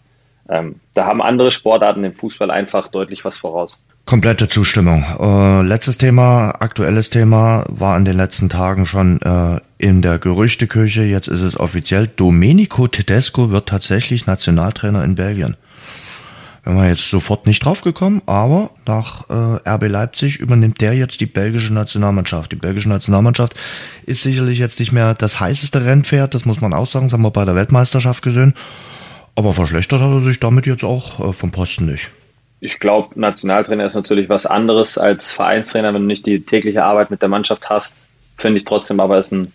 Ähm, 0.48 0.76
da 0.92 1.06
haben 1.06 1.22
andere 1.22 1.50
Sportarten 1.50 2.04
im 2.04 2.12
Fußball 2.12 2.50
einfach 2.50 2.88
deutlich 2.88 3.24
was 3.24 3.38
voraus. 3.38 3.80
Komplette 4.04 4.48
Zustimmung. 4.48 5.02
Äh, 5.18 5.62
letztes 5.62 5.96
Thema, 5.96 6.50
aktuelles 6.60 7.08
Thema, 7.08 7.64
war 7.68 7.96
in 7.96 8.04
den 8.04 8.16
letzten 8.16 8.50
Tagen 8.50 8.84
schon 8.84 9.22
äh, 9.22 9.60
in 9.78 10.02
der 10.02 10.18
Gerüchteküche. 10.18 11.04
Jetzt 11.04 11.28
ist 11.28 11.40
es 11.40 11.58
offiziell. 11.58 12.06
Domenico 12.08 12.86
Tedesco 12.86 13.50
wird 13.50 13.70
tatsächlich 13.70 14.26
Nationaltrainer 14.26 15.02
in 15.02 15.14
Belgien. 15.14 15.56
Wenn 16.64 16.76
wir 16.76 16.88
jetzt 16.88 17.10
sofort 17.10 17.46
nicht 17.46 17.64
draufgekommen, 17.64 18.22
aber 18.24 18.70
nach 18.86 19.28
äh, 19.28 19.68
RB 19.68 19.88
Leipzig 19.88 20.38
übernimmt 20.38 20.80
der 20.80 20.94
jetzt 20.94 21.20
die 21.20 21.26
belgische 21.26 21.74
Nationalmannschaft. 21.74 22.52
Die 22.52 22.56
belgische 22.56 22.88
Nationalmannschaft 22.88 23.54
ist 24.06 24.22
sicherlich 24.22 24.58
jetzt 24.58 24.80
nicht 24.80 24.92
mehr 24.92 25.14
das 25.14 25.40
heißeste 25.40 25.84
Rennpferd, 25.84 26.32
das 26.32 26.46
muss 26.46 26.62
man 26.62 26.72
auch 26.72 26.86
sagen, 26.86 27.06
das 27.06 27.12
haben 27.12 27.22
wir 27.22 27.30
bei 27.30 27.44
der 27.44 27.54
Weltmeisterschaft 27.54 28.22
gesehen. 28.22 28.54
Aber 29.34 29.52
verschlechtert 29.52 30.00
hat 30.00 30.10
er 30.10 30.20
sich 30.20 30.40
damit 30.40 30.66
jetzt 30.66 30.84
auch 30.84 31.20
äh, 31.20 31.32
vom 31.32 31.50
Posten 31.50 31.86
nicht 31.86 32.10
ich 32.64 32.80
glaube, 32.80 33.20
Nationaltrainer 33.20 33.84
ist 33.84 33.94
natürlich 33.94 34.30
was 34.30 34.46
anderes 34.46 34.96
als 34.96 35.32
Vereinstrainer, 35.32 35.92
wenn 35.92 36.00
du 36.00 36.06
nicht 36.06 36.24
die 36.24 36.46
tägliche 36.46 36.82
Arbeit 36.82 37.10
mit 37.10 37.20
der 37.20 37.28
Mannschaft 37.28 37.68
hast. 37.68 37.94
Finde 38.38 38.56
ich 38.56 38.64
trotzdem 38.64 39.00
aber 39.00 39.18
ist 39.18 39.32
ein, 39.32 39.52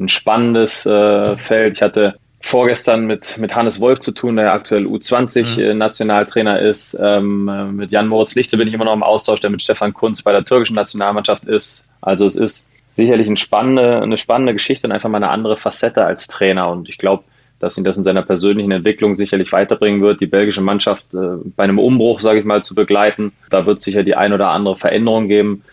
ein 0.00 0.08
spannendes 0.08 0.86
äh, 0.86 1.36
Feld. 1.36 1.74
Ich 1.74 1.82
hatte 1.82 2.18
vorgestern 2.40 3.06
mit, 3.06 3.36
mit 3.38 3.54
Hannes 3.56 3.80
Wolf 3.80 4.00
zu 4.00 4.12
tun, 4.12 4.36
der 4.36 4.52
aktuell 4.52 4.86
U20-Nationaltrainer 4.86 6.60
mhm. 6.60 6.66
Äh, 6.66 6.70
ist. 6.70 6.96
Ähm, 7.00 7.76
mit 7.76 7.90
Jan 7.90 8.08
Moritz 8.08 8.34
Lichte 8.34 8.56
bin 8.56 8.68
ich 8.68 8.74
immer 8.74 8.84
noch 8.84 8.94
im 8.94 9.02
Austausch, 9.02 9.40
der 9.40 9.50
mit 9.50 9.62
Stefan 9.62 9.92
Kunz 9.92 10.22
bei 10.22 10.32
der 10.32 10.44
türkischen 10.44 10.74
Nationalmannschaft 10.74 11.46
ist. 11.46 11.84
Also 12.00 12.24
es 12.26 12.36
ist 12.36 12.68
sicherlich 12.90 13.26
eine 13.26 13.36
spannende, 13.36 14.00
eine 14.00 14.18
spannende 14.18 14.52
Geschichte 14.52 14.86
und 14.86 14.92
einfach 14.92 15.08
mal 15.08 15.18
eine 15.18 15.30
andere 15.30 15.56
Facette 15.56 16.04
als 16.04 16.28
Trainer. 16.28 16.70
Und 16.70 16.88
ich 16.88 16.98
glaube, 16.98 17.24
dass 17.58 17.76
ihn 17.76 17.84
das 17.84 17.98
in 17.98 18.04
seiner 18.04 18.22
persönlichen 18.22 18.70
Entwicklung 18.70 19.16
sicherlich 19.16 19.52
weiterbringen 19.52 20.00
wird, 20.00 20.20
die 20.20 20.26
belgische 20.26 20.60
Mannschaft 20.60 21.12
äh, 21.14 21.36
bei 21.56 21.64
einem 21.64 21.78
Umbruch, 21.78 22.20
sage 22.20 22.38
ich 22.38 22.44
mal, 22.44 22.62
zu 22.62 22.74
begleiten. 22.74 23.32
Da 23.50 23.66
wird 23.66 23.78
es 23.78 23.84
sicher 23.84 24.04
die 24.04 24.16
ein 24.16 24.32
oder 24.32 24.50
andere 24.50 24.76
Veränderung 24.76 25.28
geben. 25.28 25.64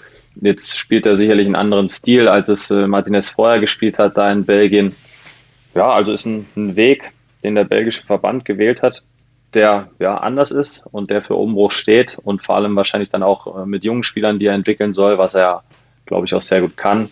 Jetzt 0.41 0.77
spielt 0.77 1.05
er 1.05 1.15
sicherlich 1.15 1.45
einen 1.45 1.55
anderen 1.55 1.87
Stil, 1.87 2.27
als 2.27 2.49
es 2.49 2.71
äh, 2.71 2.87
Martinez 2.87 3.29
vorher 3.29 3.59
gespielt 3.59 3.99
hat, 3.99 4.17
da 4.17 4.31
in 4.31 4.45
Belgien. 4.45 4.95
Ja, 5.75 5.91
also 5.91 6.13
ist 6.13 6.25
ein, 6.25 6.47
ein 6.55 6.75
Weg, 6.75 7.11
den 7.43 7.55
der 7.55 7.65
belgische 7.65 8.03
Verband 8.03 8.45
gewählt 8.45 8.81
hat, 8.81 9.03
der 9.53 9.89
ja 9.99 10.17
anders 10.17 10.51
ist 10.51 10.85
und 10.91 11.09
der 11.09 11.21
für 11.21 11.35
Umbruch 11.35 11.71
steht 11.71 12.17
und 12.23 12.41
vor 12.41 12.55
allem 12.55 12.75
wahrscheinlich 12.75 13.09
dann 13.09 13.23
auch 13.23 13.61
äh, 13.61 13.65
mit 13.65 13.83
jungen 13.83 14.03
Spielern, 14.03 14.39
die 14.39 14.47
er 14.47 14.53
entwickeln 14.53 14.93
soll, 14.93 15.17
was 15.17 15.35
er, 15.35 15.63
glaube 16.05 16.25
ich, 16.25 16.33
auch 16.33 16.41
sehr 16.41 16.61
gut 16.61 16.77
kann. 16.77 17.09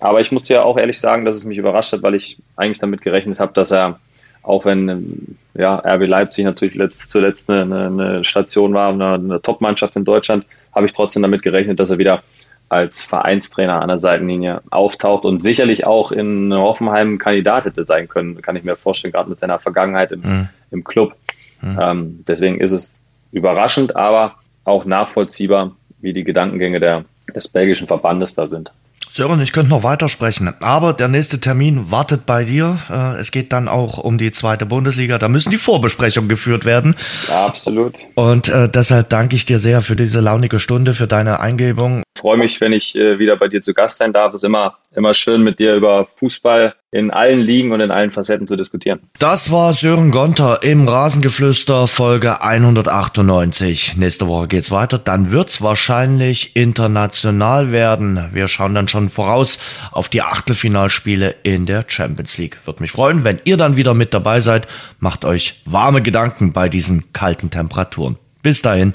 Aber 0.00 0.20
ich 0.20 0.32
muss 0.32 0.44
dir 0.44 0.64
auch 0.64 0.76
ehrlich 0.76 1.00
sagen, 1.00 1.24
dass 1.24 1.36
es 1.36 1.46
mich 1.46 1.56
überrascht 1.56 1.92
hat, 1.92 2.02
weil 2.02 2.14
ich 2.14 2.36
eigentlich 2.56 2.78
damit 2.78 3.00
gerechnet 3.00 3.40
habe, 3.40 3.54
dass 3.54 3.72
er, 3.72 3.98
auch 4.42 4.66
wenn 4.66 5.38
ja, 5.54 5.76
RB 5.76 6.06
Leipzig 6.06 6.44
natürlich 6.44 6.74
letzt, 6.74 7.10
zuletzt 7.10 7.48
eine, 7.48 7.86
eine 7.86 8.24
Station 8.24 8.74
war, 8.74 8.92
eine, 8.92 9.14
eine 9.14 9.40
Top-Mannschaft 9.40 9.96
in 9.96 10.04
Deutschland, 10.04 10.44
habe 10.74 10.84
ich 10.84 10.92
trotzdem 10.92 11.22
damit 11.22 11.42
gerechnet, 11.42 11.80
dass 11.80 11.90
er 11.90 11.98
wieder 11.98 12.22
als 12.68 13.02
Vereinstrainer 13.02 13.80
an 13.80 13.88
der 13.88 13.98
Seitenlinie 13.98 14.62
auftaucht 14.70 15.24
und 15.24 15.42
sicherlich 15.42 15.86
auch 15.86 16.12
in 16.12 16.52
Hoffenheim 16.52 17.18
Kandidat 17.18 17.66
hätte 17.66 17.84
sein 17.84 18.08
können, 18.08 18.42
kann 18.42 18.56
ich 18.56 18.64
mir 18.64 18.76
vorstellen, 18.76 19.12
gerade 19.12 19.30
mit 19.30 19.38
seiner 19.38 19.58
Vergangenheit 19.58 20.12
im, 20.12 20.20
mhm. 20.20 20.48
im 20.70 20.84
Club. 20.84 21.14
Mhm. 21.60 21.78
Ähm, 21.80 22.24
deswegen 22.26 22.60
ist 22.60 22.72
es 22.72 23.00
überraschend, 23.32 23.96
aber 23.96 24.36
auch 24.64 24.84
nachvollziehbar, 24.84 25.72
wie 26.00 26.12
die 26.12 26.24
Gedankengänge 26.24 26.80
der, 26.80 27.04
des 27.34 27.48
belgischen 27.48 27.86
Verbandes 27.86 28.34
da 28.34 28.46
sind. 28.46 28.72
Sören, 29.12 29.40
ich 29.40 29.52
könnte 29.52 29.70
noch 29.70 29.84
weitersprechen, 29.84 30.52
aber 30.60 30.92
der 30.92 31.06
nächste 31.06 31.38
Termin 31.38 31.92
wartet 31.92 32.26
bei 32.26 32.42
dir. 32.42 32.78
Äh, 32.90 33.20
es 33.20 33.30
geht 33.30 33.52
dann 33.52 33.68
auch 33.68 33.98
um 33.98 34.18
die 34.18 34.32
zweite 34.32 34.66
Bundesliga. 34.66 35.18
Da 35.18 35.28
müssen 35.28 35.50
die 35.50 35.58
Vorbesprechungen 35.58 36.28
geführt 36.28 36.64
werden. 36.64 36.96
Ja, 37.28 37.46
absolut. 37.46 37.94
Und 38.16 38.48
äh, 38.48 38.68
deshalb 38.68 39.10
danke 39.10 39.36
ich 39.36 39.46
dir 39.46 39.60
sehr 39.60 39.82
für 39.82 39.94
diese 39.94 40.18
launige 40.18 40.58
Stunde, 40.58 40.94
für 40.94 41.06
deine 41.06 41.38
Eingebung 41.38 42.02
freue 42.16 42.36
mich, 42.36 42.60
wenn 42.60 42.72
ich 42.72 42.96
äh, 42.96 43.18
wieder 43.18 43.36
bei 43.36 43.48
dir 43.48 43.60
zu 43.60 43.74
Gast 43.74 43.98
sein 43.98 44.12
darf. 44.12 44.32
Es 44.32 44.40
ist 44.40 44.44
immer, 44.44 44.78
immer 44.94 45.14
schön, 45.14 45.42
mit 45.42 45.58
dir 45.58 45.74
über 45.74 46.04
Fußball 46.04 46.74
in 46.90 47.10
allen 47.10 47.40
Ligen 47.40 47.72
und 47.72 47.80
in 47.80 47.90
allen 47.90 48.12
Facetten 48.12 48.46
zu 48.46 48.56
diskutieren. 48.56 49.00
Das 49.18 49.50
war 49.50 49.72
Sören 49.72 50.12
Gonter 50.12 50.62
im 50.62 50.88
Rasengeflüster 50.88 51.88
Folge 51.88 52.40
198. 52.40 53.96
Nächste 53.96 54.28
Woche 54.28 54.46
geht's 54.46 54.70
weiter. 54.70 54.98
Dann 54.98 55.32
wird's 55.32 55.60
wahrscheinlich 55.60 56.54
international 56.54 57.72
werden. 57.72 58.30
Wir 58.32 58.46
schauen 58.46 58.74
dann 58.74 58.86
schon 58.86 59.08
voraus 59.08 59.58
auf 59.90 60.08
die 60.08 60.22
Achtelfinalspiele 60.22 61.34
in 61.42 61.66
der 61.66 61.84
Champions 61.88 62.38
League. 62.38 62.58
Würde 62.64 62.80
mich 62.80 62.92
freuen, 62.92 63.24
wenn 63.24 63.40
ihr 63.44 63.56
dann 63.56 63.76
wieder 63.76 63.94
mit 63.94 64.14
dabei 64.14 64.40
seid. 64.40 64.68
Macht 65.00 65.24
euch 65.24 65.60
warme 65.64 66.00
Gedanken 66.00 66.52
bei 66.52 66.68
diesen 66.68 67.12
kalten 67.12 67.50
Temperaturen. 67.50 68.16
Bis 68.42 68.62
dahin. 68.62 68.94